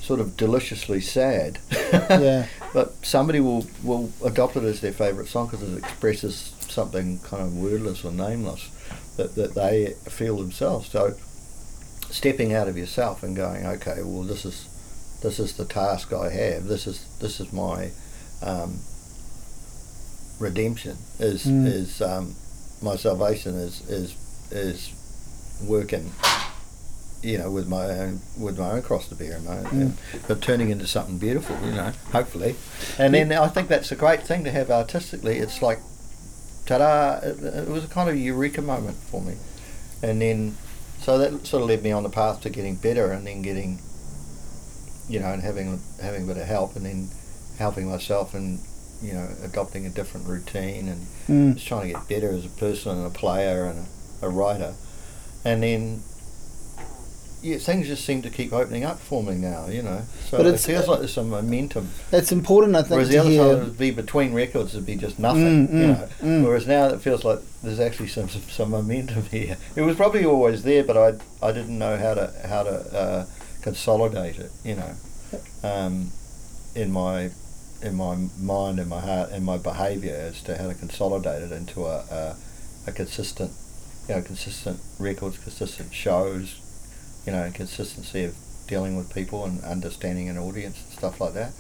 sort 0.07 0.21
of 0.21 0.37
deliciously 0.37 1.01
sad. 1.01 1.59
Yeah. 2.11 2.47
But 2.75 2.95
somebody 3.07 3.41
will, 3.41 3.67
will 3.83 4.11
adopt 4.25 4.57
it 4.57 4.65
as 4.65 4.81
their 4.81 4.93
favourite 4.93 5.29
song 5.29 5.47
because 5.47 5.63
it 5.63 5.79
expresses 5.79 6.53
something 6.69 7.21
kind 7.21 7.43
of 7.43 7.55
wordless 7.57 8.05
or 8.05 8.13
nameless 8.13 8.69
that, 9.17 9.35
that 9.37 9.55
they 9.55 9.95
feel 10.11 10.37
themselves. 10.39 10.89
So 10.91 11.15
stepping 12.11 12.53
out 12.53 12.69
of 12.69 12.77
yourself 12.77 13.23
and 13.23 13.35
going, 13.37 13.65
okay, 13.67 13.99
well, 14.03 14.23
this 14.25 14.45
is 14.45 14.69
this 15.23 15.39
is 15.39 15.57
the 15.57 15.65
task 15.65 16.13
I 16.13 16.29
have. 16.31 16.65
This 16.67 16.87
is 16.87 17.07
this 17.21 17.41
is 17.41 17.53
my 17.53 17.91
um, 18.43 18.79
redemption. 20.39 20.97
Is 21.19 21.45
Mm. 21.47 21.67
is 21.67 22.03
um, 22.03 22.35
my 22.83 22.97
salvation 22.97 23.55
is 23.55 23.89
is 23.89 24.15
is 24.51 24.91
working. 25.67 26.13
You 27.23 27.39
know, 27.39 27.51
with 27.51 27.67
my 27.67 27.87
own 27.89 28.21
with 28.39 28.59
my 28.59 28.73
own 28.73 28.83
cross 28.83 29.09
to 29.09 29.15
bear, 29.15 29.37
and, 29.37 29.47
my, 29.47 29.57
and 29.71 29.97
but 30.29 30.41
turning 30.43 30.71
into 30.71 30.87
something 30.87 31.19
beautiful. 31.19 31.57
You 31.67 31.73
know, 31.73 31.93
hopefully, 32.13 32.55
and 32.99 33.15
then 33.15 33.33
I 33.33 33.49
think 33.49 33.69
that's 33.69 33.91
a 33.91 33.97
great 33.97 34.23
thing 34.23 34.45
to 34.45 34.51
have 34.51 34.71
artistically. 34.71 35.39
It's 35.39 35.61
like, 35.63 35.81
ta-da! 36.67 37.19
It, 37.27 37.43
it 37.43 37.69
was 37.69 37.85
a 37.85 37.89
kind 37.89 38.09
of 38.11 38.17
eureka 38.17 38.63
moment 38.63 38.97
for 38.99 39.21
me, 39.23 39.35
and 40.03 40.21
then 40.21 40.57
so 41.01 41.19
that 41.19 41.47
sort 41.47 41.63
of 41.63 41.69
led 41.69 41.83
me 41.83 41.91
on 41.91 42.03
the 42.03 42.11
path 42.11 42.43
to 42.43 42.51
getting 42.51 42.77
better, 42.77 43.11
and 43.11 43.27
then 43.27 43.43
getting, 43.43 43.81
you 45.09 45.19
know, 45.19 45.33
and 45.33 45.43
having 45.43 45.81
having 46.01 46.25
a 46.25 46.27
bit 46.27 46.37
of 46.37 46.47
help, 46.47 46.77
and 46.77 46.85
then 46.87 47.09
helping 47.59 47.89
myself, 47.89 48.35
and 48.35 48.61
you 49.03 49.15
know, 49.15 49.27
adopting 49.43 49.85
a 49.87 49.91
different 49.91 50.27
routine, 50.29 50.87
and 50.89 51.07
Mm. 51.29 51.55
just 51.55 51.67
trying 51.67 51.89
to 51.89 51.93
get 51.95 52.09
better 52.09 52.31
as 52.31 52.45
a 52.45 52.49
person 52.51 52.99
and 52.99 53.07
a 53.07 53.11
player 53.11 53.65
and 53.65 53.87
a, 54.23 54.27
a 54.27 54.29
writer, 54.29 54.75
and 55.45 55.63
then. 55.63 56.03
Yeah, 57.47 57.59
things 57.59 57.87
just 57.87 58.05
seem 58.05 58.23
to 58.23 58.31
keep 58.31 58.53
opening 58.53 58.83
up 58.85 58.99
for 58.99 59.23
me 59.23 59.35
now, 59.37 59.69
you 59.69 59.83
know. 59.83 60.03
So 60.29 60.39
But 60.39 60.47
it 60.47 60.59
feels 60.59 60.89
like 60.89 60.99
there's 60.99 61.13
some 61.13 61.31
momentum. 61.31 61.91
It's 62.11 62.33
important, 62.33 62.75
I 62.75 62.81
think, 62.83 62.91
Whereas 62.91 63.09
the 63.09 63.19
other 63.19 63.31
hear. 63.31 63.43
time 63.45 63.61
it 63.61 63.65
would 63.65 63.79
be 63.79 63.93
between 63.93 64.35
records, 64.35 64.75
it'd 64.75 64.85
be 64.87 64.97
just 64.97 65.19
nothing, 65.21 65.69
Mm, 65.69 65.73
you 65.73 65.87
mm, 65.87 65.99
know. 66.01 66.09
mm. 66.23 66.45
Whereas 66.45 66.67
now 66.67 66.87
it 66.89 67.01
feels 67.01 67.23
like 67.25 67.39
there's 67.63 67.79
actually 67.79 68.09
some, 68.09 68.29
some 68.29 68.43
some 68.59 68.71
momentum 68.71 69.23
here. 69.31 69.57
It 69.77 69.83
was 69.83 69.95
probably 69.97 70.25
always 70.25 70.65
there, 70.65 70.83
but 70.83 70.97
I 70.97 71.47
I 71.49 71.53
didn't 71.53 71.79
know 71.79 71.97
how 71.97 72.15
to 72.15 72.33
how 72.53 72.63
to 72.65 72.75
uh, 73.03 73.27
consolidate 73.63 74.39
it, 74.41 74.51
you 74.65 74.75
know, 74.75 74.93
um, 75.63 76.11
in 76.75 76.91
my 76.91 77.31
in 77.83 77.95
my 77.95 78.17
mind 78.41 78.81
and 78.81 78.89
my 78.89 79.01
heart 79.01 79.31
and 79.31 79.45
my 79.45 79.59
behaviour 79.59 80.17
as 80.17 80.43
to 80.43 80.57
how 80.57 80.67
to 80.67 80.75
consolidate 80.75 81.43
it 81.43 81.53
into 81.53 81.85
a 81.85 81.99
a, 82.11 82.37
a 82.89 82.93
consistent, 82.93 83.53
you 84.09 84.15
know, 84.17 84.23
consistent 84.23 84.81
records, 84.99 85.39
consistent 85.39 85.93
shows, 85.95 86.61
you 87.27 87.33
know, 87.33 87.51
consistency 87.53 88.25
of 88.25 88.35
dealing 88.69 88.97
with 88.97 89.13
people 89.15 89.45
and 89.45 89.63
understanding 89.65 90.29
an 90.29 90.39
audience 90.39 90.83
and 90.85 90.93
stuff 90.93 91.21
like 91.21 91.35
that. 91.35 91.53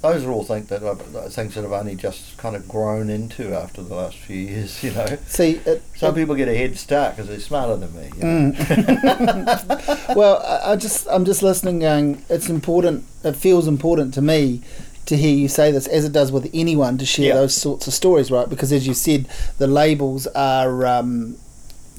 Those 0.00 0.24
are 0.24 0.32
all 0.32 0.42
things 0.42 0.66
that 0.68 0.82
I've, 0.82 1.00
things 1.32 1.54
that 1.54 1.64
I've 1.64 1.70
only 1.72 1.94
just 1.94 2.36
kind 2.36 2.56
of 2.56 2.66
grown 2.68 3.08
into 3.08 3.54
after 3.54 3.82
the 3.82 3.94
last 3.94 4.16
few 4.16 4.36
years. 4.36 4.82
You 4.82 4.90
know, 4.92 5.06
See, 5.26 5.60
it, 5.64 5.80
some 5.96 6.12
it- 6.14 6.18
people 6.20 6.34
get 6.34 6.48
a 6.48 6.56
head 6.56 6.76
start 6.76 7.14
because 7.14 7.28
they're 7.28 7.38
smarter 7.38 7.76
than 7.76 7.94
me. 7.94 8.10
You 8.16 8.22
know? 8.24 8.52
Mm. 8.52 10.16
well, 10.16 10.42
I, 10.44 10.72
I 10.72 10.76
just 10.76 11.06
I'm 11.08 11.24
just 11.24 11.42
listening, 11.42 11.78
going. 11.80 12.24
It's 12.28 12.48
important. 12.48 13.04
It 13.24 13.36
feels 13.36 13.68
important 13.68 14.12
to 14.14 14.22
me 14.22 14.62
to 15.06 15.16
hear 15.16 15.34
you 15.34 15.48
say 15.48 15.70
this, 15.72 15.86
as 15.86 16.04
it 16.04 16.12
does 16.12 16.30
with 16.32 16.48
anyone, 16.54 16.98
to 16.98 17.06
share 17.06 17.26
Yeah. 17.28 17.34
those 17.34 17.54
sorts 17.54 17.86
of 17.86 17.92
stories, 17.94 18.30
right? 18.30 18.48
Because 18.48 18.72
as 18.72 18.86
you 18.86 18.94
said, 18.94 19.28
the 19.58 19.66
labels 19.66 20.26
are 20.28 20.86
um, 20.86 21.36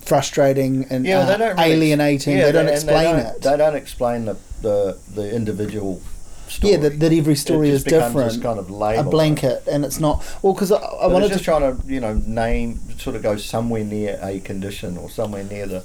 frustrating 0.05 0.85
and 0.89 1.05
yeah, 1.05 1.19
uh, 1.19 1.25
they 1.25 1.37
don't 1.37 1.57
really, 1.57 1.71
alienating. 1.71 2.37
yeah, 2.37 2.45
they 2.45 2.51
don't 2.51 2.67
explain 2.69 3.15
don't- 3.17 3.35
it. 3.35 3.41
They 3.41 3.57
don't 3.57 3.75
explain 3.75 4.25
the 4.25 4.37
the, 4.61 4.97
the 5.13 5.35
individual 5.35 6.01
story. 6.47 6.71
yeah, 6.73 6.79
that, 6.79 6.99
that 6.99 7.11
every 7.11 7.35
story 7.35 7.69
is 7.69 7.83
different. 7.83 8.41
Kind 8.41 8.59
of 8.59 8.69
label, 8.69 9.07
a 9.07 9.09
blanket, 9.11 9.63
and 9.67 9.83
it's 9.83 9.99
not. 9.99 10.23
Well, 10.41 10.53
because 10.53 10.71
I, 10.71 10.77
I 10.77 11.07
wanted 11.07 11.29
just 11.29 11.39
to. 11.39 11.45
trying 11.45 11.77
to 11.81 11.87
you 11.87 11.99
know 11.99 12.13
name 12.25 12.79
sort 12.97 13.15
of 13.15 13.23
go 13.23 13.35
somewhere 13.37 13.83
near 13.83 14.19
a 14.21 14.39
condition 14.39 14.97
or 14.97 15.09
somewhere 15.09 15.43
near 15.43 15.65
the 15.67 15.83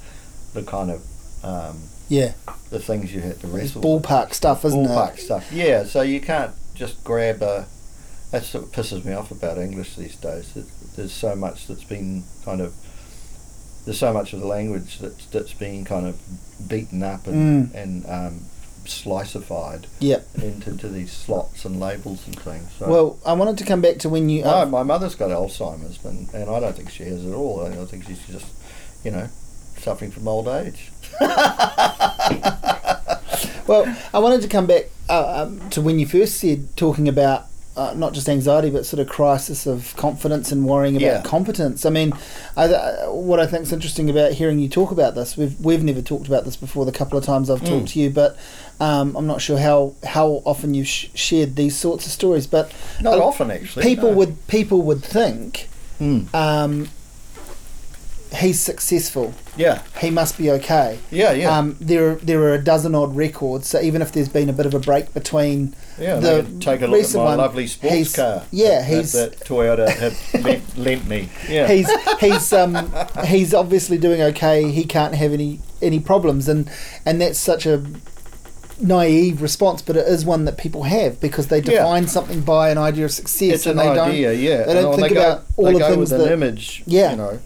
the 0.55 0.63
kind 0.63 0.91
of 0.91 1.03
um, 1.45 1.83
Yeah, 2.09 2.33
the 2.71 2.79
things 2.79 3.13
you 3.13 3.21
had 3.21 3.41
to 3.41 3.47
wrestle. 3.49 3.81
with. 3.83 4.03
ballpark 4.05 4.33
stuff, 4.35 4.65
isn't 4.65 4.85
ballpark 4.87 5.15
it? 5.19 5.21
stuff. 5.21 5.51
Yeah, 5.53 5.85
so 5.85 6.03
you 6.03 6.21
can't 6.21 6.53
just 6.75 7.03
grab 7.05 7.43
a. 7.43 7.67
That's 8.31 8.53
what 8.55 8.65
pisses 8.73 9.05
me 9.05 9.13
off 9.15 9.31
about 9.31 9.59
English 9.59 9.97
these 9.97 10.15
days. 10.17 10.53
That 10.53 10.67
there's 10.97 11.13
so 11.13 11.35
much 11.35 11.67
that's 11.67 11.85
been 11.85 12.25
kind 12.45 12.61
of. 12.61 12.75
There's 13.89 13.99
so 13.99 14.13
much 14.13 14.35
of 14.35 14.41
the 14.41 14.47
language 14.47 14.99
that's 14.99 15.25
that's 15.27 15.55
been 15.55 15.83
kind 15.87 16.07
of 16.07 16.21
beaten 16.69 17.03
up 17.03 17.27
and 17.27 17.73
Mm. 17.73 17.75
and 17.83 18.07
um, 18.07 18.41
sliceified 18.85 19.85
Yeah. 19.99 20.21
into 20.43 20.77
to 20.77 20.89
these 20.89 21.11
slots 21.11 21.65
and 21.65 21.81
labels 21.81 22.21
and 22.27 22.39
things. 22.39 22.69
So 22.79 22.87
Well, 22.91 23.19
I 23.25 23.33
wanted 23.33 23.57
to 23.59 23.65
come 23.65 23.81
back 23.81 23.97
to 24.01 24.11
when 24.11 24.29
you. 24.29 24.43
no, 24.45 24.51
Uh, 24.63 24.67
my 24.67 24.83
mother's 24.83 25.15
got 25.15 25.31
Alzheimer's, 25.31 25.99
and, 26.05 26.29
and 26.35 26.51
I 26.51 26.61
don't 26.61 26.77
think 26.77 26.91
she 26.91 27.05
has 27.05 27.25
it 27.25 27.29
at 27.31 27.35
all. 27.35 27.65
I 27.65 27.85
think 27.87 28.05
she's 28.07 28.21
just, 28.31 28.45
you 29.05 29.11
know, 29.11 29.29
suffering 29.79 30.11
from 30.11 30.29
old 30.29 30.49
age. 30.49 30.91
Well, 33.67 33.85
I 34.15 34.19
wanted 34.19 34.41
to 34.43 34.49
come 34.49 34.67
back 34.67 34.85
uh, 35.11 35.43
um, 35.45 35.69
to 35.71 35.81
when 35.83 35.99
you 35.99 36.07
first 36.07 36.37
said 36.41 36.75
talking 36.77 37.07
about 37.07 37.45
uh, 37.79 37.95
not 37.95 38.13
just 38.13 38.29
anxiety, 38.29 38.71
but 38.71 38.85
sort 38.85 39.01
of 39.01 39.09
crisis 39.09 39.67
of 39.67 39.95
confidence 39.97 40.51
and 40.53 40.67
worrying 40.67 40.97
about 40.97 41.07
Yeah. 41.07 41.23
competence. 41.23 41.87
I 41.87 41.91
mean, 41.91 42.13
I, 42.57 42.65
uh, 42.67 43.07
what 43.13 43.39
I 43.41 43.47
think 43.47 43.63
is 43.63 43.73
interesting 43.73 44.11
about 44.11 44.33
hearing 44.33 44.59
you 44.59 44.69
talk 44.69 44.91
about 44.91 45.15
this, 45.15 45.37
we've 45.37 45.55
we've 45.61 45.85
never 45.85 46.03
talked 46.03 46.27
about 46.27 46.45
this 46.45 46.57
before. 46.57 46.85
The 46.85 46.93
couple 46.93 47.17
of 47.19 47.25
times 47.25 47.49
I've 47.51 47.61
Mm. 47.63 47.69
talked 47.69 47.89
to 47.93 48.01
you, 48.01 48.11
but 48.11 48.37
um, 48.81 49.17
I'm 49.17 49.27
not 49.27 49.41
sure 49.41 49.59
how 49.59 49.95
how 50.05 50.43
often 50.45 50.75
you've 50.75 50.89
sh- 50.89 51.07
shared 51.15 51.57
these 51.57 51.77
sorts 51.77 52.05
of 52.07 52.13
stories. 52.13 52.47
But 52.47 52.71
Not 53.01 53.19
uh, 53.19 53.25
often, 53.25 53.51
actually. 53.51 53.85
people 53.85 54.11
no. 54.11 54.17
would 54.19 54.47
people 54.49 54.83
would 54.83 55.03
think 55.05 55.69
Mm. 56.01 56.33
um, 56.35 56.89
he's 58.35 58.61
successful. 58.61 59.35
Yeah, 59.57 59.83
He 60.01 60.11
must 60.11 60.39
be 60.39 60.51
okay. 60.53 60.99
yeah, 61.11 61.33
yeah. 61.33 61.57
Um, 61.57 61.77
there, 61.81 62.15
there 62.17 62.41
are 62.43 62.55
a 62.55 62.63
dozen 62.63 62.95
odd 62.95 63.17
records. 63.17 63.67
So 63.69 63.81
even 63.81 64.03
if 64.03 64.13
there's 64.13 64.29
been 64.29 64.49
a 64.49 64.53
bit 64.53 64.67
of 64.67 64.75
a 64.75 64.79
break 64.79 65.13
between, 65.15 65.75
Yeah, 65.99 66.17
the 66.21 66.45
take 66.61 66.81
a 66.83 66.87
look 66.87 67.03
at 67.05 67.15
my 67.15 67.25
one, 67.25 67.39
lovely 67.39 67.67
sports 67.67 67.95
he's- 67.95 68.15
car. 68.17 68.45
yeah, 68.53 68.81
that, 68.81 68.85
he's- 68.89 69.13
that, 69.13 69.39
that 69.39 69.47
Toyota 69.49 69.89
had 69.89 70.15
lent, 70.45 70.79
lent 70.79 71.09
me. 71.09 71.29
Yeah, 71.49 71.67
he's 71.69 71.91
he's 72.21 72.53
um, 72.53 72.93
he's 73.27 73.53
obviously 73.53 73.99
doing 73.99 74.23
okay. 74.23 74.71
He 74.71 74.85
can't 74.85 75.15
have 75.15 75.33
any 75.33 75.61
any 75.83 75.99
problems, 76.01 76.49
and 76.49 76.71
and 77.05 77.21
that's 77.21 77.39
such 77.39 77.67
a 77.67 77.85
naive 78.81 79.43
response, 79.43 79.83
but 79.83 79.97
it 79.97 80.07
is 80.07 80.25
one 80.25 80.45
that 80.45 80.57
people 80.57 80.85
have 80.85 81.21
because 81.21 81.49
they 81.49 81.57
Yeah. 81.59 81.83
define 81.83 82.07
something 82.07 82.43
by 82.43 82.71
an 82.71 82.79
idea 82.79 83.07
of 83.07 83.11
success, 83.11 83.55
It's 83.55 83.67
an 83.67 83.73
and 83.73 83.81
they 83.81 84.01
idea, 84.01 84.29
don't. 84.33 84.39
yeah. 84.41 84.63
they 84.67 84.75
don't 84.75 84.93
And 84.95 85.03
think 85.03 85.15
go, 85.15 85.21
about 85.21 85.45
all 85.57 85.65
they 85.65 85.73
the 85.73 85.79
go 85.81 85.89
things 85.89 85.99
with 85.99 86.21
that- 86.21 86.27
an 86.29 86.33
image. 86.33 86.83
Yeah. 86.87 87.11
you 87.11 87.17
know. 87.17 87.39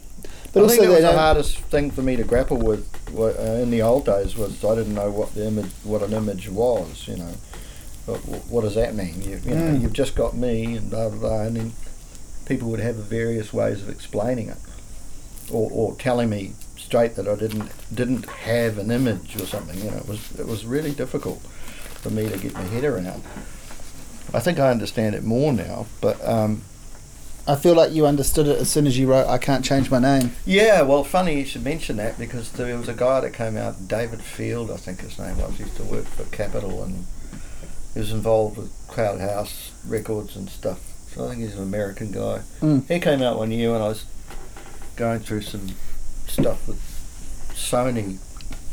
But 0.52 0.60
I 0.60 0.62
also 0.64 0.76
think 0.76 0.88
that 0.88 0.94
was 0.96 1.02
the 1.02 1.18
hardest 1.18 1.58
thing 1.58 1.90
for 1.90 2.02
me 2.02 2.16
to 2.16 2.24
grapple 2.24 2.58
with 2.58 2.86
uh, 3.16 3.62
in 3.62 3.70
the 3.70 3.80
old 3.82 4.04
days 4.06 4.36
was 4.36 4.62
I 4.64 4.74
didn't 4.74 4.94
know 4.94 5.10
what 5.10 5.34
the 5.34 5.46
image, 5.46 5.70
what 5.84 6.02
an 6.02 6.12
image 6.12 6.48
was. 6.48 7.08
You 7.08 7.16
know, 7.16 7.34
what, 8.06 8.18
what 8.50 8.60
does 8.62 8.74
that 8.74 8.94
mean? 8.94 9.22
You, 9.22 9.40
you 9.44 9.54
know, 9.54 9.62
Mm. 9.72 9.80
you've 9.80 9.92
just 9.94 10.14
got 10.14 10.36
me 10.36 10.76
and 10.76 10.90
blah 10.90 11.08
blah 11.08 11.18
blah, 11.18 11.42
and 11.42 11.56
then 11.56 11.72
people 12.46 12.68
would 12.70 12.80
have 12.80 12.96
various 12.96 13.52
ways 13.52 13.80
of 13.82 13.88
explaining 13.88 14.48
it, 14.48 14.58
or, 15.50 15.70
or 15.72 15.94
telling 15.96 16.28
me 16.28 16.52
straight 16.76 17.14
that 17.16 17.26
I 17.28 17.34
didn't 17.36 17.70
didn't 17.94 18.26
have 18.26 18.76
an 18.76 18.90
image 18.90 19.36
or 19.40 19.46
something. 19.46 19.78
You 19.78 19.90
know, 19.90 19.96
it 19.98 20.08
was 20.08 20.38
it 20.38 20.46
was 20.46 20.64
really 20.66 20.92
difficult 20.92 21.40
for 22.02 22.10
me 22.10 22.28
to 22.28 22.36
get 22.36 22.52
my 22.54 22.62
head 22.64 22.84
around. 22.84 23.22
I 24.34 24.40
think 24.40 24.58
I 24.58 24.70
understand 24.70 25.14
it 25.14 25.22
more 25.24 25.52
now, 25.52 25.86
but. 26.02 26.22
Um, 26.26 26.62
I 27.46 27.56
feel 27.56 27.74
like 27.74 27.92
you 27.92 28.06
understood 28.06 28.46
it 28.46 28.58
as 28.58 28.70
soon 28.70 28.86
as 28.86 28.98
you 28.98 29.10
wrote 29.10 29.26
"I 29.26 29.38
can't 29.38 29.64
change 29.64 29.90
my 29.90 29.98
name." 29.98 30.32
Yeah, 30.46 30.82
well, 30.82 31.04
funny 31.04 31.38
you 31.38 31.44
should 31.44 31.64
mention 31.64 31.96
that 31.96 32.18
because 32.18 32.52
there 32.52 32.76
was 32.76 32.88
a 32.88 32.94
guy 32.94 33.20
that 33.20 33.32
came 33.32 33.56
out, 33.56 33.88
David 33.88 34.22
Field, 34.22 34.70
I 34.70 34.76
think 34.76 35.00
his 35.00 35.18
name 35.18 35.38
was. 35.38 35.56
He 35.56 35.64
used 35.64 35.76
to 35.76 35.84
work 35.84 36.04
for 36.04 36.24
Capitol 36.24 36.82
and 36.84 37.06
he 37.94 38.00
was 38.00 38.12
involved 38.12 38.56
with 38.56 38.72
Crowded 38.88 39.20
House 39.20 39.72
Records 39.86 40.36
and 40.36 40.48
stuff. 40.48 40.80
So 41.08 41.24
I 41.24 41.30
think 41.30 41.42
he's 41.42 41.56
an 41.56 41.62
American 41.62 42.10
guy. 42.10 42.42
Mm. 42.60 42.88
He 42.88 42.98
came 43.00 43.22
out 43.22 43.38
one 43.38 43.50
year 43.50 43.72
when 43.72 43.82
I 43.82 43.88
was 43.88 44.06
going 44.96 45.20
through 45.20 45.42
some 45.42 45.68
stuff 46.26 46.66
with 46.66 46.80
Sony, 47.54 48.18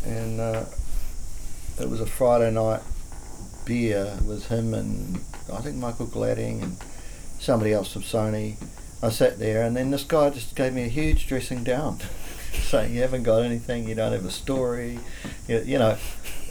and 0.06 0.40
uh, 0.40 0.66
it 1.80 1.90
was 1.90 2.00
a 2.00 2.06
Friday 2.06 2.52
night 2.52 2.82
beer 3.66 4.18
with 4.26 4.48
him 4.48 4.74
and 4.74 5.22
I 5.54 5.62
think 5.62 5.76
Michael 5.76 6.08
Gladding 6.08 6.62
and 6.62 6.78
somebody 7.40 7.74
else 7.74 7.92
from 7.94 8.04
Sony. 8.04 8.56
I 9.02 9.10
sat 9.10 9.40
there, 9.40 9.64
and 9.64 9.76
then 9.78 9.92
this 9.92 10.04
guy 10.04 10.30
just 10.30 10.56
gave 10.56 10.74
me 10.74 10.84
a 10.84 10.88
huge 10.90 11.28
dressing 11.28 11.64
down, 11.64 12.00
saying, 12.54 12.94
"You 12.94 13.02
haven't 13.02 13.24
got 13.24 13.44
anything. 13.44 13.88
You 13.88 13.96
don't 13.96 14.12
have 14.12 14.26
a 14.26 14.32
story. 14.32 15.00
You, 15.48 15.62
you 15.66 15.80
know, 15.80 15.98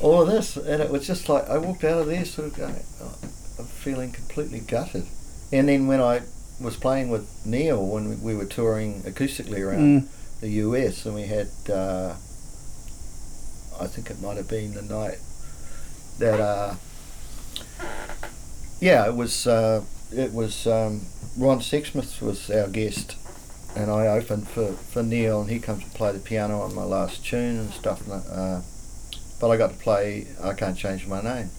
all 0.01 0.23
of 0.23 0.29
this." 0.29 0.57
And 0.57 0.83
it 0.83 0.91
was 0.91 1.07
just 1.07 1.29
like 1.29 1.49
I 1.49 1.59
walked 1.59 1.85
out 1.85 2.01
of 2.01 2.07
there, 2.07 2.25
sort 2.25 2.49
of 2.49 2.57
going, 2.57 2.77
oh, 3.03 3.15
I'm 3.59 3.67
feeling 3.67 4.13
completely 4.13 4.61
gutted. 4.61 5.07
And 5.53 5.69
then 5.69 5.87
when 5.87 6.01
I 6.01 6.23
was 6.61 6.77
playing 6.77 7.09
with 7.11 7.29
Neil 7.47 7.87
when 7.87 8.09
we, 8.09 8.17
we 8.17 8.35
were 8.35 8.45
touring 8.47 9.03
acoustically 9.03 9.61
around 9.65 10.03
Mm. 10.03 10.09
the 10.41 10.49
US, 10.67 11.05
and 11.07 11.15
we 11.15 11.23
had, 11.25 11.49
uh, 11.71 12.15
I 13.81 13.87
think 13.87 14.11
it 14.11 14.21
might 14.23 14.37
have 14.39 14.49
been 14.49 14.75
the 14.75 14.83
night 14.83 15.19
that, 16.19 16.41
uh, 16.41 16.75
yeah, 18.81 19.07
it 19.07 19.15
was. 19.15 19.47
Uh, 19.47 19.83
it 20.13 20.33
was 20.33 20.67
um, 20.67 21.03
Ron 21.37 21.61
Sexsmith 21.61 22.21
was 22.21 22.51
our 22.51 22.69
guest, 22.69 23.17
and 23.77 23.91
I 23.91 24.07
opened 24.09 24.49
for, 24.49 24.73
for 24.73 25.03
Neil, 25.03 25.41
and 25.43 25.51
he 25.51 25.59
comes 25.59 25.85
to 25.85 25.91
play 25.91 26.13
the 26.13 26.19
piano 26.19 26.61
on 26.61 26.75
my 26.75 26.85
last 26.85 27.25
tune 27.25 27.59
and 27.59 27.71
stuff. 27.71 28.07
and, 28.07 28.23
Uh, 28.31 28.61
but 29.41 29.51
I 29.51 29.57
got 29.57 29.71
to 29.73 29.79
play 29.79 30.27
I 30.43 30.53
Can't 30.55 30.77
Change 30.77 31.07
My 31.07 31.23
Name, 31.23 31.51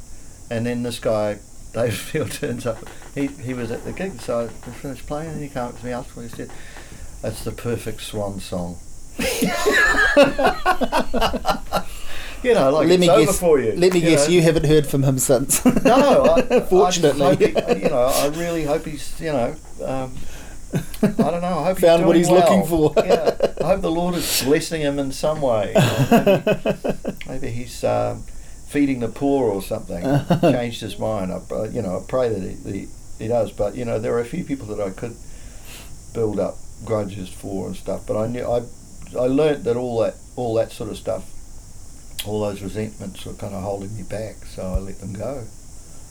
and 0.52 0.66
then 0.66 0.84
this 0.84 1.00
guy 1.00 1.40
David 1.74 1.94
Field 1.94 2.32
turns 2.32 2.66
up. 2.66 2.78
He 3.16 3.28
he 3.28 3.54
was 3.54 3.72
at 3.72 3.84
the 3.86 3.94
gig, 3.94 4.20
so 4.20 4.42
I 4.42 4.48
finished 4.72 5.08
playing, 5.08 5.32
and 5.32 5.42
he 5.42 5.50
came 5.50 5.64
up 5.64 5.80
to 5.80 5.86
me 5.86 5.92
afterwards. 5.92 6.34
and 6.38 6.50
He 6.50 6.56
said, 6.56 6.56
"That's 7.22 7.44
the 7.44 7.52
perfect 7.52 8.02
swan 8.02 8.40
song." 8.40 8.78
you 12.44 12.54
know, 12.54 12.72
like 12.72 12.88
let 12.88 13.00
me 13.00 13.08
guess. 13.08 13.40
for 13.40 13.60
you. 13.60 13.74
Let 13.74 13.94
me 13.94 14.02
guess. 14.02 14.28
know. 14.28 14.34
You 14.34 14.42
haven't 14.42 14.66
heard 14.66 14.88
from 14.88 15.04
him 15.04 15.18
since. 15.20 15.64
No, 15.66 16.36
I, 16.36 16.60
Fortunately. 16.70 17.26
I 17.26 17.36
he- 17.36 17.84
you 17.84 17.90
know, 17.90 18.12
I 18.14 18.28
really 18.36 18.64
hope 18.66 18.86
he's, 18.86 19.20
you 19.20 19.32
know, 19.32 19.56
um, 19.86 20.16
I 20.74 21.08
don't 21.32 21.42
know. 21.42 21.60
I 21.60 21.64
hope 21.66 21.78
he's 21.78 21.86
Found 21.86 22.02
he's 22.02 22.08
what 22.08 22.16
he's 22.16 22.30
well. 22.30 22.40
looking 22.42 22.66
for. 22.68 22.94
yeah, 22.98 23.36
I 23.62 23.68
hope 23.70 23.82
the 23.82 23.92
Lord 23.92 24.16
is 24.16 24.44
blessing 24.44 24.82
him 24.82 25.00
in 25.00 25.12
some 25.12 25.42
way. 25.42 25.74
you 25.76 26.12
maybe, 26.12 27.18
maybe 27.28 27.48
he's 27.50 27.84
um, 27.84 28.24
feeding 28.68 29.00
the 29.00 29.08
poor 29.10 29.52
or 29.52 29.62
something. 29.62 30.04
Changed 30.42 30.82
his 30.82 31.00
mind. 31.00 31.32
I, 31.34 31.66
you 31.66 31.82
know, 31.82 32.00
I 32.00 32.04
pray 32.08 32.30
that 32.30 32.42
he, 32.42 32.72
he 32.72 32.88
he 33.18 33.28
does. 33.28 33.52
But 33.52 33.76
you 33.76 33.84
know, 33.86 34.00
there 34.00 34.14
are 34.14 34.20
a 34.22 34.26
few 34.26 34.44
people 34.44 34.68
that 34.68 34.80
I 34.80 34.92
could 34.92 35.16
build 36.14 36.40
up 36.40 36.56
grudges 36.86 37.30
for 37.30 37.68
and 37.68 37.76
stuff. 37.76 38.06
But 38.08 38.18
I 38.18 38.28
knew 38.28 38.46
I 38.46 38.58
I 39.20 39.26
learnt 39.26 39.64
that 39.64 39.76
all 39.76 40.00
that 40.02 40.16
all 40.36 40.54
that 40.56 40.72
sort 40.72 40.92
of 40.92 40.98
stuff, 40.98 41.26
all 42.26 42.42
those 42.42 42.62
resentments 42.62 43.26
were 43.26 43.34
kind 43.34 43.54
of 43.54 43.64
holding 43.64 43.96
me 43.96 44.04
back. 44.04 44.46
So 44.46 44.64
I 44.64 44.80
let 44.80 45.00
them 45.00 45.14
go. 45.14 45.46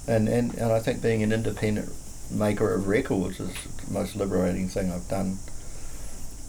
And 0.07 0.29
and 0.29 0.55
and 0.55 0.73
I 0.73 0.81
think 0.81 1.03
being 1.03 1.23
an 1.23 1.33
independent 1.33 1.91
maker 2.31 2.75
of 2.75 2.87
records 2.89 3.41
is 3.41 3.51
the 3.87 3.93
most 3.93 4.17
liberating 4.17 4.69
thing 4.69 4.91
I've 4.93 5.09
done 5.09 5.39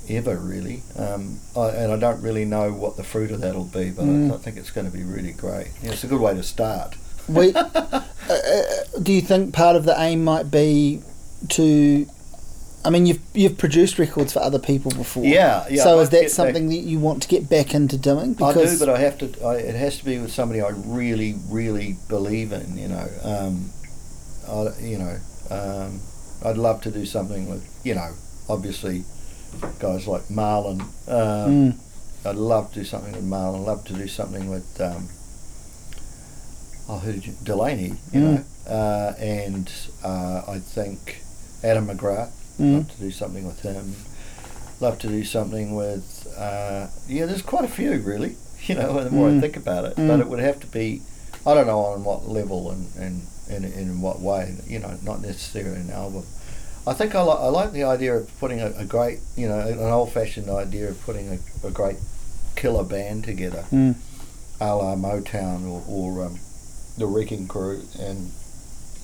ever, 0.10 0.38
really. 0.38 0.82
Um, 0.98 1.40
I, 1.56 1.70
and 1.70 1.92
I 1.92 1.98
don't 1.98 2.22
really 2.22 2.46
know 2.46 2.72
what 2.74 2.98
the 2.98 3.04
fruit 3.04 3.32
of 3.32 3.42
that'll 3.42 3.66
be, 3.66 3.92
but 3.92 4.06
Mm. 4.06 4.32
I, 4.32 4.36
I 4.36 4.38
think 4.38 4.58
it's 4.58 4.72
going 4.72 4.90
to 4.90 4.96
be 4.98 5.04
really 5.04 5.32
great. 5.34 5.68
Yeah, 5.84 5.92
it's 5.92 6.04
a 6.04 6.08
good 6.08 6.20
way 6.22 6.34
to 6.34 6.42
start. 6.44 6.96
we, 7.28 7.54
uh, 7.56 7.66
uh, 8.30 8.62
do 9.04 9.14
you 9.14 9.22
think 9.22 9.54
part 9.54 9.76
of 9.76 9.86
the 9.86 9.96
aim 10.02 10.24
might 10.24 10.50
be 10.50 11.02
to? 11.50 12.08
I 12.86 12.90
mean, 12.90 13.06
you've 13.06 13.20
you've 13.34 13.58
produced 13.58 14.00
records 14.00 14.32
for 14.34 14.40
other 14.40 14.60
people 14.60 14.92
before. 14.92 15.26
Yeah, 15.26 15.66
yeah. 15.70 15.84
so 15.84 16.00
I'd 16.00 16.04
is 16.04 16.10
that 16.12 16.32
something 16.32 16.70
that 16.70 16.78
you 16.78 16.98
want 17.00 17.22
to 17.24 17.28
get 17.28 17.50
back 17.50 17.74
into 17.74 17.98
doing? 17.98 18.42
I 18.42 18.54
do, 18.54 18.80
but 18.80 18.88
I 18.90 19.00
have 19.00 19.18
to. 19.18 19.46
I, 19.46 19.56
it 19.56 19.76
has 19.76 19.98
to 20.00 20.06
be 20.06 20.18
with 20.18 20.32
somebody 20.32 20.62
I 20.62 20.70
really, 20.70 21.36
really 21.50 21.98
believe 22.08 22.54
in. 22.54 22.78
You 22.78 22.88
know, 22.88 23.08
um, 23.24 23.70
I, 24.48 24.80
you 24.82 24.98
know, 24.98 25.18
um, 25.52 26.00
I'd 26.46 26.58
love 26.58 26.82
to 26.84 26.92
do 26.92 27.06
something 27.06 27.50
with. 27.50 27.68
You 27.84 27.96
know, 27.96 28.12
obviously, 28.48 29.04
guys 29.80 30.08
like 30.08 30.24
Marlon. 30.30 30.82
Um, 31.08 31.74
Mm. 31.74 31.80
I'd 32.26 32.36
love 32.36 32.70
to 32.74 32.80
do 32.80 32.86
something 32.86 33.12
with 33.14 33.24
Marlon. 33.26 33.66
Love 33.66 33.84
to 33.86 33.94
do 33.94 34.08
something 34.08 34.50
with. 34.50 34.80
Um, 34.80 35.10
oh, 36.88 37.00
who 37.00 37.12
you, 37.12 37.34
Delaney? 37.44 37.94
You 38.14 38.20
Mm. 38.22 38.24
know, 38.68 38.74
uh, 38.74 39.14
and 39.20 39.72
uh, 40.04 40.44
I 40.48 40.60
think 40.60 41.22
Adam 41.64 41.88
McGrath. 41.88 42.32
Mm. 42.60 42.74
Love 42.78 42.92
to 42.92 42.98
do 42.98 43.12
something 43.12 43.46
with 43.48 43.62
him. 43.62 43.96
Love 44.82 44.98
to 45.00 45.08
do 45.08 45.24
something 45.24 45.76
with. 45.76 46.28
Uh, 46.38 46.88
yeah, 47.08 47.26
there's 47.26 47.42
quite 47.42 47.66
a 47.66 47.70
few 47.70 47.92
really. 48.00 48.36
You 48.68 48.76
know, 48.76 49.02
the 49.02 49.10
more 49.10 49.30
Mm. 49.30 49.38
I 49.38 49.42
think 49.42 49.56
about 49.56 49.86
it, 49.86 49.96
Mm. 49.96 50.08
but 50.10 50.20
it 50.20 50.28
would 50.28 50.40
have 50.42 50.60
to 50.60 50.68
be. 50.68 51.02
I 51.46 51.54
don't 51.54 51.66
know 51.68 51.80
on 51.80 52.04
what 52.04 52.28
level 52.28 52.70
and 52.72 52.88
and, 52.98 53.22
and, 53.50 53.64
and 53.64 53.74
in 53.74 54.02
what 54.02 54.20
way. 54.20 54.56
You 54.68 54.80
know, 54.80 54.98
not 55.02 55.22
necessarily 55.22 55.80
an 55.80 55.90
album. 55.92 56.26
I 56.86 56.94
think 56.94 57.16
I, 57.16 57.22
li- 57.22 57.38
I 57.40 57.48
like 57.48 57.72
the 57.72 57.84
idea 57.86 58.16
of 58.16 58.40
putting 58.40 58.60
a, 58.60 58.72
a 58.78 58.84
great, 58.86 59.20
you 59.38 59.48
know, 59.48 59.60
an 59.60 59.80
old-fashioned 59.80 60.50
idea 60.50 60.90
of 60.90 61.00
putting 61.06 61.30
a, 61.30 61.68
a 61.68 61.72
great 61.72 61.98
killer 62.56 62.84
band 62.84 63.24
together, 63.24 63.64
Mm. 63.72 63.96
a 64.60 64.76
la 64.76 64.96
Motown 64.96 65.66
or, 65.70 65.84
or 65.88 66.26
um, 66.26 66.40
the 66.98 67.06
Wrecking 67.06 67.48
Crew, 67.48 67.84
and 68.00 68.32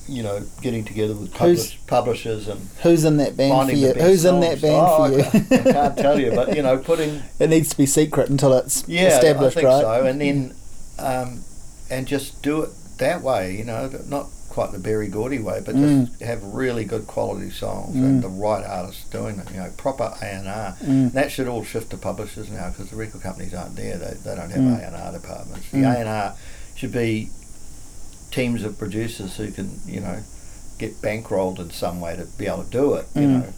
you 0.07 0.21
know, 0.23 0.41
getting 0.61 0.83
together 0.85 1.13
with 1.15 1.33
publish, 1.33 1.79
publishers 1.87 2.47
and 2.47 2.69
Who's 2.83 3.03
in 3.05 3.17
that 3.17 3.35
band 3.35 3.69
for 3.69 3.75
you? 3.75 3.93
Who's 3.93 4.23
in 4.25 4.39
that 4.41 4.61
band 4.61 4.85
Oh, 4.87 4.97
for 4.97 5.03
I 5.03 5.17
you? 5.17 5.23
can't, 5.23 5.51
I 5.67 5.71
can't 5.71 5.97
tell 5.97 6.19
you, 6.19 6.31
but 6.31 6.55
you 6.55 6.61
know, 6.61 6.77
putting 6.91 7.23
it 7.39 7.49
needs 7.49 7.69
to 7.69 7.77
be 7.77 7.85
secret 7.85 8.29
until 8.29 8.53
it's 8.53 8.83
yeah, 8.87 9.07
established, 9.15 9.57
I 9.57 9.61
think 9.61 9.67
right? 9.71 9.81
so, 9.81 10.05
and 10.05 10.21
then 10.21 10.55
um, 10.99 11.43
and 11.89 12.07
just 12.07 12.41
do 12.41 12.61
it 12.61 12.69
that 12.99 13.21
way. 13.21 13.55
You 13.57 13.63
know, 13.63 13.89
not 14.07 14.27
quite 14.49 14.71
the 14.71 14.79
Berry 14.79 15.07
Gordy 15.09 15.39
way, 15.39 15.61
but 15.65 15.75
just 15.75 16.21
have 16.21 16.41
really 16.43 16.85
good 16.85 17.05
quality 17.07 17.49
songs 17.49 17.93
and 17.95 18.19
Mm. 18.19 18.21
the 18.21 18.29
right 18.29 18.63
artists 18.65 19.03
doing 19.09 19.35
them, 19.35 19.47
You 19.53 19.59
know, 19.59 19.69
proper 19.75 20.13
A 20.21 20.25
and 20.25 20.47
R. 20.47 20.77
Mm. 20.81 21.11
That 21.11 21.29
should 21.29 21.47
all 21.49 21.63
shift 21.65 21.89
to 21.89 21.97
publishers 21.97 22.49
now 22.49 22.69
because 22.69 22.89
the 22.89 22.95
record 22.95 23.21
companies 23.21 23.53
aren't 23.53 23.75
there. 23.75 23.97
They, 23.97 24.13
they 24.23 24.35
don't 24.35 24.49
have 24.49 24.61
Mm. 24.61 24.79
A 24.79 24.85
and 24.87 24.95
R 24.95 25.11
departments. 25.11 25.69
The 25.71 25.79
Mm. 25.79 25.93
A 25.95 25.99
and 25.99 26.07
R 26.09 26.35
should 26.75 26.93
be 26.93 27.31
teams 28.31 28.63
of 28.63 28.77
producers 28.77 29.37
who 29.37 29.51
can 29.51 29.79
you 29.85 29.99
know 30.01 30.23
get 30.77 31.01
bankrolled 31.01 31.59
in 31.59 31.69
some 31.71 32.01
way 32.01 32.15
to 32.15 32.25
be 32.37 32.47
able 32.47 32.63
to 32.63 32.69
do 32.69 32.93
it. 32.95 33.05
You 33.15 33.21
Mm. 33.21 33.31
know. 33.41 33.53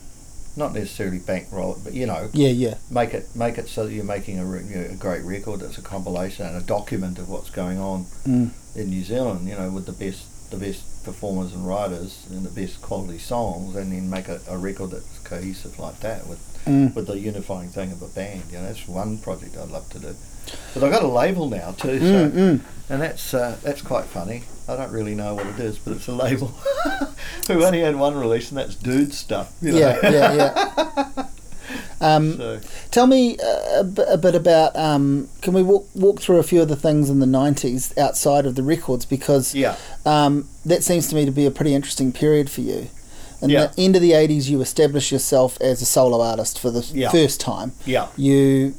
Not 0.55 0.73
necessarily 0.73 1.19
bankroll 1.19 1.73
it, 1.75 1.79
but 1.83 1.93
you 1.93 2.07
know, 2.07 2.29
Yeah, 2.33 2.49
yeah. 2.49 2.75
make 2.89 3.13
it 3.13 3.29
make 3.35 3.59
it 3.59 3.67
so 3.69 3.85
that 3.85 3.93
you're 3.93 4.03
making 4.03 4.39
a, 4.39 4.45
re- 4.45 4.73
a 4.91 4.95
great 4.95 5.23
record 5.23 5.59
that's 5.59 5.77
a 5.77 5.83
compilation 5.83 6.47
and 6.47 6.57
a 6.57 6.61
document 6.65 7.19
of 7.19 7.29
what's 7.29 7.51
going 7.51 7.77
on 7.79 8.05
Mm. 8.27 8.49
in 8.75 8.89
New 8.89 9.03
Zealand. 9.03 9.47
You 9.47 9.55
know, 9.55 9.69
with 9.69 9.85
the 9.85 9.91
best 9.91 10.23
the 10.49 10.57
best 10.57 11.03
performers 11.03 11.53
and 11.53 11.67
writers 11.67 12.25
and 12.31 12.43
the 12.45 12.49
best 12.49 12.81
quality 12.81 13.19
songs, 13.19 13.75
and 13.75 13.91
then 13.91 14.09
make 14.09 14.29
a, 14.29 14.39
a 14.49 14.57
record 14.57 14.91
that's 14.91 15.19
cohesive 15.23 15.77
like 15.77 15.99
that 15.99 16.25
with 16.27 16.39
Mm. 16.65 16.93
with 16.95 17.05
the 17.07 17.19
unifying 17.19 17.69
thing 17.69 17.91
of 17.91 18.01
a 18.01 18.07
band. 18.07 18.43
You 18.51 18.57
know, 18.57 18.65
that's 18.65 18.87
one 18.87 19.19
project 19.19 19.55
I'd 19.57 19.69
love 19.69 19.87
to 19.91 19.99
do. 19.99 20.15
But 20.73 20.83
I've 20.83 20.91
got 20.91 21.03
a 21.03 21.07
label 21.07 21.49
now 21.49 21.71
too, 21.71 21.99
so 21.99 22.29
Mm, 22.29 22.31
mm. 22.31 22.59
and 22.89 23.01
that's 23.01 23.33
uh, 23.33 23.57
that's 23.63 23.81
quite 23.81 24.05
funny. 24.05 24.43
I 24.69 24.75
don't 24.75 24.91
really 24.91 25.15
know 25.15 25.33
what 25.33 25.47
it 25.47 25.59
is, 25.59 25.77
but 25.77 25.93
it's 25.93 26.07
a 26.07 26.13
label. 26.13 26.47
Who 27.47 27.63
only 27.63 27.79
had 27.79 27.95
one 27.95 28.15
release, 28.15 28.49
and 28.49 28.57
that's 28.57 28.75
Dude 28.75 29.13
Stuff. 29.13 29.53
You 29.61 29.71
know? 29.73 29.77
Yeah, 29.79 29.99
yeah, 30.09 30.33
yeah. 30.33 31.25
Um, 31.99 32.37
So 32.37 32.59
Tell 32.91 33.07
me 33.07 33.37
uh, 33.39 33.79
a, 33.79 33.83
bit, 33.83 34.07
a 34.09 34.17
bit 34.17 34.35
about. 34.35 34.75
Um, 34.75 35.29
can 35.41 35.53
we 35.53 35.63
walk, 35.63 35.87
walk 35.95 36.21
through 36.21 36.37
a 36.37 36.43
few 36.43 36.61
of 36.61 36.67
the 36.67 36.75
things 36.75 37.09
in 37.09 37.19
the 37.19 37.25
'90s 37.25 37.97
outside 37.97 38.45
of 38.45 38.55
the 38.55 38.61
records 38.63 39.05
because 39.05 39.55
yeah, 39.55 39.75
um, 40.05 40.47
that 40.65 40.83
seems 40.83 41.07
to 41.07 41.15
me 41.15 41.25
to 41.25 41.31
be 41.31 41.45
a 41.45 41.51
pretty 41.51 41.73
interesting 41.73 42.11
period 42.11 42.49
for 42.49 42.61
you. 42.61 42.89
In 43.41 43.49
Yeah. 43.49 43.67
the 43.67 43.81
end 43.81 43.95
of 43.95 44.01
the 44.03 44.11
'80s, 44.11 44.47
you 44.47 44.61
established 44.61 45.11
yourself 45.11 45.59
as 45.59 45.81
a 45.81 45.85
solo 45.85 46.21
artist 46.21 46.59
for 46.59 46.69
the 46.71 46.81
Yeah. 46.93 47.09
first 47.09 47.39
time. 47.39 47.71
yeah, 47.85 48.07
You 48.15 48.75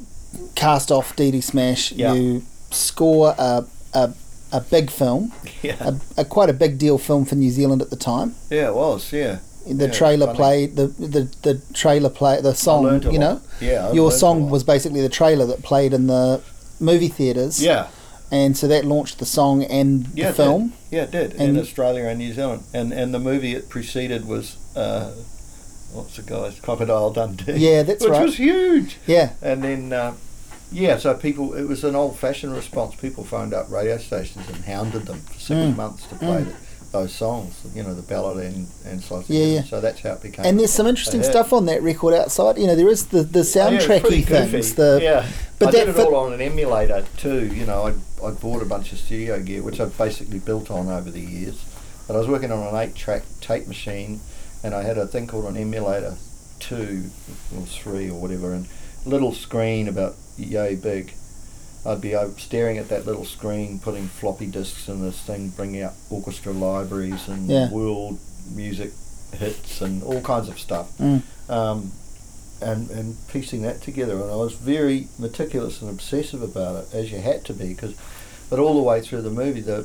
cast 0.54 0.90
off 0.90 1.14
DD 1.16 1.42
Smash. 1.42 1.92
Yeah. 1.92 2.14
You 2.14 2.42
score 2.70 3.34
a, 3.38 3.64
a, 3.94 4.12
a 4.52 4.60
big 4.60 4.90
film, 4.90 5.32
yeah, 5.62 5.76
a, 5.80 6.20
a 6.20 6.24
quite 6.24 6.50
a 6.50 6.52
big 6.52 6.78
deal 6.78 6.98
film 6.98 7.24
for 7.24 7.34
New 7.34 7.50
Zealand 7.50 7.82
at 7.82 7.90
the 7.90 7.96
time. 7.96 8.34
yeah. 8.50 8.68
It 8.68 8.74
was, 8.74 9.12
yeah. 9.12 9.38
The 9.66 9.86
Yeah, 9.86 9.92
trailer 9.92 10.32
played 10.34 10.76
the, 10.76 10.86
the 10.86 11.28
the 11.42 11.60
trailer 11.74 12.08
play 12.08 12.40
the 12.40 12.54
song. 12.54 13.02
You 13.12 13.18
know, 13.18 13.42
Yeah, 13.60 13.88
I 13.88 13.92
your 13.92 14.10
song 14.10 14.48
was 14.48 14.64
basically 14.64 15.02
the 15.02 15.10
trailer 15.10 15.44
that 15.44 15.62
played 15.62 15.92
in 15.92 16.06
the 16.06 16.40
movie 16.80 17.08
theaters. 17.08 17.62
Yeah, 17.62 17.88
and 18.30 18.56
so 18.56 18.66
that 18.68 18.86
launched 18.86 19.18
the 19.18 19.26
song 19.26 19.64
and 19.64 20.06
yeah. 20.14 20.28
the 20.28 20.34
film. 20.34 20.68
did. 20.68 20.96
Yeah, 20.96 21.02
it 21.02 21.10
did 21.10 21.34
in 21.34 21.58
Australia 21.58 22.04
and 22.04 22.18
New 22.18 22.32
Zealand, 22.32 22.62
and 22.72 22.92
and 22.94 23.12
the 23.12 23.18
movie 23.18 23.52
it 23.54 23.68
preceded 23.68 24.26
was 24.26 24.56
uh, 24.74 25.12
what's 25.92 26.16
the 26.16 26.22
guy's 26.22 26.58
Crocodile 26.60 27.10
Dundee. 27.10 27.52
Yeah, 27.54 27.82
that's 27.82 28.02
which 28.04 28.12
right. 28.12 28.22
was 28.24 28.36
huge. 28.36 28.96
Yeah, 29.06 29.30
And 29.42 29.62
then, 29.64 29.92
uh, 29.92 30.14
yeah, 30.70 30.98
so 30.98 31.14
people, 31.14 31.54
it 31.54 31.64
was 31.64 31.82
an 31.84 31.94
old 31.96 32.18
fashioned 32.18 32.54
response. 32.54 32.94
People 32.96 33.24
phoned 33.24 33.54
up 33.54 33.70
radio 33.70 33.96
stations 33.98 34.48
and 34.48 34.64
hounded 34.64 35.06
them 35.06 35.20
for 35.20 35.34
six 35.34 35.50
Mm. 35.50 35.76
months 35.76 36.06
to 36.08 36.14
play 36.16 36.42
Mm. 36.42 36.46
the, 36.46 36.54
those 36.90 37.12
songs, 37.14 37.54
you 37.74 37.82
know, 37.82 37.92
the 37.94 38.02
ballad 38.02 38.38
and, 38.38 38.66
and 38.86 39.02
of 39.10 39.28
Yeah, 39.28 39.44
yeah. 39.44 39.62
So 39.64 39.78
that's 39.80 40.00
how 40.00 40.12
it 40.12 40.22
became. 40.22 40.44
and 40.46 40.58
there's 40.58 40.72
some 40.72 40.86
interesting 40.86 41.22
stuff 41.22 41.52
on 41.52 41.66
that 41.66 41.82
record 41.82 42.14
outside. 42.14 42.56
You 42.58 42.66
know, 42.66 42.74
there 42.76 42.88
is 42.88 43.06
the 43.08 43.22
the 43.22 43.40
Oh, 43.40 43.42
yeah, 43.42 43.78
soundtracky 43.78 44.24
things. 44.26 44.74
The 44.74 44.98
yeah, 45.02 45.26
but 45.58 45.68
I 45.68 45.70
that 45.72 45.86
did 45.86 45.96
it 45.96 46.00
all 46.06 46.16
on 46.16 46.32
an 46.32 46.40
emulator 46.40 47.04
too. 47.18 47.46
You 47.48 47.66
know, 47.66 47.88
I 47.88 48.26
I 48.26 48.30
bought 48.30 48.62
a 48.62 48.64
bunch 48.64 48.92
of 48.92 48.98
studio 48.98 49.38
gear, 49.38 49.62
which 49.62 49.80
I've 49.80 49.96
basically 49.98 50.38
built 50.38 50.70
on 50.70 50.88
over 50.88 51.10
the 51.10 51.20
years. 51.20 51.56
But 52.06 52.16
I 52.16 52.20
was 52.20 52.28
working 52.28 52.50
on 52.50 52.60
an 52.66 52.74
eight-track 52.74 53.22
tape 53.42 53.66
machine, 53.68 54.20
and 54.62 54.74
I 54.74 54.82
had 54.82 54.98
a 54.98 55.06
thing 55.06 55.26
called 55.26 55.44
an 55.46 55.56
emulator 55.56 56.16
two 56.60 57.04
or 57.56 57.62
three 57.66 58.10
or 58.10 58.20
whatever, 58.20 58.52
and 58.52 58.66
a 59.06 59.08
little 59.08 59.32
screen 59.32 59.88
about 59.88 60.14
yay 60.36 60.74
big. 60.74 61.14
I'd 61.86 62.00
be 62.00 62.14
staring 62.38 62.76
at 62.78 62.88
that 62.88 63.06
little 63.06 63.24
screen, 63.24 63.78
putting 63.78 64.08
floppy 64.08 64.46
disks 64.46 64.88
in 64.88 65.00
this 65.00 65.20
thing, 65.20 65.50
bringing 65.50 65.82
out 65.82 65.94
orchestra 66.10 66.52
libraries 66.52 67.28
and 67.28 67.48
Yeah. 67.48 67.70
world 67.70 68.18
music 68.54 68.92
hits 69.32 69.80
and 69.80 70.02
all 70.02 70.20
kinds 70.20 70.48
of 70.48 70.58
stuff 70.58 70.88
Mm. 70.98 71.22
um, 71.48 71.92
and 72.60 72.90
and 72.90 73.16
piecing 73.28 73.62
that 73.62 73.80
together. 73.82 74.14
And 74.20 74.30
I 74.30 74.36
was 74.36 74.54
very 74.54 75.08
meticulous 75.18 75.80
and 75.80 75.88
obsessive 75.90 76.42
about 76.42 76.76
it, 76.76 76.94
as 76.94 77.12
you 77.12 77.18
had 77.20 77.44
to 77.46 77.52
be, 77.54 77.68
because. 77.68 77.94
But 78.50 78.58
all 78.58 78.74
the 78.74 78.82
way 78.82 79.02
through 79.02 79.20
the 79.22 79.30
movie, 79.30 79.60
the 79.60 79.84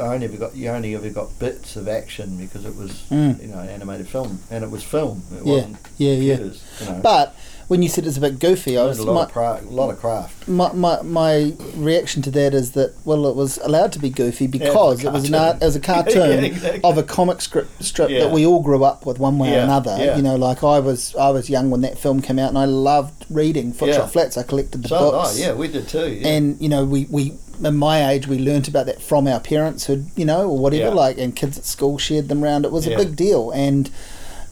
I 0.00 0.14
only 0.14 0.26
ever 0.26 0.36
got 0.36 0.56
you 0.56 0.68
only 0.68 0.94
ever 0.94 1.10
got 1.10 1.38
bits 1.38 1.76
of 1.76 1.86
action 1.88 2.36
because 2.38 2.64
it 2.64 2.74
was 2.76 3.02
Mm. 3.10 3.40
you 3.42 3.48
know 3.48 3.58
animated 3.60 4.08
film 4.08 4.40
and 4.50 4.64
it 4.64 4.70
was 4.70 4.82
film. 4.82 5.22
It 5.32 5.44
Yeah, 5.46 5.52
wasn't 5.52 5.76
yeah, 5.98 6.12
yeah. 6.14 6.36
You 6.38 6.52
know. 6.86 7.00
But 7.02 7.34
when 7.68 7.82
you 7.82 7.88
said 7.88 8.06
it's 8.06 8.16
a 8.18 8.20
bit 8.20 8.38
goofy, 8.38 8.76
I 8.76 8.84
was 8.84 8.98
a 8.98 9.04
lot, 9.04 9.14
my, 9.14 9.22
of 9.22 9.32
cra- 9.32 9.60
lot 9.70 9.90
of 9.90 9.98
craft. 10.00 10.46
my, 10.48 10.72
my 10.72 11.00
my 11.02 11.54
reaction 11.76 12.20
to 12.22 12.30
that 12.32 12.52
is 12.54 12.72
that 12.72 12.94
well, 13.04 13.26
it 13.26 13.36
was 13.36 13.58
allowed 13.58 13.92
to 13.92 13.98
be 13.98 14.10
goofy 14.10 14.46
because 14.46 15.04
it 15.04 15.12
was 15.12 15.28
an 15.28 15.34
art, 15.34 15.60
was 15.60 15.76
a 15.76 15.78
Yeah, 15.82 15.84
cartoon 15.84 16.44
exactly. 16.44 16.80
of 16.84 16.98
a 16.98 17.02
comic 17.02 17.40
strip 17.40 17.68
strip 17.80 18.10
Yeah. 18.10 18.24
that 18.24 18.32
we 18.32 18.44
all 18.44 18.60
grew 18.60 18.84
up 18.84 19.06
with 19.06 19.18
one 19.18 19.38
way 19.38 19.54
or 19.56 19.60
another. 19.60 19.96
yeah. 19.98 20.16
You 20.16 20.22
know, 20.22 20.36
like 20.36 20.64
I 20.64 20.78
was 20.80 21.14
I 21.16 21.30
was 21.30 21.48
young 21.48 21.70
when 21.70 21.80
that 21.82 21.98
film 21.98 22.20
came 22.20 22.38
out, 22.38 22.48
and 22.48 22.58
I 22.58 22.64
loved 22.64 23.24
reading 23.30 23.72
Footrot 23.72 23.86
Yeah. 23.88 24.06
Flats. 24.06 24.36
I 24.36 24.42
collected 24.42 24.82
the 24.82 24.88
So 24.88 25.10
books. 25.12 25.34
oh, 25.36 25.40
yeah, 25.40 25.52
we 25.54 25.68
did 25.68 25.86
too. 25.88 26.10
Yeah. 26.12 26.28
and 26.28 26.60
you 26.60 26.68
know 26.68 26.84
we 26.84 27.06
we 27.10 27.34
in 27.64 27.76
my 27.76 28.10
age 28.10 28.26
we 28.26 28.38
learnt 28.38 28.68
about 28.68 28.86
that 28.86 29.00
from 29.00 29.26
our 29.26 29.40
parents 29.40 29.86
who 29.86 30.04
you 30.16 30.24
know 30.24 30.48
or 30.48 30.58
whatever 30.58 30.84
Yeah. 30.84 30.94
like 30.94 31.18
and 31.18 31.34
kids 31.34 31.58
at 31.58 31.64
school 31.64 31.98
shared 31.98 32.28
them 32.28 32.42
around 32.42 32.64
it 32.64 32.72
was 32.72 32.86
a 32.86 32.96
big 32.96 33.16
deal 33.16 33.50
and 33.50 33.90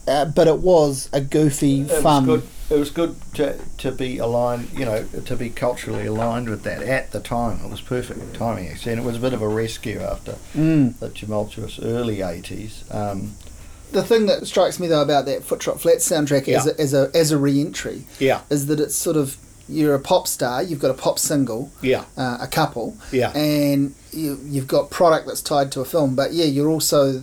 uh, 0.08 0.24
but 0.24 0.48
it 0.48 0.58
was 0.58 1.08
a 1.12 1.20
goofy 1.20 1.82
it 1.82 2.02
fun 2.02 2.26
was 2.26 2.40
good. 2.40 2.50
It 2.70 2.78
was 2.78 2.90
good 2.90 3.16
to, 3.34 3.58
to 3.78 3.90
be 3.90 4.18
aligned, 4.18 4.70
you 4.72 4.84
know, 4.84 5.04
to 5.24 5.34
be 5.34 5.50
culturally 5.50 6.06
aligned 6.06 6.48
with 6.48 6.62
that 6.62 6.84
at 6.84 7.10
the 7.10 7.18
time. 7.18 7.64
It 7.64 7.68
was 7.68 7.80
perfect 7.80 8.32
timing, 8.34 8.68
actually, 8.68 8.92
and 8.92 9.00
it 9.00 9.04
was 9.04 9.16
a 9.16 9.20
bit 9.20 9.32
of 9.32 9.42
a 9.42 9.48
rescue 9.48 9.98
after 9.98 10.36
mm. 10.54 10.96
the 11.00 11.08
tumultuous 11.08 11.80
early 11.80 12.18
'80s. 12.18 12.94
Um, 12.94 13.34
the 13.90 14.04
thing 14.04 14.26
that 14.26 14.46
strikes 14.46 14.78
me 14.78 14.86
though 14.86 15.02
about 15.02 15.26
that 15.26 15.42
Footrot 15.42 15.80
Flats 15.80 16.08
soundtrack 16.08 16.46
as, 16.46 16.68
a, 16.68 16.80
as 16.80 16.94
a 16.94 17.10
as 17.12 17.32
a 17.32 17.38
re-entry 17.38 18.04
yeah, 18.20 18.42
is 18.50 18.66
that 18.66 18.78
it's 18.78 18.94
sort 18.94 19.16
of 19.16 19.36
you're 19.70 19.94
a 19.94 20.00
pop 20.00 20.26
star 20.28 20.62
you've 20.62 20.80
got 20.80 20.90
a 20.90 20.94
pop 20.94 21.18
single 21.18 21.70
yeah, 21.82 22.04
uh, 22.16 22.38
a 22.40 22.46
couple 22.46 22.96
yeah, 23.12 23.30
and 23.36 23.94
you, 24.12 24.38
you've 24.44 24.66
got 24.66 24.90
product 24.90 25.26
that's 25.26 25.42
tied 25.42 25.70
to 25.72 25.80
a 25.80 25.84
film 25.84 26.14
but 26.14 26.32
yeah 26.32 26.44
you're 26.44 26.68
also 26.68 27.22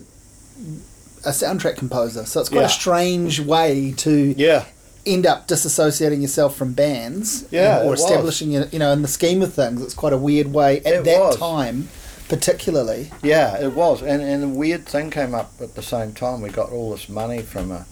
a 1.26 1.30
soundtrack 1.32 1.76
composer 1.78 2.26
so 2.26 2.40
it's 2.40 2.50
quite 2.50 2.62
Yeah. 2.62 2.66
a 2.68 2.70
strange 2.70 3.40
way 3.40 3.94
to 3.98 4.34
yeah, 4.38 4.66
end 5.06 5.26
up 5.26 5.48
disassociating 5.48 6.22
yourself 6.22 6.56
from 6.56 6.74
bands 6.74 7.46
Yeah, 7.52 7.82
or 7.84 7.92
was. 7.92 8.02
establishing 8.04 8.54
it 8.54 8.74
you 8.74 8.80
know 8.80 8.92
in 8.92 9.02
the 9.02 9.08
scheme 9.08 9.42
of 9.42 9.54
things 9.54 9.82
it's 9.82 9.94
quite 9.94 10.14
a 10.14 10.18
weird 10.18 10.54
way 10.54 10.78
at 10.80 10.86
It 10.88 11.04
that 11.06 11.20
was. 11.20 11.38
time 11.38 11.90
particularly 12.30 13.10
yeah. 13.24 13.58
It 13.58 13.74
was, 13.74 14.02
and 14.02 14.22
and 14.22 14.44
a 14.44 14.48
weird 14.50 14.86
thing 14.86 15.10
came 15.12 15.34
up 15.34 15.54
at 15.62 15.76
the 15.76 15.82
same 15.82 16.14
time. 16.14 16.42
We 16.42 16.50
got 16.50 16.72
all 16.72 16.92
this 16.92 17.08
money 17.08 17.42
from 17.42 17.72
a, 17.72 17.86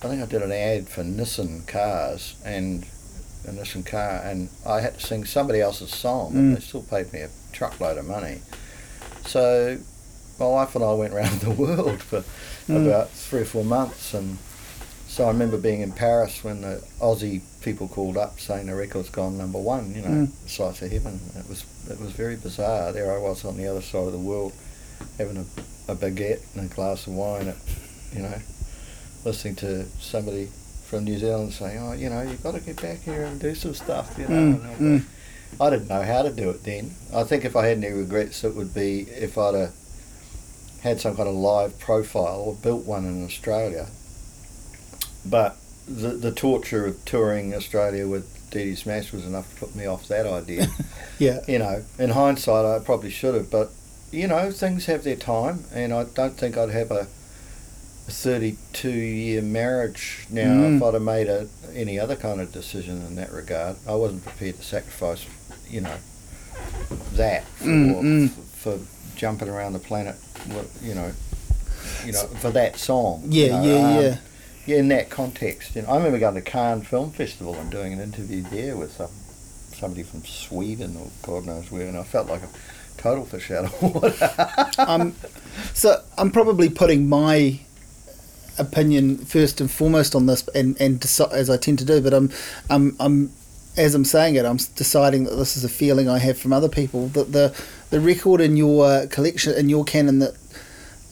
I 0.00 0.06
think 0.08 0.22
I 0.22 0.26
did 0.26 0.42
an 0.42 0.52
ad 0.52 0.88
for 0.88 1.02
Nissan 1.02 1.66
cars 1.66 2.36
and 2.44 2.86
a 3.46 3.50
Nissan 3.50 3.84
car, 3.84 4.20
and 4.24 4.48
I 4.66 4.80
had 4.80 4.98
to 4.98 5.06
sing 5.06 5.24
somebody 5.24 5.60
else's 5.60 5.90
song, 5.94 6.32
Mm. 6.32 6.50
but 6.54 6.60
they 6.60 6.66
still 6.66 6.82
paid 6.82 7.12
me 7.12 7.20
a 7.20 7.30
truckload 7.52 7.98
of 7.98 8.06
money. 8.06 8.40
So 9.26 9.78
my 10.38 10.46
wife 10.46 10.74
and 10.74 10.84
I 10.84 10.92
went 10.92 11.14
around 11.14 11.40
the 11.40 11.50
world 11.50 12.02
for 12.02 12.24
Mm. 12.66 12.86
about 12.86 13.10
three 13.10 13.42
or 13.42 13.44
four 13.44 13.62
months, 13.64 14.14
and 14.14 14.38
so 15.06 15.24
I 15.24 15.28
remember 15.28 15.58
being 15.58 15.82
in 15.82 15.92
Paris 15.92 16.42
when 16.42 16.62
the 16.62 16.82
Aussie 16.98 17.42
people 17.60 17.88
called 17.88 18.16
up 18.16 18.40
saying 18.40 18.66
the 18.68 18.74
record's 18.74 19.10
gone 19.10 19.36
number 19.36 19.58
one. 19.58 19.94
You 19.94 20.00
know, 20.00 20.08
Mm. 20.08 20.30
Slice 20.46 20.80
of 20.80 20.90
Heaven. 20.90 21.20
It 21.38 21.46
was 21.46 21.64
it 21.90 22.00
was 22.00 22.12
very 22.12 22.36
bizarre. 22.36 22.90
There 22.92 23.14
I 23.14 23.18
was 23.18 23.44
on 23.44 23.58
the 23.58 23.66
other 23.66 23.82
side 23.82 24.06
of 24.06 24.12
the 24.12 24.18
world, 24.18 24.54
having 25.18 25.36
a, 25.36 25.92
a 25.92 25.94
baguette 25.94 26.40
and 26.54 26.70
a 26.70 26.74
glass 26.74 27.06
of 27.06 27.12
wine. 27.12 27.48
At, 27.48 27.56
you 28.14 28.22
know, 28.22 28.38
listening 29.26 29.56
to 29.56 29.84
somebody 30.00 30.48
from 30.84 31.04
New 31.04 31.18
Zealand 31.18 31.52
saying, 31.52 31.78
"Oh, 31.78 31.92
you 31.92 32.08
know, 32.10 32.22
you've 32.22 32.42
got 32.42 32.54
to 32.54 32.60
get 32.60 32.80
back 32.80 33.00
here 33.00 33.24
and 33.24 33.40
do 33.40 33.54
some 33.54 33.74
stuff." 33.74 34.14
You 34.18 34.28
know. 34.28 34.34
Mm, 34.34 34.54
And 34.54 34.66
I 34.66 35.00
mm. 35.00 35.04
I 35.60 35.70
didn't 35.70 35.88
know 35.88 36.02
how 36.02 36.22
to 36.22 36.30
do 36.32 36.50
it 36.50 36.64
then. 36.64 36.92
I 37.14 37.22
think 37.24 37.44
if 37.44 37.54
I 37.56 37.66
had 37.66 37.78
any 37.78 37.90
regrets, 37.92 38.42
it 38.44 38.54
would 38.54 38.74
be 38.74 39.02
if 39.02 39.38
I'd 39.38 39.54
have 39.54 39.72
had 40.82 41.00
some 41.00 41.16
kind 41.16 41.28
of 41.28 41.34
live 41.34 41.78
profile 41.78 42.40
or 42.46 42.54
built 42.54 42.84
one 42.84 43.04
in 43.04 43.24
Australia. 43.24 43.86
But 45.24 45.56
the 45.86 46.08
the 46.08 46.32
torture 46.32 46.86
of 46.86 47.04
touring 47.04 47.54
Australia 47.54 48.06
with 48.08 48.26
DD 48.50 48.76
Smash 48.76 49.12
was 49.12 49.24
enough 49.26 49.52
to 49.54 49.60
put 49.60 49.74
me 49.74 49.86
off 49.86 50.08
that 50.08 50.26
idea. 50.26 50.66
yeah 51.18 51.40
you 51.46 51.58
know, 51.58 51.84
in 51.98 52.10
hindsight, 52.10 52.64
I 52.64 52.84
probably 52.84 53.10
should 53.10 53.34
have, 53.34 53.50
but 53.50 53.70
you 54.10 54.28
know, 54.28 54.50
things 54.50 54.86
have 54.86 55.02
their 55.04 55.16
time, 55.16 55.64
and 55.72 55.92
I 55.92 56.04
don't 56.04 56.36
think 56.36 56.56
I'd 56.56 56.70
have 56.70 56.90
a 56.90 57.06
32 58.08 58.90
year 58.90 59.42
marriage 59.42 60.26
now 60.30 60.42
Mm. 60.48 60.76
if 60.76 60.82
I'd 60.82 60.94
have 60.94 61.02
made 61.02 61.28
a, 61.28 61.48
any 61.74 61.98
other 61.98 62.16
kind 62.16 62.40
of 62.40 62.52
decision 62.52 63.04
in 63.06 63.16
that 63.16 63.32
regard. 63.32 63.76
I 63.88 63.94
wasn't 63.94 64.24
prepared 64.24 64.56
to 64.58 64.62
sacrifice, 64.62 65.24
you 65.68 65.80
know, 65.80 65.96
that 67.14 67.44
for, 67.44 67.64
Mm, 67.64 68.00
mm. 68.02 68.30
for, 68.30 68.78
for 68.78 69.16
jumping 69.16 69.48
around 69.48 69.72
the 69.72 69.78
planet, 69.78 70.16
you 70.82 70.94
know, 70.94 71.12
you 72.04 72.12
know, 72.12 72.22
for 72.40 72.50
that 72.50 72.76
song. 72.78 73.24
yeah 73.28 73.44
you 73.46 73.50
know, 73.52 73.62
yeah 73.78 73.98
um, 73.98 74.04
yeah 74.04 74.16
yeah, 74.66 74.76
in 74.78 74.88
that 74.88 75.10
context, 75.10 75.76
you 75.76 75.82
know, 75.82 75.88
I 75.88 75.96
remember 75.98 76.18
going 76.18 76.34
to 76.36 76.40
Cannes 76.40 76.84
Film 76.86 77.10
Festival 77.10 77.54
and 77.54 77.70
doing 77.70 77.92
an 77.92 78.00
interview 78.00 78.42
there 78.42 78.76
with 78.78 78.92
some 78.92 79.10
somebody 79.74 80.02
from 80.02 80.24
Sweden 80.24 80.96
or 80.96 81.08
God 81.22 81.44
knows 81.44 81.70
where, 81.70 81.86
and 81.86 81.98
I 81.98 82.02
felt 82.02 82.28
like 82.28 82.42
a 82.42 82.48
total 82.96 83.26
fish 83.26 83.50
out 83.50 83.64
of 83.66 83.82
water. 83.94 84.30
um, 84.78 85.14
so 85.74 86.02
I'm 86.16 86.30
probably 86.30 86.70
putting 86.70 87.06
my 87.08 87.60
opinion 88.58 89.18
first 89.18 89.60
and 89.60 89.70
foremost 89.70 90.14
on 90.14 90.26
this, 90.26 90.46
and 90.54 90.80
and 90.80 91.00
deci- 91.00 91.32
as 91.32 91.50
I 91.50 91.56
tend 91.56 91.78
to 91.80 91.84
do. 91.84 92.00
But 92.00 92.14
I'm, 92.14 92.30
I'm, 92.70 92.96
I'm, 93.00 93.32
as 93.76 93.94
I'm 93.94 94.04
saying 94.04 94.36
it, 94.36 94.44
I'm 94.44 94.58
deciding 94.76 95.24
that 95.24 95.36
this 95.36 95.56
is 95.56 95.64
a 95.64 95.68
feeling 95.68 96.08
I 96.08 96.18
have 96.18 96.38
from 96.38 96.52
other 96.52 96.68
people. 96.68 97.08
That 97.08 97.32
the 97.32 97.54
the 97.90 98.00
record 98.00 98.40
in 98.40 98.56
your 98.56 98.86
uh, 98.86 99.06
collection 99.10 99.54
in 99.54 99.68
your 99.68 99.84
canon 99.84 100.18
that 100.20 100.34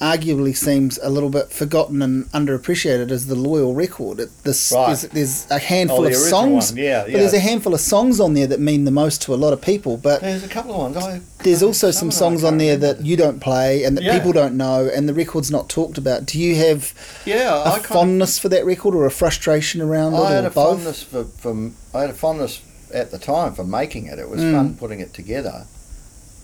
arguably 0.03 0.55
seems 0.57 0.99
a 0.99 1.09
little 1.09 1.31
bit 1.31 1.51
forgotten 1.53 2.03
and 2.03 2.24
underappreciated 2.33 3.12
is 3.12 3.29
the 3.29 3.37
Loyal 3.37 3.73
record. 3.73 4.19
It, 4.19 4.31
this, 4.43 4.73
Right. 4.73 4.87
there's, 4.89 5.03
there's 5.03 5.47
a 5.51 5.61
handful 5.61 6.01
Oh, 6.01 6.05
of 6.09 6.15
songs, 6.16 6.73
one, 6.73 6.79
yeah, 6.83 7.05
but 7.05 7.12
there's 7.12 7.33
a 7.33 7.39
handful 7.39 7.73
of 7.73 7.81
songs 7.81 8.19
on 8.19 8.35
there 8.35 8.49
that 8.49 8.59
mean 8.59 8.85
the 8.85 8.91
most 8.91 9.23
to 9.23 9.35
a 9.35 9.37
lot 9.37 9.53
of 9.53 9.62
people. 9.62 9.97
But 9.97 10.20
There's 10.20 10.43
a 10.43 10.49
couple 10.49 10.73
of 10.74 10.79
ones. 10.79 10.97
I, 10.97 11.20
there's 11.45 11.62
also 11.62 11.89
of 11.91 11.95
some 11.95 12.11
songs 12.11 12.43
on 12.43 12.59
there 12.59 12.74
remember. 12.74 12.95
that 13.01 13.07
you 13.07 13.16
don't 13.16 13.39
play 13.41 13.85
and 13.85 13.97
that 13.97 14.03
Yeah. 14.03 14.19
people 14.19 14.33
don't 14.33 14.57
know, 14.57 14.91
and 14.93 15.09
the 15.09 15.15
record's 15.15 15.51
not 15.53 15.69
talked 15.69 15.99
about. 15.99 16.27
Do 16.27 16.39
you 16.41 16.57
have 16.57 16.93
yeah, 17.24 17.55
a 17.55 17.61
I 17.61 17.65
kind 17.70 17.77
of 17.79 17.87
fondness 17.87 18.39
for 18.41 18.49
that 18.49 18.65
record 18.66 18.95
or 18.97 19.07
a 19.07 19.11
frustration 19.11 19.81
around 19.81 20.15
it, 20.15 20.19
I 20.19 20.33
had 20.33 20.45
or 20.45 20.49
a 20.49 20.51
both? 20.51 20.79
fondness 20.79 21.03
for, 21.05 21.24
for 21.24 21.70
I 21.95 22.01
had 22.03 22.11
a 22.11 22.15
fondness 22.15 22.61
at 22.93 23.12
the 23.12 23.19
time 23.19 23.55
for 23.55 23.62
making 23.65 24.07
it. 24.07 24.19
It 24.19 24.29
was 24.29 24.41
Mm. 24.41 24.53
fun 24.53 24.74
putting 24.74 24.99
it 25.01 25.15
together, 25.15 25.66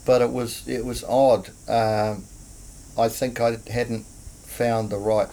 but 0.06 0.22
it 0.22 0.30
was 0.32 0.62
it 0.68 0.84
was 0.84 1.02
odd. 1.04 1.50
Um, 1.68 2.24
I 2.98 3.08
think 3.08 3.40
I 3.40 3.58
hadn't 3.70 4.04
found 4.46 4.90
the 4.90 4.98
right 4.98 5.28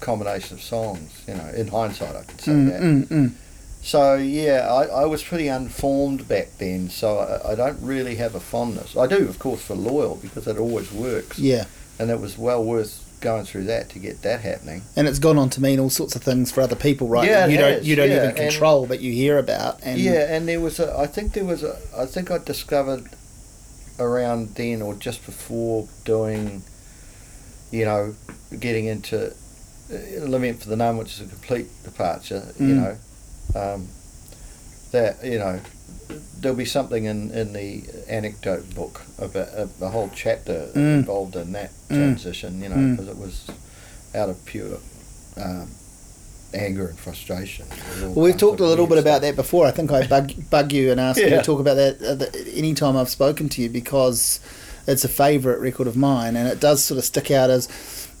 combination 0.00 0.56
of 0.56 0.62
songs. 0.62 1.22
You 1.26 1.34
know, 1.34 1.48
in 1.54 1.68
hindsight, 1.68 2.16
I 2.16 2.22
could 2.22 2.40
say 2.40 2.52
Mm, 2.52 2.66
that. 2.68 2.80
mm, 2.82 3.06
mm. 3.08 3.32
So 3.84 4.14
yeah, 4.14 4.68
I, 4.72 5.02
I 5.02 5.04
was 5.06 5.22
pretty 5.24 5.48
unformed 5.48 6.28
back 6.28 6.48
then. 6.58 6.88
So 6.88 7.18
I, 7.18 7.52
I 7.52 7.54
don't 7.54 7.80
really 7.82 8.16
have 8.16 8.34
a 8.34 8.40
fondness. 8.40 8.96
I 8.96 9.06
do, 9.06 9.28
of 9.28 9.38
course, 9.38 9.62
for 9.62 9.74
loyal 9.74 10.16
because 10.16 10.46
it 10.46 10.56
always 10.58 10.92
works, 10.92 11.38
Yeah, 11.38 11.64
and 11.98 12.10
it 12.10 12.20
was 12.20 12.38
well 12.38 12.62
worth 12.62 13.00
going 13.20 13.44
through 13.44 13.62
that 13.64 13.88
to 13.88 14.00
get 14.00 14.22
that 14.22 14.40
happening. 14.40 14.82
and 14.96 15.06
it's 15.06 15.20
gone 15.20 15.38
on 15.38 15.48
to 15.50 15.60
mean 15.62 15.78
all 15.78 15.90
sorts 15.90 16.16
of 16.16 16.22
things 16.24 16.50
for 16.50 16.60
other 16.60 16.74
people, 16.76 17.06
right? 17.08 17.28
Yeah, 17.28 17.46
you 17.46 17.56
don't 17.58 17.82
you 17.84 17.94
don't 17.96 18.08
yeah, 18.10 18.16
even 18.16 18.28
and- 18.30 18.36
control, 18.36 18.86
but 18.86 19.00
you 19.00 19.12
hear 19.12 19.38
about. 19.38 19.80
And 19.82 19.98
yeah, 20.00 20.32
and 20.34 20.46
there 20.48 20.60
was 20.60 20.78
a. 20.80 20.96
I 20.96 21.06
think 21.06 21.32
there 21.32 21.44
was 21.44 21.62
a. 21.64 21.76
I 21.96 22.06
think 22.06 22.30
I 22.30 22.38
discovered 22.38 23.10
around 23.98 24.54
then 24.56 24.82
or 24.82 24.94
just 24.94 25.24
before 25.26 25.88
doing, 26.04 26.62
you 27.72 27.84
know, 27.84 28.14
getting 28.60 28.84
into 28.86 29.28
uh, 29.92 30.24
Lament 30.26 30.62
for 30.62 30.68
the 30.68 30.76
Numb, 30.76 30.96
which 30.98 31.12
is 31.14 31.20
a 31.22 31.26
complete 31.26 31.66
departure. 31.84 32.44
You 32.60 32.66
Mm. 32.74 32.76
know, 33.54 33.60
um, 33.60 33.88
that 34.92 35.24
you 35.24 35.38
know, 35.38 35.58
there'll 36.40 36.56
be 36.56 36.64
something 36.64 37.04
in 37.06 37.30
in 37.32 37.52
the 37.52 37.82
anecdote 38.08 38.74
book 38.74 39.02
about 39.18 39.48
uh, 39.56 39.66
the 39.80 39.88
whole 39.88 40.10
chapter 40.14 40.68
Mm. 40.74 40.98
involved 41.00 41.34
in 41.36 41.52
that 41.52 41.70
Mm. 41.88 41.96
transition. 41.96 42.62
You 42.62 42.68
know, 42.68 42.76
Mm. 42.76 42.96
because 42.96 43.08
it 43.08 43.16
was 43.18 43.40
out 44.14 44.28
of 44.28 44.44
pure. 44.44 44.78
Um, 45.36 45.68
anger 46.54 46.86
and 46.86 46.98
frustration. 46.98 47.64
Well, 48.02 48.12
we've 48.26 48.36
talked 48.36 48.60
a 48.60 48.66
little 48.66 48.84
bit 48.86 48.96
weird 48.96 49.06
about 49.06 49.22
that 49.22 49.36
before. 49.36 49.64
I 49.64 49.70
think 49.70 49.90
I 49.90 50.06
bug, 50.06 50.32
bug 50.50 50.70
you 50.70 50.90
and 50.92 51.00
ask 51.00 51.18
you 51.18 51.30
to 51.30 51.40
talk 51.50 51.60
about 51.60 51.76
that 51.76 52.46
any 52.54 52.74
time 52.74 52.94
I've 52.94 53.08
spoken 53.08 53.48
to 53.48 53.62
you 53.62 53.70
because 53.70 54.38
it's 54.86 55.04
a 55.04 55.08
favourite 55.08 55.60
record 55.60 55.86
of 55.86 55.96
mine 55.96 56.36
and 56.36 56.48
it 56.48 56.60
does 56.60 56.82
sort 56.84 56.98
of 56.98 57.04
stick 57.04 57.30
out 57.30 57.50
as 57.50 57.68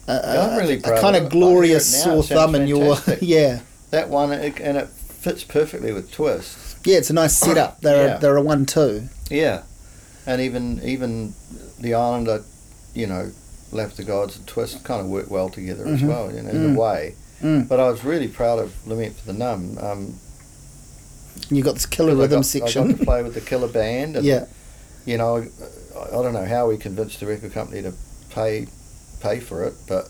a, 0.08 0.12
Yeah, 0.34 0.46
I'm 0.50 0.58
really 0.58 0.74
a 0.74 0.80
kind 0.80 0.96
of 0.98 1.04
of 1.04 1.04
it. 1.14 1.16
I 1.16 1.20
hear 1.20 1.28
glorious 1.30 2.04
now, 2.06 2.20
sore 2.20 2.22
thumb 2.22 2.54
in 2.54 2.66
your 2.68 2.96
yeah 3.20 3.60
That 3.90 4.08
one, 4.08 4.32
it, 4.32 4.58
and 4.60 4.76
it 4.76 4.88
fits 4.88 5.44
perfectly 5.44 5.92
with 5.92 6.10
Twist. 6.12 6.76
yeah. 6.86 6.98
It's 6.98 7.10
a 7.10 7.14
nice 7.14 7.36
setup. 7.36 7.80
They're 7.80 8.06
Yeah. 8.08 8.16
a, 8.16 8.20
they're 8.20 8.36
a 8.36 8.42
one 8.42 8.66
two. 8.66 9.08
Yeah, 9.30 9.62
and 10.26 10.40
even 10.40 10.80
even 10.82 11.34
the 11.80 11.94
Islander, 11.94 12.42
you 12.94 13.06
know, 13.06 13.30
Left 13.70 13.96
the 13.96 14.04
Gods 14.04 14.36
and 14.36 14.46
Twist 14.46 14.82
kind 14.84 15.00
of 15.00 15.06
work 15.06 15.30
well 15.30 15.48
together 15.48 15.86
as 15.86 16.00
Mhm. 16.02 16.08
well, 16.08 16.32
you 16.34 16.42
know, 16.42 16.50
in 16.50 16.56
Mm. 16.72 16.76
a 16.76 16.78
way. 16.80 17.14
Mm. 17.42 17.68
But 17.68 17.80
I 17.80 17.88
was 17.88 18.04
really 18.04 18.28
proud 18.28 18.58
of 18.58 18.72
Lament 18.86 19.16
for 19.16 19.26
the 19.32 19.32
Numb. 19.38 19.78
Um, 19.80 20.14
You 21.50 21.62
got 21.62 21.74
this 21.74 21.86
killer 21.86 22.10
I 22.12 22.14
rhythm 22.14 22.40
got, 22.40 22.46
I 22.46 22.58
section. 22.58 22.88
got 22.90 22.98
to 22.98 23.04
play 23.04 23.22
with 23.22 23.34
the 23.34 23.40
Killer 23.40 23.68
Band. 23.68 24.16
And, 24.16 24.24
yeah, 24.32 24.44
You 25.04 25.18
know, 25.18 25.44
I, 25.96 26.08
I 26.18 26.22
don't 26.22 26.32
know 26.34 26.44
how 26.46 26.68
we 26.68 26.76
convinced 26.76 27.20
the 27.20 27.26
record 27.26 27.52
company 27.52 27.82
to 27.82 27.92
pay 28.30 28.66
pay 29.20 29.40
for 29.40 29.64
it, 29.64 29.74
but 29.88 30.08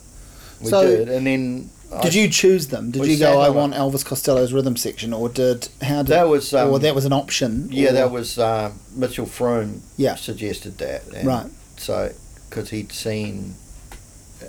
we 0.60 0.68
So, 0.70 0.86
did. 0.86 1.09
And 1.09 1.26
then 1.26 1.70
I- 1.92 2.00
did 2.02 2.14
you 2.14 2.28
choose 2.28 2.68
them? 2.68 2.90
Did 2.90 3.04
you 3.06 3.18
go? 3.18 3.40
I 3.40 3.50
want 3.50 3.74
Elvis 3.74 4.04
Costello's 4.04 4.52
rhythm 4.52 4.76
section, 4.76 5.12
or 5.12 5.28
did 5.28 5.68
how 5.82 5.98
did 6.02 6.09
That 6.12 6.28
was 6.28 6.54
um, 6.54 6.70
or 6.70 6.78
that 6.78 6.94
was 6.94 7.04
an 7.04 7.12
option? 7.12 7.68
Yeah, 7.70 7.90
or- 7.90 7.92
that 7.92 8.10
was 8.10 8.38
um, 8.38 8.78
Mitchell 8.94 9.26
Froom 9.26 9.80
Yeah. 9.96 10.14
suggested 10.16 10.78
that. 10.78 11.02
And 11.14 11.26
right. 11.28 11.46
So, 11.76 12.12
because 12.48 12.70
he'd 12.70 12.92
seen, 12.92 13.54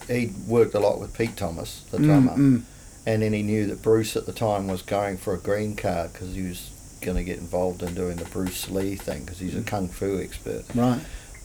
he'd 0.07 0.33
worked 0.47 0.73
a 0.75 0.79
lot 0.79 0.99
with 0.99 1.17
Pete 1.17 1.35
Thomas, 1.35 1.81
the 1.91 1.97
Mm, 1.97 2.03
drummer, 2.03 2.33
mm. 2.37 2.61
and 3.05 3.21
then 3.21 3.33
he 3.33 3.41
knew 3.41 3.65
that 3.67 3.81
Bruce 3.81 4.15
at 4.15 4.25
the 4.25 4.31
time 4.33 4.67
was 4.67 4.81
going 4.81 5.17
for 5.17 5.33
a 5.33 5.37
green 5.39 5.75
card 5.75 6.13
because 6.13 6.35
he 6.35 6.43
was 6.43 6.69
going 7.01 7.17
to 7.17 7.23
get 7.23 7.37
involved 7.39 7.81
in 7.83 7.93
doing 7.95 8.15
the 8.17 8.25
Bruce 8.25 8.69
Lee 8.69 8.95
thing 8.95 9.21
because 9.23 9.39
he's 9.39 9.55
a 9.55 9.59
Mm. 9.59 9.67
kung 9.67 9.87
fu 9.89 10.19
expert. 10.21 10.63
Right. 10.75 11.01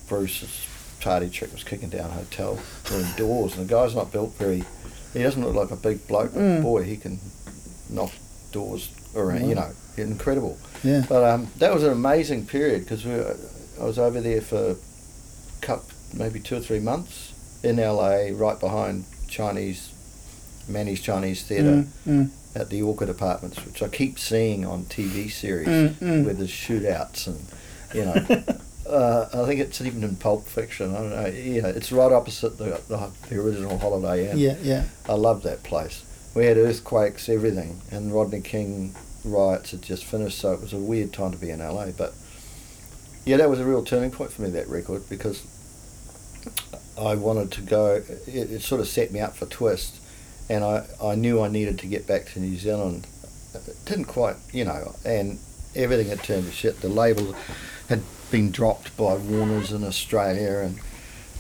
Bruce's 0.09 0.67
party 1.01 1.29
trick 1.31 1.53
was 1.53 1.63
kicking 1.65 1.89
down 1.91 2.11
hotel 2.11 2.59
room 2.91 3.07
doors, 3.17 3.57
and 3.57 3.69
the 3.69 3.73
guy's 3.73 3.95
not 3.95 4.13
built 4.13 4.35
very. 4.35 4.65
He 5.15 5.23
doesn't 5.23 5.43
look 5.45 5.55
like 5.55 5.71
a 5.71 5.77
big 5.81 6.07
bloke, 6.07 6.33
but 6.35 6.41
Mm. 6.41 6.63
boy, 6.63 6.83
he 6.83 6.97
can 6.97 7.19
knock 7.91 8.13
doors 8.53 8.91
around. 9.17 9.49
You 9.49 9.55
know, 9.55 9.71
incredible. 9.97 10.59
Yeah. 10.85 11.05
But 11.09 11.25
um, 11.25 11.49
that 11.59 11.73
was 11.73 11.83
an 11.83 11.93
amazing 11.93 12.47
period 12.47 12.81
because 12.83 13.05
we 13.05 13.13
were, 13.13 13.37
I 13.81 13.85
was 13.85 13.99
over 13.99 14.21
there 14.21 14.41
for 14.41 14.77
cup 15.61 15.85
maybe 16.15 16.41
two 16.41 16.57
or 16.57 16.61
three 16.61 16.79
months 16.81 17.33
in 17.63 17.77
LA, 17.77 18.29
right 18.33 18.59
behind 18.61 19.05
Chinese 19.29 19.91
Mann's 20.69 21.01
Chinese 21.01 21.43
Theatre 21.43 21.85
Mm, 22.07 22.29
mm, 22.29 22.31
at 22.55 22.71
the 22.71 22.83
Orchid 22.83 23.09
Apartments, 23.09 23.65
which 23.65 23.83
I 23.83 23.89
keep 23.89 24.19
seeing 24.19 24.65
on 24.67 24.85
TV 24.85 25.31
series 25.31 25.69
Mm, 25.69 25.95
mm. 25.95 26.25
where 26.25 26.35
there's 26.35 26.51
shootouts 26.51 27.27
and 27.27 27.41
you 27.95 28.05
know. 28.05 28.45
Uh, 28.89 29.29
I 29.33 29.47
think 29.47 29.61
it's 29.61 29.81
even 29.81 30.03
in 30.03 30.17
Pulp 30.17 30.47
Fiction. 30.47 30.95
I 30.95 30.99
don't 30.99 31.11
know. 31.11 31.27
Yeah, 31.27 31.67
it's 31.67 31.93
right 31.93 32.13
opposite 32.13 32.57
the 32.59 32.81
the, 32.89 33.11
the 33.29 33.41
original 33.41 33.79
Holiday 33.79 34.31
Inn. 34.31 34.39
yeah, 34.39 34.57
yeah. 34.63 34.85
I 35.09 35.15
love 35.15 35.43
that 35.43 35.63
place. 35.63 36.05
We 36.35 36.47
had 36.47 36.57
earthquakes, 36.57 37.29
everything, 37.29 37.81
and 37.91 38.13
Rodney 38.13 38.41
King 38.41 38.95
riots 39.25 39.73
had 39.73 39.83
just 39.83 40.05
finished, 40.05 40.39
so 40.39 40.53
it 40.53 40.61
was 40.61 40.73
a 40.73 40.79
weird 40.79 41.13
time 41.13 41.33
to 41.33 41.39
be 41.39 41.51
in 41.51 41.59
LA. 41.59 41.87
But 41.91 42.15
yeah, 43.25 43.37
that 43.37 43.51
was 43.51 43.61
a 43.61 43.65
real 43.65 43.85
turning 43.85 44.11
point 44.11 44.33
for 44.33 44.43
me. 44.43 44.51
That 44.51 44.69
record 44.69 45.09
because 45.09 45.43
I 46.99 47.15
wanted 47.15 47.53
to 47.53 47.61
go. 47.63 48.03
It, 48.27 48.29
it 48.51 48.63
sort 48.63 48.81
of 48.81 48.89
set 48.89 49.13
me 49.13 49.21
up 49.21 49.37
for 49.37 49.47
Twist, 49.47 50.01
and 50.49 50.65
I 50.65 50.87
I 51.03 51.15
knew 51.15 51.43
I 51.43 51.49
needed 51.49 51.79
to 51.81 51.87
get 51.87 52.07
back 52.07 52.27
to 52.33 52.41
New 52.41 52.57
Zealand. 52.57 53.07
It 53.55 53.77
didn't 53.87 54.05
quite, 54.05 54.37
you 54.53 54.65
know, 54.65 54.95
and 55.05 55.39
everything 55.75 56.09
had 56.09 56.23
turned 56.23 56.47
to 56.47 56.53
shit. 56.53 56.81
The 56.81 56.89
label 56.89 57.35
had 57.89 58.03
been 58.31 58.51
dropped 58.51 58.97
by 58.97 59.15
Warner's 59.17 59.73
in 59.73 59.85
Australia, 59.85 60.59
and 60.65 60.79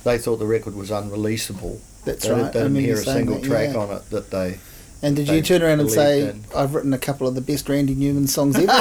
they 0.04 0.18
thought 0.18 0.36
the 0.36 0.46
record 0.46 0.74
was 0.74 0.90
unreleasable. 0.90 1.78
That's 2.04 2.24
They 2.24 2.30
right. 2.32 2.38
didn't- 2.52 2.56
I 2.56 2.62
didn't 2.64 2.76
hear 2.76 2.94
a 2.94 2.98
single 2.98 3.36
that, 3.36 3.44
track 3.44 3.70
yeah. 3.74 3.78
on 3.80 3.90
it 3.90 4.10
that 4.10 4.30
they. 4.30 4.58
And 5.02 5.14
did 5.14 5.26
they 5.28 5.36
you 5.36 5.42
turn 5.42 5.62
around 5.62 5.78
and 5.80 5.90
say, 5.90 6.22
in. 6.30 6.44
"I've 6.56 6.74
written 6.74 6.92
a 6.92 6.98
couple 6.98 7.28
of 7.28 7.34
the 7.36 7.40
best 7.40 7.68
Randy 7.68 7.94
Newman 7.94 8.26
songs 8.26 8.56
ever"? 8.56 8.66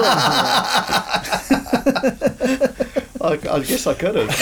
I, 3.19 3.31
I 3.49 3.59
guess 3.59 3.87
I 3.87 3.93
could 3.93 4.15
have. 4.15 4.41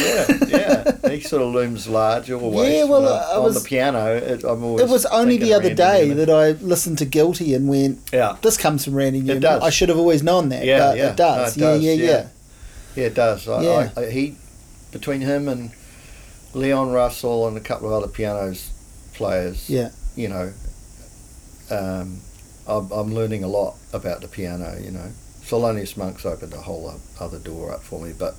Yeah, 0.49 0.95
yeah. 1.03 1.09
He 1.09 1.21
sort 1.21 1.41
of 1.41 1.53
looms 1.53 1.87
large 1.87 2.29
always. 2.31 2.71
Yeah, 2.71 2.83
well, 2.85 3.01
when 3.01 3.11
uh, 3.11 3.27
I'm 3.31 3.41
I 3.41 3.45
on 3.45 3.53
the 3.53 3.61
piano. 3.61 4.05
It, 4.15 4.43
I'm 4.43 4.63
always. 4.63 4.83
it 4.83 4.89
was 4.89 5.05
only 5.07 5.37
the 5.37 5.53
other 5.53 5.69
Randy 5.69 5.75
day 5.75 6.01
Newman. 6.09 6.17
that 6.25 6.29
I 6.29 6.51
listened 6.63 6.97
to 6.99 7.05
"Guilty" 7.05 7.53
and 7.53 7.67
went, 7.69 7.99
Yeah, 8.13 8.35
"This 8.41 8.57
comes 8.57 8.85
from 8.85 8.95
Randy 8.95 9.21
Newman." 9.21 9.41
does. 9.41 9.61
I 9.63 9.69
should 9.69 9.89
have 9.89 9.97
always 9.97 10.23
known 10.23 10.49
that, 10.49 10.65
Yeah, 10.65 10.79
but 10.79 10.97
yeah. 10.97 11.09
it 11.11 11.15
does. 11.17 11.57
No, 11.57 11.71
it 11.71 11.75
does, 11.75 11.83
yeah, 11.83 11.91
yeah. 11.93 12.03
yeah, 12.05 12.11
yeah, 12.11 12.27
it 13.03 13.13
does. 13.13 13.47
I, 13.47 13.61
Yeah. 13.61 13.89
I, 13.95 14.01
I, 14.01 14.09
he, 14.09 14.35
between 14.91 15.21
him 15.21 15.47
and 15.47 15.71
Leon 16.53 16.91
Russell 16.91 17.47
and 17.47 17.57
a 17.57 17.61
couple 17.61 17.87
of 17.87 17.93
other 18.03 18.11
pianos 18.11 18.69
players, 19.13 19.69
yeah. 19.69 19.89
you 20.15 20.27
know, 20.29 20.53
um, 21.71 22.19
I'm, 22.67 22.91
I'm 22.91 23.13
learning 23.13 23.43
a 23.43 23.47
lot 23.47 23.75
about 23.93 24.21
the 24.21 24.27
piano. 24.27 24.77
You 24.81 24.91
know, 24.91 25.11
Thelonious 25.43 25.97
Monk's 25.97 26.25
opened 26.25 26.53
a 26.53 26.61
whole 26.61 26.99
other 27.19 27.39
door 27.39 27.71
up 27.73 27.81
for 27.83 28.01
me, 28.01 28.13
but 28.17 28.35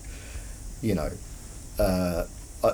you 0.82 0.94
know, 0.94 1.10
uh, 1.78 2.24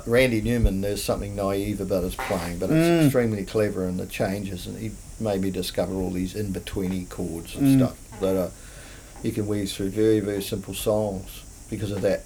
Randy 0.07 0.41
Newman, 0.41 0.81
there's 0.81 1.03
something 1.05 1.35
naive 1.37 1.81
about 1.81 2.05
his 2.05 2.15
playing, 2.15 2.59
but 2.59 2.71
it's 2.71 2.87
Mm. 2.89 3.05
extremely 3.07 3.45
clever 3.45 3.87
in 3.87 3.97
the 3.99 4.07
changes, 4.07 4.67
and 4.67 4.79
he 4.79 4.93
made 5.21 5.41
me 5.43 5.51
discover 5.51 5.95
all 5.95 6.11
these 6.11 6.35
in 6.35 6.53
betweeny 6.53 7.09
chords 7.09 7.55
and 7.55 7.67
Mm. 7.67 7.77
stuff 7.87 8.21
that 8.21 8.37
are 8.37 8.51
you 9.23 9.31
can 9.33 9.47
weave 9.47 9.71
through 9.71 9.91
very 9.91 10.19
very 10.21 10.43
simple 10.43 10.75
songs 10.75 11.42
because 11.73 11.91
of 11.91 12.03
that 12.03 12.23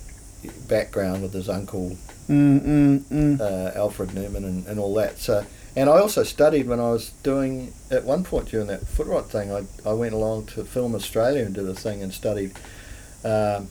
background 0.69 1.23
with 1.23 1.33
his 1.33 1.49
uncle 1.49 1.97
Mm, 2.29 2.61
mm, 2.61 2.99
mm. 3.05 3.41
uh, 3.41 3.79
Alfred 3.79 4.13
Newman 4.13 4.45
and, 4.45 4.67
and 4.67 4.81
all 4.81 4.93
that. 4.95 5.19
So, 5.19 5.47
and 5.77 5.89
I 5.89 5.99
also 6.01 6.25
studied 6.25 6.67
when 6.67 6.81
I 6.81 6.91
was 6.91 7.11
doing 7.23 7.73
at 7.89 8.03
one 8.03 8.25
point 8.25 8.49
during 8.49 8.67
that 8.67 8.85
foot 8.85 9.07
rot 9.07 9.31
thing. 9.31 9.53
I, 9.53 9.63
I 9.89 9.93
went 9.93 10.13
along 10.13 10.47
to 10.47 10.65
Film 10.65 10.97
Australia 10.97 11.45
and 11.45 11.55
did 11.55 11.69
a 11.69 11.75
thing 11.75 12.03
and 12.03 12.13
studied 12.13 12.51
um, 13.25 13.69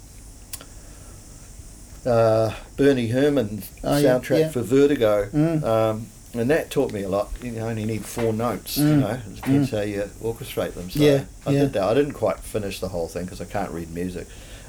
uh, 2.06 2.54
Bernie 2.78 3.08
Herrmann's 3.08 3.70
Oh, 3.84 3.90
soundtrack 4.02 4.40
yeah. 4.40 4.50
for 4.52 4.62
Vertigo. 4.62 5.30
Mm. 5.34 5.64
Um, 5.66 6.08
and 6.34 6.50
that 6.50 6.70
taught 6.72 6.94
me 6.94 7.04
a 7.04 7.10
lot. 7.10 7.30
You 7.42 7.58
only 7.60 7.84
need 7.84 8.06
four 8.06 8.32
notes, 8.32 8.78
you 8.78 8.86
Mm. 8.86 9.00
know. 9.02 9.10
It 9.28 9.36
depends 9.36 9.72
how 9.72 9.82
you 9.82 10.10
orchestrate 10.22 10.76
them. 10.76 10.90
So 10.90 11.00
Yeah, 11.02 11.24
I 11.46 11.52
yeah. 11.52 11.60
did 11.64 11.74
that. 11.74 11.84
I 11.84 11.94
didn't 11.94 12.14
quite 12.14 12.40
finish 12.40 12.80
the 12.80 12.88
whole 12.90 13.10
thing 13.10 13.26
because 13.26 13.42
I 13.42 13.46
can't 13.46 13.72
read 13.72 13.94
music. 13.94 14.28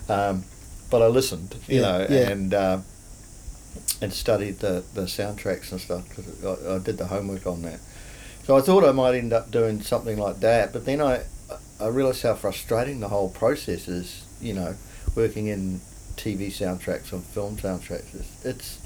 Um, 0.09 0.45
but 0.91 1.03
I 1.03 1.07
listened, 1.09 1.55
you 1.69 1.81
Yeah, 1.81 1.83
know, 1.83 2.07
yeah. 2.09 2.29
and 2.31 2.55
uh, 2.55 2.79
and 4.01 4.13
studied 4.13 4.59
the, 4.61 4.85
the 4.95 5.03
soundtracks 5.03 5.73
and 5.73 5.81
stuff 5.81 6.09
because 6.09 6.45
I, 6.45 6.77
I 6.77 6.79
did 6.79 6.99
the 6.99 7.07
homework 7.07 7.47
on 7.47 7.63
that. 7.63 7.81
So 8.45 8.57
I 8.57 8.61
thought 8.61 8.85
I 8.85 8.93
might 8.93 9.15
end 9.15 9.33
up 9.33 9.51
doing 9.51 9.81
something 9.83 10.19
like 10.19 10.41
that, 10.41 10.73
but 10.73 10.85
then 10.85 11.01
I 11.01 11.23
I 11.81 11.89
realised 11.89 12.23
how 12.23 12.35
frustrating 12.35 13.01
the 13.01 13.09
whole 13.09 13.29
process 13.31 13.89
is. 13.89 14.23
You 14.41 14.53
know, 14.53 14.75
working 15.15 15.47
in 15.47 15.81
TV 16.17 16.49
soundtracks 16.49 17.11
and 17.13 17.25
film 17.25 17.57
soundtracks. 17.57 18.15
It's, 18.15 18.45
it's 18.45 18.79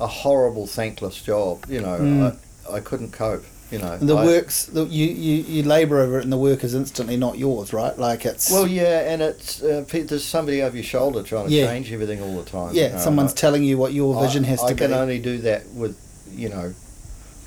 a 0.00 0.06
horrible, 0.06 0.66
thankless 0.68 1.20
job. 1.20 1.64
You 1.68 1.80
know, 1.80 1.98
Mm. 1.98 2.38
I, 2.70 2.74
I 2.76 2.80
couldn't 2.80 3.10
cope. 3.12 3.44
You 3.70 3.78
know, 3.80 3.92
And 3.94 4.08
the 4.08 4.14
I- 4.16 4.24
works, 4.24 4.66
the, 4.66 4.84
you, 4.84 5.06
you, 5.06 5.42
you 5.42 5.62
labour 5.64 5.98
over 6.00 6.18
it 6.18 6.22
and 6.22 6.32
the 6.32 6.36
work 6.36 6.62
is 6.62 6.72
instantly 6.74 7.16
not 7.16 7.36
yours, 7.36 7.72
right? 7.72 7.98
Like 7.98 8.24
it's. 8.24 8.48
Well, 8.50 8.66
yeah, 8.66 9.10
and 9.12 9.20
it's 9.20 9.60
uh, 9.60 9.84
there's 9.90 10.24
somebody 10.24 10.62
over 10.62 10.76
your 10.76 10.84
shoulder 10.84 11.22
trying 11.24 11.48
to 11.48 11.52
Yeah. 11.52 11.66
change 11.66 11.90
everything 11.92 12.22
all 12.22 12.36
the 12.40 12.48
time. 12.48 12.74
yeah, 12.74 12.86
you 12.88 12.92
know, 12.92 12.98
someone's 13.00 13.32
I- 13.32 13.36
telling 13.36 13.64
you 13.64 13.76
what 13.76 13.92
your 13.92 14.20
vision 14.22 14.44
I, 14.44 14.48
has 14.48 14.60
to 14.60 14.66
I 14.66 14.72
be. 14.74 14.78
can 14.78 14.92
only 14.92 15.18
do 15.18 15.38
that 15.38 15.66
with, 15.70 15.96
you 16.32 16.48
know, 16.48 16.74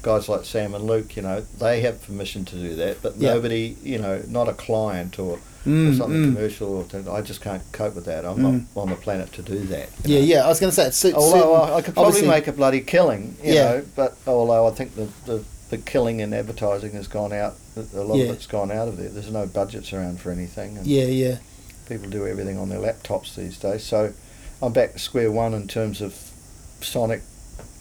guys 0.01 0.27
like 0.27 0.43
Sam 0.43 0.73
and 0.75 0.83
Luke. 0.85 1.15
You 1.15 1.21
know, 1.21 1.41
they 1.59 1.79
have 1.81 2.01
permission 2.03 2.43
to 2.45 2.55
do 2.55 2.75
that, 2.75 3.01
but 3.01 3.15
Yeah. 3.17 3.35
nobody, 3.35 3.77
you 3.81 3.97
know, 3.97 4.21
not 4.27 4.49
a 4.49 4.53
client 4.53 5.19
or, 5.19 5.39
Mm, 5.65 5.97
something 5.97 6.21
mm. 6.23 6.35
commercial. 6.35 6.85
Or 6.93 7.13
I 7.15 7.21
just 7.21 7.41
can't 7.41 7.61
cope 7.73 7.93
with 7.95 8.05
that. 8.05 8.25
I'm 8.25 8.41
not 8.41 8.61
on 8.81 8.89
the 8.89 8.95
planet 8.95 9.31
to 9.33 9.41
do 9.41 9.59
that. 9.67 9.89
Yeah, 10.05 10.19
know. 10.19 10.25
yeah. 10.25 10.45
I 10.45 10.47
was 10.47 10.59
going 10.59 10.69
to 10.71 10.75
say 10.75 10.87
it 10.87 10.93
suits. 10.93 11.15
Although 11.15 11.55
certain- 11.57 11.73
I, 11.73 11.77
I 11.77 11.81
could 11.81 11.93
probably 11.95 12.27
make 12.27 12.47
a 12.47 12.53
bloody 12.53 12.79
killing, 12.81 13.35
you 13.43 13.53
Yeah. 13.53 13.63
know, 13.63 13.83
but 13.95 14.15
although 14.25 14.67
I 14.67 14.71
think 14.71 14.95
the, 14.95 15.07
the, 15.25 15.43
the 15.69 15.77
killing 15.77 16.19
in 16.19 16.33
advertising 16.33 16.91
has 16.93 17.07
gone 17.07 17.31
out, 17.33 17.55
a 17.77 18.01
lot 18.03 18.15
Yeah. 18.17 18.25
of 18.25 18.31
it's 18.35 18.47
gone 18.47 18.71
out 18.71 18.87
of 18.87 18.97
there. 18.97 19.09
There's 19.09 19.31
no 19.31 19.45
budgets 19.45 19.93
around 19.93 20.19
for 20.19 20.31
anything. 20.31 20.77
And 20.77 20.87
Yeah, 20.87 21.05
yeah. 21.05 21.37
people 21.87 22.09
do 22.09 22.25
everything 22.27 22.57
on 22.57 22.69
their 22.69 22.79
laptops 22.79 23.35
these 23.35 23.57
days. 23.57 23.83
So 23.83 24.13
I'm 24.61 24.73
back 24.73 24.93
to 24.93 24.99
square 24.99 25.31
one 25.31 25.53
in 25.53 25.67
terms 25.67 26.01
of 26.01 26.15
sonic 26.81 27.21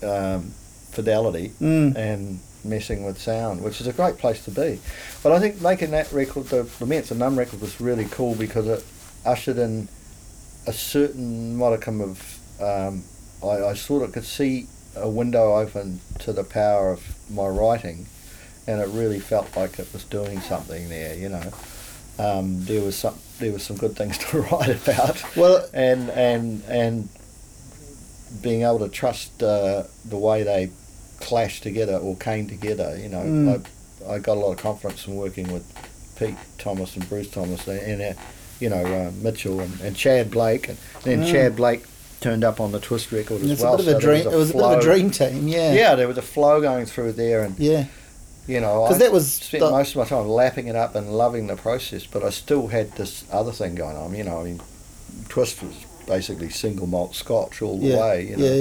um, 0.03 0.53
fidelity 0.91 1.53
Mm. 1.61 1.97
and 1.97 2.41
messing 2.65 3.05
with 3.05 3.21
sound, 3.21 3.63
which 3.63 3.81
is 3.81 3.87
a 3.87 3.93
great 3.93 4.19
place 4.19 4.45
to 4.45 4.51
be. 4.51 4.79
But 5.23 5.33
I 5.33 5.41
think 5.41 5.61
making 5.61 5.91
that 5.93 6.13
record, 6.13 6.49
the 6.49 6.67
Laments 6.81 7.11
and 7.11 7.19
Numb 7.21 7.39
record, 7.39 7.61
was 7.61 7.81
really 7.81 8.05
cool 8.11 8.35
because 8.35 8.67
it 8.67 8.85
ushered 9.25 9.59
in 9.59 9.89
a 10.67 10.73
certain 10.73 11.57
modicum 11.57 12.01
of. 12.01 12.39
Um, 12.61 13.05
I, 13.43 13.71
I 13.71 13.75
sort 13.75 14.03
of 14.03 14.13
could 14.13 14.25
see 14.25 14.67
a 14.97 15.09
window 15.09 15.57
open 15.57 16.01
to 16.21 16.33
the 16.33 16.45
power 16.45 16.91
of 16.93 17.03
my 17.31 17.47
writing, 17.47 18.07
and 18.67 18.81
it 18.81 18.89
really 18.89 19.21
felt 19.21 19.57
like 19.57 19.79
it 19.79 19.93
was 19.93 20.05
doing 20.05 20.41
something 20.41 20.89
there. 20.89 21.15
You 21.15 21.29
know, 21.31 21.53
um, 22.19 22.65
there 22.65 22.83
was 22.83 22.97
some 22.97 23.15
there 23.39 23.53
was 23.53 23.63
some 23.63 23.77
good 23.77 23.97
things 23.97 24.19
to 24.31 24.41
write 24.43 24.71
about 24.83 25.23
Well, 25.37 25.67
and 25.73 26.11
and 26.11 26.63
and 26.69 27.09
being 28.43 28.63
able 28.63 28.79
to 28.81 28.89
trust 28.89 29.43
uh, 29.43 29.85
the 30.05 30.17
way 30.17 30.43
they 30.43 30.71
clashed 31.21 31.63
together 31.63 31.97
or 31.97 32.17
came 32.17 32.47
together. 32.47 32.97
You 32.99 33.09
know, 33.09 33.23
Mm. 33.23 33.65
I 34.09 34.15
I 34.15 34.19
got 34.21 34.37
a 34.37 34.41
lot 34.41 34.53
of 34.53 34.59
confidence 34.59 35.03
from 35.03 35.17
working 35.17 35.53
with 35.53 35.65
Pete 36.19 36.37
Thomas 36.59 36.95
and 36.97 37.09
Bruce 37.09 37.31
Thomas 37.31 37.67
and 37.67 38.01
uh, 38.03 38.13
you 38.61 38.69
know 38.71 38.85
uh, 38.85 39.11
Mitchell 39.23 39.61
and, 39.61 39.81
and 39.81 39.97
Chad 39.97 40.31
Blake, 40.31 40.69
and 40.69 40.79
then 41.05 41.23
Mm. 41.23 41.31
Chad 41.31 41.57
Blake 41.57 41.85
turned 42.21 42.45
up 42.45 42.61
on 42.61 42.73
the 42.73 42.81
Twist 42.81 43.13
record 43.13 43.43
as 43.43 43.51
it's 43.51 43.63
well. 43.63 43.75
a 43.75 43.77
bit 43.79 43.87
so 43.87 43.93
of 43.93 43.99
a 43.99 44.01
dream. 44.01 44.27
it 44.27 44.37
was 44.37 44.51
a 44.51 44.55
bit 44.55 44.63
of 44.63 44.79
a 44.79 44.83
dream 44.83 45.11
team. 45.11 45.49
Yeah. 45.49 45.73
Yeah, 45.73 45.95
there 45.95 46.09
was 46.09 46.19
a 46.19 46.23
flow 46.23 46.61
going 46.61 46.87
through 46.87 47.13
there, 47.13 47.43
and 47.45 47.59
Yeah. 47.59 47.85
you 48.47 48.61
know, 48.61 48.85
because 48.85 48.99
that 48.99 49.13
was 49.13 49.33
spent 49.33 49.63
the- 49.63 49.71
most 49.71 49.91
of 49.91 49.97
my 49.97 50.05
time 50.05 50.29
lapping 50.29 50.67
it 50.69 50.77
up 50.77 50.95
and 50.95 51.13
loving 51.17 51.47
the 51.47 51.57
process, 51.57 52.07
but 52.07 52.25
I 52.25 52.31
still 52.31 52.69
had 52.69 52.97
this 52.97 53.25
other 53.33 53.53
thing 53.53 53.75
going 53.75 53.97
on. 53.97 54.15
You 54.15 54.25
know, 54.25 54.41
I 54.41 54.45
mean, 54.45 54.61
Twist 55.29 55.63
was 55.63 55.73
basically 56.07 56.49
single 56.49 56.87
malt 56.87 57.15
Scotch 57.15 57.61
all 57.61 57.77
the 57.79 57.89
Yeah. 57.89 58.01
way. 58.01 58.29
You 58.31 58.37
know? 58.39 58.45
Yeah, 58.47 58.55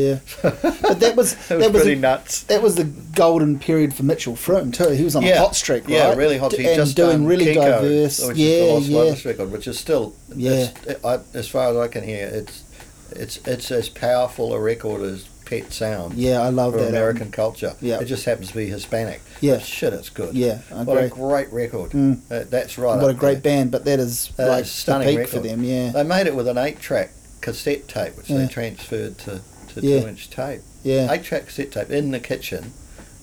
yeah. 0.43 0.71
But 0.81 0.99
that 0.99 1.15
was 1.15 1.31
it 1.31 1.37
was 1.37 1.47
that 1.47 1.71
was 1.71 1.81
pretty 1.83 1.93
a- 1.97 2.01
nuts. 2.01 2.43
That 2.43 2.61
was 2.61 2.75
the 2.75 2.83
golden 2.83 3.57
period 3.57 3.93
for 3.93 4.03
Mitchell 4.03 4.33
Froom 4.35 4.73
too. 4.73 4.89
He 4.89 5.05
was 5.05 5.15
on 5.15 5.23
a 5.23 5.33
hot 5.37 5.55
streak, 5.55 5.83
right? 5.85 5.93
Yeah, 5.93 6.13
really 6.15 6.37
hot. 6.37 6.51
D- 6.51 6.63
just 6.75 6.97
doing 6.97 7.25
really 7.25 7.45
Kiko, 7.45 7.55
diverse. 7.81 8.27
which 8.27 8.35
yeah, 8.37 8.47
is 8.75 8.87
the 8.89 8.93
Lost 8.97 9.23
yeah, 9.23 9.31
record, 9.31 9.51
which 9.53 9.65
is 9.67 9.79
still, 9.79 10.13
Yeah. 10.35 10.67
it's, 10.85 11.05
I, 11.05 11.19
as 11.33 11.47
far 11.47 11.69
as 11.71 11.77
I 11.77 11.87
can 11.87 12.03
hear, 12.03 12.27
it's 12.27 12.63
it's 13.11 13.37
it's 13.47 13.71
as 13.71 13.89
powerful 13.89 14.53
a 14.53 14.59
record 14.59 15.01
as 15.01 15.23
Pet 15.45 15.71
Sound 15.71 16.15
yeah. 16.15 16.41
I 16.41 16.49
love 16.49 16.73
that. 16.73 16.89
American 16.89 17.21
album. 17.27 17.31
culture. 17.31 17.75
Yeah. 17.79 17.99
it 18.01 18.05
just 18.05 18.25
happens 18.25 18.49
to 18.49 18.55
be 18.55 18.67
Hispanic. 18.67 19.21
Yeah. 19.39 19.55
but 19.55 19.63
shit, 19.63 19.93
it's 19.93 20.09
good. 20.09 20.35
Yeah, 20.35 20.59
I 20.73 20.83
what 20.83 20.97
a 21.01 21.07
great 21.07 21.51
record. 21.53 21.91
Mm. 21.91 22.19
Uh, 22.29 22.43
that's 22.49 22.77
right. 22.77 23.01
What 23.01 23.09
a 23.11 23.13
great 23.13 23.43
there. 23.43 23.53
band, 23.53 23.71
but 23.71 23.85
that 23.85 23.99
is 23.99 24.29
That 24.35 24.49
like 24.49 24.63
is 24.63 24.67
the 24.71 24.73
stunning 24.77 25.07
peak 25.07 25.17
record. 25.19 25.31
for 25.31 25.39
them. 25.39 25.63
Yeah, 25.63 25.91
They 25.91 26.03
made 26.03 26.27
it 26.27 26.35
with 26.35 26.47
an 26.49 26.57
eight-track 26.57 27.11
cassette 27.39 27.87
tape, 27.87 28.17
which 28.17 28.29
Yeah. 28.29 28.39
they 28.39 28.47
transferred 28.47 29.17
to, 29.19 29.41
to 29.73 29.81
Yeah. 29.81 30.01
two-inch 30.01 30.29
tape. 30.29 30.61
yeah. 30.83 31.09
Eight-track 31.11 31.45
cassette 31.45 31.71
tape 31.71 31.91
in 31.91 32.11
the 32.11 32.19
kitchen, 32.19 32.73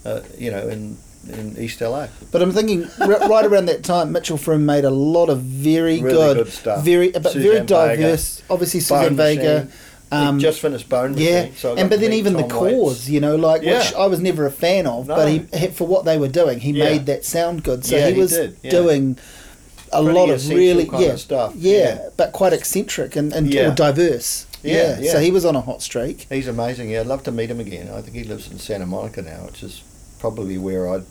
uh, 0.06 0.20
you 0.39 0.51
know, 0.51 0.66
in 0.69 0.97
in 1.31 1.57
East 1.59 1.81
LA. 1.81 2.09
But 2.31 2.43
I'm 2.43 2.53
thinking 2.53 2.89
r- 3.01 3.09
right 3.29 3.45
around 3.45 3.67
that 3.67 3.83
time, 3.85 4.13
Mitchell 4.13 4.39
Froom 4.39 4.61
made 4.63 4.85
a 4.85 4.91
lot 4.91 5.29
of 5.31 5.41
very 5.41 6.01
Really 6.01 6.15
good, 6.15 6.37
good 6.45 6.53
stuff. 6.53 6.85
very 6.85 7.11
but 7.11 7.23
very 7.23 7.33
Suzanne 7.45 7.67
Vega. 7.67 7.97
diverse. 8.03 8.43
Obviously, 8.51 8.81
Suzanne 8.81 9.17
Vega. 9.17 9.69
Um, 10.13 10.39
just 10.39 10.61
finished 10.61 10.89
Bone 10.89 11.17
yeah, 11.17 11.41
Machine, 11.47 11.57
so 11.57 11.75
and 11.77 11.91
but 11.91 11.99
then 11.99 12.13
even 12.13 12.35
the 12.35 12.43
Tom 12.43 12.51
cause, 12.51 13.09
you 13.09 13.21
know, 13.21 13.35
like 13.35 13.63
which 13.63 13.93
I 13.95 14.07
was 14.07 14.21
never 14.21 14.47
a 14.47 14.51
fan 14.51 14.87
of, 14.87 15.09
No. 15.09 15.17
but 15.17 15.29
he, 15.29 15.39
he 15.59 15.69
for 15.69 15.89
what 15.89 16.05
they 16.05 16.19
were 16.19 16.29
doing, 16.29 16.61
he 16.61 16.71
Yeah. 16.71 16.85
made 16.85 17.07
that 17.07 17.25
sound 17.25 17.65
good. 17.65 17.85
So 17.85 17.97
Yeah, 17.97 18.09
he 18.09 18.15
he 18.15 18.21
was 18.21 18.31
did, 18.31 18.57
yeah. 18.63 18.71
doing 18.71 19.19
a 19.93 20.03
Pretty 20.03 20.17
lot 20.19 20.31
of 20.31 20.49
really 20.51 20.89
yeah 20.93 21.13
of 21.15 21.21
stuff, 21.21 21.55
Yeah, 21.57 21.79
yeah. 21.79 22.09
but 22.17 22.33
quite 22.33 22.53
eccentric 22.53 23.17
and, 23.17 23.33
and 23.33 23.53
Yeah. 23.53 23.73
or 23.73 23.75
diverse. 23.75 24.47
Yeah, 24.63 24.99
yeah. 25.01 25.13
So 25.13 25.19
he 25.21 25.33
was 25.33 25.45
on 25.45 25.57
a 25.57 25.61
hot 25.61 25.83
streak. 25.83 26.27
He's 26.31 26.47
amazing. 26.49 26.91
Yeah, 26.91 27.01
I'd 27.01 27.07
love 27.07 27.25
to 27.25 27.33
meet 27.33 27.51
him 27.51 27.59
again. 27.59 27.89
I 27.93 28.01
think 28.01 28.15
he 28.17 28.23
lives 28.25 28.49
in 28.51 28.59
Santa 28.61 28.87
Monica 28.87 29.21
now, 29.21 29.47
which 29.47 29.63
is 29.65 29.83
probably 30.21 30.59
where 30.59 30.89
I'd 30.89 31.05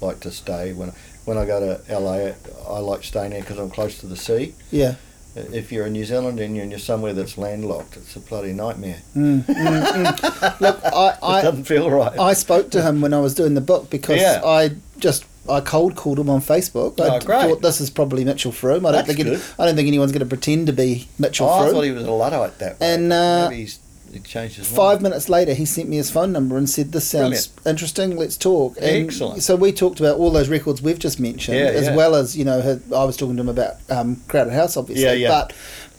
like 0.00 0.20
to 0.20 0.30
stay 0.30 0.72
when 0.72 0.92
when 1.24 1.36
I 1.38 1.44
go 1.46 1.60
to 1.60 1.98
LA. 1.98 2.32
I 2.68 2.78
like 2.80 3.04
staying 3.04 3.30
there 3.30 3.40
because 3.40 3.58
I'm 3.58 3.70
close 3.70 3.98
to 4.00 4.06
the 4.06 4.16
sea. 4.16 4.54
Yeah. 4.70 4.96
If 5.36 5.70
you're 5.70 5.86
in 5.86 5.92
New 5.92 6.04
Zealand 6.04 6.40
and 6.40 6.56
you're, 6.56 6.78
somewhere 6.80 7.12
that's 7.12 7.38
landlocked, 7.38 7.96
it's 7.96 8.16
a 8.16 8.20
bloody 8.20 8.52
nightmare. 8.52 9.00
Mm, 9.14 9.44
mm, 9.44 9.84
mm. 9.84 10.60
Look, 10.60 10.80
I, 10.84 11.16
I 11.22 11.42
doesn't 11.42 11.64
feel 11.64 11.88
right. 11.88 12.18
I 12.18 12.32
spoke 12.32 12.70
to 12.72 12.82
him 12.82 13.00
when 13.00 13.14
I 13.14 13.20
was 13.20 13.34
doing 13.34 13.54
the 13.54 13.60
book 13.60 13.90
because 13.90 14.20
Yeah. 14.20 14.40
I 14.44 14.72
just 14.98 15.24
I 15.48 15.60
cold 15.60 15.94
called 15.94 16.18
him 16.18 16.28
on 16.28 16.40
Facebook. 16.40 17.00
I 17.00 17.16
Oh, 17.16 17.20
great. 17.20 17.42
thought 17.42 17.62
this 17.62 17.80
is 17.80 17.90
probably 17.90 18.24
Mitchell 18.24 18.50
Froom. 18.50 18.78
I 18.78 18.90
don't 18.90 19.06
That's 19.06 19.14
think 19.14 19.22
good. 19.24 19.40
I 19.58 19.66
don't 19.66 19.76
think 19.76 19.86
anyone's 19.86 20.10
going 20.10 20.20
to 20.20 20.26
pretend 20.26 20.66
to 20.66 20.72
be 20.72 21.08
Mitchell 21.18 21.46
oh, 21.48 21.68
I 21.68 21.70
thought 21.70 21.82
he 21.82 21.92
was 21.92 22.04
a 22.04 22.10
luddite 22.10 22.58
that 22.58 22.80
way. 22.80 22.94
And, 22.94 23.12
uh, 23.12 23.48
Maybe 23.48 23.62
he's 23.62 23.78
he 24.12 24.18
changed 24.20 24.56
his 24.56 24.66
Five 24.68 24.98
mind. 24.98 25.02
minutes 25.02 25.28
later, 25.28 25.54
he 25.54 25.64
sent 25.64 25.88
me 25.88 25.96
his 25.96 26.10
phone 26.10 26.32
number 26.32 26.56
and 26.56 26.68
said, 26.68 26.92
"This 26.92 27.06
sounds 27.08 27.50
interesting. 27.66 28.16
Let's 28.16 28.36
talk." 28.36 28.76
And 28.78 29.06
Excellent. 29.06 29.42
So 29.42 29.56
we 29.56 29.72
talked 29.72 30.00
about 30.00 30.18
all 30.18 30.30
those 30.30 30.48
records 30.48 30.82
we've 30.82 30.98
just 30.98 31.20
mentioned, 31.20 31.58
Yeah, 31.58 31.66
as 31.66 31.86
yeah. 31.86 31.96
well 31.96 32.14
as 32.14 32.36
you 32.36 32.44
know, 32.44 32.60
her, 32.60 32.80
I 32.94 33.04
was 33.04 33.16
talking 33.16 33.36
to 33.36 33.42
him 33.42 33.48
about 33.48 33.74
um, 33.88 34.20
Crowded 34.28 34.52
House, 34.52 34.76
obviously. 34.76 35.04
Yeah, 35.04 35.12
yeah. 35.12 35.28
But 35.28 35.52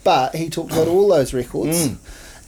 but 0.04 0.34
he 0.34 0.50
talked 0.50 0.72
about 0.72 0.88
all 0.88 1.08
those 1.08 1.32
records, 1.32 1.88
Mm. 1.88 1.96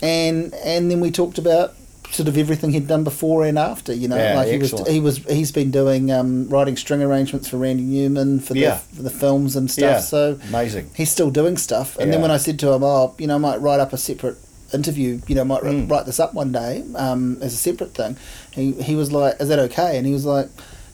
and 0.03 0.55
and 0.65 0.91
then 0.91 1.01
we 1.01 1.11
talked 1.11 1.39
about 1.39 1.75
sort 2.11 2.29
of 2.29 2.39
everything 2.39 2.71
he'd 2.73 2.87
done 2.87 3.03
before 3.03 3.45
and 3.45 3.59
after. 3.59 3.93
You 3.93 4.07
know, 4.07 4.17
Yeah, 4.17 4.37
like 4.37 4.49
he 4.49 4.59
was 4.59 4.73
he 4.89 5.01
was 5.01 5.17
he's 5.29 5.51
been 5.51 5.71
doing 5.73 6.13
um, 6.13 6.49
writing 6.49 6.77
string 6.77 7.03
arrangements 7.03 7.49
for 7.49 7.57
Randy 7.57 7.83
Newman 7.83 8.39
for 8.41 8.55
the 8.55 8.61
Yeah. 8.61 8.77
for 8.95 9.03
the 9.03 9.11
films 9.11 9.57
and 9.57 9.69
stuff. 9.71 9.83
Yeah. 9.83 10.01
So 10.01 10.39
Amazing. 10.49 10.91
he's 10.95 11.11
still 11.11 11.31
doing 11.31 11.57
stuff. 11.57 11.99
And 11.99 12.13
then 12.13 12.21
when 12.21 12.31
I 12.31 12.37
said 12.37 12.59
to 12.61 12.73
him, 12.73 12.83
"Oh, 12.85 13.15
you 13.19 13.27
know, 13.27 13.35
I 13.37 13.39
might 13.39 13.61
write 13.61 13.81
up 13.81 13.93
a 13.93 13.97
separate 13.99 14.37
interview. 14.75 15.21
You 15.27 15.35
know, 15.37 15.41
I 15.43 15.45
might 15.45 15.63
Mm. 15.63 15.91
write 15.91 16.07
this 16.07 16.19
up 16.21 16.35
one 16.35 16.53
day 16.53 16.85
um, 16.97 17.39
as 17.41 17.55
a 17.55 17.57
separate 17.57 17.95
thing." 17.95 18.17
He 18.53 18.73
he 18.73 18.95
was 18.97 19.11
like, 19.13 19.41
"Is 19.41 19.49
that 19.49 19.59
okay?" 19.61 19.97
And 19.99 20.07
he 20.07 20.13
was 20.13 20.25
like. 20.25 20.49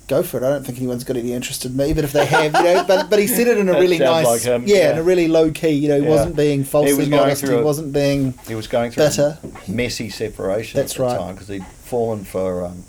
Go 0.09 0.24
for 0.24 0.39
it. 0.39 0.43
I 0.43 0.48
don't 0.51 0.66
think 0.66 0.78
anyone's 0.78 1.05
got 1.05 1.16
any 1.16 1.32
interest 1.32 1.65
in 1.65 1.77
me, 1.77 1.93
but 1.93 2.02
if 2.02 2.11
they 2.12 2.27
have, 2.27 2.52
you 2.57 2.62
know, 2.65 2.82
but 2.89 3.09
but 3.09 3.20
he 3.20 3.28
said 3.28 3.47
it 3.47 3.59
in 3.59 3.69
a 3.69 3.74
really 3.74 3.97
nice, 3.97 4.27
like 4.27 4.43
him, 4.43 4.65
yeah, 4.66 4.77
yeah. 4.77 4.90
in 4.94 4.98
a 4.98 5.05
really 5.05 5.28
low 5.28 5.52
key. 5.52 5.69
You 5.69 5.89
know, 5.89 5.98
he 6.01 6.02
Yeah. 6.02 6.11
wasn't 6.11 6.35
being 6.35 6.65
falsely 6.65 6.94
was 6.94 7.09
modest. 7.09 7.47
He 7.47 7.52
a- 7.55 7.62
wasn't 7.62 7.93
being 7.93 8.35
He 8.48 8.57
was 8.57 8.66
going 8.66 8.90
through 8.90 9.05
Better. 9.05 9.39
a 9.44 9.70
messy 9.70 10.11
separation 10.11 10.81
That's 10.81 10.94
at 10.94 10.97
the 10.98 11.02
right. 11.05 11.16
time 11.16 11.35
because 11.36 11.47
he'd 11.47 11.65
fallen 11.85 12.24
for 12.24 12.65
um, 12.66 12.82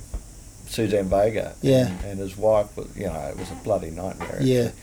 Suzanne 0.67 1.09
Vega. 1.09 1.53
Yeah. 1.61 1.89
And, 1.89 2.03
and 2.05 2.19
his 2.19 2.35
wife 2.35 2.75
was, 2.75 2.87
you 2.95 3.05
know, 3.05 3.19
it 3.29 3.37
was 3.37 3.51
a 3.51 3.55
bloody 3.63 3.91
nightmare. 3.91 4.39
Yeah. 4.41 4.59
actually. 4.59 4.73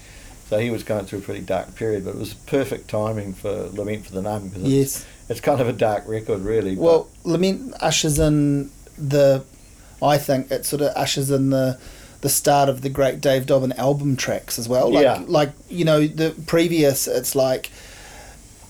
So 0.48 0.58
he 0.58 0.70
was 0.70 0.84
going 0.84 1.06
through 1.06 1.18
a 1.18 1.22
pretty 1.22 1.40
dark 1.42 1.74
period, 1.74 2.04
but 2.04 2.10
it 2.14 2.18
was 2.18 2.34
perfect 2.34 2.88
timing 2.88 3.34
for 3.34 3.68
Lament 3.72 4.06
for 4.06 4.12
the 4.12 4.22
Numb 4.22 4.46
because 4.46 4.62
yes. 4.62 5.06
It's, 5.28 5.40
kind 5.40 5.60
of 5.60 5.68
a 5.68 5.72
dark 5.72 6.06
record, 6.08 6.40
really. 6.40 6.76
Well, 6.76 7.08
Lament 7.24 7.74
ushers 7.80 8.18
in 8.18 8.70
the, 8.96 9.44
I 10.02 10.16
think 10.18 10.50
it 10.50 10.64
sort 10.64 10.82
of 10.82 10.96
ushers 10.96 11.30
in 11.30 11.50
the, 11.50 11.78
the 12.22 12.28
start 12.28 12.68
of 12.68 12.80
the 12.82 12.88
great 12.88 13.20
Dave 13.20 13.44
Dobbyn 13.46 13.76
album 13.76 14.16
tracks 14.16 14.58
as 14.58 14.68
well. 14.68 14.90
Like, 14.92 15.04
Yeah. 15.04 15.22
like 15.26 15.50
you 15.68 15.84
know, 15.84 16.06
the 16.06 16.34
previous, 16.46 17.06
it's 17.06 17.34
like 17.34 17.70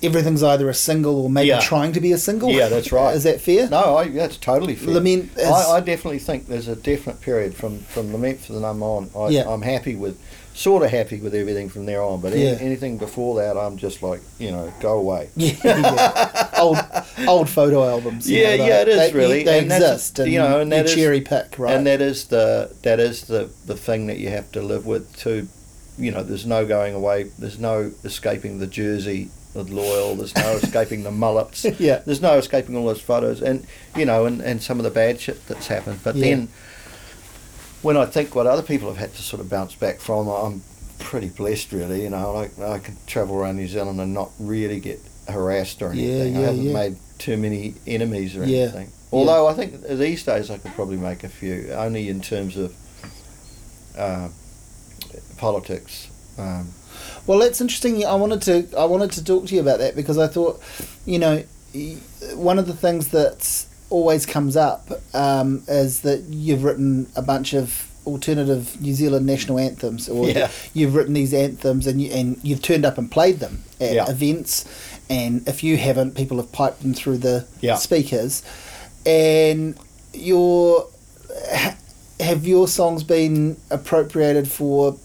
everything's 0.03 0.43
either 0.43 0.69
a 0.69 0.75
single 0.75 1.21
or 1.23 1.31
maybe 1.31 1.49
Yeah. 1.49 1.61
trying 1.61 1.93
to 1.93 2.01
be 2.01 2.13
a 2.13 2.19
single. 2.19 2.51
Yeah, 2.51 2.69
that's 2.69 2.93
right. 2.93 3.15
Is 3.17 3.25
that 3.25 3.41
fair? 3.41 3.69
No, 3.69 3.97
I, 3.97 4.09
that's 4.09 4.37
totally 4.37 4.75
fair. 4.77 4.95
Lament 4.95 5.31
is- 5.37 5.49
I, 5.49 5.77
I 5.77 5.81
definitely 5.81 6.21
think 6.21 6.47
there's 6.47 6.69
a 6.69 6.77
definite 6.77 7.21
period 7.21 7.55
from, 7.55 7.79
from 7.81 8.13
Lament 8.13 8.41
for 8.41 8.53
the 8.53 8.61
Numb 8.61 8.83
on. 8.83 9.11
I, 9.17 9.29
Yeah. 9.31 9.49
I'm 9.49 9.63
happy 9.63 9.97
with 9.97 10.19
sort 10.59 10.83
of 10.83 10.91
happy 10.91 11.21
with 11.21 11.35
everything 11.35 11.69
from 11.69 11.87
there 11.87 12.03
on. 12.03 12.21
But 12.21 12.33
any, 12.33 12.47
anything 12.61 12.99
before 12.99 13.37
that, 13.37 13.57
I'm 13.57 13.77
just 13.77 14.03
like, 14.03 14.21
you 14.39 14.51
know, 14.51 14.73
go 14.81 14.99
away. 14.99 15.31
Yeah, 15.37 15.55
yeah. 15.65 16.51
old 16.59 16.79
old 17.29 17.49
photo 17.49 17.89
albums. 17.89 18.29
Yeah, 18.29 18.57
know, 18.57 18.67
yeah, 18.67 18.83
it 18.83 18.89
is 18.89 18.97
they, 19.13 19.19
really, 19.19 19.45
They 19.45 19.59
and 19.61 19.73
exist, 19.73 20.19
and 20.19 20.33
you 20.33 20.39
know, 20.39 20.61
and 20.61 20.73
that 20.73 20.87
is- 20.87 20.95
cherry 20.95 21.21
pick, 21.21 21.59
right? 21.59 21.75
And 21.75 21.87
that 21.87 22.01
is 22.01 22.27
the 22.27 22.75
that 22.83 22.99
is 23.01 23.23
the 23.27 23.51
the 23.67 23.77
thing 23.77 24.07
that 24.09 24.19
you 24.19 24.31
have 24.31 24.51
to 24.53 24.63
live 24.63 24.85
with 24.87 25.17
too. 25.17 25.49
You 25.97 26.13
know, 26.13 26.23
there's 26.23 26.47
no 26.47 26.65
going 26.67 26.95
away. 26.95 27.25
There's 27.39 27.59
no 27.59 27.91
escaping 28.05 28.59
the 28.61 28.67
jersey 28.69 29.31
with 29.55 29.69
loyal. 29.71 30.15
There's 30.15 30.35
no 30.37 30.53
escaping 30.63 31.03
the 31.03 31.11
mullets. 31.11 31.65
yeah, 31.81 31.99
There's 32.05 32.23
no 32.23 32.39
escaping 32.39 32.77
all 32.77 32.87
those 32.87 33.01
photos, 33.01 33.41
and 33.43 33.67
you 33.97 34.05
know, 34.05 34.25
and, 34.27 34.41
and 34.41 34.63
some 34.63 34.79
of 34.79 34.85
the 34.85 34.91
bad 34.91 35.21
shit 35.21 35.45
that's 35.49 35.67
happened. 35.69 36.01
But 36.05 36.15
Yeah. 36.17 36.37
then, 36.37 36.49
when 37.83 37.97
I 37.97 38.07
think 38.07 38.35
what 38.35 38.47
other 38.47 38.63
people 38.63 38.89
have 38.89 38.97
had 38.99 39.15
to 39.15 39.23
sort 39.23 39.41
of 39.41 39.49
bounce 39.49 39.75
back 39.75 40.01
from, 40.01 40.29
I'm 40.29 40.63
pretty 40.99 41.29
blessed, 41.29 41.73
really. 41.73 42.03
You 42.03 42.11
know, 42.11 42.33
like 42.33 42.59
I 42.59 42.79
can 42.79 42.97
travel 43.07 43.37
around 43.37 43.57
New 43.57 43.69
Zealand 43.69 44.01
and 44.01 44.13
not 44.15 44.31
really 44.39 44.81
get 44.81 45.01
harassed 45.29 45.83
or 45.83 45.91
anything. 45.93 46.09
Yeah, 46.09 46.15
anything. 46.23 46.37
I 46.37 46.41
haven't 46.47 46.63
yeah. 46.63 46.73
made 46.73 46.97
too 47.19 47.37
many 47.37 47.75
enemies 47.87 48.37
or 48.37 48.45
Yeah, 48.45 48.63
anything. 48.65 48.93
Although 49.13 49.47
I 49.47 49.55
think 49.55 49.83
these 49.87 50.23
days 50.23 50.51
I 50.51 50.59
could 50.59 50.75
probably 50.75 50.97
make 50.99 51.25
a 51.25 51.29
few, 51.29 51.71
only 51.73 52.09
in 52.09 52.21
terms 52.21 52.57
of 52.57 52.75
uh, 53.97 54.29
politics. 55.39 56.09
Um, 56.39 56.69
Well, 57.27 57.39
that's 57.39 57.61
interesting. 57.61 58.05
I 58.05 58.15
wanted 58.15 58.43
to 58.43 58.77
I 58.79 58.85
wanted 58.85 59.13
to 59.13 59.25
talk 59.25 59.47
to 59.47 59.55
you 59.55 59.61
about 59.61 59.79
that 59.79 59.97
because 59.97 60.19
I 60.19 60.27
thought, 60.27 60.61
you 61.07 61.19
know, 61.19 61.43
one 62.35 62.59
of 62.59 62.67
the 62.67 62.75
things 62.75 63.09
that 63.09 63.67
always 63.91 64.27
comes 64.27 64.57
up 64.57 64.91
um, 65.15 65.63
is 65.69 66.01
that 66.03 66.25
you've 66.29 66.63
written 66.65 67.07
a 67.17 67.23
bunch 67.23 67.55
of 67.55 67.85
alternative 68.07 68.81
New 68.81 68.95
Zealand 68.95 69.27
national 69.27 69.59
anthems, 69.59 70.09
or 70.09 70.29
Yeah. 70.29 70.51
you've 70.75 70.95
written 70.95 71.13
these 71.15 71.35
anthems 71.35 71.87
and 71.87 72.01
you, 72.01 72.11
and 72.11 72.39
you've 72.43 72.63
turned 72.63 72.85
up 72.87 72.97
and 72.99 73.11
played 73.11 73.39
them 73.41 73.65
at 73.81 73.93
Yeah. 73.93 74.11
events, 74.11 74.65
and 75.11 75.47
if 75.47 75.63
you 75.63 75.77
haven't, 75.77 76.15
people 76.15 76.37
have 76.39 76.51
piped 76.53 76.83
them 76.83 76.95
through 76.95 77.19
the 77.19 77.45
Yeah. 77.61 77.77
speakers, 77.77 78.43
and 79.07 79.75
your 80.15 80.87
have 82.21 82.47
your 82.47 82.67
songs 82.67 83.05
been 83.05 83.57
appropriated 83.71 84.49
for 84.51 84.97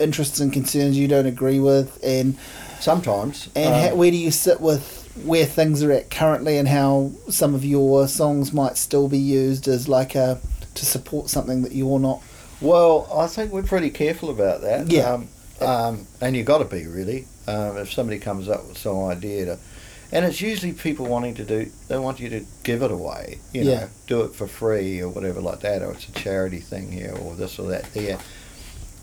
interests 0.00 0.40
and 0.40 0.52
concerns 0.52 0.96
you 0.96 1.06
don't 1.06 1.26
agree 1.26 1.60
with, 1.60 1.98
and 2.02 2.36
sometimes. 2.80 3.48
and 3.54 3.74
um, 3.74 3.80
ha- 3.90 3.94
where 3.94 4.10
do 4.10 4.16
you 4.16 4.30
sit 4.30 4.60
with 4.60 5.01
where 5.24 5.44
things 5.44 5.82
are 5.82 5.92
at 5.92 6.10
currently, 6.10 6.56
and 6.58 6.68
how 6.68 7.12
some 7.28 7.54
of 7.54 7.64
your 7.64 8.08
songs 8.08 8.52
might 8.52 8.76
still 8.76 9.08
be 9.08 9.18
used 9.18 9.68
as 9.68 9.88
like 9.88 10.14
a 10.14 10.40
to 10.74 10.86
support 10.86 11.28
something 11.28 11.62
that 11.62 11.72
you're 11.72 11.98
not. 12.00 12.22
Well, 12.60 13.08
I 13.14 13.26
think 13.26 13.52
we're 13.52 13.62
pretty 13.62 13.90
careful 13.90 14.30
about 14.30 14.62
that. 14.62 14.88
Yeah. 14.90 15.12
Um, 15.12 15.28
um, 15.60 16.06
and 16.20 16.34
you've 16.36 16.46
got 16.46 16.58
to 16.58 16.64
be, 16.64 16.86
really. 16.86 17.26
Um, 17.46 17.76
if 17.76 17.92
somebody 17.92 18.18
comes 18.18 18.48
up 18.48 18.66
with 18.68 18.78
some 18.78 19.04
idea 19.04 19.44
to. 19.46 19.58
And 20.12 20.24
it's 20.26 20.40
usually 20.40 20.72
people 20.72 21.06
wanting 21.06 21.34
to 21.36 21.44
do, 21.44 21.70
they 21.88 21.98
want 21.98 22.20
you 22.20 22.28
to 22.28 22.44
give 22.64 22.82
it 22.82 22.90
away, 22.90 23.38
you 23.52 23.64
know, 23.64 23.70
Yeah. 23.70 23.88
do 24.06 24.22
it 24.22 24.34
for 24.34 24.46
free 24.46 25.00
or 25.00 25.08
whatever 25.08 25.40
like 25.40 25.60
that, 25.60 25.80
or 25.82 25.92
it's 25.92 26.06
a 26.06 26.12
charity 26.12 26.60
thing 26.60 26.92
here 26.92 27.16
or 27.18 27.34
this 27.34 27.58
or 27.58 27.68
that 27.70 27.92
there. 27.94 28.18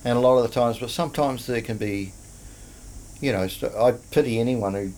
And 0.05 0.17
a 0.17 0.21
lot 0.21 0.37
of 0.37 0.43
the 0.43 0.53
times, 0.53 0.77
but 0.77 0.91
sometimes 0.91 1.47
there 1.47 1.61
can 1.61 1.77
be, 1.77 2.13
you 3.21 3.31
know, 3.31 3.47
st- 3.47 3.73
I 3.73 3.93
pity 4.11 4.39
anyone 4.39 4.73
who 4.75 4.91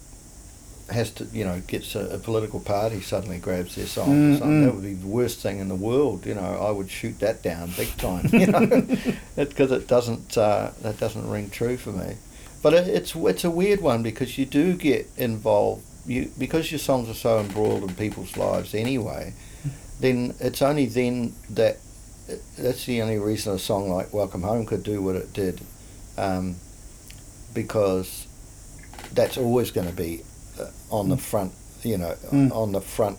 has 0.92 1.12
to, 1.12 1.26
you 1.26 1.46
know, 1.46 1.62
gets 1.68 1.96
a, 1.96 2.16
a 2.16 2.18
political 2.18 2.60
party 2.60 3.02
suddenly 3.02 3.40
grabs 3.40 3.76
their 3.76 3.86
song. 3.86 4.10
Mm, 4.10 4.36
or 4.36 4.38
something. 4.38 4.62
mm. 4.62 4.66
That 4.66 4.76
would 4.76 4.84
be 4.84 4.94
the 4.94 5.08
worst 5.08 5.40
thing 5.40 5.60
in 5.60 5.68
the 5.68 5.76
world. 5.76 6.26
You 6.26 6.36
know, 6.36 6.42
I 6.42 6.72
would 6.72 6.90
shoot 6.90 7.20
that 7.20 7.42
down 7.42 7.72
big 7.78 7.96
time. 7.98 8.28
You 8.32 8.48
know, 8.48 8.66
because 9.36 9.72
it 9.72 9.88
doesn't 9.88 10.38
uh, 10.38 10.72
that 10.82 11.00
doesn't 11.00 11.30
ring 11.30 11.50
true 11.50 11.78
for 11.78 11.92
me. 11.92 12.16
But 12.62 12.74
it, 12.74 12.88
it's 12.88 13.16
it's 13.16 13.44
a 13.44 13.52
weird 13.52 13.82
one 13.82 14.04
because 14.04 14.38
you 14.38 14.46
do 14.46 14.76
get 14.76 15.08
involved. 15.18 15.84
You 16.06 16.32
because 16.38 16.72
your 16.72 16.80
songs 16.80 17.10
are 17.10 17.14
so 17.14 17.40
embroiled 17.40 17.84
in 17.84 17.96
people's 17.96 18.38
lives 18.38 18.74
anyway. 18.74 19.34
Then 20.00 20.34
it's 20.40 20.62
only 20.62 20.88
then 20.88 21.34
that 21.52 21.78
that's 22.58 22.86
the 22.86 23.02
only 23.02 23.20
reason 23.20 23.54
a 23.54 23.60
song 23.60 23.90
like 23.90 24.14
Welcome 24.14 24.44
Home 24.44 24.66
could 24.66 24.84
do 24.84 25.02
what 25.02 25.16
it 25.16 25.34
did, 25.34 25.62
um, 26.18 26.56
because 27.54 28.28
that's 29.14 29.38
always 29.38 29.72
going 29.72 29.88
to 29.88 29.94
be 29.94 30.24
on 30.92 31.10
the 31.10 31.18
front, 31.18 31.54
you 31.84 31.98
know, 31.98 32.16
Mm. 32.32 32.52
on 32.56 32.72
the 32.74 32.82
front 32.82 33.18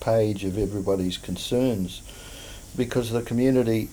page 0.00 0.44
of 0.44 0.58
everybody's 0.58 1.16
concerns, 1.18 2.02
because 2.76 3.10
the 3.10 3.22
community, 3.22 3.88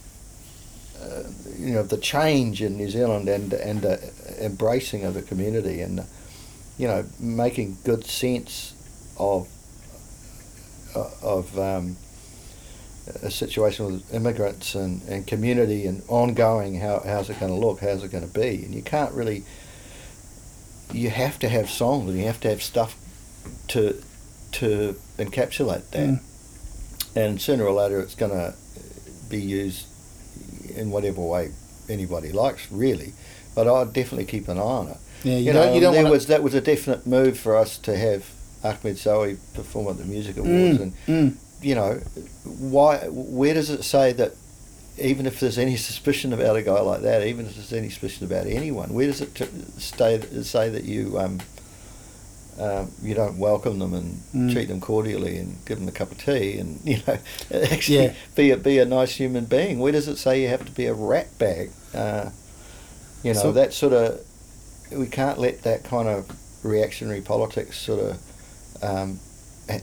uh, 1.02 1.24
you 1.58 1.74
know, 1.74 1.84
the 1.84 1.98
change 1.98 2.62
in 2.62 2.78
New 2.78 2.90
Zealand 2.90 3.28
and 3.30 3.54
and 3.54 3.82
the 3.82 4.00
embracing 4.40 5.04
of 5.04 5.14
the 5.14 5.22
community 5.22 5.82
and, 5.82 6.04
you 6.78 6.88
know, 6.88 7.04
making 7.20 7.78
good 7.84 8.06
sense 8.06 8.74
of 9.18 9.48
uh, 10.96 11.10
of 11.22 11.58
um, 11.58 11.96
a 13.24 13.32
situation 13.32 13.86
with 13.86 14.14
immigrants 14.14 14.76
and, 14.76 15.02
and 15.08 15.26
community 15.26 15.86
and 15.88 16.02
ongoing 16.08 16.76
how 16.80 17.02
how's 17.06 17.30
it 17.30 17.40
going 17.40 17.52
to 17.52 17.58
look 17.68 17.80
how's 17.80 18.04
it 18.04 18.12
going 18.12 18.28
to 18.28 18.40
be 18.40 18.64
and 18.64 18.74
you 18.76 18.82
can't 18.82 19.12
really 19.14 19.44
you 20.94 21.10
have 21.10 21.40
to 21.40 21.50
have 21.50 21.70
songs 21.70 22.10
and 22.10 22.18
you 22.20 22.26
have 22.26 22.40
to 22.42 22.50
have 22.50 22.62
stuff 22.62 22.96
to 23.70 24.02
to 24.54 24.96
encapsulate 25.18 25.90
that 25.92 26.10
Mm. 26.10 26.20
and 27.16 27.42
sooner 27.42 27.66
or 27.66 27.74
later 27.74 28.00
it's 28.00 28.16
going 28.16 28.32
to 28.32 28.54
be 29.30 29.42
used 29.42 29.86
in 30.76 30.92
whatever 30.92 31.22
way 31.22 31.52
anybody 31.90 32.32
likes 32.32 32.72
really 32.72 33.14
but 33.56 33.68
I'd 33.68 33.94
definitely 33.94 34.26
keep 34.26 34.48
an 34.48 34.58
eye 34.58 34.62
on 34.62 34.88
it 34.90 34.98
Yeah, 35.24 35.38
you, 35.38 35.46
you, 35.46 35.54
don't. 35.54 35.66
know, 35.68 35.74
You 35.76 35.80
there 36.04 36.10
was 36.12 36.28
that 36.28 36.44
was 36.44 36.54
a 36.54 36.62
definite 36.62 37.06
move 37.08 37.38
for 37.40 37.56
us 37.58 37.78
to 37.80 37.96
have 37.98 38.26
Ahmed 38.64 38.96
Zaoui 38.98 39.38
perform 39.54 39.88
at 39.88 39.98
the 39.98 40.06
music 40.06 40.38
awards 40.38 40.80
and 40.80 40.94
Mm, 41.08 41.36
you 41.62 41.76
know, 41.76 42.00
why? 42.44 42.98
Where 43.08 43.54
does 43.54 43.70
it 43.70 43.84
say 43.84 44.14
that? 44.14 44.34
Even 44.98 45.26
if 45.26 45.40
there's 45.40 45.58
any 45.58 45.78
suspicion 45.78 46.34
about 46.34 46.56
a 46.58 46.62
guy 46.62 46.80
like 46.82 47.02
that, 47.02 47.26
even 47.26 47.46
if 47.46 47.56
there's 47.56 47.74
any 47.74 47.90
suspicion 47.90 48.26
about 48.26 48.46
anyone, 48.46 48.94
where 48.94 49.08
does 49.08 49.22
it 49.22 49.34
t- 49.34 49.46
stay, 49.78 50.20
say 50.44 50.70
that 50.70 50.84
you 50.84 51.18
um, 51.18 51.40
um, 52.60 52.92
you 53.02 53.16
don't 53.16 53.38
welcome 53.38 53.80
them 53.80 53.94
and 53.94 54.18
Mm. 54.36 54.52
treat 54.54 54.68
them 54.68 54.82
cordially 54.82 55.38
and 55.38 55.56
give 55.66 55.80
them 55.80 55.88
a 55.88 55.92
cup 55.92 56.12
of 56.12 56.18
tea 56.24 56.58
and 56.58 56.80
you 56.86 56.98
know 57.08 57.18
actually 57.72 57.98
Yeah. 58.04 58.14
be 58.36 58.52
a 58.52 58.58
be 58.58 58.78
a 58.80 58.86
nice 58.86 59.16
human 59.16 59.46
being? 59.46 59.80
Where 59.80 59.92
does 59.94 60.08
it 60.08 60.18
say 60.18 60.42
you 60.42 60.50
have 60.50 60.66
to 60.66 60.72
be 60.72 60.86
a 60.88 60.94
rat 60.94 61.28
bag? 61.40 61.72
Uh, 61.94 62.30
you 63.24 63.34
know 63.34 63.40
So- 63.42 63.52
that 63.54 63.74
sort 63.74 63.94
of 63.94 64.20
we 64.92 65.08
can't 65.08 65.40
let 65.40 65.64
that 65.64 65.86
kind 65.86 66.10
of 66.10 66.30
reactionary 66.64 67.22
politics 67.22 67.80
sort 67.80 68.00
of 68.02 68.18
um, 68.84 69.20
ha- 69.70 69.80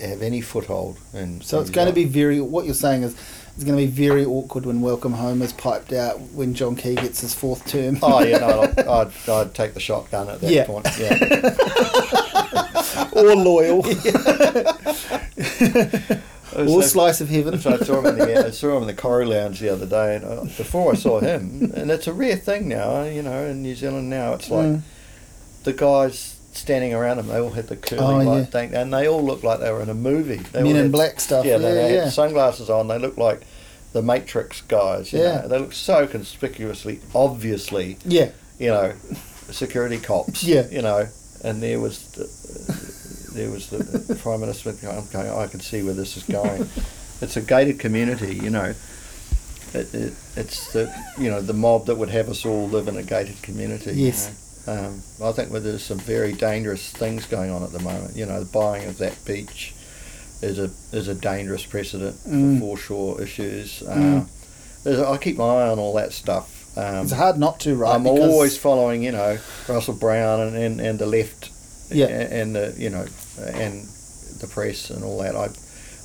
have 0.00 0.22
any 0.22 0.40
foothold. 0.40 0.96
And 1.12 1.42
So 1.42 1.60
it's 1.60 1.70
going 1.70 1.88
to 1.88 1.92
be 1.92 2.04
very. 2.04 2.40
What 2.40 2.64
you're 2.64 2.74
saying 2.74 3.02
is, 3.02 3.16
it's 3.54 3.64
going 3.64 3.78
to 3.78 3.84
be 3.84 3.90
very 3.90 4.24
awkward 4.24 4.66
when 4.66 4.80
Welcome 4.80 5.12
Home 5.12 5.40
is 5.42 5.52
piped 5.52 5.92
out 5.92 6.20
when 6.32 6.54
John 6.54 6.74
Key 6.76 6.94
gets 6.96 7.20
his 7.20 7.34
fourth 7.34 7.64
term. 7.66 7.98
Oh 8.02 8.22
yeah, 8.22 8.38
no, 8.38 8.62
I'd, 8.62 8.78
I'd, 8.88 9.28
I'd 9.28 9.54
take 9.54 9.74
the 9.74 9.80
shotgun 9.80 10.28
at 10.28 10.40
that 10.40 10.50
Yeah. 10.50 10.66
point. 10.66 10.86
Yeah. 10.98 11.18
or 13.22 13.34
loyal, 13.36 13.82
So- 16.54 16.66
or 16.68 16.82
slice 16.84 17.20
of 17.20 17.28
heaven. 17.28 17.58
So 17.58 17.72
I 17.72 17.78
saw 17.78 17.98
him 18.00 18.06
in 18.06 18.18
the 18.18 18.46
I 18.46 18.50
saw 18.50 18.76
him 18.76 18.82
in 18.82 18.86
the 18.86 18.94
Koru 18.94 19.26
Lounge 19.26 19.58
the 19.60 19.70
other 19.70 19.86
day, 19.86 20.16
and 20.16 20.24
uh, 20.24 20.42
before 20.44 20.92
I 20.92 20.94
saw 20.94 21.18
him, 21.20 21.72
and 21.74 21.90
it's 21.90 22.06
a 22.06 22.12
rare 22.12 22.36
thing 22.36 22.68
now, 22.68 23.02
you 23.04 23.22
know, 23.22 23.46
in 23.46 23.62
New 23.62 23.74
Zealand 23.74 24.08
now, 24.10 24.34
it's 24.34 24.50
like 24.50 24.66
Mm. 24.66 24.82
the 25.64 25.72
guys 25.72 26.33
standing 26.56 26.94
around 26.94 27.16
them. 27.18 27.28
they 27.28 27.38
all 27.38 27.50
had 27.50 27.68
the 27.68 27.76
curly 27.76 28.02
Oh, 28.02 28.16
white 28.30 28.38
yeah. 28.38 28.44
thing, 28.44 28.74
and 28.74 28.92
they 28.92 29.06
all 29.08 29.22
looked 29.22 29.44
like 29.44 29.60
they 29.60 29.70
were 29.72 29.82
in 29.82 29.88
a 29.90 29.94
movie. 29.94 30.36
They 30.36 30.62
Men 30.62 30.76
in 30.76 30.82
had- 30.84 30.92
Black 30.92 31.20
stuff. 31.20 31.44
Yeah, 31.44 31.58
they 31.58 31.94
yeah, 31.94 32.04
had 32.04 32.12
sunglasses 32.12 32.70
on. 32.70 32.88
They 32.88 32.98
looked 32.98 33.18
like 33.18 33.42
the 33.92 34.02
Matrix 34.02 34.60
guys. 34.62 35.12
You 35.12 35.20
Yeah. 35.20 35.40
know? 35.42 35.48
they 35.48 35.58
looked 35.58 35.74
so 35.74 36.06
conspicuously, 36.06 37.00
obviously, 37.14 37.98
yeah. 38.04 38.30
you 38.58 38.68
know, 38.68 38.92
security 39.50 39.98
cops. 39.98 40.42
Yeah. 40.44 40.66
you 40.70 40.82
know, 40.82 41.06
and 41.44 41.62
there 41.62 41.78
was 41.80 41.98
the, 42.12 43.34
there 43.34 43.50
was 43.50 43.68
the 43.70 44.14
prime 44.22 44.40
minister 44.40 44.70
I'm 44.70 45.06
going, 45.12 45.28
I 45.30 45.46
can 45.46 45.60
see 45.60 45.82
where 45.82 45.94
this 45.94 46.16
is 46.16 46.22
going. 46.24 46.68
it's 47.20 47.36
a 47.36 47.40
gated 47.42 47.78
community, 47.78 48.34
you 48.34 48.50
know. 48.50 48.74
It, 49.74 49.92
it, 49.92 50.12
it's 50.36 50.72
the 50.72 50.88
you 51.18 51.28
know 51.32 51.40
the 51.40 51.52
mob 51.52 51.86
that 51.86 51.96
would 51.96 52.08
have 52.10 52.28
us 52.28 52.46
all 52.46 52.68
live 52.68 52.86
in 52.86 52.96
a 52.96 53.02
gated 53.02 53.42
community. 53.42 53.90
you 53.92 54.06
Yes. 54.06 54.28
know. 54.28 54.34
Um, 54.66 55.02
I 55.22 55.32
think 55.32 55.50
where 55.50 55.60
there's 55.60 55.84
some 55.84 55.98
very 55.98 56.32
dangerous 56.32 56.90
things 56.90 57.26
going 57.26 57.50
on 57.50 57.62
at 57.62 57.72
the 57.72 57.80
moment. 57.80 58.16
You 58.16 58.26
know, 58.26 58.40
the 58.42 58.50
buying 58.50 58.86
of 58.88 58.98
that 58.98 59.22
beach 59.24 59.74
is 60.42 60.58
a 60.58 60.70
is 60.96 61.08
a 61.08 61.14
dangerous 61.14 61.64
precedent 61.64 62.16
Mm. 62.26 62.58
for 62.60 62.66
foreshore 62.76 63.20
issues. 63.22 63.82
Uh, 63.82 63.94
Mm. 63.94 64.26
there's- 64.84 65.00
I 65.06 65.16
keep 65.18 65.36
my 65.36 65.44
eye 65.44 65.68
on 65.68 65.78
all 65.78 65.92
that 65.94 66.12
stuff. 66.12 66.50
Um, 66.76 67.04
It's 67.04 67.12
hard 67.12 67.38
not 67.38 67.60
to, 67.60 67.74
right? 67.76 67.94
I'm 67.94 68.06
always 68.06 68.56
following, 68.56 69.02
you 69.02 69.12
know, 69.12 69.38
Russell 69.68 69.94
Brown 69.94 70.40
and, 70.40 70.56
and, 70.56 70.80
and 70.80 70.98
the 70.98 71.06
left, 71.06 71.50
Yeah. 71.90 72.06
and 72.06 72.56
the 72.56 72.74
you 72.76 72.90
know, 72.90 73.04
and 73.46 73.86
the 74.40 74.46
press 74.48 74.90
and 74.90 75.04
all 75.04 75.18
that. 75.18 75.36
I 75.36 75.48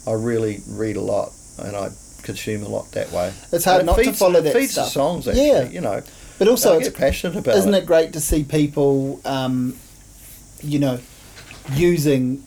I 0.10 0.14
really 0.14 0.62
read 0.68 0.96
a 0.98 1.02
lot 1.02 1.32
and 1.58 1.76
I 1.76 1.90
consume 2.24 2.64
a 2.64 2.68
lot 2.70 2.92
that 2.92 3.12
way. 3.12 3.32
It's 3.52 3.66
hard 3.66 3.82
it 3.82 3.86
not 3.86 3.98
to 3.98 4.14
follow 4.14 4.42
that 4.42 4.54
feeds 4.54 4.74
stuff. 4.74 4.86
the 4.88 4.92
songs 4.92 5.28
actually. 5.28 5.48
Yeah. 5.48 5.64
You 5.70 5.82
know, 5.82 6.02
But 6.40 6.48
also, 6.48 6.80
it's 6.80 6.90
passionate 6.90 7.36
about 7.38 7.56
isn't 7.58 7.74
it. 7.74 7.80
it 7.80 7.86
great 7.86 8.14
to 8.14 8.20
see 8.20 8.44
people, 8.44 9.20
um, 9.26 9.76
you 10.64 10.80
know, 10.80 11.00
using, 11.74 12.44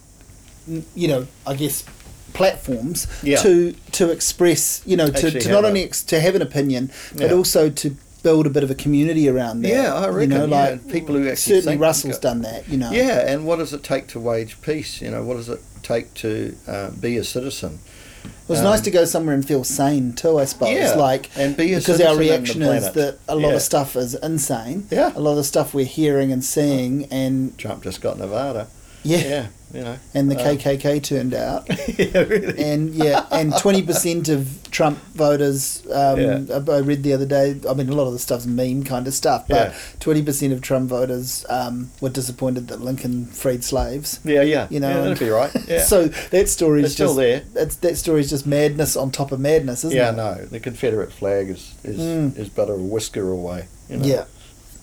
you 0.95 1.09
know, 1.09 1.27
I 1.47 1.55
guess 1.55 1.85
platforms 2.33 3.07
Yeah. 3.23 3.37
to 3.43 3.73
to 3.93 4.11
express, 4.11 4.81
you 4.87 4.97
know, 4.97 5.09
to, 5.09 5.27
Actually 5.27 5.41
to 5.41 5.49
not 5.53 5.65
only 5.65 5.85
ex- 5.85 6.03
to 6.05 6.21
have 6.21 6.35
an 6.35 6.43
opinion, 6.43 6.91
but 7.15 7.29
Yeah. 7.31 7.37
also 7.37 7.69
to 7.69 7.97
build 8.23 8.47
a 8.47 8.51
bit 8.51 8.63
of 8.63 8.71
a 8.71 8.75
community 8.75 9.29
around 9.29 9.63
that. 9.63 9.69
Yeah, 9.69 9.95
I 9.95 10.07
reckon, 10.09 10.21
You 10.31 10.39
know, 10.39 10.45
yeah, 10.47 10.61
like 10.71 10.89
people 10.89 11.15
who 11.17 11.29
actually 11.29 11.57
certainly 11.57 11.77
Russell's 11.77 12.19
done 12.19 12.41
that. 12.43 12.69
You 12.69 12.79
know. 12.79 12.91
Yeah, 12.91 13.31
and 13.31 13.45
what 13.45 13.59
does 13.59 13.73
it 13.75 13.83
take 13.83 14.07
to 14.09 14.21
wage 14.21 14.57
peace? 14.63 15.03
You 15.03 15.11
know, 15.11 15.23
what 15.23 15.37
does 15.37 15.49
it 15.49 15.61
take 15.83 16.15
to 16.15 16.55
uh, 16.67 16.91
be 16.91 17.17
a 17.19 17.25
citizen? 17.25 17.81
It 18.25 18.49
was 18.49 18.59
Um, 18.59 18.65
nice 18.67 18.81
to 18.83 18.91
go 18.91 19.05
somewhere 19.05 19.35
and 19.35 19.47
feel 19.47 19.65
sane 19.65 20.13
too, 20.13 20.39
I 20.39 20.45
suppose. 20.45 20.71
Yeah, 20.75 20.95
Like 20.95 21.31
and 21.37 21.57
be 21.57 21.75
because 21.75 21.89
our 21.89 21.97
citizen 21.97 22.11
of 22.13 22.17
the 22.19 22.21
reaction 22.23 22.63
is 22.63 22.91
that 22.93 23.19
a 23.29 23.35
lot 23.37 23.49
Yeah. 23.51 23.55
of 23.55 23.63
stuff 23.63 23.97
is 23.97 24.15
insane. 24.15 24.87
Yeah. 24.91 25.13
A 25.15 25.21
lot 25.21 25.31
of 25.33 25.37
the 25.39 25.45
stuff 25.45 25.73
we're 25.75 25.85
hearing 25.87 26.31
and 26.33 26.45
seeing, 26.45 27.07
and 27.11 27.57
Trump 27.59 27.83
just 27.85 28.01
got 28.01 28.19
Nevada. 28.19 28.67
Yeah, 29.05 29.19
Yeah, 29.19 29.47
you 29.75 29.81
know. 29.83 29.97
and 30.15 30.31
the 30.31 30.37
Um, 30.39 30.59
KKK 30.59 31.03
turned 31.03 31.35
out, 31.35 31.67
yeah, 31.99 32.19
really. 32.21 32.63
and 32.63 32.95
yeah, 32.95 33.25
and 33.31 33.53
twenty 33.59 33.83
percent 33.83 34.29
of 34.29 34.49
Trump 34.71 34.99
voters. 35.15 35.83
Um, 35.93 36.21
Yeah. 36.21 36.41
I 36.51 36.73
I 36.73 36.79
read 36.79 37.03
the 37.03 37.13
other 37.13 37.27
day. 37.27 37.57
I 37.69 37.75
mean, 37.75 37.89
a 37.89 37.95
lot 37.95 38.07
of 38.07 38.13
the 38.13 38.19
stuff's 38.19 38.47
meme 38.47 38.85
kind 38.85 39.07
of 39.07 39.15
stuff, 39.15 39.45
but 39.49 39.73
Yeah. 39.73 39.75
twenty 40.01 40.23
percent 40.23 40.53
of 40.53 40.61
Trump 40.61 40.89
voters 40.91 41.45
um, 41.49 41.91
were 42.01 42.09
disappointed 42.11 42.69
that 42.69 42.81
Lincoln 42.81 43.27
freed 43.27 43.65
slaves. 43.65 44.21
Yeah, 44.25 44.43
yeah. 44.43 44.67
You 44.71 44.81
know, 44.81 44.89
yeah, 44.91 45.01
that'd 45.03 45.19
be 45.19 45.29
right. 45.31 45.53
Yeah. 45.69 45.85
So 45.85 46.09
that 46.09 46.49
story 46.49 46.81
is 46.81 46.87
It's 46.87 46.95
still 46.95 47.09
just 47.09 47.17
there. 47.19 47.43
It's, 47.63 47.77
that 47.77 47.97
story 47.97 48.21
is 48.21 48.31
just 48.31 48.47
madness 48.47 48.97
on 48.97 49.11
top 49.11 49.33
of 49.33 49.41
madness, 49.41 49.85
isn't 49.85 49.97
yeah, 49.97 50.11
it? 50.13 50.17
no. 50.17 50.35
The 50.51 50.61
Confederate 50.61 51.13
flag 51.13 51.49
is 51.51 51.75
is, 51.85 51.99
Mm. 51.99 52.39
is 52.39 52.49
but 52.49 52.69
a 52.71 52.75
whisker 52.77 53.29
away. 53.31 53.67
You 53.89 53.97
know, 53.99 54.07
Yeah. 54.07 54.25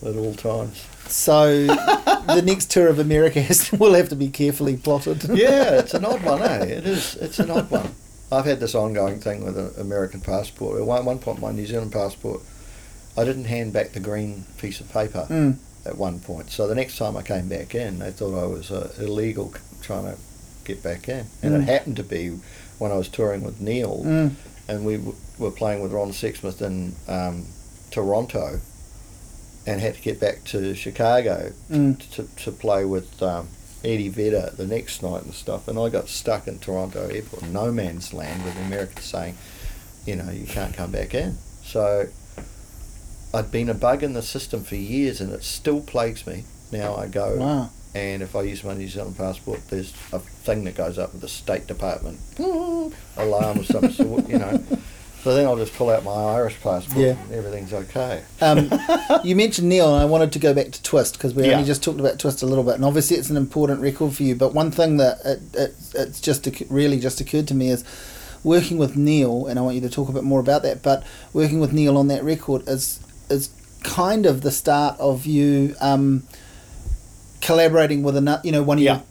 At 0.08 0.16
all 0.16 0.34
times. 0.34 0.82
So 1.12 1.66
the 1.66 2.42
next 2.44 2.70
tour 2.70 2.88
of 2.88 2.98
America 2.98 3.40
has, 3.42 3.70
will 3.80 3.94
have 3.94 4.08
to 4.10 4.16
be 4.16 4.28
carefully 4.28 4.76
plotted. 4.76 5.24
yeah, 5.24 5.78
it's 5.80 5.94
an 5.94 6.04
odd 6.04 6.22
one, 6.32 6.42
eh? 6.42 6.64
It 6.64 6.86
is. 6.86 7.16
It's 7.16 7.38
an 7.38 7.50
odd 7.50 7.70
one. 7.70 7.90
I've 8.32 8.44
had 8.44 8.60
this 8.60 8.74
ongoing 8.76 9.18
thing 9.20 9.44
with 9.44 9.58
an 9.58 9.72
American 9.78 10.20
passport. 10.20 10.80
At 10.80 10.86
one, 10.86 11.04
one 11.04 11.18
point, 11.18 11.40
my 11.40 11.50
New 11.50 11.66
Zealand 11.66 11.92
passport, 11.92 12.40
I 13.18 13.24
didn't 13.24 13.46
hand 13.46 13.72
back 13.72 13.90
the 13.92 14.00
green 14.00 14.44
piece 14.58 14.80
of 14.80 14.90
paper 14.92 15.26
Mm. 15.28 15.56
at 15.84 15.96
one 15.98 16.20
point. 16.20 16.50
So 16.50 16.68
the 16.68 16.76
next 16.76 16.96
time 16.96 17.16
I 17.16 17.22
came 17.22 17.48
back 17.48 17.74
in, 17.74 17.98
they 17.98 18.12
thought 18.12 18.40
I 18.40 18.46
was 18.46 18.70
uh, 18.70 18.92
illegal 19.00 19.52
trying 19.82 20.04
to 20.04 20.16
get 20.64 20.80
back 20.82 21.08
in. 21.08 21.26
And 21.42 21.54
Mm. 21.54 21.62
it 21.62 21.64
happened 21.64 21.96
to 21.96 22.04
be 22.04 22.38
when 22.78 22.92
I 22.92 22.96
was 22.96 23.08
touring 23.08 23.42
with 23.42 23.60
Neil, 23.60 24.02
Mm. 24.04 24.30
and 24.68 24.84
we 24.84 24.96
w- 24.98 25.16
were 25.38 25.50
playing 25.50 25.82
with 25.82 25.90
Ron 25.92 26.12
Sexsmith 26.12 26.62
in 26.62 26.94
um, 27.08 27.46
Toronto, 27.90 28.60
and 29.70 29.80
had 29.80 29.94
to 29.94 30.02
get 30.02 30.18
back 30.20 30.42
to 30.44 30.74
Chicago 30.74 31.52
Mm. 31.70 31.98
to, 32.14 32.24
to 32.44 32.50
play 32.50 32.84
with 32.84 33.22
um, 33.22 33.48
Eddie 33.84 34.08
Vedder 34.08 34.50
the 34.56 34.66
next 34.66 35.02
night 35.02 35.22
and 35.22 35.32
stuff. 35.34 35.68
And 35.68 35.78
I 35.78 35.88
got 35.88 36.08
stuck 36.08 36.48
in 36.48 36.58
Toronto 36.58 37.08
airport, 37.08 37.44
no 37.44 37.70
man's 37.70 38.12
land, 38.12 38.44
with 38.44 38.54
the 38.54 38.62
Americans 38.62 39.04
saying, 39.04 39.36
you 40.06 40.16
know, 40.16 40.30
you 40.30 40.46
can't 40.46 40.74
come 40.74 40.90
back 40.90 41.14
in. 41.14 41.38
So 41.62 42.08
I'd 43.32 43.52
been 43.52 43.68
a 43.68 43.74
bug 43.74 44.02
in 44.02 44.12
the 44.12 44.22
system 44.22 44.64
for 44.64 44.74
years, 44.74 45.20
and 45.20 45.32
it 45.32 45.44
still 45.44 45.80
plagues 45.80 46.26
me. 46.26 46.44
Now 46.72 46.96
I 46.96 47.06
go, 47.06 47.36
Wow. 47.36 47.70
and 47.94 48.22
if 48.22 48.34
I 48.34 48.42
use 48.42 48.64
my 48.64 48.74
New 48.74 48.88
Zealand 48.88 49.16
passport, 49.16 49.60
there's 49.68 49.92
a 50.12 50.18
thing 50.18 50.64
that 50.64 50.74
goes 50.74 50.98
up 50.98 51.12
with 51.12 51.20
the 51.22 51.28
State 51.28 51.66
Department 51.68 52.18
alarm 53.16 53.58
of 53.60 53.66
some 53.66 53.90
sort, 53.92 54.28
you 54.28 54.38
know. 54.38 54.62
So 55.22 55.34
then 55.34 55.44
I'll 55.46 55.56
just 55.56 55.74
pull 55.74 55.90
out 55.90 56.02
my 56.02 56.12
Irish 56.12 56.58
passport, 56.62 56.96
Yeah. 56.98 57.10
and 57.22 57.32
everything's 57.32 57.74
okay. 57.74 58.22
Um, 58.40 58.70
you 59.24 59.36
mentioned 59.36 59.68
Neil, 59.68 59.92
and 59.92 60.00
I 60.02 60.06
wanted 60.06 60.32
to 60.32 60.38
go 60.38 60.54
back 60.54 60.70
to 60.70 60.82
Twist 60.82 61.12
because 61.14 61.34
we 61.34 61.44
Yeah. 61.46 61.52
only 61.56 61.66
just 61.66 61.82
talked 61.82 62.00
about 62.00 62.18
Twist 62.18 62.42
a 62.42 62.46
little 62.46 62.64
bit, 62.64 62.76
and 62.76 62.84
obviously 62.86 63.18
it's 63.18 63.28
an 63.28 63.36
important 63.36 63.80
record 63.82 64.14
for 64.14 64.22
you. 64.22 64.34
But 64.34 64.54
one 64.54 64.70
thing 64.70 64.96
that 64.96 65.18
it, 65.26 65.40
it, 65.54 65.74
it's 65.94 66.20
just 66.22 66.48
really 66.70 66.98
just 66.98 67.20
occurred 67.20 67.46
to 67.48 67.54
me 67.54 67.68
is 67.68 67.84
working 68.42 68.78
with 68.78 68.96
Neil, 68.96 69.46
and 69.46 69.58
I 69.58 69.62
want 69.62 69.74
you 69.74 69.82
to 69.82 69.90
talk 69.90 70.08
a 70.08 70.12
bit 70.12 70.24
more 70.24 70.40
about 70.40 70.62
that. 70.62 70.82
But 70.82 71.02
working 71.34 71.60
with 71.60 71.72
Neil 71.74 71.98
on 71.98 72.08
that 72.08 72.24
record 72.24 72.66
is 72.66 73.00
is 73.28 73.50
kind 73.82 74.24
of 74.24 74.40
the 74.40 74.50
start 74.50 74.98
of 74.98 75.26
you 75.26 75.74
um, 75.82 76.22
collaborating 77.40 78.02
with 78.02 78.16
another, 78.16 78.40
you 78.44 78.52
know, 78.52 78.62
one 78.62 78.78
of 78.78 78.82
Yeah. 78.84 78.94
your 78.94 79.02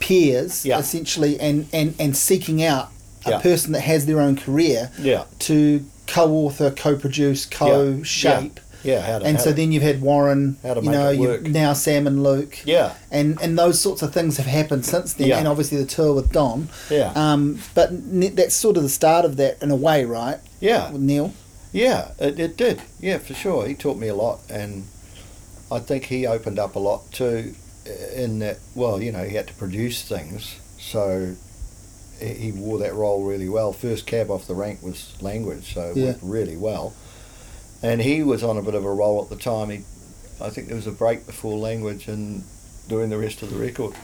peers, 0.00 0.64
Yeah. 0.64 0.78
essentially, 0.78 1.38
and, 1.40 1.66
and, 1.72 1.94
and 1.98 2.16
seeking 2.16 2.62
out 2.62 2.90
a 3.26 3.30
Yeah. 3.30 3.38
person 3.40 3.72
that 3.72 3.80
has 3.82 4.06
their 4.06 4.20
own 4.20 4.36
career 4.36 4.90
Yeah. 5.00 5.24
to 5.40 5.84
co-author, 6.06 6.70
co-produce, 6.70 7.44
co-shape. 7.46 8.60
Yeah, 8.84 9.00
how 9.00 9.18
to, 9.18 9.24
And 9.24 9.36
how 9.36 9.42
so 9.42 9.50
to- 9.50 9.56
then 9.56 9.72
you've 9.72 9.82
had 9.82 10.00
Warren, 10.00 10.56
you 10.64 10.82
know, 10.82 11.10
you 11.10 11.40
now 11.40 11.72
Sam 11.72 12.06
and 12.06 12.22
Luke, 12.22 12.58
Yeah, 12.64 12.92
and 13.10 13.36
and 13.42 13.58
those 13.58 13.80
sorts 13.80 14.02
of 14.02 14.12
things 14.14 14.36
have 14.36 14.46
happened 14.46 14.86
since 14.86 15.12
then, 15.14 15.28
Yeah. 15.28 15.38
and 15.38 15.48
obviously 15.48 15.78
the 15.78 15.84
tour 15.84 16.14
with 16.14 16.30
Don. 16.32 16.68
yeah, 16.88 17.10
Um, 17.16 17.58
but 17.74 17.90
that's 18.36 18.54
sort 18.54 18.76
of 18.76 18.84
the 18.84 18.88
start 18.88 19.24
of 19.24 19.36
that 19.36 19.58
in 19.60 19.72
a 19.72 19.76
way, 19.76 20.04
right? 20.04 20.38
yeah, 20.60 20.92
With 20.92 21.02
Neil. 21.02 21.32
yeah. 21.72 22.10
It, 22.20 22.38
it 22.38 22.56
did. 22.56 22.80
Yeah, 23.00 23.18
for 23.18 23.34
sure. 23.34 23.66
He 23.66 23.74
taught 23.74 23.98
me 23.98 24.06
a 24.08 24.14
lot, 24.14 24.40
and 24.48 24.84
I 25.72 25.80
think 25.80 26.04
he 26.04 26.24
opened 26.26 26.58
up 26.60 26.76
a 26.76 26.78
lot 26.78 27.10
too. 27.12 27.54
In 28.14 28.38
that, 28.40 28.58
well, 28.76 29.02
you 29.02 29.10
know, 29.10 29.24
he 29.24 29.34
had 29.34 29.48
to 29.48 29.54
produce 29.54 30.02
things, 30.02 30.54
so 30.78 31.34
he 32.20 32.52
wore 32.52 32.78
that 32.78 32.94
role 32.94 33.24
really 33.24 33.48
well. 33.48 33.72
First 33.72 34.06
cab 34.06 34.30
off 34.30 34.46
the 34.46 34.54
rank 34.54 34.82
was 34.82 35.14
language, 35.20 35.74
so 35.74 35.90
it 35.90 35.96
Yeah. 35.96 36.06
worked 36.06 36.22
really 36.22 36.56
well. 36.56 36.94
And 37.82 38.00
he 38.02 38.22
was 38.22 38.42
on 38.42 38.56
a 38.56 38.62
bit 38.62 38.74
of 38.74 38.84
a 38.84 38.92
roll 38.92 39.22
at 39.22 39.28
the 39.30 39.36
time. 39.36 39.70
He, 39.70 39.84
I 40.40 40.50
think 40.50 40.66
there 40.66 40.76
was 40.76 40.86
a 40.86 40.92
break 40.92 41.26
before 41.26 41.56
language 41.58 42.08
and 42.08 42.44
doing 42.88 43.10
the 43.10 43.18
rest 43.18 43.42
of 43.42 43.50
the 43.50 43.56
record. 43.56 43.94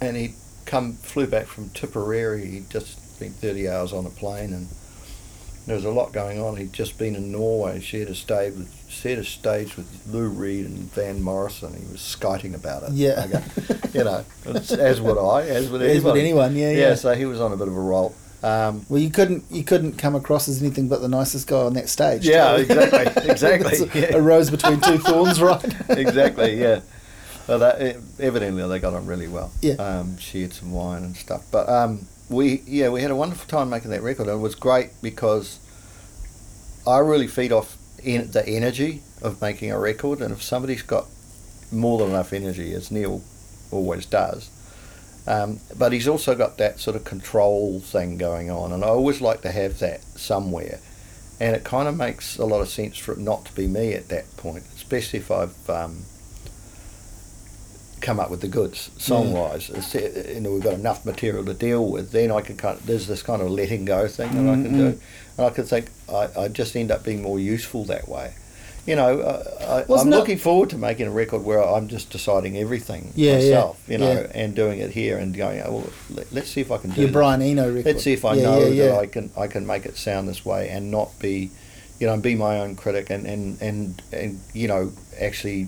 And 0.00 0.16
he 0.16 0.34
come 0.66 0.94
flew 0.94 1.26
back 1.26 1.46
from 1.46 1.70
Tipperary. 1.70 2.44
He'd 2.46 2.70
just 2.70 3.14
spent 3.16 3.36
thirty 3.36 3.66
hours 3.68 3.92
on 3.94 4.04
a 4.04 4.10
plane, 4.10 4.52
and 4.52 4.68
there 5.66 5.74
was 5.76 5.84
a 5.84 5.90
lot 5.90 6.12
going 6.12 6.40
on. 6.40 6.56
He'd 6.56 6.72
just 6.72 6.96
been 6.98 7.14
in 7.16 7.32
Norway, 7.32 7.80
shared 7.80 8.08
a 8.08 8.14
stage 8.14 8.54
with 8.54 8.72
shared 8.88 9.18
a 9.18 9.24
stage 9.24 9.76
with 9.76 9.86
Lou 10.10 10.28
Reed 10.28 10.66
and 10.66 10.78
Van 10.94 11.20
Morrison. 11.22 11.74
He 11.74 11.90
was 11.92 12.00
skiting 12.00 12.54
about 12.54 12.84
it. 12.84 12.92
Yeah. 12.92 13.26
You 13.92 14.04
know, 14.04 14.24
as 14.46 15.00
would 15.00 15.18
I, 15.18 15.42
as 15.48 15.68
would 15.70 15.82
As 15.82 16.02
would 16.04 16.16
anyone, 16.16 16.54
yeah, 16.56 16.70
yeah. 16.70 16.78
yeah. 16.90 16.94
So 16.94 17.14
he 17.14 17.24
was 17.26 17.40
on 17.40 17.52
a 17.52 17.56
bit 17.56 17.68
of 17.68 17.76
a 17.76 17.80
roll. 17.80 18.14
Um, 18.42 18.84
Well, 18.88 19.00
you 19.00 19.10
couldn't 19.10 19.44
you 19.50 19.64
couldn't 19.64 19.94
come 19.98 20.14
across 20.14 20.46
as 20.48 20.62
anything 20.62 20.88
but 20.88 21.00
the 21.00 21.08
nicest 21.08 21.46
guy 21.48 21.56
on 21.62 21.74
that 21.74 21.88
stage. 21.88 22.26
Yeah, 22.26 22.56
exactly, 22.56 23.24
exactly, 23.30 23.78
a- 24.00 24.00
yeah. 24.10 24.16
A 24.16 24.20
rose 24.22 24.50
between 24.50 24.80
two 24.80 24.98
thorns, 24.98 25.40
right? 25.40 25.64
exactly, 25.90 26.60
yeah. 26.60 26.80
Well, 27.48 27.58
that, 27.60 27.96
evidently 28.20 28.66
they 28.68 28.78
got 28.78 28.92
on 28.94 29.06
really 29.06 29.28
well. 29.28 29.50
Yeah. 29.62 29.74
Um, 29.74 30.18
shared 30.18 30.52
some 30.52 30.72
wine 30.72 31.02
and 31.04 31.16
stuff. 31.16 31.44
But 31.50 31.68
um, 31.68 32.06
we, 32.28 32.62
yeah, 32.66 32.88
we 32.88 33.02
had 33.02 33.10
a 33.10 33.16
wonderful 33.16 33.46
time 33.46 33.70
making 33.70 33.90
that 33.90 34.02
record. 34.02 34.26
And 34.26 34.38
it 34.38 34.42
was 34.42 34.54
great 34.54 34.90
because 35.02 35.60
I 36.86 36.98
really 36.98 37.26
feed 37.26 37.52
off 37.52 37.76
the 38.02 38.44
energy 38.46 39.02
of 39.22 39.40
making 39.40 39.70
a 39.72 39.78
record. 39.78 40.20
And 40.20 40.32
if 40.32 40.42
somebody's 40.42 40.82
got 40.82 41.06
more 41.72 41.98
than 41.98 42.10
enough 42.10 42.32
energy, 42.32 42.72
as 42.72 42.90
Neil 42.90 43.22
always 43.70 44.06
does, 44.06 44.50
um, 45.26 45.58
but 45.76 45.92
he's 45.92 46.06
also 46.06 46.34
got 46.34 46.58
that 46.58 46.78
sort 46.78 46.96
of 46.96 47.04
control 47.04 47.80
thing 47.80 48.16
going 48.16 48.50
on. 48.50 48.72
And 48.72 48.84
I 48.84 48.88
always 48.88 49.20
like 49.20 49.42
to 49.42 49.50
have 49.50 49.78
that 49.80 50.02
somewhere. 50.02 50.80
And 51.40 51.54
it 51.54 51.64
kind 51.64 51.88
of 51.88 51.96
makes 51.96 52.38
a 52.38 52.46
lot 52.46 52.60
of 52.60 52.68
sense 52.68 52.96
for 52.96 53.12
it 53.12 53.18
not 53.18 53.44
to 53.46 53.54
be 53.54 53.66
me 53.66 53.92
at 53.92 54.08
that 54.08 54.36
point, 54.36 54.64
especially 54.74 55.18
if 55.18 55.30
I've 55.30 55.68
um, 55.68 56.04
come 58.00 58.20
up 58.20 58.30
with 58.30 58.40
the 58.40 58.48
goods 58.48 58.90
song 58.98 59.32
wise. 59.32 59.70
It's, 59.70 59.94
You 59.94 60.40
know, 60.40 60.52
we've 60.52 60.62
got 60.62 60.74
enough 60.74 61.04
material 61.04 61.44
to 61.44 61.54
deal 61.54 61.86
with. 61.90 62.10
Then 62.12 62.30
I 62.30 62.40
can 62.40 62.56
kind 62.56 62.78
of 62.78 62.86
there's 62.86 63.06
this 63.06 63.22
kind 63.22 63.40
of 63.42 63.50
letting 63.50 63.84
go 63.84 64.06
thing 64.08 64.30
that 64.32 64.50
I 64.50 64.62
can 64.62 64.76
do, 64.76 65.00
and 65.38 65.46
I 65.46 65.50
can 65.50 65.64
think 65.64 65.90
I, 66.08 66.28
I 66.38 66.48
just 66.48 66.76
end 66.76 66.90
up 66.90 67.04
being 67.04 67.22
more 67.22 67.38
useful 67.38 67.84
that 67.86 68.08
way. 68.08 68.34
You 68.86 68.94
know, 68.94 69.18
uh, 69.20 69.84
I, 69.88 69.92
I'm 69.92 70.10
looking 70.10 70.38
forward 70.38 70.70
to 70.70 70.78
making 70.78 71.08
a 71.08 71.10
record 71.10 71.42
where 71.42 71.60
I'm 71.60 71.88
just 71.88 72.10
deciding 72.10 72.56
everything 72.56 73.12
Yeah, 73.16 73.32
yeah, 73.32 73.36
myself. 73.38 73.82
You 73.88 73.98
know, 73.98 74.12
yeah. 74.12 74.30
and 74.32 74.54
doing 74.54 74.78
it 74.78 74.92
here 74.92 75.18
and 75.18 75.34
going, 75.36 75.60
oh, 75.66 75.72
well, 75.72 75.90
let, 76.10 76.32
let's 76.32 76.50
see 76.50 76.60
if 76.60 76.70
I 76.70 76.78
can 76.78 76.90
do 76.90 77.00
Your 77.00 77.08
this. 77.08 77.12
Brian 77.14 77.42
Eno 77.42 77.66
record. 77.68 77.84
Let's 77.86 78.04
see 78.04 78.12
if 78.12 78.24
I 78.24 78.34
Yeah, 78.34 78.42
know 78.44 78.58
yeah, 78.60 78.66
yeah. 78.68 78.86
that 78.92 78.98
I 79.00 79.06
can 79.06 79.30
I 79.36 79.48
can 79.48 79.66
make 79.66 79.86
it 79.86 79.96
sound 79.96 80.28
this 80.28 80.44
way 80.44 80.68
and 80.68 80.92
not 80.92 81.18
be, 81.18 81.50
you 81.98 82.06
know, 82.06 82.16
be 82.18 82.36
my 82.36 82.60
own 82.60 82.76
critic 82.76 83.10
and 83.10 83.26
and 83.26 83.60
and, 83.60 84.02
and 84.12 84.40
you 84.54 84.68
know 84.68 84.92
actually 85.20 85.66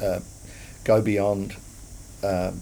uh, 0.00 0.20
go 0.88 1.00
beyond, 1.02 1.54
um, 2.24 2.60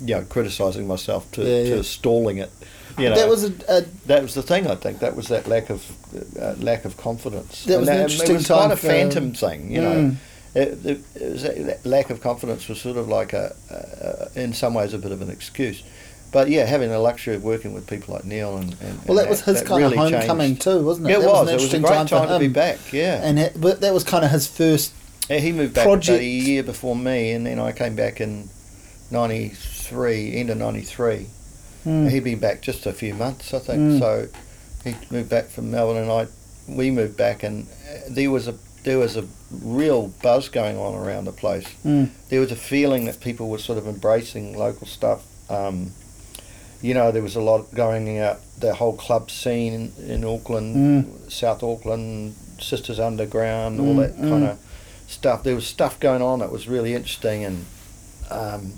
you 0.00 0.14
know, 0.16 0.22
criticizing 0.22 0.86
myself 0.88 1.30
to, 1.32 1.42
Yeah, 1.42 1.76
to 1.76 1.84
stalling 1.84 2.38
it. 2.38 2.50
You 2.98 3.10
know, 3.10 3.14
that 3.16 3.28
was 3.28 3.44
a, 3.44 3.52
a 3.68 3.80
that 4.06 4.22
was 4.22 4.32
the 4.34 4.42
thing. 4.42 4.66
I 4.66 4.74
think 4.74 5.00
that 5.00 5.14
was 5.14 5.28
that 5.28 5.46
lack 5.46 5.68
of 5.68 5.80
uh, 6.40 6.54
lack 6.58 6.86
of 6.86 6.96
confidence. 6.96 7.64
That 7.66 7.74
And 7.74 7.80
was 7.82 7.88
an 7.90 7.96
It 7.98 8.00
interesting 8.04 8.36
was 8.36 8.46
quite 8.46 8.58
time 8.62 8.70
a 8.72 8.76
for- 8.76 8.86
phantom 8.86 9.34
thing. 9.34 9.70
You 9.70 9.80
know, 9.82 9.94
Mm. 9.96 10.16
it, 10.54 10.86
it, 10.86 10.98
it 11.14 11.32
was 11.32 11.42
that, 11.42 11.56
that 11.66 11.86
lack 11.86 12.08
of 12.08 12.22
confidence 12.22 12.66
was 12.70 12.80
sort 12.80 12.96
of 12.96 13.06
like 13.08 13.34
a, 13.34 13.54
a, 14.34 14.40
in 14.42 14.54
some 14.54 14.72
ways, 14.72 14.94
a 14.94 14.98
bit 14.98 15.12
of 15.12 15.20
an 15.20 15.28
excuse. 15.28 15.82
but 16.32 16.48
yeah, 16.48 16.64
having 16.64 16.88
the 16.88 16.98
luxury 16.98 17.34
of 17.36 17.44
working 17.44 17.74
with 17.74 17.86
people 17.86 18.14
like 18.14 18.24
Neil 18.24 18.56
and, 18.56 18.74
and 18.80 18.94
Well, 19.04 19.18
and 19.18 19.18
that 19.18 19.28
was 19.28 19.42
his 19.42 19.60
kind 19.62 19.82
really 19.84 19.98
of 19.98 20.12
homecoming 20.12 20.48
changed. 20.52 20.62
too, 20.62 20.80
wasn't 20.82 21.06
it? 21.06 21.10
Yeah, 21.10 21.18
it 21.18 21.20
that 21.20 21.32
was. 21.32 21.48
an 21.48 21.54
It 21.54 21.60
was 21.60 21.74
a 21.74 21.78
great 21.80 22.08
time, 22.08 22.26
for 22.28 22.32
to 22.32 22.38
be 22.38 22.48
back. 22.48 22.78
Yeah, 22.92 23.20
And 23.22 23.38
it, 23.38 23.60
but 23.60 23.80
that 23.82 23.92
was 23.92 24.04
kind 24.04 24.24
of 24.24 24.30
his 24.30 24.46
first. 24.46 24.92
Yeah, 25.28 25.38
he 25.38 25.52
moved 25.52 25.74
back 25.74 25.86
about 25.86 26.08
a 26.08 26.24
year 26.24 26.62
before 26.62 26.94
me, 26.96 27.32
and 27.32 27.44
then 27.46 27.58
I 27.58 27.72
came 27.72 27.96
back 27.96 28.20
in 28.20 28.48
'93, 29.10 30.36
end 30.36 30.50
of 30.50 30.58
'93. 30.58 31.26
Hmm. 31.84 32.08
He'd 32.08 32.24
been 32.24 32.38
back 32.38 32.62
just 32.62 32.86
a 32.86 32.92
few 32.92 33.14
months, 33.14 33.54
I 33.54 33.58
think. 33.58 33.80
Mm. 33.80 33.98
So 33.98 34.28
he 34.84 34.94
moved 35.10 35.30
back 35.30 35.46
from 35.46 35.70
Melbourne, 35.70 36.02
and 36.02 36.10
I 36.10 36.26
we 36.68 36.90
moved 36.90 37.16
back, 37.16 37.42
and 37.42 37.66
uh, 37.66 37.98
there 38.10 38.30
was 38.30 38.48
a 38.48 38.54
there 38.84 38.98
was 38.98 39.16
a 39.16 39.24
real 39.50 40.08
buzz 40.22 40.48
going 40.48 40.78
on 40.78 40.94
around 40.94 41.24
the 41.26 41.32
place. 41.32 41.66
Mm. 41.84 42.10
There 42.28 42.40
was 42.40 42.50
a 42.52 42.56
feeling 42.56 43.04
that 43.06 43.20
people 43.20 43.48
were 43.48 43.58
sort 43.58 43.78
of 43.78 43.86
embracing 43.86 44.56
local 44.56 44.86
stuff. 44.86 45.24
Um, 45.50 45.92
you 46.82 46.92
know, 46.94 47.10
there 47.10 47.22
was 47.22 47.36
a 47.36 47.40
lot 47.40 47.72
going 47.74 48.18
out. 48.18 48.38
The 48.58 48.74
whole 48.74 48.94
club 48.96 49.30
scene 49.30 49.72
in, 49.72 49.92
in 50.10 50.24
Auckland, 50.24 50.76
Mm. 50.76 51.30
South 51.32 51.62
Auckland, 51.62 52.34
Sisters 52.60 52.98
Underground, 52.98 53.80
all 53.80 53.94
Mm, 53.94 53.98
that 53.98 54.16
mm. 54.16 54.28
kind 54.30 54.44
of 54.44 54.58
stuff. 55.06 55.42
There 55.42 55.54
was 55.54 55.66
stuff 55.66 55.98
going 56.00 56.22
on 56.22 56.38
that 56.40 56.50
was 56.52 56.68
really 56.68 56.94
interesting, 56.94 57.44
and 57.44 57.64
um, 58.30 58.72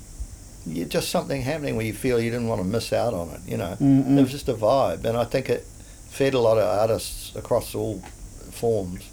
you, 0.66 0.84
just 0.84 1.08
something 1.10 1.42
happening 1.42 1.76
where 1.76 1.86
you 1.86 1.92
feel 1.94 2.20
you 2.20 2.30
didn't 2.30 2.48
want 2.48 2.60
to 2.60 2.66
miss 2.66 2.92
out 2.92 3.14
on 3.14 3.30
it. 3.30 3.40
You 3.46 3.56
know, 3.56 3.76
Mm, 3.80 4.04
mm. 4.04 4.18
it 4.18 4.22
was 4.22 4.30
just 4.30 4.48
a 4.48 4.54
vibe, 4.54 5.04
and 5.04 5.16
I 5.16 5.24
think 5.24 5.48
it 5.48 5.64
fed 6.10 6.34
a 6.34 6.38
lot 6.40 6.58
of 6.58 6.64
artists 6.64 7.34
across 7.36 7.74
all 7.74 8.00
forms. 8.50 9.04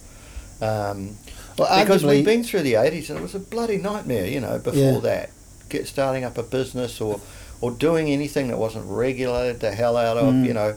Um, 0.62 1.18
Well, 1.58 1.84
because 1.84 2.04
arguably, 2.04 2.08
we've 2.10 2.26
been 2.26 2.44
through 2.44 2.64
the 2.64 2.74
80s 2.74 3.10
and 3.10 3.20
it 3.20 3.22
was 3.22 3.36
a 3.36 3.40
bloody 3.40 3.78
nightmare, 3.78 4.26
you 4.26 4.40
know, 4.42 4.58
before 4.60 4.80
Yeah. 4.94 5.00
that. 5.00 5.30
Get 5.70 5.88
starting 5.88 6.24
up 6.26 6.38
a 6.38 6.44
business 6.44 7.00
or, 7.00 7.20
or 7.62 7.72
doing 7.72 8.10
anything 8.10 8.48
that 8.50 8.58
wasn't 8.58 8.86
regulated 8.88 9.62
the 9.62 9.72
hell 9.72 9.96
out 9.98 10.18
of, 10.18 10.34
Mm. 10.34 10.46
you 10.46 10.54
know, 10.54 10.76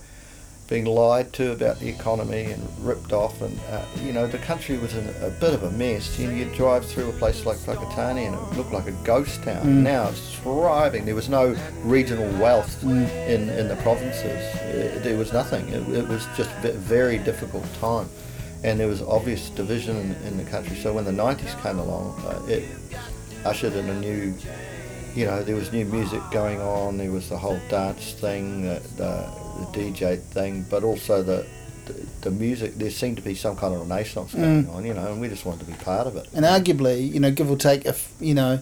being 0.68 0.84
lied 0.84 1.32
to 1.32 1.52
about 1.52 1.80
the 1.80 1.88
economy 1.88 2.44
and 2.44 2.62
ripped 2.86 3.12
off. 3.12 3.40
And, 3.40 3.58
uh, 3.70 3.82
you 4.04 4.12
know, 4.12 4.26
the 4.26 4.38
country 4.38 4.76
was 4.76 4.94
in 4.94 5.08
a 5.22 5.30
bit 5.30 5.54
of 5.54 5.62
a 5.62 5.70
mess. 5.70 6.18
You 6.18 6.28
know, 6.28 6.34
you'd 6.34 6.52
drive 6.52 6.84
through 6.84 7.08
a 7.08 7.12
place 7.14 7.46
like 7.46 7.56
Whakatane 7.58 8.26
and 8.26 8.34
it 8.34 8.56
looked 8.58 8.72
like 8.72 8.86
a 8.86 8.92
ghost 9.04 9.42
town. 9.42 9.64
Mm. 9.64 9.82
Now 9.82 10.08
it's 10.10 10.34
thriving. 10.36 11.06
There 11.06 11.14
was 11.14 11.28
no 11.30 11.56
regional 11.82 12.28
wealth 12.40 12.82
Mm. 12.82 13.08
in, 13.28 13.48
in 13.48 13.68
the 13.68 13.76
provinces. 13.76 14.54
Uh, 14.56 15.00
there 15.02 15.16
was 15.16 15.32
nothing. 15.32 15.66
It, 15.70 15.88
it 15.88 16.06
was 16.06 16.26
just 16.36 16.50
a 16.62 16.72
very 16.72 17.18
difficult 17.18 17.64
time. 17.80 18.08
And 18.62 18.78
there 18.78 18.88
was 18.88 19.00
obvious 19.02 19.48
division 19.50 19.96
in, 19.96 20.12
in 20.26 20.36
the 20.36 20.44
country. 20.44 20.76
So 20.76 20.92
when 20.92 21.04
the 21.06 21.12
90s 21.12 21.60
came 21.62 21.78
along, 21.78 22.20
uh, 22.26 22.42
it 22.46 22.64
ushered 23.44 23.72
in 23.74 23.88
a 23.88 23.98
new, 24.00 24.34
you 25.14 25.24
know, 25.24 25.42
there 25.42 25.56
was 25.56 25.72
new 25.72 25.86
music 25.86 26.20
going 26.30 26.60
on. 26.60 26.98
There 26.98 27.10
was 27.12 27.28
the 27.30 27.38
whole 27.38 27.58
dance 27.70 28.12
thing, 28.12 28.62
the, 28.62 28.82
the, 28.96 29.30
the 29.58 29.66
DJ 29.78 30.18
thing, 30.20 30.64
but 30.70 30.82
also 30.84 31.22
the, 31.22 31.46
the 32.20 32.30
music. 32.30 32.74
There 32.76 32.90
seemed 32.90 33.16
to 33.16 33.22
be 33.22 33.34
some 33.34 33.56
kind 33.56 33.74
of 33.74 33.80
renaissance 33.80 34.34
going 34.34 34.64
Mm. 34.66 34.74
on, 34.74 34.84
you 34.84 34.94
know, 34.94 35.12
and 35.12 35.20
we 35.20 35.28
just 35.28 35.44
wanted 35.46 35.60
to 35.60 35.66
be 35.72 35.78
part 35.84 36.06
of 36.06 36.16
it. 36.16 36.26
and 36.34 36.44
arguably, 36.44 37.10
you 37.12 37.20
know, 37.20 37.30
give 37.30 37.50
or 37.50 37.56
take, 37.56 37.86
if 37.86 38.12
you 38.20 38.34
know, 38.34 38.60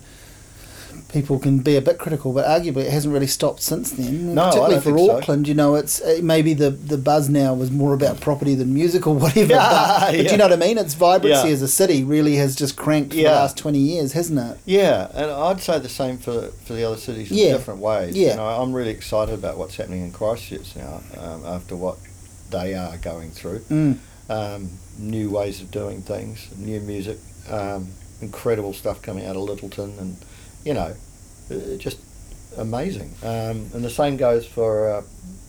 people 1.08 1.38
can 1.38 1.58
be 1.60 1.76
a 1.76 1.80
bit 1.80 1.98
critical, 1.98 2.32
but 2.32 2.44
arguably 2.44 2.84
it 2.84 2.90
hasn't 2.92 3.12
really 3.14 3.26
stopped 3.26 3.62
since 3.62 3.92
then. 3.92 4.34
No, 4.34 4.42
I 4.42 4.46
particularly 4.46 4.74
don't 4.74 4.82
for 4.82 4.96
think 4.96 5.10
so. 5.10 5.16
Auckland, 5.18 5.48
you 5.48 5.54
know, 5.54 5.74
it's 5.74 6.00
uh, 6.00 6.20
maybe 6.22 6.54
the 6.54 6.70
the 6.70 6.98
buzz 6.98 7.28
now 7.28 7.54
was 7.54 7.70
more 7.70 7.94
about 7.94 8.20
property 8.20 8.54
than 8.54 8.74
music 8.74 9.06
or 9.06 9.14
whatever. 9.18 9.52
Yeah, 9.52 9.98
but, 10.00 10.06
but 10.12 10.24
yeah. 10.24 10.32
you 10.32 10.36
know 10.36 10.44
what 10.44 10.52
I 10.52 10.56
mean? 10.56 10.78
Its 10.78 10.94
vibrancy 10.94 11.48
Yeah. 11.48 11.54
as 11.54 11.62
a 11.62 11.68
city 11.68 12.04
really 12.04 12.36
has 12.36 12.56
just 12.56 12.76
cranked 12.76 13.10
for 13.12 13.16
the 13.16 13.24
last 13.24 13.56
twenty 13.56 13.78
years, 13.78 14.12
hasn't 14.12 14.38
it? 14.38 14.58
Yeah, 14.64 15.08
and 15.14 15.30
I'd 15.30 15.60
say 15.60 15.78
the 15.78 15.88
same 15.88 16.18
for 16.18 16.48
for 16.64 16.72
the 16.72 16.84
other 16.84 16.96
cities 16.96 17.30
in 17.30 17.36
different 17.36 17.80
ways. 17.80 18.16
Yeah. 18.16 18.30
You 18.30 18.36
know, 18.36 18.46
I'm 18.46 18.72
really 18.72 18.90
excited 18.90 19.34
about 19.34 19.56
what's 19.58 19.76
happening 19.76 20.02
in 20.02 20.12
Christchurch 20.12 20.76
now 20.76 21.02
um, 21.18 21.44
after 21.46 21.76
what 21.76 21.98
they 22.50 22.74
are 22.74 22.96
going 22.98 23.30
through. 23.30 23.60
Mm. 23.60 23.98
Um, 24.28 24.70
new 24.98 25.30
ways 25.30 25.60
of 25.60 25.70
doing 25.70 26.02
things, 26.02 26.48
new 26.56 26.80
music, 26.80 27.18
um, 27.48 27.88
incredible 28.20 28.72
stuff 28.72 29.00
coming 29.02 29.24
out 29.24 29.36
of 29.36 29.42
Lyttelton, 29.48 29.98
and 30.00 30.16
you 30.66 30.74
know, 30.74 30.92
uh, 31.50 31.76
just 31.78 31.98
amazing. 32.58 33.14
Um, 33.22 33.70
and 33.74 33.84
the 33.84 33.90
same 33.90 34.16
goes 34.16 34.44
for 34.46 34.90
uh, 34.90 35.02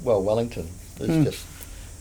well 0.03 0.21
Wellington. 0.23 0.67
It's 0.99 1.09
Mm. 1.13 1.23
just 1.25 1.43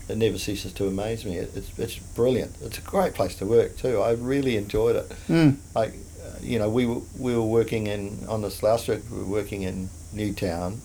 it 0.09 0.17
never 0.19 0.39
ceases 0.39 0.73
to 0.75 0.87
amaze 0.87 1.25
me. 1.25 1.37
It, 1.39 1.51
it's 1.57 1.71
it's 1.79 1.99
brilliant. 2.15 2.53
It's 2.63 2.79
a 2.79 2.83
great 2.83 3.15
place 3.15 3.35
to 3.37 3.47
work 3.47 3.77
too. 3.77 4.01
I 4.01 4.11
really 4.13 4.57
enjoyed 4.57 4.97
it 4.97 5.09
Mm. 5.29 5.57
like 5.75 5.93
uh, 6.25 6.39
you 6.43 6.59
know 6.59 6.69
we 6.69 6.85
were 6.87 7.01
we 7.19 7.35
were 7.35 7.51
working 7.61 7.87
in 7.87 8.27
on 8.29 8.43
this 8.43 8.63
last 8.63 8.85
trip 8.87 9.03
we 9.11 9.19
were 9.19 9.33
working 9.41 9.63
in 9.63 9.89
Newtown 10.13 10.81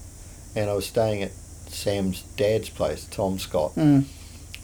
and 0.55 0.69
I 0.69 0.73
was 0.73 0.85
staying 0.85 1.23
at 1.23 1.31
Sam's 1.69 2.23
dad's 2.37 2.69
place 2.69 3.05
Tom 3.11 3.39
Scott 3.39 3.71
Mm. 3.75 4.03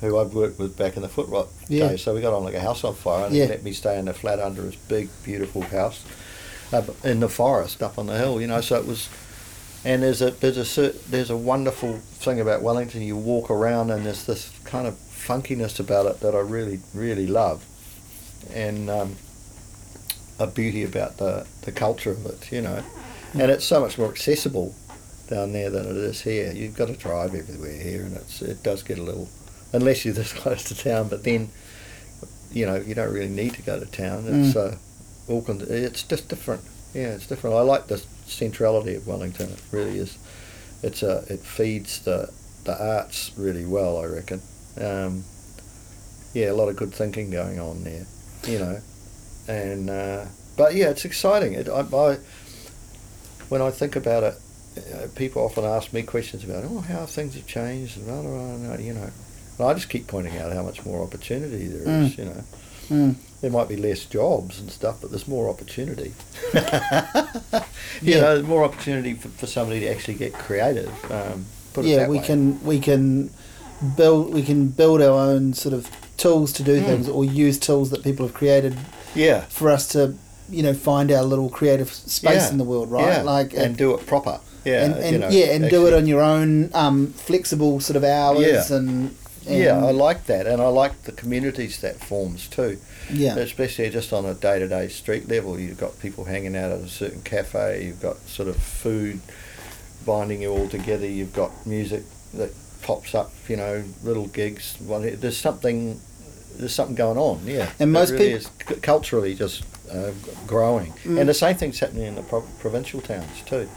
who 0.02 0.18
I've 0.20 0.34
worked 0.34 0.60
with 0.60 0.78
back 0.78 0.96
in 0.98 1.02
the 1.02 1.10
Footrot 1.10 1.48
Yeah. 1.70 1.90
days 1.90 2.02
so 2.04 2.14
we 2.14 2.22
got 2.22 2.34
on 2.34 2.44
like 2.44 2.56
a 2.56 2.60
house 2.70 2.84
on 2.84 2.96
fire 2.96 3.26
and 3.28 3.36
Yeah. 3.36 3.44
he 3.46 3.50
let 3.50 3.64
me 3.64 3.74
stay 3.74 3.98
in 4.00 4.06
the 4.06 4.14
flat 4.14 4.40
under 4.40 4.64
his 4.64 4.76
big 4.76 5.08
beautiful 5.24 5.62
house 5.62 6.00
in 7.04 7.20
the 7.20 7.30
forest 7.30 7.82
up 7.82 7.98
on 7.98 8.08
the 8.08 8.18
hill 8.18 8.40
you 8.42 8.48
know 8.48 8.60
so 8.62 8.76
it 8.76 8.86
was 8.86 9.10
and 9.86 10.04
there's 10.04 10.22
a 10.22 10.32
there's 10.32 10.78
a 10.78 10.90
there's 11.10 11.30
a 11.30 11.38
wonderful 11.38 11.98
thing 11.98 12.40
about 12.42 12.62
Wellington 12.62 13.02
you 13.02 13.16
walk 13.16 13.50
around 13.50 13.90
and 13.92 14.06
there's 14.06 14.26
this 14.26 14.52
kind 14.66 14.86
of 14.88 14.96
funkiness 14.96 15.80
about 15.80 16.06
it 16.08 16.20
that 16.20 16.36
I 16.36 16.40
really 16.40 16.80
really 16.94 17.28
love 17.28 17.64
and 18.54 18.90
um, 18.90 19.16
a 20.40 20.48
beauty 20.48 20.84
about 20.84 21.18
the, 21.18 21.48
the 21.64 21.72
culture 21.72 22.12
of 22.12 22.26
it, 22.28 22.52
you 22.52 22.62
know. 22.62 22.84
And 23.34 23.50
it's 23.52 23.66
so 23.66 23.82
much 23.82 23.98
more 23.98 24.10
accessible 24.10 24.76
down 25.30 25.52
there 25.52 25.70
than 25.72 25.86
it 25.86 25.98
is 25.98 26.22
here. 26.22 26.52
You've 26.54 26.76
got 26.78 26.88
to 26.90 26.94
drive 26.96 27.34
everywhere 27.34 27.76
here, 27.82 28.04
and 28.04 28.16
it's 28.16 28.42
it 28.42 28.62
does 28.64 28.84
get 28.84 29.00
a 29.00 29.04
little, 29.04 29.28
unless 29.74 30.06
you're 30.06 30.14
this 30.14 30.32
close 30.42 30.64
to 30.66 30.76
town. 30.78 31.08
But 31.10 31.24
then, 31.24 31.50
you 32.52 32.66
know, 32.68 32.76
you 32.76 32.94
don't 32.96 33.12
really 33.12 33.28
need 33.30 33.54
to 33.56 33.62
go 33.64 33.80
to 33.80 33.86
town. 33.88 34.26
It's 34.28 34.56
Mm. 34.56 34.74
uh, 34.74 34.78
Auckland. 35.30 35.62
It's 35.64 36.04
just 36.04 36.30
different. 36.30 36.62
Yeah, 36.94 37.10
it's 37.10 37.28
different. 37.28 37.56
I 37.56 37.62
like 37.62 37.88
the 37.88 37.98
centrality 38.26 38.96
of 38.96 39.08
Wellington. 39.08 39.50
It 39.50 39.62
really 39.72 39.98
is. 40.00 40.18
It's 40.84 41.04
a 41.04 41.24
it 41.30 41.40
feeds 41.42 42.02
the 42.04 42.32
the 42.64 42.82
arts 42.82 43.32
really 43.38 43.66
well. 43.66 43.98
I 43.98 44.06
reckon. 44.06 44.42
Um, 44.80 45.24
yeah, 46.34 46.52
a 46.52 46.54
lot 46.54 46.70
of 46.70 46.76
good 46.76 46.94
thinking 46.94 47.32
going 47.32 47.60
on 47.60 47.84
there. 47.84 48.06
You 48.46 48.60
know, 48.60 48.80
and 49.48 49.90
uh, 49.90 50.26
but 50.56 50.76
yeah, 50.76 50.90
it's 50.90 51.06
exciting. 51.06 51.54
It, 51.54 51.68
I, 51.68 51.82
I 51.82 52.18
when 53.50 53.62
I 53.62 53.72
think 53.72 53.96
about 53.96 54.24
it, 54.24 54.36
uh, 54.94 55.08
people 55.16 55.44
often 55.44 55.64
ask 55.66 55.94
me 55.94 56.04
questions 56.04 56.44
about 56.44 56.64
oh 56.66 56.80
how 56.82 57.06
things 57.06 57.36
have 57.36 57.48
changed 57.48 57.98
and 57.98 58.06
blah, 58.06 58.22
blah, 58.22 58.32
blah, 58.32 58.58
blah, 58.58 58.76
you 58.78 58.94
know, 58.94 59.10
and 59.58 59.68
I 59.68 59.74
just 59.74 59.90
keep 59.90 60.08
pointing 60.08 60.38
out 60.38 60.52
how 60.54 60.64
much 60.64 60.86
more 60.86 61.02
opportunity 61.04 61.68
there 61.68 61.82
is. 62.04 62.16
Mm. 62.16 62.18
You 62.18 62.26
know, 62.26 62.44
Mm. 62.90 63.16
There 63.42 63.52
might 63.52 63.68
be 63.70 63.76
less 63.78 64.06
jobs 64.06 64.60
and 64.60 64.72
stuff, 64.72 64.98
but 65.02 65.12
there's 65.12 65.28
more 65.28 65.50
opportunity. 65.50 66.14
you 66.54 68.14
Yeah. 68.16 68.22
know, 68.22 68.42
more 68.44 68.64
opportunity 68.64 69.14
for, 69.14 69.30
for 69.30 69.48
somebody 69.48 69.82
to 69.82 69.88
actually 69.90 70.16
get 70.16 70.34
creative. 70.34 70.90
Um, 71.12 71.46
put 71.74 71.86
it 71.86 71.90
yeah, 71.90 72.08
we 72.08 72.18
way. 72.20 72.26
can 72.26 72.64
we 72.64 72.80
can 72.80 73.30
build 73.96 74.34
we 74.34 74.42
can 74.42 74.70
build 74.70 75.02
our 75.02 75.20
own 75.20 75.54
sort 75.54 75.74
of 75.74 75.90
tools 76.18 76.52
to 76.54 76.64
do 76.64 76.82
Mm. 76.82 76.86
things 76.86 77.10
or 77.10 77.24
use 77.24 77.60
tools 77.60 77.92
that 77.92 78.04
people 78.04 78.26
have 78.26 78.34
created 78.34 78.76
Yeah. 79.14 79.42
for 79.50 79.70
us 79.70 79.88
to 79.90 80.16
you 80.50 80.64
know 80.64 80.74
find 80.74 81.12
our 81.12 81.24
little 81.24 81.50
creative 81.50 81.94
space 81.94 82.46
Yeah. 82.46 82.52
in 82.52 82.58
the 82.58 82.64
world, 82.64 82.90
right? 82.92 83.18
Yeah. 83.18 83.22
Like 83.22 83.54
and 83.54 83.78
do 83.78 83.94
it 83.94 84.06
proper. 84.08 84.40
Yeah. 84.66 84.84
and, 84.86 84.96
and 84.96 85.12
you 85.14 85.20
know, 85.20 85.30
yeah, 85.30 85.46
and 85.54 85.70
do 85.70 85.86
it 85.88 85.94
on 85.94 86.08
your 86.08 86.22
own 86.22 86.72
um, 86.74 87.14
flexible 87.14 87.80
sort 87.80 87.96
of 87.96 88.04
hours 88.04 88.70
Yeah. 88.70 88.78
and, 88.78 89.16
and 89.48 89.58
Yeah, 89.58 89.84
I 89.86 89.92
like 89.92 90.26
that, 90.26 90.46
and 90.48 90.62
I 90.62 90.68
like 90.68 91.04
the 91.04 91.12
communities 91.12 91.80
that 91.82 92.00
forms 92.04 92.48
too. 92.48 92.78
yeah 93.12 93.36
Especially 93.38 93.90
just 93.90 94.12
on 94.14 94.26
a 94.26 94.34
day-to-day 94.34 94.90
street 94.90 95.28
level, 95.30 95.60
you've 95.60 95.80
got 95.80 96.00
people 96.00 96.26
hanging 96.26 96.56
out 96.56 96.72
at 96.72 96.80
a 96.80 96.88
certain 96.90 97.22
cafe. 97.22 97.86
You've 97.86 98.02
got 98.02 98.18
sort 98.28 98.48
of 98.50 98.58
food 98.58 99.20
binding 100.06 100.42
you 100.42 100.50
all 100.52 100.68
together. 100.70 101.08
You've 101.08 101.34
got 101.34 101.52
music 101.66 102.04
that 102.34 102.52
pops 102.82 103.14
up. 103.16 103.32
You 103.48 103.58
know, 103.58 103.84
little 104.04 104.28
gigs. 104.28 104.76
Well, 104.82 105.00
There's 105.02 105.38
something. 105.38 106.00
There's 106.58 106.74
something 106.74 106.96
going 106.96 107.18
on. 107.20 107.42
Yeah, 107.46 107.70
And 107.80 107.92
most 107.92 108.12
really 108.12 108.30
peop- 108.40 108.72
is 108.72 108.80
culturally 108.82 109.36
just 109.36 109.64
uh, 109.92 110.12
growing, 110.48 110.92
Mm. 111.06 111.20
and 111.20 111.30
the 111.30 111.34
same 111.34 111.56
thing's 111.56 111.80
happening 111.80 112.08
in 112.08 112.16
the 112.16 112.24
pro- 112.24 112.42
provincial 112.60 113.00
towns 113.00 113.42
too. 113.46 113.70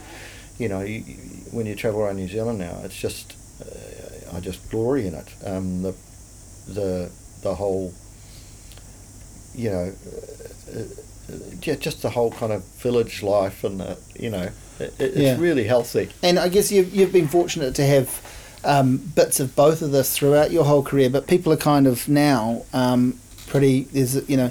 You 0.58 0.68
know, 0.68 0.80
you, 0.80 1.00
you, 1.06 1.14
when 1.52 1.66
you 1.66 1.74
travel 1.74 2.00
around 2.00 2.16
New 2.16 2.26
Zealand 2.28 2.58
now, 2.58 2.80
it's 2.84 2.96
just 2.98 3.34
I 4.32 4.40
just 4.40 4.70
glory 4.70 5.06
in 5.06 5.14
it. 5.14 5.26
Um, 5.44 5.82
the 5.82 5.94
the 6.68 7.10
the 7.42 7.54
whole 7.54 7.92
you 9.54 9.70
know 9.70 9.92
uh, 10.74 10.78
uh, 10.80 10.82
yeah, 11.62 11.74
just 11.76 12.02
the 12.02 12.10
whole 12.10 12.30
kind 12.30 12.52
of 12.52 12.64
village 12.82 13.22
life 13.22 13.64
and 13.64 13.80
the, 13.80 13.98
you 14.18 14.30
know 14.30 14.48
it, 14.78 14.94
it's 14.98 15.16
Yeah. 15.16 15.36
really 15.38 15.64
healthy. 15.64 16.10
And 16.22 16.38
I 16.38 16.48
guess 16.48 16.70
you've, 16.72 16.94
you've 16.94 17.12
been 17.12 17.28
fortunate 17.28 17.74
to 17.76 17.84
have 17.84 18.08
um, 18.64 18.96
bits 18.98 19.40
of 19.40 19.54
both 19.56 19.82
of 19.82 19.90
this 19.92 20.16
throughout 20.16 20.50
your 20.50 20.64
whole 20.64 20.82
career, 20.82 21.10
but 21.10 21.26
people 21.26 21.52
are 21.52 21.56
kind 21.58 21.86
of 21.86 22.08
now 22.08 22.64
um, 22.72 23.18
pretty, 23.46 23.84
there's, 23.84 24.28
you 24.28 24.36
know, 24.36 24.50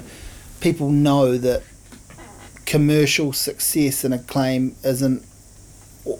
people 0.60 0.90
know 0.90 1.36
that 1.38 1.62
commercial 2.66 3.32
success 3.32 4.04
and 4.04 4.14
acclaim 4.14 4.76
isn't, 4.84 5.24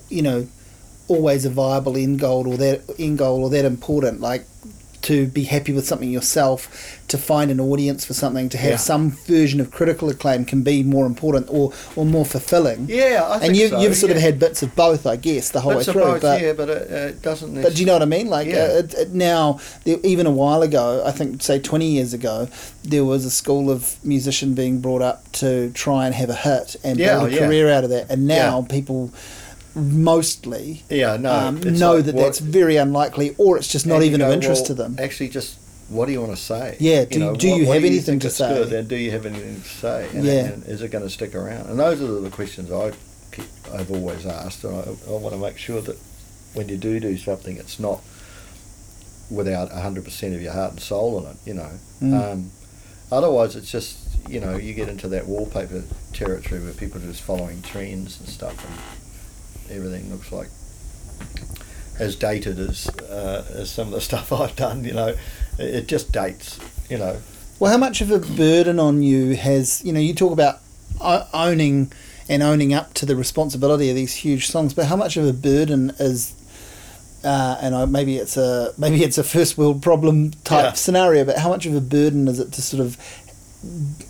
you 0.09 0.23
know, 0.23 0.47
always 1.11 1.45
a 1.45 1.51
viable 1.51 1.97
end 1.97 2.19
goal 2.21 2.47
or 2.49 2.57
that 2.57 2.83
end 2.99 3.19
goal 3.19 3.43
or 3.45 3.51
that 3.51 3.65
important. 3.65 4.21
Like 4.21 4.45
to 5.03 5.27
be 5.29 5.45
happy 5.45 5.73
with 5.73 5.87
something 5.87 6.11
yourself, 6.11 6.69
to 7.09 7.17
find 7.17 7.51
an 7.51 7.59
audience 7.59 8.05
for 8.05 8.13
something, 8.13 8.51
to 8.51 8.59
have 8.59 8.73
Yeah. 8.73 8.77
some 8.77 9.13
version 9.27 9.59
of 9.59 9.71
critical 9.71 10.11
acclaim 10.11 10.45
can 10.45 10.61
be 10.61 10.83
more 10.83 11.07
important 11.07 11.47
or, 11.49 11.73
or 11.97 12.05
more 12.05 12.27
fulfilling. 12.27 12.85
Yeah, 12.87 13.25
I 13.27 13.39
think 13.39 13.45
and 13.49 13.57
you, 13.57 13.69
so, 13.69 13.81
you've 13.81 13.97
sort 13.97 14.13
of 14.13 14.19
had 14.19 14.39
bits 14.39 14.63
of 14.63 14.77
both, 14.77 15.07
I 15.07 15.17
guess, 15.17 15.53
the 15.53 15.61
whole 15.63 15.77
Bits 15.77 15.87
way 15.87 15.93
through. 15.95 16.03
both, 16.03 16.21
but 16.21 16.43
yeah, 16.43 16.53
but 16.53 16.69
it, 16.69 16.91
it 16.91 17.23
doesn't. 17.23 17.63
but 17.63 17.75
do 17.75 17.81
you 17.81 17.87
know 17.87 17.95
what 17.95 18.03
I 18.03 18.13
mean? 18.17 18.27
Like 18.29 18.49
Yeah. 18.49 18.57
uh, 18.75 18.79
it, 18.81 18.93
it 18.95 19.15
now, 19.15 19.59
there, 19.85 19.97
even 20.05 20.27
a 20.27 20.31
while 20.43 20.61
ago, 20.61 21.03
I 21.07 21.13
think, 21.13 21.41
say 21.43 21.59
twenty 21.59 21.87
years 21.97 22.13
ago, 22.13 22.49
there 22.85 23.07
was 23.07 23.25
a 23.25 23.31
school 23.31 23.71
of 23.71 23.97
musician 24.05 24.53
being 24.53 24.83
brought 24.83 25.01
up 25.01 25.33
to 25.41 25.71
try 25.71 26.05
and 26.05 26.15
have 26.15 26.29
a 26.29 26.35
hit 26.35 26.77
and 26.85 26.99
build 26.99 27.29
a 27.31 27.33
yeah. 27.33 27.39
career 27.47 27.71
out 27.71 27.85
of 27.85 27.91
that. 27.91 28.11
And 28.11 28.27
now 28.27 28.67
people 28.69 29.11
mostly 29.75 30.83
Yeah, 30.91 31.17
no. 31.17 31.33
um, 31.33 31.61
know 31.61 31.95
like 31.97 32.05
that 32.07 32.15
what- 32.15 32.23
that's 32.25 32.39
very 32.39 32.77
unlikely, 32.77 33.35
or 33.39 33.57
it's 33.57 33.69
just 33.69 33.87
not 33.87 33.97
and 33.97 34.05
you 34.05 34.09
even 34.11 34.21
of 34.23 34.33
interest 34.33 34.63
well, 34.63 34.67
to 34.69 34.75
them. 34.75 34.97
Actually, 34.99 35.29
just 35.29 35.57
what 35.89 36.07
do 36.07 36.13
you 36.13 36.21
want 36.21 36.37
to 36.37 36.43
say? 36.43 36.77
Yeah, 36.79 37.05
do 37.05 37.19
you- 37.19 37.37
do 37.37 37.49
you 37.49 37.67
have 37.67 37.81
do 37.83 37.87
anything 37.89 38.19
to 38.21 38.31
say? 38.31 38.49
Good, 38.55 38.73
and 38.73 38.89
do 38.89 38.97
you 38.97 39.11
have 39.11 39.27
anything 39.27 39.61
to 39.61 39.69
say? 39.69 40.09
And, 40.15 40.25
Yeah. 40.25 40.33
and 40.47 40.67
is 40.67 40.83
it 40.83 40.91
going 40.91 41.05
to 41.05 41.11
stick 41.11 41.35
around? 41.35 41.69
And 41.69 41.79
those 41.79 42.01
are 42.01 42.21
the 42.21 42.31
questions 42.31 42.71
I 42.71 42.93
keep, 43.33 43.47
I've 43.73 43.91
always 43.91 44.25
asked, 44.27 44.63
and 44.65 44.75
I, 44.77 44.83
I 45.09 45.17
want 45.17 45.35
to 45.35 45.41
make 45.41 45.57
sure 45.59 45.81
that 45.83 45.97
when 46.55 46.69
you 46.69 46.77
do 46.77 46.99
do 47.01 47.17
something, 47.17 47.57
it's 47.57 47.79
not 47.81 48.03
without 49.31 49.71
hundred 49.71 50.05
percent 50.05 50.35
of 50.35 50.43
your 50.43 50.53
heart 50.53 50.73
and 50.73 50.81
soul 50.81 51.19
in 51.21 51.31
it. 51.31 51.37
You 51.45 51.55
know. 51.55 51.71
Mm. 52.03 52.33
Um, 52.33 52.51
otherwise, 53.13 53.55
it's 53.57 53.71
just 53.71 53.97
you 54.29 54.41
know 54.41 54.57
you 54.57 54.75
get 54.75 54.89
into 54.89 55.09
that 55.09 55.27
wallpaper 55.27 55.83
territory 56.13 56.61
where 56.61 56.73
people 56.73 57.01
are 57.01 57.07
just 57.07 57.23
following 57.23 57.63
trends 57.63 58.19
and 58.21 58.29
stuff, 58.29 58.65
and 58.65 58.75
everything 59.71 60.11
looks 60.11 60.33
like 60.33 60.49
as 61.99 62.17
dated 62.17 62.59
as 62.59 62.89
uh, 62.89 63.45
as 63.55 63.71
some 63.71 63.89
of 63.89 63.93
the 63.95 64.01
stuff 64.11 64.33
I've 64.33 64.57
done. 64.57 64.85
You 64.85 64.95
know, 64.95 65.09
it, 65.59 65.75
it 65.75 65.87
just 65.89 66.13
dates. 66.13 66.59
You 66.89 66.99
know. 66.99 67.17
Well, 67.59 67.71
how 67.71 67.79
much 67.79 68.01
of 68.01 68.11
a 68.11 68.19
burden 68.19 68.79
on 68.81 69.03
you 69.03 69.37
has 69.37 69.83
you 69.85 69.93
know 69.93 70.01
you 70.01 70.15
talk 70.15 70.33
about 70.33 70.61
owning 71.01 71.93
and 72.29 72.43
owning 72.43 72.73
up 72.73 72.95
to 72.95 73.07
the 73.07 73.17
responsibility 73.17 73.91
of 73.91 73.97
these 73.97 74.15
huge 74.15 74.47
songs, 74.49 74.73
but 74.75 74.87
how 74.87 74.97
much 74.97 75.17
of 75.17 75.27
a 75.27 75.33
burden 75.33 75.91
is 75.99 76.35
uh, 77.25 77.59
and 77.61 77.75
I, 77.75 77.85
maybe 77.85 78.17
it's 78.17 78.37
a 78.37 78.73
maybe 78.79 79.03
it's 79.05 79.19
a 79.19 79.25
first 79.25 79.59
world 79.59 79.83
problem 79.83 80.31
type 80.45 80.65
Yeah. 80.65 80.73
scenario, 80.73 81.25
but 81.25 81.39
how 81.39 81.49
much 81.51 81.67
of 81.67 81.75
a 81.75 81.81
burden 81.81 82.29
is 82.29 82.39
it 82.41 82.53
to 82.53 82.63
sort 82.63 82.81
of 82.83 82.97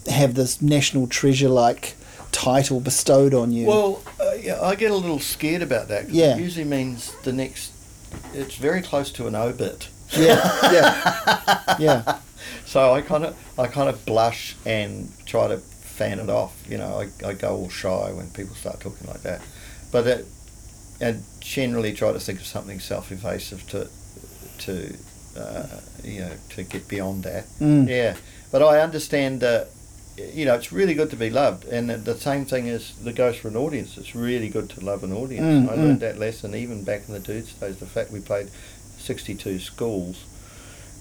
have 0.09 0.35
this 0.35 0.63
national 0.63 1.09
treasure 1.09 1.49
like 1.49 1.97
title 2.33 2.81
bestowed 2.81 3.35
on 3.35 3.53
you? 3.53 3.67
Well, 3.67 4.03
uh, 4.21 4.33
yeah, 4.41 4.61
I 4.61 4.75
get 4.75 4.91
a 4.91 4.95
little 4.97 5.19
scared 5.21 5.63
about 5.63 5.89
that. 5.89 6.07
'cause 6.07 6.15
Yeah. 6.15 6.37
It 6.37 6.41
usually 6.41 6.65
means 6.65 7.13
the 7.25 7.33
next. 7.33 7.73
It's 8.35 8.57
very 8.57 8.83
close 8.83 9.11
to 9.13 9.27
an 9.27 9.35
obit. 9.35 9.89
yeah, 10.13 10.73
yeah, 10.73 11.75
yeah, 11.79 12.19
So 12.67 12.93
I 12.93 13.01
kind 13.03 13.25
of 13.25 13.37
I 13.59 13.69
kind 13.69 13.89
of 13.89 14.05
blush 14.05 14.57
and 14.67 15.09
try 15.27 15.47
to 15.49 15.59
fan 15.59 16.19
it 16.19 16.29
off. 16.29 16.53
You 16.69 16.79
know, 16.79 17.01
I, 17.01 17.29
I 17.29 17.33
go 17.35 17.55
all 17.57 17.69
shy 17.69 18.11
when 18.13 18.29
people 18.31 18.57
start 18.57 18.81
talking 18.81 19.07
like 19.07 19.23
that, 19.23 19.41
but 19.93 20.07
it, 20.09 20.27
and 21.01 21.23
generally 21.41 21.93
try 21.93 22.13
to 22.13 22.19
think 22.19 22.41
of 22.41 22.47
something 22.47 22.81
self-effacing 22.81 23.61
to 23.69 23.89
to 24.59 24.95
uh, 25.39 25.67
you 26.03 26.21
know 26.23 26.33
to 26.51 26.65
get 26.65 26.89
beyond 26.89 27.23
that. 27.25 27.47
Mm. 27.61 27.89
Yeah, 27.89 28.17
but 28.51 28.63
I 28.63 28.81
understand 28.81 29.41
that. 29.41 29.69
You 30.35 30.45
know, 30.45 30.55
it's 30.55 30.71
really 30.73 30.95
good 30.95 31.11
to 31.11 31.17
be 31.17 31.31
loved, 31.31 31.65
and 31.67 31.91
the- 31.91 32.17
same 32.19 32.45
thing 32.45 32.67
is 32.67 32.93
the 33.03 33.13
goes 33.13 33.37
for 33.37 33.49
an 33.49 33.57
audience. 33.57 33.97
It's 33.99 34.15
really 34.15 34.49
good 34.49 34.69
to 34.71 34.81
love 34.85 35.03
an 35.05 35.13
audience. 35.13 35.67
Mm, 35.69 35.73
I 35.73 35.77
mm. 35.77 35.83
learned 35.85 36.01
that 36.01 36.19
lesson 36.19 36.55
even 36.55 36.85
back 36.85 37.03
in 37.09 37.15
Th' 37.15 37.25
Dudes 37.25 37.53
days. 37.55 37.77
The 37.77 37.87
fact 37.87 38.11
we 38.13 38.21
played 38.21 38.49
sixty-two 38.99 39.59
schools, 39.59 40.17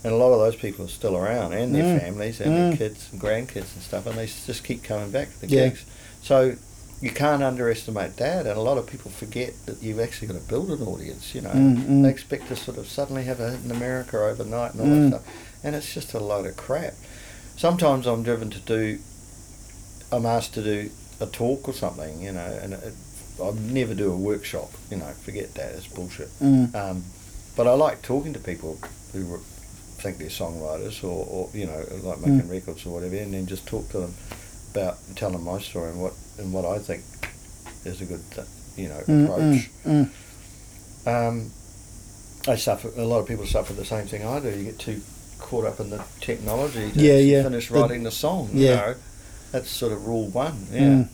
and 0.04 0.14
a 0.14 0.16
lot 0.16 0.32
of 0.32 0.40
those 0.40 0.56
people 0.56 0.86
are 0.86 0.90
still 0.90 1.16
around, 1.18 1.54
and 1.54 1.74
their 1.76 1.84
Mm. 1.84 2.02
families, 2.02 2.40
and 2.42 2.52
Mm. 2.52 2.56
their 2.70 2.78
kids 2.90 3.08
and 3.12 3.20
grandkids 3.22 3.74
and 3.76 3.84
stuff, 3.84 4.06
and 4.08 4.18
they 4.18 4.26
just 4.28 4.64
keep 4.64 4.84
coming 4.84 5.12
back 5.12 5.28
to 5.34 5.42
the 5.42 5.48
Yeah. 5.48 5.68
gigs. 5.70 5.84
So 6.24 6.56
you 7.02 7.12
can't 7.12 7.44
underestimate 7.44 8.18
that, 8.18 8.46
and 8.46 8.58
a 8.58 8.62
lot 8.62 8.78
of 8.78 8.86
people 8.86 9.10
forget 9.12 9.54
that 9.66 9.82
you've 9.82 10.00
actually 10.00 10.28
got 10.28 10.34
to 10.42 10.48
build 10.48 10.70
an 10.70 10.82
audience. 10.86 11.34
You 11.36 11.42
know, 11.42 11.50
Mm, 11.52 11.76
mm. 11.88 12.04
they 12.04 12.10
expect 12.10 12.48
to 12.50 12.56
sort 12.56 12.78
of 12.78 12.88
suddenly 12.90 13.24
have 13.24 13.40
a 13.40 13.52
hit 13.52 13.60
in 13.66 13.72
America 13.72 14.18
overnight 14.18 14.74
and 14.74 14.82
all 14.82 14.88
Mm. 14.88 15.10
that 15.12 15.18
stuff, 15.22 15.34
and 15.64 15.76
it's 15.76 15.94
just 15.94 16.14
a 16.14 16.20
load 16.20 16.46
of 16.46 16.56
crap. 16.58 16.94
Sometimes 17.64 18.08
I'm 18.08 18.24
driven 18.24 18.50
to 18.52 18.60
do, 18.60 19.00
I'm 20.14 20.26
asked 20.26 20.54
to 20.54 20.64
do 20.64 20.90
a 21.20 21.26
talk 21.26 21.68
or 21.68 21.74
something, 21.74 22.22
you 22.22 22.32
know, 22.32 22.60
and 22.62 22.72
it, 22.74 22.94
I 23.44 23.52
never 23.52 23.94
do 23.94 24.14
a 24.14 24.16
workshop. 24.16 24.72
You 24.90 24.96
know, 24.96 25.08
forget 25.08 25.54
that, 25.56 25.76
it's 25.76 25.86
bullshit. 25.88 26.30
Mm. 26.40 26.74
Um, 26.74 27.04
but 27.58 27.68
I 27.68 27.74
like 27.74 28.02
talking 28.02 28.32
to 28.32 28.40
people 28.40 28.80
who 29.12 29.26
were- 29.26 29.42
think 29.98 30.20
they're 30.20 30.30
songwriters 30.30 31.04
or, 31.04 31.26
or 31.28 31.50
you 31.54 31.66
know 31.66 31.84
like 32.04 32.22
making 32.22 32.44
Mm. 32.48 32.50
records 32.50 32.86
or 32.86 32.92
whatever, 32.94 33.18
and 33.18 33.34
then 33.34 33.46
just 33.46 33.66
talk 33.68 33.90
to 33.90 33.98
them 34.00 34.14
about 34.72 34.98
telling 35.18 35.44
my 35.44 35.60
story 35.60 35.90
and 35.90 36.02
what 36.02 36.14
and 36.38 36.54
what 36.54 36.64
I 36.64 36.80
think 36.80 37.04
is 37.84 38.00
a 38.00 38.06
good 38.06 38.22
th- 38.32 38.48
you 38.78 38.88
know 38.88 39.02
Mm, 39.06 39.24
approach. 39.26 39.70
mm, 39.86 40.10
mm. 41.06 41.28
Um, 41.28 41.52
I 42.48 42.56
suffer. 42.56 42.90
A 42.96 43.04
lot 43.04 43.20
of 43.20 43.28
people 43.28 43.46
suffer 43.46 43.74
the 43.74 43.84
same 43.84 44.08
thing 44.08 44.26
I 44.26 44.40
do. 44.40 44.50
You 44.58 44.64
get 44.64 44.80
too 44.80 45.02
caught 45.40 45.66
up 45.66 45.80
in 45.80 45.90
the 45.90 46.04
technology 46.22 46.92
to 46.92 47.00
Yeah, 47.00 47.18
yeah. 47.18 47.44
finish 47.44 47.70
The- 47.70 47.76
writing 47.76 48.04
the 48.04 48.12
song. 48.12 48.50
You 48.54 48.68
know, 48.68 48.96
that's 49.52 49.70
sort 49.70 49.92
of 49.92 50.06
rule 50.06 50.28
one. 50.28 50.68
Yeah. 50.72 50.80
Mm. 50.82 51.08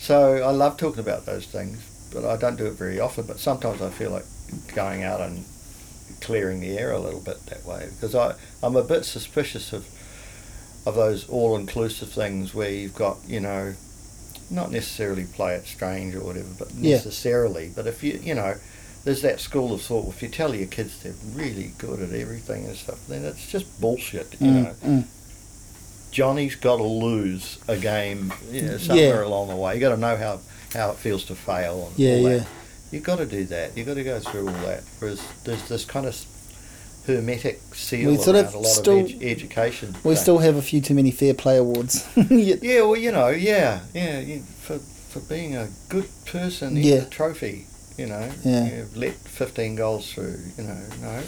So 0.00 0.36
I 0.42 0.50
love 0.50 0.76
talking 0.76 1.00
about 1.00 1.26
those 1.26 1.46
things, 1.46 1.78
but 2.12 2.24
I 2.24 2.36
don't 2.36 2.56
do 2.56 2.66
it 2.66 2.74
very 2.74 3.00
often. 3.00 3.24
But 3.26 3.38
sometimes 3.40 3.80
I 3.82 3.90
feel 3.90 4.10
like 4.10 4.24
going 4.74 5.02
out 5.02 5.20
and 5.20 5.44
clearing 6.20 6.60
the 6.60 6.76
air 6.78 6.90
a 6.92 6.98
little 6.98 7.20
bit 7.20 7.44
that 7.46 7.64
way 7.64 7.88
because 7.94 8.14
I 8.14 8.34
I'm 8.62 8.76
a 8.76 8.82
bit 8.82 9.04
suspicious 9.04 9.72
of 9.72 9.86
of 10.86 10.94
those 10.94 11.28
all 11.28 11.56
inclusive 11.56 12.10
things 12.10 12.54
where 12.54 12.70
you've 12.70 12.94
got 12.94 13.18
you 13.26 13.40
know 13.40 13.74
not 14.50 14.70
necessarily 14.72 15.24
play 15.24 15.54
it 15.54 15.66
strange 15.66 16.14
or 16.14 16.20
whatever, 16.24 16.48
but 16.58 16.68
Yeah. 16.74 16.96
necessarily. 16.96 17.70
But 17.74 17.86
if 17.86 18.02
you 18.02 18.18
you 18.22 18.34
know 18.34 18.54
there's 19.04 19.22
that 19.22 19.40
school 19.40 19.72
of 19.72 19.80
thought. 19.82 20.08
If 20.08 20.22
you 20.22 20.28
tell 20.28 20.54
your 20.54 20.66
kids 20.68 21.02
they're 21.02 21.12
really 21.34 21.72
good 21.78 22.00
at 22.00 22.12
everything 22.12 22.66
and 22.66 22.76
stuff, 22.76 23.06
then 23.08 23.24
it's 23.24 23.50
just 23.50 23.80
bullshit. 23.80 24.36
You 24.40 24.46
Mm, 24.48 24.62
know, 24.64 24.74
mm. 24.84 25.04
Johnny's 26.10 26.54
got 26.56 26.76
to 26.76 26.82
lose 26.84 27.58
a 27.68 27.76
game 27.76 28.32
you 28.50 28.62
know, 28.62 28.78
somewhere 28.78 29.22
Yeah. 29.22 29.26
along 29.28 29.48
the 29.48 29.56
way. 29.56 29.74
You 29.74 29.80
got 29.80 29.90
to 29.94 30.00
know 30.00 30.16
how 30.16 30.40
how 30.74 30.90
it 30.90 30.96
feels 30.98 31.24
to 31.24 31.34
fail. 31.34 31.88
And 31.88 31.98
Yeah, 31.98 32.14
all 32.16 32.22
that. 32.24 32.30
yeah. 32.38 32.44
You 32.90 33.00
got 33.00 33.16
to 33.18 33.26
do 33.26 33.44
that. 33.46 33.76
You 33.76 33.84
got 33.84 33.94
to 33.94 34.04
go 34.04 34.20
through 34.20 34.48
all 34.48 34.54
that. 34.66 34.82
Whereas 34.98 35.20
there's 35.44 35.66
this 35.68 35.84
kind 35.86 36.04
of 36.06 36.14
hermetic 37.06 37.60
seal 37.74 38.10
We 38.10 38.16
around 38.16 38.24
sort 38.24 38.36
of 38.36 38.54
a 38.54 38.58
lot 38.58 38.66
still- 38.66 38.98
of 39.00 39.06
edu- 39.06 39.30
education. 39.30 39.94
We 40.04 40.14
thing. 40.14 40.22
still 40.22 40.38
have 40.38 40.56
a 40.56 40.62
few 40.62 40.80
too 40.82 40.94
many 40.94 41.10
fair 41.10 41.32
play 41.34 41.56
awards. 41.56 42.04
Yeah. 42.16 42.56
Yeah, 42.62 42.82
well, 42.82 42.96
you 42.96 43.12
know, 43.12 43.28
yeah, 43.28 43.80
yeah. 43.94 44.20
You, 44.20 44.42
for 44.60 44.78
for 44.78 45.20
being 45.20 45.56
a 45.56 45.68
good 45.88 46.08
person, 46.26 46.76
Yeah. 46.76 46.96
a 46.96 47.04
trophy. 47.06 47.66
You 47.98 48.06
know, 48.06 48.30
Yeah. 48.44 48.76
You've 48.76 48.96
let 48.96 49.14
15 49.14 49.74
goals 49.74 50.12
through. 50.12 50.38
You 50.56 50.64
know, 50.64 50.78
no. 51.02 51.22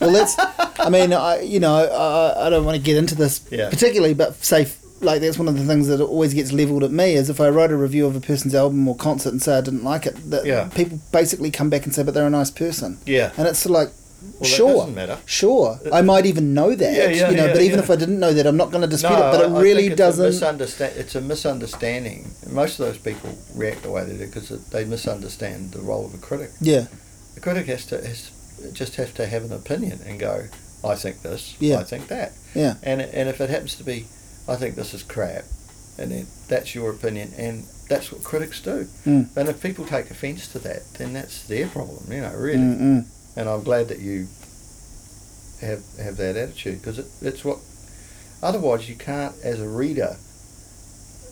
well, 0.00 0.12
that's. 0.12 0.36
I 0.78 0.88
mean, 0.88 1.12
I 1.12 1.40
you 1.40 1.58
know, 1.60 1.74
I, 1.74 2.46
I 2.46 2.50
don't 2.50 2.64
want 2.64 2.76
to 2.76 2.82
get 2.82 2.96
into 2.96 3.14
this 3.16 3.40
Yeah. 3.50 3.68
particularly, 3.70 4.14
but 4.14 4.36
say 4.44 4.68
like 5.00 5.20
that's 5.20 5.36
one 5.36 5.48
of 5.48 5.58
the 5.58 5.64
things 5.64 5.88
that 5.88 6.00
always 6.00 6.32
gets 6.32 6.52
levelled 6.52 6.84
at 6.84 6.92
me 6.92 7.14
is 7.14 7.28
if 7.28 7.40
I 7.40 7.48
write 7.48 7.72
a 7.72 7.76
review 7.76 8.06
of 8.06 8.14
a 8.14 8.20
person's 8.20 8.54
album 8.54 8.86
or 8.86 8.94
concert 8.94 9.30
and 9.30 9.42
say 9.42 9.58
I 9.58 9.60
didn't 9.60 9.82
like 9.82 10.06
it, 10.06 10.14
that 10.30 10.46
Yeah. 10.46 10.68
people 10.68 11.00
basically 11.10 11.50
come 11.50 11.68
back 11.70 11.84
and 11.86 11.92
say, 11.92 12.04
but 12.04 12.14
they're 12.14 12.26
a 12.26 12.30
nice 12.30 12.52
person, 12.52 12.98
Yeah. 13.04 13.32
and 13.36 13.48
it's 13.48 13.58
sort 13.58 13.76
of 13.76 13.82
like. 13.88 13.92
Well, 14.40 14.50
sure, 14.50 14.74
doesn't 14.74 14.94
matter. 14.94 15.18
sure. 15.26 15.78
I 15.92 16.02
might 16.02 16.26
even 16.26 16.52
know 16.54 16.74
that, 16.74 16.92
Yeah, 16.94 17.08
yeah, 17.10 17.30
you 17.30 17.36
know. 17.36 17.46
yeah, 17.46 17.52
but 17.52 17.62
even 17.62 17.78
if 17.78 17.90
I 17.90 17.96
didn't 17.96 18.18
know 18.18 18.32
that, 18.32 18.46
I'm 18.46 18.56
not 18.56 18.70
going 18.70 18.82
to 18.82 18.88
dispute 18.88 19.12
it. 19.12 19.18
But 19.18 19.40
it 19.40 19.50
I- 19.50 19.54
I 19.56 19.60
really 19.60 19.86
A 19.88 19.96
doesn't. 19.96 20.24
misunderstand, 20.24 20.94
it's 20.96 21.14
a 21.14 21.20
misunderstanding. 21.20 22.30
Most 22.50 22.80
of 22.80 22.86
those 22.86 22.98
people 22.98 23.30
react 23.54 23.82
the 23.82 23.90
way 23.90 24.04
they 24.04 24.16
do 24.16 24.26
because 24.26 24.48
they 24.70 24.84
misunderstand 24.84 25.72
the 25.72 25.80
role 25.80 26.04
of 26.06 26.14
a 26.14 26.18
critic. 26.18 26.50
yeah, 26.60 26.86
The 27.34 27.40
critic 27.40 27.66
has 27.66 27.84
to 27.86 27.96
has, 28.06 28.30
just 28.72 28.96
has 28.96 29.10
to 29.12 29.26
have 29.26 29.44
an 29.44 29.52
opinion 29.52 30.00
and 30.06 30.18
go, 30.18 30.46
I 30.84 30.94
think 30.96 31.22
this, 31.22 31.54
Yeah. 31.60 31.78
I 31.78 31.84
think 31.84 32.08
that. 32.08 32.32
yeah, 32.54 32.74
And 32.82 33.00
and 33.00 33.28
if 33.28 33.40
it 33.40 33.50
happens 33.50 33.76
to 33.76 33.84
be, 33.84 34.06
I 34.48 34.56
think 34.56 34.74
this 34.74 34.92
is 34.94 35.02
crap, 35.04 35.44
and 35.98 36.10
then 36.10 36.26
that's 36.48 36.74
your 36.74 36.90
opinion, 36.90 37.32
and 37.38 37.64
that's 37.88 38.10
what 38.10 38.24
critics 38.24 38.60
do. 38.60 38.88
Mm. 39.06 39.28
And 39.36 39.48
if 39.48 39.62
people 39.62 39.84
take 39.84 40.10
offence 40.10 40.48
to 40.48 40.58
that, 40.60 40.82
then 40.94 41.12
that's 41.12 41.42
their 41.44 41.68
problem, 41.68 42.10
you 42.12 42.20
know, 42.22 42.32
really. 42.34 42.58
Mm-mm. 42.58 43.04
And 43.36 43.48
I'm 43.48 43.62
glad 43.62 43.88
that 43.88 43.98
you 44.00 44.26
have 45.60 45.82
have 45.98 46.16
that 46.18 46.36
attitude 46.36 46.80
because 46.80 46.98
it, 46.98 47.06
it's 47.22 47.44
what. 47.44 47.58
Otherwise, 48.42 48.88
you 48.88 48.96
can't, 48.96 49.34
as 49.44 49.60
a 49.60 49.68
reader. 49.68 50.16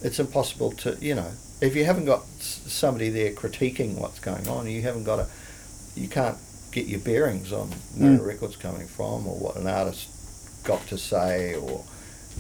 It's 0.03 0.19
impossible 0.19 0.73
to, 0.73 0.97
you 1.01 1.15
know, 1.15 1.31
if 1.61 1.77
you 1.77 1.85
haven't 1.85 2.07
got 2.07 2.23
somebody 2.41 3.11
there 3.11 3.33
critiquing 3.33 3.99
what's 3.99 4.19
going 4.21 4.49
on, 4.49 4.67
you 4.67 4.81
haven't 4.81 5.05
got 5.05 5.19
a, 5.19 5.27
you 5.95 6.09
can't 6.09 6.39
get 6.73 6.87
your 6.87 7.01
bearings 7.01 7.53
on 7.53 7.69
where 7.99 8.13
Mm. 8.17 8.21
a 8.21 8.23
record's 8.23 8.57
coming 8.57 8.87
from 8.87 9.27
or 9.27 9.37
what 9.39 9.57
an 9.57 9.67
artist 9.67 10.09
got 10.65 10.87
to 10.87 10.97
say 10.97 11.55
or 11.57 11.85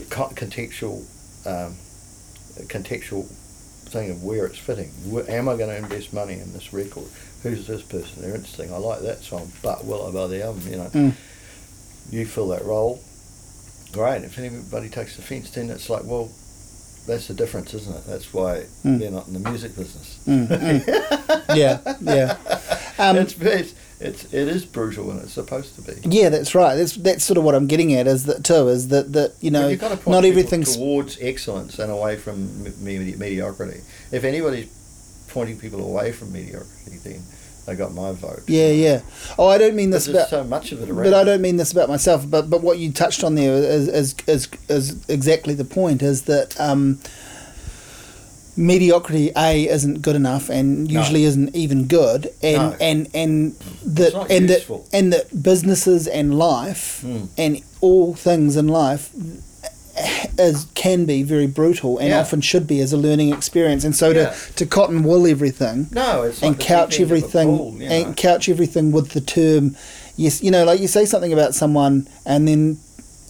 co- 0.08 0.28
contextual, 0.28 1.04
um, 1.46 1.76
contextual 2.68 3.26
thing 3.90 4.10
of 4.10 4.22
where 4.22 4.46
it's 4.46 4.56
fitting. 4.58 4.88
Where, 5.10 5.28
am 5.28 5.48
I 5.48 5.56
going 5.56 5.68
to 5.70 5.76
invest 5.76 6.12
money 6.14 6.34
in 6.40 6.52
this 6.54 6.72
record? 6.72 7.08
Who's 7.42 7.66
this 7.66 7.82
person? 7.82 8.22
They're 8.22 8.34
interesting. 8.34 8.72
I 8.72 8.76
like 8.76 9.00
that 9.00 9.18
song, 9.22 9.50
but 9.62 9.84
will 9.86 10.06
I 10.06 10.10
buy 10.12 10.26
the 10.26 10.44
album? 10.44 10.62
You 10.68 10.76
know, 10.76 10.90
Mm. 10.92 11.12
you 12.10 12.26
fill 12.26 12.48
that 12.48 12.64
role. 12.64 13.00
Great. 13.92 14.22
If 14.24 14.38
anybody 14.38 14.88
takes 14.88 15.18
offence, 15.18 15.50
then 15.50 15.70
it's 15.70 15.88
like, 15.90 16.04
well, 16.04 16.30
that's 17.06 17.28
the 17.28 17.34
difference, 17.34 17.72
isn't 17.74 17.96
it? 17.96 18.04
That's 18.06 18.32
why 18.32 18.64
Mm. 18.84 18.98
they're 18.98 19.10
not 19.10 19.26
in 19.26 19.32
the 19.34 19.50
music 19.50 19.74
business. 19.76 20.18
Mm, 20.28 20.46
mm. 20.48 21.44
yeah, 21.56 21.78
yeah. 22.00 22.36
Um, 22.98 23.16
it's, 23.16 23.34
it's 23.40 23.74
it's 24.00 24.24
it 24.32 24.48
is 24.48 24.64
brutal 24.66 25.10
and 25.10 25.20
it's 25.22 25.32
supposed 25.32 25.74
to 25.76 25.82
be. 25.82 25.94
yeah, 26.08 26.28
that's 26.28 26.54
right. 26.54 26.74
That's 26.74 26.92
that's 26.96 27.24
sort 27.24 27.38
of 27.38 27.44
what 27.44 27.54
I'm 27.54 27.66
getting 27.66 27.94
at 27.94 28.06
is 28.06 28.24
that 28.26 28.44
too 28.44 28.68
is 28.68 28.88
that 28.88 29.12
that 29.14 29.32
you 29.40 29.50
know 29.50 29.62
But 29.62 29.68
you've 29.70 29.80
got 29.80 29.88
to 29.88 29.96
point 29.96 30.08
not 30.14 30.24
everything's 30.26 30.76
towards 30.76 31.16
excellence 31.20 31.78
and 31.78 31.90
away 31.90 32.16
from 32.16 32.62
me- 32.84 33.14
mediocrity. 33.16 33.80
If 34.12 34.24
anybody's 34.24 34.68
pointing 35.32 35.58
people 35.58 35.80
away 35.84 36.12
from 36.12 36.32
mediocrity, 36.32 36.98
then 37.04 37.22
they 37.66 37.74
got 37.76 37.92
my 37.94 38.12
vote. 38.12 38.42
yeah 38.46 38.68
yeah. 38.70 39.00
Oh, 39.38 39.48
I 39.48 39.58
don't 39.58 39.74
mean 39.76 39.90
this 39.90 40.08
about 40.08 40.28
so 40.28 40.42
much 40.44 40.72
of 40.72 40.82
it 40.82 40.88
around. 40.90 41.04
But 41.04 41.14
I 41.14 41.24
don't 41.24 41.40
mean 41.42 41.56
this 41.56 41.72
about 41.72 41.88
myself. 41.88 42.28
But 42.28 42.50
but 42.50 42.62
what 42.62 42.78
you 42.78 42.90
touched 42.92 43.22
on 43.24 43.34
there 43.34 43.54
is 43.54 43.86
is 43.88 44.14
is, 44.26 44.48
is 44.68 45.04
exactly 45.08 45.54
the 45.54 45.64
point. 45.64 46.02
Is 46.02 46.22
that 46.22 46.58
um, 46.60 46.98
mediocrity 48.56 49.30
a 49.36 49.68
isn't 49.68 50.02
good 50.02 50.16
enough 50.16 50.50
and 50.50 50.88
No. 50.88 51.00
usually 51.00 51.24
isn't 51.24 51.54
even 51.54 51.86
good 51.86 52.30
and 52.42 52.56
No. 52.72 52.76
and 52.80 53.08
and 53.14 53.52
that 53.86 54.14
and 54.30 54.48
that 54.50 54.66
and 54.92 55.12
that 55.12 55.42
businesses 55.42 56.06
and 56.06 56.36
life 56.38 57.02
Mm. 57.04 57.28
and 57.38 57.60
all 57.80 58.14
things 58.14 58.56
in 58.56 58.68
life 58.68 59.10
is 60.38 60.66
can 60.74 61.04
be 61.04 61.22
very 61.22 61.46
brutal 61.46 61.98
and 61.98 62.08
Yeah. 62.08 62.20
often 62.20 62.40
should 62.40 62.66
be 62.66 62.80
as 62.80 62.92
a 62.92 62.96
learning 62.96 63.32
experience 63.32 63.84
and 63.84 63.94
so 63.94 64.10
Yeah. 64.10 64.30
to 64.30 64.52
to 64.56 64.66
cotton 64.66 65.02
wool 65.02 65.26
everything 65.26 65.88
No, 65.92 66.22
like 66.26 66.42
and 66.42 66.54
the 66.56 66.62
couch 66.64 66.90
deep 66.92 67.00
end 67.00 67.10
of 67.10 67.12
a 67.12 67.16
everything 67.16 67.56
pool, 67.56 67.74
you 67.78 67.88
know. 67.88 67.94
and 67.94 68.16
couch 68.16 68.48
everything 68.48 68.92
with 68.92 69.10
the 69.10 69.20
term 69.20 69.76
yes 70.16 70.42
you 70.42 70.50
know 70.50 70.64
like 70.64 70.80
you 70.80 70.88
say 70.88 71.04
something 71.04 71.32
about 71.32 71.54
someone 71.54 72.06
and 72.26 72.46
then 72.48 72.78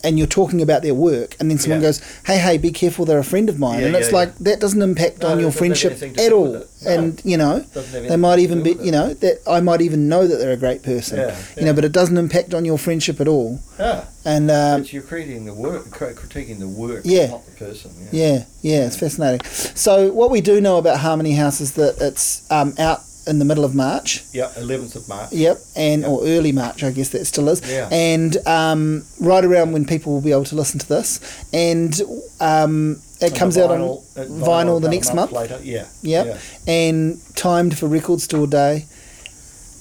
and 0.04 0.18
you're 0.18 0.26
talking 0.26 0.60
about 0.62 0.82
their 0.82 0.94
work 0.94 1.36
and 1.38 1.50
then 1.50 1.58
someone 1.58 1.80
Yeah. 1.80 1.88
goes 1.88 2.00
hey 2.26 2.38
hey 2.38 2.58
be 2.58 2.70
careful 2.70 3.04
they're 3.04 3.18
a 3.18 3.24
friend 3.24 3.48
of 3.48 3.58
mine 3.58 3.80
Yeah, 3.80 3.86
and 3.88 3.96
it's 3.96 4.10
yeah, 4.10 4.16
like 4.16 4.36
that 4.38 4.60
doesn't 4.60 4.82
impact 4.82 5.20
No, 5.22 5.28
on 5.28 5.40
your 5.40 5.52
friendship 5.52 6.00
at 6.02 6.32
all. 6.32 6.52
No. 6.52 6.64
and 6.86 7.20
you 7.24 7.36
know 7.36 7.60
they 7.92 8.16
might 8.16 8.38
even 8.38 8.62
be 8.62 8.72
you 8.82 8.90
know 8.92 9.12
that 9.14 9.40
I 9.46 9.60
might 9.60 9.80
even 9.82 10.08
know 10.08 10.26
that 10.26 10.36
they're 10.36 10.52
a 10.52 10.56
great 10.56 10.82
person 10.82 11.32
you 11.56 11.64
know 11.66 11.72
but 11.74 11.84
it 11.84 11.92
doesn't 11.92 12.16
impact 12.16 12.54
on 12.54 12.64
your 12.64 12.78
friendship 12.78 13.20
at 13.20 13.28
all 13.28 13.60
Yeah, 13.78 14.04
and 14.24 14.50
um, 14.50 14.80
it's 14.82 14.92
you're 14.92 15.02
critiquing 15.02 15.44
the 15.46 15.54
work, 15.54 15.84
critiquing 15.86 16.58
the 16.58 16.68
work, 16.68 17.02
Yeah. 17.04 17.28
not 17.28 17.46
the 17.46 17.52
person. 17.52 17.90
Yeah. 18.00 18.08
Yeah, 18.22 18.44
yeah, 18.60 18.86
it's 18.86 18.96
fascinating. 18.98 19.40
So 19.74 20.12
what 20.12 20.30
we 20.30 20.40
do 20.42 20.60
know 20.60 20.76
about 20.76 21.00
Harmony 21.00 21.32
House 21.32 21.60
is 21.62 21.72
that 21.74 21.96
it's 22.00 22.50
um, 22.50 22.74
out 22.78 23.00
in 23.26 23.38
the 23.38 23.44
middle 23.44 23.64
of 23.64 23.74
March. 23.74 24.22
Yeah, 24.32 24.48
11th 24.56 24.96
of 24.96 25.08
March. 25.08 25.32
Yep, 25.32 25.58
and 25.76 26.02
Yep. 26.02 26.10
or 26.10 26.24
early 26.24 26.52
March, 26.52 26.82
I 26.82 26.90
guess 26.90 27.08
that 27.10 27.24
still 27.26 27.48
is. 27.48 27.60
Yeah. 27.68 27.88
And 27.90 28.36
um, 28.46 29.04
right 29.20 29.44
around 29.44 29.72
when 29.72 29.84
people 29.84 30.12
will 30.12 30.20
be 30.20 30.32
able 30.32 30.44
to 30.44 30.56
listen 30.56 30.78
to 30.80 30.88
this, 30.88 31.20
and 31.52 32.00
um, 32.40 33.00
it 33.20 33.30
And 33.30 33.36
comes 33.36 33.54
the 33.56 33.64
out 33.64 33.70
on 33.72 33.80
vinyl- 33.80 34.02
uh, 34.16 34.46
vinyl 34.46 34.80
the 34.80 34.88
next 34.88 35.14
month. 35.14 35.32
Later. 35.32 35.58
Yeah. 35.62 35.86
Yep. 36.02 36.26
Yeah. 36.26 36.38
and 36.72 37.20
timed 37.36 37.78
for 37.78 37.86
Record 37.86 38.20
Store 38.20 38.46
Day, 38.46 38.86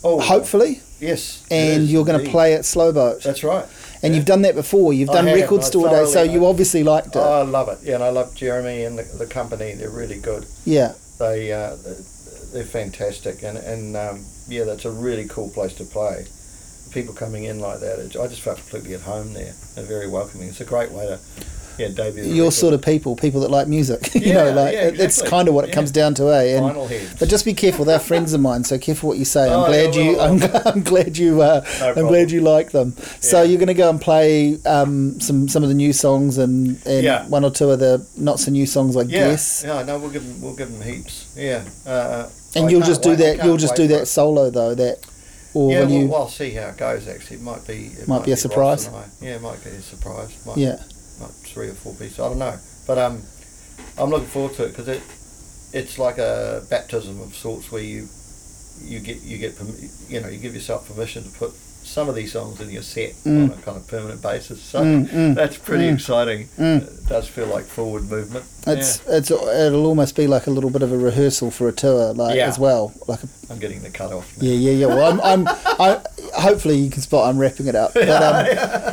Oh, 0.03 0.19
hopefully. 0.19 0.81
Yes. 0.99 1.43
And 1.49 1.83
is 1.83 1.91
you're 1.93 2.05
going 2.05 2.23
to 2.23 2.29
play 2.29 2.53
at 2.53 2.61
Slowboat, 2.65 3.23
That's 3.23 3.43
right. 3.43 3.65
and 4.03 4.13
yeah. 4.13 4.17
you've 4.17 4.25
done 4.25 4.41
that 4.43 4.55
before. 4.55 4.91
You've 4.93 5.09
done 5.09 5.27
have, 5.27 5.35
Record 5.35 5.63
Store 5.63 5.89
Day, 5.89 6.05
so 6.05 6.23
you 6.23 6.45
obviously 6.45 6.83
liked 6.83 7.07
it. 7.15 7.19
Oh, 7.19 7.39
I 7.39 7.43
love 7.43 7.69
it. 7.69 7.79
Yeah, 7.83 7.95
and 7.95 8.03
I 8.03 8.09
love 8.09 8.35
Jeremy 8.35 8.83
and 8.83 8.97
the, 8.99 9.03
the 9.03 9.25
company. 9.25 9.73
They're 9.75 9.89
really 9.89 10.19
good. 10.19 10.45
yeah, 10.65 10.93
They 11.17 11.51
uh, 11.53 11.75
they're 12.51 12.63
fantastic, 12.63 13.43
and 13.43 13.57
and 13.57 13.95
um, 13.95 14.25
yeah, 14.47 14.63
that's 14.63 14.85
a 14.85 14.91
really 14.91 15.27
cool 15.27 15.49
place 15.49 15.73
to 15.75 15.83
play. 15.83 16.25
People 16.91 17.13
coming 17.13 17.43
in 17.43 17.59
like 17.59 17.79
that, 17.81 17.99
it, 17.99 18.15
I 18.17 18.27
just 18.27 18.41
felt 18.41 18.57
completely 18.57 18.93
at 18.95 19.01
home 19.01 19.33
there. 19.33 19.53
They're 19.75 19.83
very 19.85 20.07
welcoming. 20.09 20.47
It's 20.49 20.61
a 20.61 20.65
great 20.65 20.91
way 20.91 21.05
to 21.05 21.19
yeah 21.77 21.87
debut. 21.89 22.23
your 22.25 22.45
record. 22.45 22.53
sort 22.53 22.73
of 22.73 22.81
people, 22.81 23.15
people 23.15 23.39
that 23.41 23.51
like 23.51 23.67
music. 23.67 24.13
you 24.15 24.33
know, 24.33 24.51
like 24.51 24.73
yeah, 24.73 24.87
it- 24.87 24.99
it's 24.99 25.21
kind 25.21 25.47
of 25.47 25.53
what 25.53 25.63
it 25.65 25.67
Yeah. 25.69 25.75
comes 25.75 25.91
down 25.91 26.13
to, 26.15 26.23
eh? 26.33 26.57
And. 26.57 26.75
But 27.19 27.29
just 27.29 27.45
be 27.45 27.53
careful. 27.53 27.85
They're 27.85 27.99
friends 27.99 28.33
of 28.33 28.41
mine, 28.41 28.63
so 28.63 28.77
careful 28.79 29.07
what 29.09 29.17
you 29.19 29.23
say. 29.23 29.43
I'm 29.43 29.59
Oh, 29.59 29.67
glad 29.67 29.95
yeah, 29.95 30.01
you. 30.01 30.17
well, 30.17 30.31
I'm, 30.31 30.39
well. 30.39 30.61
I'm 30.65 30.81
glad 30.83 31.17
you. 31.17 31.41
Uh, 31.43 31.63
No 31.79 31.89
I'm 31.93 32.07
glad 32.07 32.31
you 32.31 32.41
like 32.41 32.71
them. 32.71 32.95
So 33.21 33.43
you're 33.43 33.59
going 33.59 33.67
to 33.67 33.73
go 33.75 33.89
and 33.89 34.01
play 34.01 34.57
um, 34.65 35.19
some 35.21 35.47
some 35.47 35.61
of 35.61 35.69
the 35.69 35.75
new 35.75 35.93
songs 35.93 36.37
and, 36.39 36.81
and 36.87 37.03
Yeah. 37.03 37.27
one 37.27 37.45
or 37.45 37.51
two 37.51 37.69
of 37.69 37.79
the 37.79 38.05
not 38.17 38.39
so 38.39 38.49
new 38.51 38.65
songs, 38.65 38.97
I 38.97 39.01
yeah, 39.03 39.29
guess. 39.29 39.63
yeah, 39.65 39.83
no, 39.83 39.99
we'll 39.99 40.09
give 40.09 40.25
them 40.25 40.41
we'll 40.41 40.55
give 40.55 40.71
them 40.71 40.81
heaps. 40.81 41.31
Yeah, 41.37 41.63
uh, 41.85 42.27
And 42.55 42.65
I 42.65 42.69
you'll 42.69 42.81
just 42.81 43.01
do 43.01 43.09
wait- 43.09 43.17
that. 43.19 43.45
You'll 43.45 43.57
just 43.57 43.75
do 43.75 43.87
that 43.87 44.07
solo 44.07 44.49
though. 44.49 44.75
That 44.75 45.05
or 45.53 45.71
Yeah, 45.71 45.79
well, 45.81 45.89
you. 45.89 46.07
well, 46.07 46.21
I'll 46.23 46.29
see 46.29 46.51
how 46.51 46.67
it 46.69 46.77
goes. 46.77 47.07
Actually, 47.07 47.37
it 47.37 47.43
might 47.43 47.65
be 47.67 47.91
it 47.99 48.07
Might 48.07 48.25
be 48.25 48.31
a 48.31 48.37
surprise. 48.37 48.87
I. 48.87 49.05
Yeah, 49.21 49.35
it 49.35 49.41
might 49.41 49.63
be 49.63 49.71
a 49.71 49.81
surprise. 49.81 50.35
Might, 50.45 50.57
yeah. 50.57 50.81
like 51.21 51.31
three 51.31 51.69
or 51.69 51.73
four 51.73 51.93
pieces. 51.93 52.19
I 52.19 52.29
don't 52.29 52.39
know, 52.39 52.57
but 52.87 52.97
um, 52.97 53.23
I'm 53.97 54.09
looking 54.09 54.27
forward 54.27 54.53
to 54.55 54.65
it 54.65 54.69
because 54.69 54.87
it 54.87 55.01
it's 55.71 55.99
like 55.99 56.17
a 56.17 56.63
baptism 56.69 57.21
of 57.21 57.35
sorts 57.35 57.71
where 57.71 57.83
you 57.83 58.07
you 58.81 58.99
get 58.99 59.21
you 59.21 59.37
get 59.37 59.55
you 60.07 60.21
know 60.21 60.29
you 60.29 60.39
give 60.39 60.53
yourself 60.55 60.87
permission 60.87 61.23
to 61.23 61.29
put 61.37 61.51
some 61.83 62.07
of 62.07 62.15
these 62.15 62.31
songs 62.31 62.61
in 62.61 62.69
your 62.69 62.83
set 62.83 63.13
Mm. 63.25 63.51
on 63.51 63.57
a 63.57 63.61
kind 63.61 63.77
of 63.77 63.87
permanent 63.87 64.21
basis. 64.21 64.61
So 64.61 64.81
Mm, 64.83 65.09
mm, 65.09 65.35
that's 65.35 65.57
pretty 65.57 65.85
mm. 65.85 65.93
exciting. 65.95 66.47
Mm. 66.59 66.83
It 66.83 67.07
does 67.09 67.27
feel 67.27 67.47
like 67.47 67.65
forward 67.65 68.09
movement. 68.09 68.45
It's 68.67 69.01
it's 69.07 69.31
it'll 69.31 69.85
almost 69.87 70.15
be 70.15 70.27
like 70.27 70.45
a 70.47 70.51
little 70.51 70.69
bit 70.69 70.83
of 70.83 70.91
a 70.91 70.97
rehearsal 70.97 71.49
for 71.49 71.67
a 71.67 71.71
tour, 71.71 72.13
like 72.13 72.35
Yeah. 72.35 72.47
as 72.47 72.59
well. 72.59 72.93
Like 73.07 73.23
a, 73.23 73.27
yeah, 73.27 73.53
I'm 73.53 73.59
getting 73.59 73.81
the 73.81 73.89
cut 73.89 74.11
off. 74.13 74.31
Now. 74.37 74.47
yeah, 74.47 74.53
yeah, 74.53 74.71
yeah. 74.71 74.85
Well, 74.87 75.11
I'm, 75.11 75.19
I'm 75.21 75.47
I 75.79 75.99
hopefully 76.35 76.77
you 76.77 76.91
can 76.91 77.01
spot 77.01 77.27
I'm 77.29 77.37
wrapping 77.39 77.67
it 77.67 77.75
up. 77.75 77.93
But 77.99 78.09
um, 78.09 78.45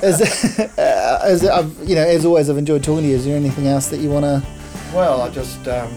as, 0.03 0.59
uh, 0.79 1.21
as 1.23 1.45
I've, 1.47 1.77
you 1.89 1.95
know, 1.95 2.03
as 2.07 2.25
always, 2.25 2.49
I've 2.49 2.59
enjoyed 2.59 2.83
talking 2.83 3.03
to 3.03 3.09
you. 3.09 3.17
Is 3.17 3.25
there 3.27 3.37
anything 3.37 3.67
else 3.67 3.89
that 3.89 3.99
you 4.01 4.09
want 4.11 4.25
to 4.25 4.43
Well, 4.95 5.21
I 5.23 5.29
just 5.31 5.67
um, 5.69 5.93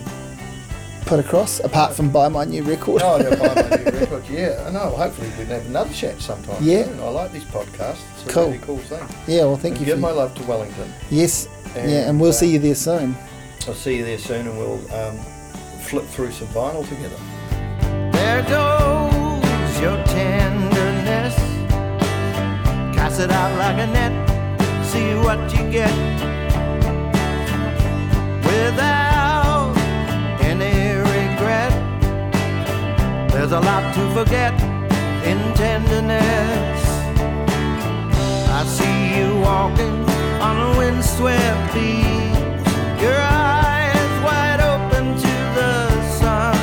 put 1.09 1.19
across 1.19 1.59
apart 1.61 1.93
from 1.95 2.11
buy 2.11 2.27
my 2.29 2.45
new 2.45 2.61
record? 2.63 3.01
oh, 3.03 3.17
yeah, 3.17 3.35
buy 3.35 3.55
my 3.55 3.77
new 3.91 3.99
record. 3.99 4.23
Yeah, 4.29 4.63
I 4.67 4.71
know. 4.71 4.91
Hopefully, 4.91 5.27
we 5.29 5.35
can 5.37 5.47
have 5.47 5.65
another 5.65 5.91
chat 5.93 6.21
sometime. 6.21 6.57
Yeah. 6.63 6.83
soon. 6.85 6.99
I 6.99 7.09
like 7.09 7.31
these 7.31 7.43
podcasts. 7.45 8.01
It's 8.13 8.25
a 8.27 8.29
Cool. 8.29 8.45
really 8.47 8.57
cool 8.59 8.77
thing. 8.77 9.03
Yeah, 9.27 9.45
well, 9.45 9.57
thank 9.57 9.77
And 9.77 9.79
you. 9.81 9.85
give 9.87 9.97
For, 9.97 10.01
my 10.01 10.11
love 10.11 10.35
to 10.35 10.43
Wellington. 10.43 10.93
yes, 11.09 11.49
yeah, 11.75 12.07
and 12.09 12.19
we'll 12.21 12.29
uh, 12.29 12.33
see 12.33 12.47
you 12.53 12.59
there 12.59 12.75
soon. 12.75 13.15
I'll 13.67 13.73
see 13.73 13.97
you 13.97 14.05
there 14.05 14.17
soon, 14.19 14.47
and 14.47 14.57
we'll 14.57 14.79
um, 14.93 15.17
flip 15.81 16.05
through 16.05 16.31
some 16.31 16.47
vinyl 16.49 16.87
together. 16.87 17.17
There 18.11 18.41
goes 18.43 19.79
your 19.81 19.97
tenderness. 20.05 21.35
Cast 22.95 23.19
it 23.19 23.31
out 23.31 23.57
like 23.57 23.77
a 23.79 23.87
net. 23.91 24.13
See 24.85 25.13
what 25.25 25.39
you 25.53 25.69
get. 25.71 25.93
Without 28.45 29.08
There's 33.39 33.53
a 33.53 33.59
lot 33.61 33.93
to 33.95 34.01
forget 34.11 34.53
in 35.23 35.39
tenderness. 35.53 36.81
I 38.49 38.65
see 38.65 39.17
you 39.17 39.39
walking 39.39 40.03
on 40.41 40.55
a 40.57 40.77
windswept 40.77 41.73
beach. 41.73 43.01
Your 43.01 43.17
eyes 43.17 44.13
wide 44.25 44.59
open 44.59 45.15
to 45.15 45.33
the 45.55 46.01
sun. 46.19 46.57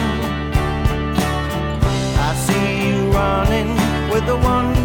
I 2.29 2.35
see 2.47 2.89
you 2.89 3.11
running 3.11 3.71
with 4.11 4.27
the 4.27 4.37
one. 4.37 4.76